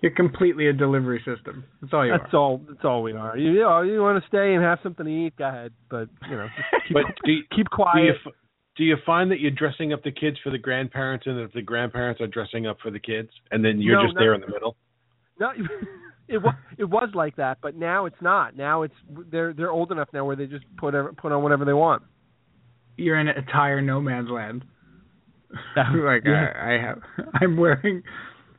You're 0.00 0.12
completely 0.14 0.68
a 0.68 0.72
delivery 0.72 1.18
system. 1.26 1.64
That's 1.82 1.92
all 1.92 2.06
you 2.06 2.12
That's 2.12 2.32
are. 2.32 2.38
all. 2.38 2.62
That's 2.66 2.84
all 2.84 3.02
we 3.02 3.12
are. 3.12 3.36
You, 3.36 3.52
you 3.52 3.60
know, 3.60 3.82
you 3.82 4.00
want 4.00 4.18
to 4.22 4.26
stay 4.28 4.54
and 4.54 4.64
have 4.64 4.78
something 4.82 5.04
to 5.04 5.12
eat, 5.12 5.36
go 5.36 5.46
ahead. 5.46 5.72
But 5.90 6.08
you 6.30 6.36
know, 6.38 6.46
just 6.46 6.84
keep, 6.88 6.94
But 6.94 7.02
do 7.22 7.32
you, 7.32 7.42
keep 7.50 7.50
do 7.50 7.58
you, 7.58 7.64
quiet. 7.70 8.14
f- 8.26 8.32
do 8.76 8.84
you 8.84 8.96
find 9.06 9.30
that 9.30 9.40
you're 9.40 9.50
dressing 9.52 9.92
up 9.92 10.02
the 10.02 10.10
kids 10.10 10.36
for 10.42 10.50
the 10.50 10.58
grandparents, 10.58 11.26
and 11.26 11.38
that 11.38 11.52
the 11.52 11.62
grandparents 11.62 12.20
are 12.20 12.26
dressing 12.26 12.66
up 12.66 12.78
for 12.82 12.90
the 12.90 12.98
kids, 12.98 13.30
and 13.50 13.64
then 13.64 13.80
you're 13.80 13.96
No, 13.96 14.04
just 14.06 14.14
no. 14.16 14.20
there 14.20 14.34
in 14.34 14.40
the 14.40 14.48
middle? 14.48 14.76
No, 15.38 15.50
it 16.28 16.38
was 16.38 16.54
it 16.78 16.84
was 16.84 17.10
like 17.14 17.36
that, 17.36 17.58
but 17.62 17.76
now 17.76 18.06
it's 18.06 18.20
not. 18.20 18.56
Now 18.56 18.82
it's 18.82 18.94
they're 19.30 19.52
they're 19.52 19.70
old 19.70 19.92
enough 19.92 20.08
now 20.12 20.24
where 20.24 20.36
they 20.36 20.46
just 20.46 20.64
put 20.76 20.94
put 21.16 21.32
on 21.32 21.42
whatever 21.42 21.64
they 21.64 21.72
want. 21.72 22.02
You're 22.96 23.18
in 23.18 23.28
a 23.28 23.32
entire 23.32 23.80
no 23.80 24.00
man's 24.00 24.30
land. 24.30 24.64
like 25.76 26.22
Yeah. 26.26 26.52
I, 26.56 26.74
I 26.74 26.80
have, 26.80 26.98
I'm 27.40 27.56
wearing, 27.56 28.02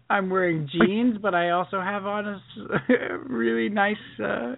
I'm 0.10 0.30
wearing 0.30 0.70
jeans, 0.72 1.18
but 1.22 1.34
I 1.34 1.50
also 1.52 1.80
have 1.82 2.06
on 2.06 2.26
a 2.28 3.18
really 3.28 3.70
nice 3.70 3.96
uh 4.24 4.56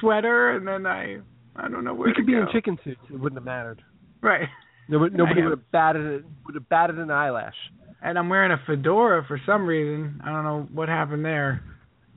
sweater, 0.00 0.50
and 0.56 0.66
then 0.66 0.86
I, 0.86 1.18
I 1.56 1.68
don't 1.68 1.84
know 1.84 1.92
where 1.94 2.08
We 2.08 2.12
to 2.12 2.16
could 2.16 2.26
be 2.26 2.32
go. 2.32 2.42
in 2.42 2.46
chicken 2.52 2.78
suits. 2.84 3.00
It 3.12 3.18
wouldn't 3.20 3.38
have 3.38 3.44
mattered. 3.44 3.82
Right. 4.22 4.48
Nobody, 4.88 5.16
nobody 5.16 5.42
would 5.42 5.50
have 5.50 5.70
batted 5.70 6.24
would 6.44 6.54
have 6.54 6.68
batted 6.68 6.98
an 6.98 7.10
eyelash. 7.10 7.54
And 8.02 8.18
I'm 8.18 8.28
wearing 8.28 8.52
a 8.52 8.60
fedora 8.66 9.24
for 9.26 9.40
some 9.46 9.66
reason. 9.66 10.20
I 10.22 10.30
don't 10.30 10.44
know 10.44 10.68
what 10.72 10.88
happened 10.88 11.24
there, 11.24 11.62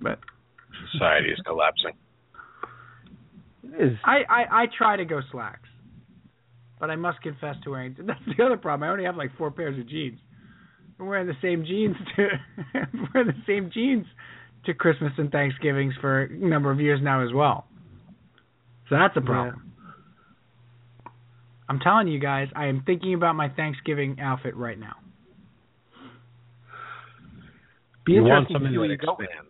but 0.01 0.19
Society 0.91 1.29
is 1.29 1.39
collapsing. 1.45 1.93
It 3.63 3.91
is. 3.93 3.97
I, 4.03 4.19
I 4.29 4.63
I 4.63 4.65
try 4.77 4.97
to 4.97 5.05
go 5.05 5.21
slacks, 5.31 5.69
but 6.79 6.89
I 6.89 6.95
must 6.95 7.21
confess 7.21 7.55
to 7.63 7.71
wearing. 7.71 7.95
That's 7.99 8.19
the 8.37 8.43
other 8.43 8.57
problem. 8.57 8.87
I 8.87 8.91
only 8.91 9.05
have 9.05 9.15
like 9.15 9.31
four 9.37 9.51
pairs 9.51 9.79
of 9.79 9.87
jeans. 9.87 10.19
I'm 10.99 11.07
wearing 11.07 11.27
the 11.27 11.37
same 11.41 11.65
jeans 11.65 11.95
to 12.15 12.27
I'm 12.73 13.09
wearing 13.13 13.27
the 13.27 13.43
same 13.45 13.71
jeans 13.73 14.05
to 14.65 14.73
Christmas 14.73 15.13
and 15.17 15.31
Thanksgivings 15.31 15.93
for 16.01 16.23
a 16.23 16.29
number 16.29 16.71
of 16.71 16.79
years 16.79 16.99
now 17.01 17.25
as 17.25 17.33
well. 17.33 17.65
So 18.89 18.95
that's 18.95 19.15
a 19.17 19.21
problem. 19.21 19.66
I'm 21.69 21.79
telling 21.79 22.07
you 22.07 22.19
guys, 22.19 22.47
I 22.55 22.67
am 22.67 22.83
thinking 22.85 23.13
about 23.13 23.35
my 23.35 23.49
Thanksgiving 23.49 24.19
outfit 24.21 24.55
right 24.55 24.79
now. 24.79 24.95
Be 28.05 28.13
you 28.13 28.23
want 28.23 28.49
interesting 28.49 28.71
to 28.71 28.75
something 28.75 28.89
that 28.89 28.93
expands. 28.93 29.47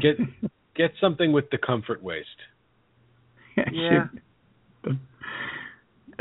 Get 0.00 0.16
get 0.76 0.92
something 1.00 1.32
with 1.32 1.50
the 1.50 1.58
comfort 1.58 2.02
waist. 2.02 2.28
Yeah. 3.72 4.06
the, 4.84 4.96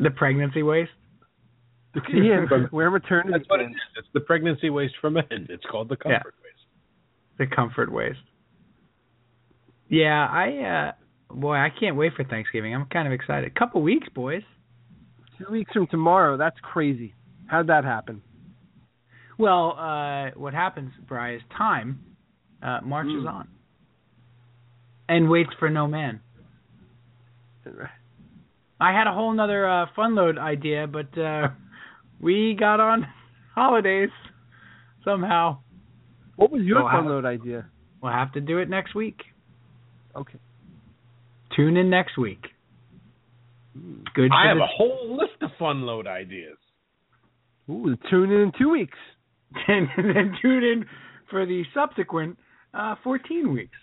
the 0.02 0.10
pregnancy 0.10 0.64
waist. 0.64 0.90
yeah, 2.12 2.46
wear 2.72 2.90
maternity 2.90 3.30
That's 3.32 3.48
what 3.48 3.60
it 3.60 3.66
pants. 3.68 3.78
is. 3.96 4.04
It's 4.04 4.08
the 4.16 4.22
pregnancy 4.22 4.72
waist 4.72 4.96
for 5.00 5.12
men. 5.12 5.24
It's 5.30 5.64
called 5.70 5.90
the 5.90 5.96
comfort 5.96 6.34
waist. 6.44 6.66
The 7.38 7.46
comfort 7.56 7.92
waist. 7.92 8.18
Yeah, 9.90 10.28
I 10.28 10.48
uh 10.64 10.92
boy, 11.32 11.56
I 11.56 11.70
can't 11.78 11.96
wait 11.96 12.14
for 12.16 12.24
Thanksgiving. 12.24 12.74
I'm 12.74 12.86
kind 12.86 13.08
of 13.08 13.14
excited. 13.14 13.52
A 13.56 13.60
Couple 13.60 13.82
weeks, 13.82 14.08
boys. 14.14 14.44
Two 15.38 15.52
weeks 15.52 15.72
from 15.72 15.88
tomorrow. 15.88 16.38
That's 16.38 16.58
crazy. 16.62 17.14
How'd 17.48 17.68
that 17.68 17.84
happen? 17.86 18.22
Well, 19.38 19.76
uh 19.78 20.32
what 20.40 20.54
happens, 20.54 20.92
Bry, 21.08 21.36
is 21.36 21.42
time 21.56 22.00
uh 22.64 22.80
marches 22.84 23.24
Mm. 23.24 23.30
on. 23.34 23.48
And 25.10 25.30
waits 25.30 25.52
for 25.60 25.70
no 25.70 25.88
man. 25.88 26.22
I 28.80 28.92
had 28.94 29.08
a 29.08 29.14
whole 29.14 29.32
nother 29.34 29.68
uh 29.70 29.86
fun 29.96 30.16
load 30.16 30.38
idea, 30.38 30.88
but 30.88 31.16
uh 31.18 31.50
we 32.20 32.56
got 32.60 32.80
on 32.80 33.08
holidays 33.56 34.10
somehow. 35.06 35.60
What 36.36 36.52
was 36.52 36.64
your 36.64 36.82
So 36.82 36.88
fun 36.88 37.08
load 37.08 37.26
idea? 37.26 37.68
We'll 38.02 38.12
have 38.12 38.34
to 38.34 38.42
do 38.42 38.58
it 38.60 38.70
next 38.70 38.94
week. 38.96 39.22
Okay. 40.16 40.40
Tune 41.58 41.76
in 41.76 41.90
next 41.90 42.18
week. 42.18 42.46
Good. 44.16 44.32
I 44.32 44.48
have 44.48 44.58
the- 44.58 44.64
a 44.64 44.68
whole 44.68 45.18
list 45.18 45.42
of 45.42 45.50
fun 45.60 45.82
load 45.82 46.08
ideas. 46.08 46.58
Ooh, 47.70 47.98
tune 48.10 48.32
in 48.32 48.42
in 48.42 48.52
two 48.58 48.70
weeks. 48.70 48.98
and 49.68 49.88
then 49.98 50.38
tune 50.42 50.64
in 50.64 50.86
for 51.30 51.46
the 51.46 51.64
subsequent 51.74 52.38
uh, 52.74 52.96
14 53.04 53.52
weeks. 53.54 53.78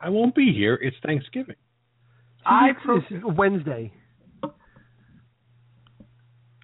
I 0.00 0.08
won't 0.08 0.34
be 0.34 0.52
here. 0.52 0.74
It's 0.82 0.96
Thanksgiving. 1.04 1.54
I 2.44 2.70
Two 2.84 2.94
weeks 2.94 3.06
is 3.10 3.22
Wednesday. 3.24 3.92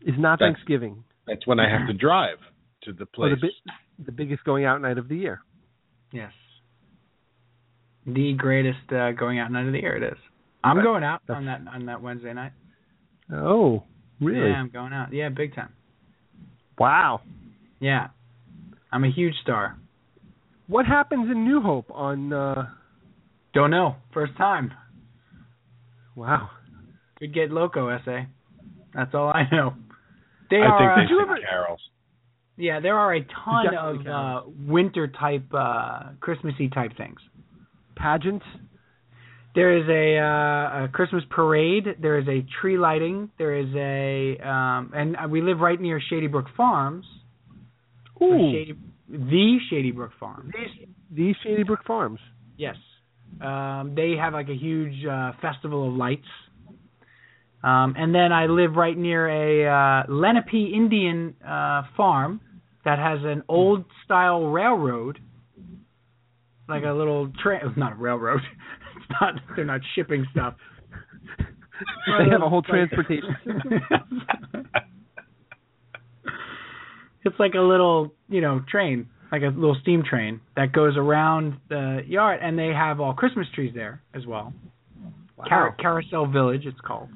Is 0.07 0.15
not 0.19 0.39
That's- 0.39 0.55
Thanksgiving. 0.57 1.05
That's 1.27 1.47
when 1.47 1.61
I 1.61 1.69
have 1.71 1.87
to 1.87 1.93
drive 1.95 2.39
to 2.85 2.93
the 2.93 3.07
place. 3.07 3.35
the, 3.41 3.47
bi- 3.47 4.05
the 4.07 4.13
biggest 4.13 4.43
going 4.45 4.65
out 4.65 4.81
night 4.83 4.99
of 4.99 5.09
the 5.09 5.17
year. 5.17 5.41
yes, 6.13 6.33
the 8.07 8.33
greatest 8.33 8.91
uh, 8.93 9.13
going 9.13 9.39
out 9.39 9.53
night 9.53 9.67
of 9.67 9.73
the 9.73 9.79
year. 9.81 9.97
It 9.97 10.03
is. 10.13 10.19
I'm 10.63 10.77
Right. 10.77 10.85
going 10.85 11.05
out 11.05 11.23
on 11.29 11.47
that 11.47 11.63
on 11.73 11.87
that 11.87 12.03
Wednesday 12.03 12.33
night. 12.35 12.53
Oh, 13.33 13.85
really? 14.21 14.51
Yeah, 14.51 14.57
I'm 14.61 14.69
going 14.69 14.93
out. 14.93 15.13
Yeah, 15.13 15.29
big 15.31 15.55
time. 15.55 15.73
Wow. 16.79 17.21
Yeah, 17.81 18.09
I'm 18.93 19.05
a 19.05 19.11
huge 19.11 19.35
star. 19.43 19.77
What 20.67 20.87
happens 20.87 21.31
in 21.31 21.45
New 21.45 21.61
Hope 21.61 21.91
on? 21.91 22.33
uh 22.33 22.69
Don't 23.53 23.71
know. 23.71 23.97
First 24.13 24.37
time. 24.37 24.73
Wow. 26.15 26.51
Could 27.19 27.35
get 27.35 27.51
loco 27.51 27.89
essay. 27.89 28.27
That's 28.95 29.15
all 29.15 29.29
I 29.29 29.49
know. 29.51 29.75
They 30.51 30.59
I 30.59 30.67
are. 30.67 30.79
think 30.97 31.11
uh, 31.11 31.25
they 31.27 31.35
sing 31.35 31.45
carols. 31.49 31.81
Yeah, 32.57 32.81
there 32.81 32.99
are 32.99 33.15
a 33.15 33.21
ton 33.45 33.65
Definitely 33.65 34.07
of 34.07 34.07
uh, 34.07 34.43
winter 34.67 35.09
type, 35.09 35.47
uh, 35.55 36.11
Christmassy 36.21 36.69
type 36.69 36.97
things. 36.97 37.19
Pageants. 37.97 38.45
There 39.55 39.77
is 39.77 39.89
a, 39.89 40.19
uh, 40.19 40.85
a 40.85 40.89
Christmas 40.93 41.25
parade. 41.29 41.85
There 42.01 42.19
is 42.19 42.29
a 42.29 42.47
tree 42.61 42.79
lighting. 42.79 43.31
There 43.37 43.57
is 43.57 43.69
a, 43.75 44.49
um, 44.49 44.93
and 44.95 45.17
we 45.31 45.43
live 45.43 45.59
right 45.59 45.81
near 45.81 46.01
Shady 46.09 46.29
Brook 46.29 46.47
Farms. 46.57 47.05
Ooh. 48.23 48.53
Shady, 48.53 48.75
the 49.09 49.59
Shady 49.69 49.91
Brook 49.91 50.13
Farm. 50.21 50.53
These 50.55 50.89
these 51.11 51.35
Shady 51.43 51.65
Brook 51.65 51.81
Farms. 51.87 52.21
Yes. 52.57 52.77
Um, 53.41 53.95
they 53.97 54.15
have 54.21 54.33
like 54.33 54.49
a 54.49 54.55
huge 54.55 55.05
uh, 55.05 55.33
festival 55.41 55.89
of 55.89 55.95
lights. 55.95 56.27
Um, 57.63 57.95
and 57.99 58.15
then 58.15 58.33
I 58.33 58.47
live 58.47 58.75
right 58.77 58.97
near 58.97 59.29
a 59.29 59.67
uh, 59.67 60.05
Lenape 60.09 60.55
Indian 60.55 61.35
uh, 61.47 61.83
farm 61.97 62.41
that 62.85 62.99
has 62.99 63.19
an 63.23 63.43
old 63.49 63.85
style 64.05 64.47
railroad, 64.47 65.19
like 66.69 66.85
a 66.85 66.93
little 66.93 67.31
train. 67.43 67.61
Not 67.77 67.93
a 67.93 67.97
railroad. 67.97 68.41
It's 69.11 69.19
not. 69.21 69.35
They're 69.57 69.65
not 69.65 69.81
shipping 69.95 70.25
stuff. 70.31 70.55
They 71.39 72.31
have 72.31 72.43
a 72.43 72.49
whole 72.49 72.63
transportation 72.63 73.37
system. 73.45 73.81
it's 77.25 77.37
like 77.39 77.55
a 77.55 77.61
little, 77.61 78.13
you 78.29 78.41
know, 78.41 78.63
train, 78.71 79.09
like 79.33 79.43
a 79.43 79.47
little 79.47 79.77
steam 79.83 80.03
train 80.09 80.41
that 80.57 80.73
goes 80.73 80.97
around 80.97 81.57
the 81.69 82.03
yard, 82.07 82.41
and 82.43 82.59
they 82.59 82.69
have 82.69 83.01
all 83.01 83.15
Christmas 83.15 83.47
trees 83.55 83.73
there 83.75 84.03
as 84.15 84.27
well. 84.27 84.53
Car- 85.49 85.75
Carousel 85.81 86.27
Village, 86.27 86.63
it's 86.67 86.81
called. 86.81 87.09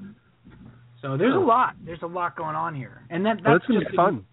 So 1.02 1.16
there's 1.18 1.34
a 1.34 1.38
lot. 1.38 1.74
There's 1.84 2.00
a 2.02 2.06
lot 2.06 2.34
going 2.36 2.56
on 2.56 2.74
here, 2.74 3.02
and 3.10 3.26
that 3.26 3.36
Oh, 3.40 3.42
that's 3.44 3.58
that's 3.58 3.66
gonna 3.66 3.80
just 3.80 3.90
be 3.90 3.96
fun. 3.96 4.24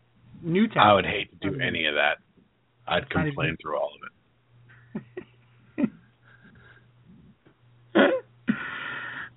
in 0.45 0.53
Newtown. 0.53 0.87
I 0.87 0.93
would 0.93 1.05
hate 1.05 1.29
to 1.41 1.49
do 1.51 1.59
any 1.59 1.85
of 1.85 1.95
that. 1.95 2.19
I'd 2.87 3.03
Not 3.13 3.21
even- 3.21 3.25
complain 3.33 3.57
through 3.61 3.75
all 3.77 3.89
of 3.93 4.01
it. 4.07 4.11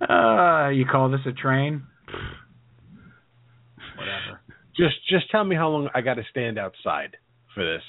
Uh, 0.09 0.69
you 0.69 0.85
call 0.87 1.11
this 1.11 1.21
a 1.27 1.33
train? 1.33 1.85
Whatever. 3.97 4.41
Just 4.77 4.97
just 5.09 5.31
tell 5.31 5.45
me 5.45 5.57
how 5.57 5.69
long 5.69 5.89
I 5.95 6.01
got 6.01 6.15
to 6.15 6.23
stand 6.31 6.59
outside 6.59 7.17
for 7.55 7.65
this. 7.65 7.83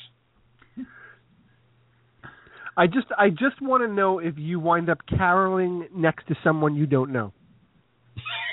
I 2.77 2.87
just 2.87 3.07
I 3.17 3.29
just 3.29 3.61
want 3.61 3.83
to 3.83 3.87
know 3.87 4.19
if 4.19 4.35
you 4.37 4.59
wind 4.59 4.89
up 4.89 4.99
caroling 5.07 5.87
next 5.95 6.27
to 6.27 6.35
someone 6.43 6.75
you 6.75 6.85
don't 6.85 7.11
know. 7.11 7.33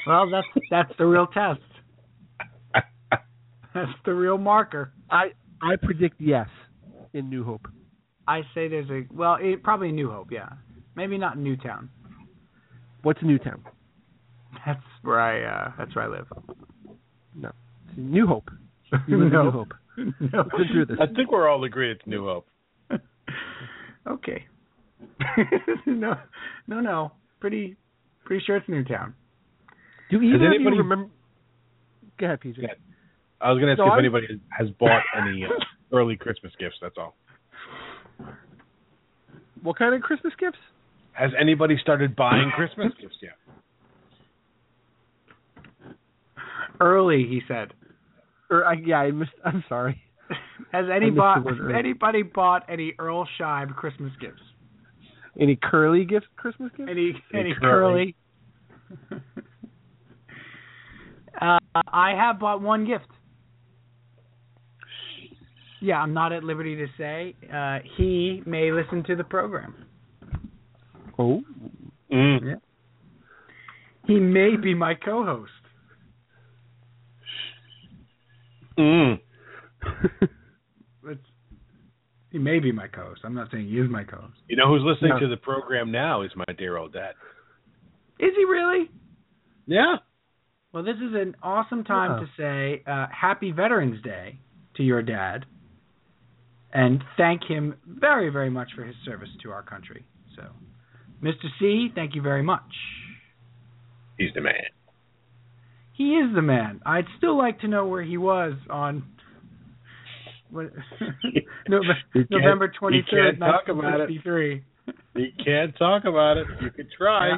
Well, 0.07 0.31
that's 0.31 0.47
that's 0.71 0.93
the 0.99 1.07
real 1.07 1.27
test. 1.27 1.61
That's 3.75 3.91
the 4.05 4.13
real 4.13 4.37
marker. 4.37 4.93
I 5.11 5.31
I 5.63 5.77
predict 5.77 6.21
yes 6.21 6.49
in 7.15 7.31
New 7.31 7.43
Hope. 7.43 7.67
I 8.29 8.43
say 8.55 8.69
there's 8.69 8.91
a 8.91 9.07
well, 9.13 9.39
it, 9.41 9.63
probably 9.63 9.93
New 9.93 10.11
Hope, 10.11 10.31
yeah. 10.31 10.51
Maybe 10.95 11.17
not 11.17 11.39
Newtown. 11.39 11.89
What's 13.03 13.21
Newtown? 13.23 13.63
That's 14.67 14.81
where 15.03 15.21
I 15.21 15.43
uh 15.43 15.73
that's 15.79 15.95
where 15.97 16.05
I 16.05 16.09
live. 16.09 16.27
No, 17.35 17.49
it's 17.89 17.97
New 17.99 18.27
Hope. 18.27 18.51
You 19.09 19.17
live 19.19 19.29
in 19.29 19.33
No. 19.33 19.43
New 19.45 19.51
Hope. 19.51 19.73
No. 19.97 20.45
Through 20.73 20.87
this. 20.87 20.99
I 21.01 21.07
think 21.15 21.31
we're 21.33 21.49
all 21.49 21.63
agreed 21.65 21.91
it's 21.93 22.07
New 22.07 22.25
Hope. 22.27 22.47
Okay. 24.07 24.45
no, 25.87 26.15
no, 26.67 26.81
no. 26.81 27.13
Pretty, 27.41 27.77
pretty 28.25 28.43
sure 28.45 28.57
it's 28.57 28.69
Newtown. 28.69 29.15
Do 30.11 30.21
either 30.21 30.35
of 30.47 30.53
anybody- 30.55 30.77
you 30.77 30.83
remember? 30.83 31.09
Go 32.19 32.27
ahead, 32.27 32.41
PJ. 32.41 32.57
Yeah. 32.59 32.69
I 33.41 33.51
was 33.53 33.61
going 33.61 33.67
to 33.69 33.73
ask 33.73 33.79
No, 33.79 33.87
if 33.87 33.91
I'm- 33.93 33.99
anybody 34.01 34.27
has 34.59 34.69
bought 34.79 35.03
any 35.17 35.45
uh, 35.45 35.49
early 35.97 36.17
Christmas 36.17 36.53
gifts. 36.59 36.77
That's 36.83 36.97
all. 36.99 37.15
What 39.63 39.79
kind 39.79 39.95
of 39.95 40.03
Christmas 40.03 40.33
gifts? 40.39 40.59
Has 41.13 41.31
anybody 41.39 41.77
started 41.81 42.17
buying 42.17 42.51
Christmas 42.55 42.93
gifts 43.01 43.17
yet? 43.21 43.33
Early, 46.81 47.27
he 47.29 47.41
said. 47.47 47.75
Or 48.51 48.67
I, 48.67 48.75
yeah, 48.85 48.99
I 48.99 49.11
missed. 49.11 49.31
I'm 49.45 49.65
sorry. 49.69 50.01
Has 50.73 50.87
any 50.95 51.11
bought 51.11 51.45
anybody 51.77 52.23
bought 52.23 52.65
any 52.69 52.95
Earl 52.99 53.29
Scheib 53.39 53.75
Christmas 53.75 54.13
gifts? 54.21 54.41
Any 55.41 55.59
curly 55.63 56.05
gift 56.05 56.27
Christmas 56.37 56.71
gifts? 56.77 56.91
Any 56.91 57.15
Any 57.33 57.41
any 57.41 57.55
curly? 57.61 58.17
curly? 59.11 59.23
uh, 61.41 61.59
I 61.89 62.15
have 62.15 62.39
bought 62.39 62.61
one 62.61 62.87
gift. 62.87 63.07
Yeah, 65.81 65.99
I'm 65.99 66.15
not 66.15 66.33
at 66.33 66.45
liberty 66.45 66.77
to 66.77 66.87
say. 66.97 67.35
Uh, 67.53 67.79
he 67.97 68.43
may 68.47 68.71
listen 68.71 69.03
to 69.05 69.17
the 69.17 69.25
program. 69.25 69.75
Oh, 71.23 71.43
Mm. 72.13 72.61
He 74.07 74.19
may 74.19 74.57
be 74.57 74.75
my 74.75 74.95
co-host. 74.95 75.51
Mm. 78.79 79.21
He 82.31 82.39
may 82.39 82.61
be 82.61 82.73
my 82.73 82.89
co-host. 82.89 83.21
I'm 83.25 83.35
not 83.35 83.51
saying 83.53 83.69
he 83.69 83.79
is 83.79 83.91
my 83.91 84.05
co-host. 84.05 84.39
You 84.49 84.57
know 84.57 84.67
who's 84.67 84.81
listening 84.83 85.11
No. 85.13 85.19
to 85.21 85.29
the 85.29 85.37
program 85.37 85.93
now 85.93 86.23
is 86.23 86.31
my 86.35 86.47
dear 86.57 86.79
old 86.79 86.95
dad. 86.95 87.13
Is 88.19 88.31
he 88.35 88.45
really? 88.47 88.91
Yeah. 89.67 89.97
Well, 90.73 90.83
this 90.83 90.97
is 90.97 91.13
an 91.15 91.37
awesome 91.43 91.85
time 91.85 92.13
Yeah. 92.13 92.21
to 92.25 92.27
say 92.39 92.83
uh, 92.87 93.07
Happy 93.13 93.53
Veterans 93.53 94.01
Day 94.03 94.39
to 94.77 94.83
your 94.83 95.03
dad, 95.03 95.45
and 96.73 97.05
thank 97.19 97.45
him 97.45 97.75
very, 97.87 98.31
very 98.31 98.49
much 98.49 98.71
for 98.75 98.83
his 98.83 98.97
service 99.05 99.29
to 99.43 99.51
our 99.51 99.63
country. 99.63 100.03
So, 100.35 100.45
Mr. 101.23 101.47
C, 101.59 101.89
thank 101.95 102.15
you 102.15 102.23
very 102.23 102.43
much. 102.43 102.63
He's 104.19 104.31
the 104.35 104.41
man. 104.41 104.55
He 105.95 106.15
is 106.17 106.35
the 106.35 106.43
man. 106.43 106.81
I'd 106.85 107.07
still 107.19 107.37
like 107.39 107.61
to 107.61 107.69
know 107.69 107.87
where 107.87 108.03
he 108.03 108.17
was 108.17 108.55
on 108.71 109.05
what, 110.51 110.67
Nove- 111.71 111.83
You 112.15 112.25
can't- 112.27 112.31
November 112.31 112.67
you 112.67 112.79
twenty 112.79 113.07
third, 113.11 113.39
can't 113.39 113.41
talk 113.41 113.69
about 113.69 113.85
it. 113.95 113.99
nineteen 113.99 114.17
sixty 114.17 114.23
three. 114.29 114.65
You 115.15 115.27
can't 115.45 115.77
talk 115.77 116.05
about 116.05 116.39
it. 116.39 116.47
You 116.61 116.71
could 116.71 116.89
try. 116.97 117.37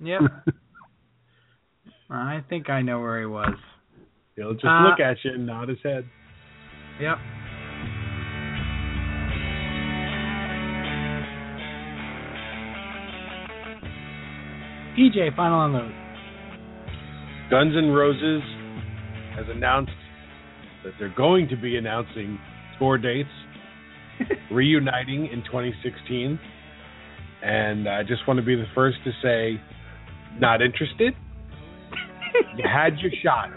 Yep. 0.00 0.20
I 2.10 2.42
think 2.48 2.70
I 2.70 2.82
know 2.82 3.00
where 3.00 3.18
he 3.20 3.26
was. 3.26 3.54
He'll 4.36 4.52
just 4.54 4.64
Uh, 4.64 4.88
look 4.88 5.00
at 5.00 5.16
you 5.24 5.32
and 5.32 5.46
nod 5.46 5.68
his 5.68 5.78
head. 5.82 6.06
Yep. 7.00 7.18
PJ, 14.98 15.36
final 15.36 15.64
unload. 15.64 15.92
Guns 17.50 17.72
N' 17.76 17.90
Roses 17.90 18.42
has 19.36 19.46
announced 19.48 19.92
that 20.82 20.92
they're 20.98 21.14
going 21.14 21.46
to 21.50 21.56
be 21.56 21.76
announcing 21.76 22.36
tour 22.80 22.98
dates, 22.98 23.28
reuniting 24.50 25.28
in 25.32 25.44
2016. 25.44 26.40
And 27.44 27.88
I 27.88 28.02
just 28.02 28.26
want 28.26 28.40
to 28.40 28.44
be 28.44 28.56
the 28.56 28.66
first 28.74 28.96
to 29.04 29.12
say, 29.22 29.60
not 30.40 30.60
interested. 30.62 31.14
you 32.56 32.64
had 32.68 32.98
your 32.98 33.12
shot. 33.22 33.50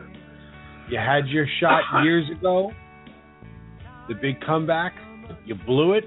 You 0.91 0.99
had 0.99 1.25
your 1.25 1.47
shot 1.59 1.81
years 2.03 2.29
ago. 2.29 2.71
The 4.07 4.13
big 4.13 4.39
comeback. 4.41 4.93
You 5.47 5.55
blew 5.55 5.93
it. 5.93 6.03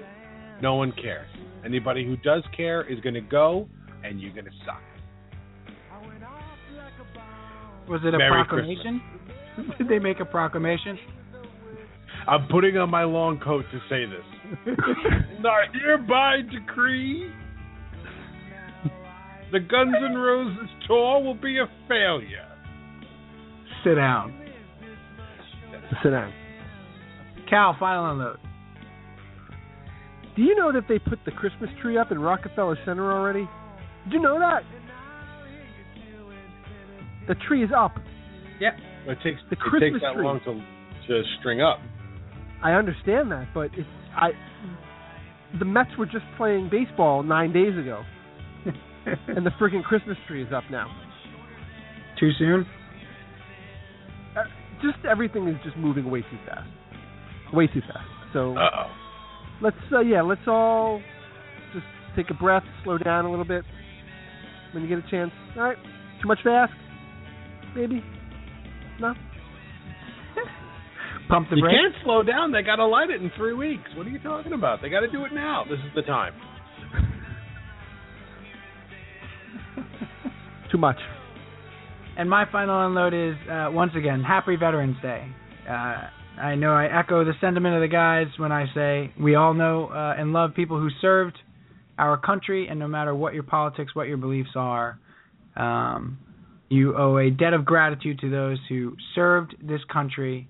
No 0.61 0.75
one 0.75 0.93
cares. 0.93 1.27
Anybody 1.65 2.05
who 2.05 2.15
does 2.15 2.43
care 2.55 2.89
is 2.89 3.01
going 3.01 3.15
to 3.15 3.21
go, 3.21 3.67
and 4.01 4.21
you're 4.21 4.31
going 4.31 4.45
to 4.45 4.51
suck. 4.65 4.81
Was 7.89 8.01
it 8.03 8.13
a 8.13 8.17
Merry 8.17 8.43
proclamation? 8.45 9.01
Did 9.77 9.87
they 9.87 9.99
make 9.99 10.19
a 10.19 10.25
proclamation? 10.25 10.97
I'm 12.27 12.47
putting 12.47 12.77
on 12.77 12.89
my 12.89 13.03
long 13.03 13.39
coat 13.39 13.65
to 13.71 13.79
say 13.89 14.05
this. 14.05 14.75
Not 15.39 15.67
hereby 15.73 16.41
decree 16.51 17.31
the 19.51 19.59
Guns 19.59 19.95
N' 20.03 20.17
Roses 20.17 20.69
tour 20.87 21.21
will 21.23 21.35
be 21.35 21.59
a 21.59 21.69
failure. 21.87 22.47
Sit 23.83 23.95
down. 23.95 24.33
sit 26.03 26.09
down. 26.09 26.33
Cal, 27.49 27.75
final 27.79 28.11
unload. 28.11 28.37
Do 30.35 30.41
you 30.41 30.55
know 30.55 30.73
that 30.73 30.87
they 30.89 30.99
put 30.99 31.19
the 31.23 31.31
Christmas 31.31 31.69
tree 31.81 31.97
up 31.97 32.11
in 32.11 32.19
Rockefeller 32.19 32.77
Center 32.85 33.11
already? 33.13 33.47
Did 34.05 34.13
you 34.13 34.19
know 34.19 34.39
that? 34.39 34.63
The 37.27 37.35
tree 37.47 37.63
is 37.63 37.71
up. 37.75 37.93
Yep. 38.59 38.73
It 39.07 39.17
takes 39.23 39.39
The 39.49 39.55
it 39.55 39.59
Christmas 39.59 39.91
takes 39.93 40.01
that 40.01 40.13
tree. 40.13 40.23
long 40.25 40.39
to 40.45 40.61
to 41.07 41.23
string 41.39 41.61
up. 41.61 41.79
I 42.63 42.71
understand 42.73 43.31
that, 43.31 43.47
but 43.53 43.65
it's 43.77 43.87
I. 44.15 44.31
The 45.59 45.65
Mets 45.65 45.91
were 45.97 46.05
just 46.07 46.25
playing 46.37 46.69
baseball 46.69 47.21
nine 47.23 47.53
days 47.53 47.77
ago, 47.77 48.03
and 49.27 49.45
the 49.45 49.51
freaking 49.61 49.83
Christmas 49.83 50.17
tree 50.27 50.43
is 50.43 50.51
up 50.53 50.63
now. 50.71 50.87
Too 52.19 52.31
soon? 52.39 52.65
Uh, 54.35 54.43
just 54.81 55.05
everything 55.09 55.47
is 55.47 55.55
just 55.63 55.77
moving 55.77 56.09
way 56.09 56.21
too 56.21 56.37
fast, 56.47 56.67
way 57.53 57.67
too 57.67 57.81
fast. 57.81 58.07
So 58.33 58.55
Uh 58.57 58.69
oh. 58.75 58.91
let's 59.61 59.77
uh, 59.91 59.99
yeah, 59.99 60.21
let's 60.21 60.41
all 60.47 61.01
just 61.73 61.85
take 62.15 62.29
a 62.31 62.33
breath, 62.33 62.63
slow 62.83 62.97
down 62.97 63.25
a 63.25 63.29
little 63.29 63.45
bit 63.45 63.63
when 64.73 64.83
you 64.83 64.89
get 64.89 64.97
a 65.05 65.09
chance. 65.11 65.31
All 65.55 65.63
right, 65.63 65.77
too 66.21 66.27
much 66.27 66.39
fast, 66.43 66.73
maybe. 67.75 68.03
No, 68.99 69.13
Pump 71.29 71.49
the 71.49 71.55
brakes. 71.55 71.57
You 71.57 71.61
brakes. 71.61 71.75
can't 71.75 71.95
slow 72.03 72.23
down. 72.23 72.51
They 72.51 72.61
got 72.61 72.77
to 72.77 72.85
light 72.85 73.09
it 73.09 73.21
in 73.21 73.31
three 73.35 73.53
weeks. 73.53 73.83
What 73.95 74.07
are 74.07 74.09
you 74.09 74.19
talking 74.19 74.53
about? 74.53 74.81
They 74.81 74.89
got 74.89 75.01
to 75.01 75.11
do 75.11 75.25
it 75.25 75.33
now. 75.33 75.65
This 75.69 75.79
is 75.79 75.91
the 75.95 76.01
time. 76.03 76.33
too 80.71 80.77
much. 80.77 80.97
And 82.17 82.29
my 82.29 82.45
final 82.51 82.85
unload 82.85 83.13
is 83.13 83.35
uh, 83.49 83.67
once 83.71 83.91
again, 83.97 84.23
Happy 84.23 84.55
Veterans 84.55 84.95
Day. 85.01 85.27
Uh, 85.69 86.03
I 86.39 86.55
know 86.55 86.71
I 86.71 86.85
echo 86.85 87.23
the 87.25 87.33
sentiment 87.41 87.75
of 87.75 87.81
the 87.81 87.87
guys 87.87 88.27
when 88.37 88.51
I 88.51 88.65
say 88.73 89.11
we 89.21 89.35
all 89.35 89.53
know 89.53 89.87
uh, 89.87 90.15
and 90.17 90.31
love 90.31 90.51
people 90.55 90.79
who 90.79 90.89
served 91.01 91.37
our 91.97 92.17
country, 92.17 92.67
and 92.67 92.79
no 92.79 92.87
matter 92.87 93.15
what 93.15 93.33
your 93.33 93.43
politics, 93.43 93.95
what 93.95 94.07
your 94.07 94.17
beliefs 94.17 94.49
are, 94.55 94.99
um, 95.55 96.17
you 96.69 96.97
owe 96.97 97.17
a 97.17 97.29
debt 97.29 97.53
of 97.53 97.65
gratitude 97.65 98.19
to 98.19 98.29
those 98.29 98.57
who 98.69 98.95
served 99.13 99.55
this 99.61 99.81
country 99.91 100.49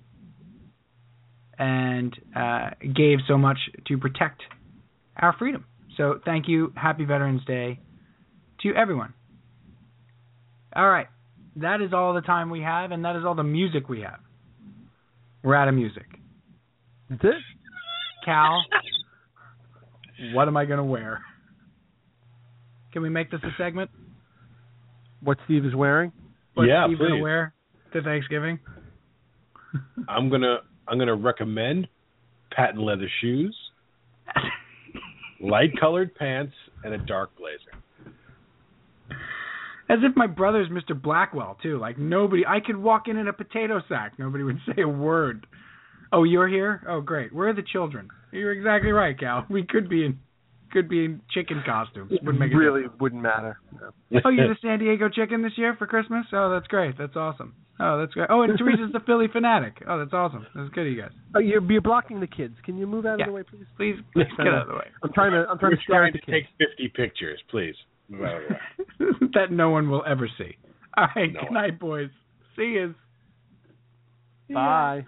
and 1.58 2.14
uh, 2.34 2.70
gave 2.94 3.18
so 3.28 3.36
much 3.36 3.58
to 3.86 3.98
protect 3.98 4.42
our 5.16 5.34
freedom. 5.38 5.64
So 5.96 6.20
thank 6.24 6.48
you. 6.48 6.72
Happy 6.76 7.04
Veterans 7.04 7.44
Day 7.46 7.80
to 8.62 8.74
everyone. 8.74 9.14
All 10.74 10.88
right. 10.88 11.06
That 11.56 11.80
is 11.80 11.94
all 11.94 12.12
the 12.12 12.20
time 12.20 12.50
we 12.50 12.60
have, 12.60 12.90
and 12.90 13.04
that 13.04 13.16
is 13.16 13.24
all 13.24 13.34
the 13.34 13.42
music 13.42 13.88
we 13.88 14.02
have. 14.02 14.20
We're 15.42 15.54
out 15.54 15.68
of 15.68 15.74
music. 15.74 16.04
That's 17.08 17.24
it. 17.24 17.34
Cal, 18.24 18.62
what 20.34 20.48
am 20.48 20.56
I 20.56 20.66
going 20.66 20.78
to 20.78 20.84
wear? 20.84 21.22
Can 22.92 23.02
we 23.02 23.08
make 23.08 23.30
this 23.30 23.40
a 23.42 23.50
segment? 23.56 23.90
What 25.26 25.38
Steve 25.46 25.64
is 25.64 25.74
wearing? 25.74 26.12
What 26.54 26.68
yeah, 26.68 26.86
Steve 26.86 27.00
gonna 27.00 27.16
please. 27.16 27.22
wear 27.22 27.54
to 27.92 28.00
Thanksgiving? 28.00 28.60
I'm 30.08 30.30
gonna 30.30 30.58
I'm 30.86 31.00
gonna 31.00 31.16
recommend 31.16 31.88
patent 32.52 32.80
leather 32.80 33.10
shoes, 33.20 33.56
light 35.40 35.70
colored 35.80 36.14
pants, 36.14 36.52
and 36.84 36.94
a 36.94 36.98
dark 36.98 37.36
blazer. 37.36 37.76
As 39.88 39.98
if 40.02 40.14
my 40.14 40.28
brother's 40.28 40.68
Mr. 40.68 41.00
Blackwell 41.00 41.58
too. 41.60 41.76
Like 41.80 41.98
nobody, 41.98 42.46
I 42.46 42.60
could 42.64 42.76
walk 42.76 43.08
in 43.08 43.16
in 43.16 43.26
a 43.26 43.32
potato 43.32 43.80
sack. 43.88 44.12
Nobody 44.20 44.44
would 44.44 44.58
say 44.76 44.82
a 44.82 44.88
word. 44.88 45.44
Oh, 46.12 46.22
you're 46.22 46.46
here? 46.46 46.84
Oh, 46.88 47.00
great. 47.00 47.34
Where 47.34 47.48
are 47.48 47.52
the 47.52 47.64
children? 47.72 48.10
You're 48.30 48.52
exactly 48.52 48.92
right, 48.92 49.18
Cal. 49.18 49.44
We 49.50 49.64
could 49.64 49.88
be 49.88 50.06
in, 50.06 50.20
could 50.76 50.88
be 50.90 51.04
in 51.06 51.20
chicken 51.32 51.62
costumes. 51.64 52.10
Wouldn't 52.10 52.38
make 52.38 52.52
a 52.52 52.56
really 52.56 52.82
difference. 52.82 53.00
wouldn't 53.00 53.22
matter. 53.22 53.58
No. 54.10 54.20
Oh, 54.24 54.28
you're 54.28 54.48
the 54.48 54.56
San 54.60 54.78
Diego 54.78 55.08
chicken 55.08 55.40
this 55.42 55.52
year 55.56 55.74
for 55.78 55.86
Christmas? 55.86 56.26
Oh, 56.34 56.50
that's 56.50 56.66
great. 56.66 56.98
That's 56.98 57.16
awesome. 57.16 57.54
Oh, 57.80 57.98
that's 57.98 58.12
great. 58.12 58.28
Oh, 58.30 58.42
and 58.42 58.56
Teresa's 58.58 58.92
the 58.92 59.00
Phillie 59.06 59.28
Phanatic. 59.28 59.72
Oh, 59.88 59.98
that's 59.98 60.12
awesome. 60.12 60.46
That's 60.54 60.68
good, 60.74 60.84
you 60.84 61.00
guys. 61.00 61.12
Oh, 61.34 61.38
you're, 61.38 61.62
you're 61.72 61.80
blocking 61.80 62.20
the 62.20 62.26
kids. 62.26 62.54
Can 62.64 62.76
you 62.76 62.86
move 62.86 63.06
out 63.06 63.18
Yeah. 63.18 63.24
of 63.24 63.28
the 63.30 63.34
way, 63.34 63.42
please? 63.42 63.64
Please, 63.76 63.96
please 64.12 64.26
get 64.36 64.46
out 64.48 64.62
of 64.62 64.68
the 64.68 64.74
way. 64.74 64.88
I'm 65.02 65.12
trying 65.14 65.32
to. 65.32 65.46
I'm 65.48 65.58
trying 65.58 65.70
We're 65.72 65.76
to 65.76 65.82
stare 65.82 65.96
trying 66.00 66.08
at 66.08 66.12
the 66.12 66.18
to 66.32 66.40
kids. 66.40 66.46
take 66.58 66.68
50 66.76 66.88
pictures, 67.02 67.40
please. 67.50 67.74
Move 68.08 68.22
out 68.22 68.36
of 68.36 68.42
the 68.98 69.04
way. 69.04 69.28
that 69.34 69.50
no 69.50 69.70
one 69.70 69.88
will 69.90 70.04
ever 70.06 70.28
see. 70.38 70.56
All 70.96 71.08
right, 71.16 71.32
No 71.32 71.40
good 71.40 71.52
night, 71.52 71.78
boys. 71.80 72.10
See 72.56 72.76
yous. 72.78 72.94
Bye. 74.52 75.04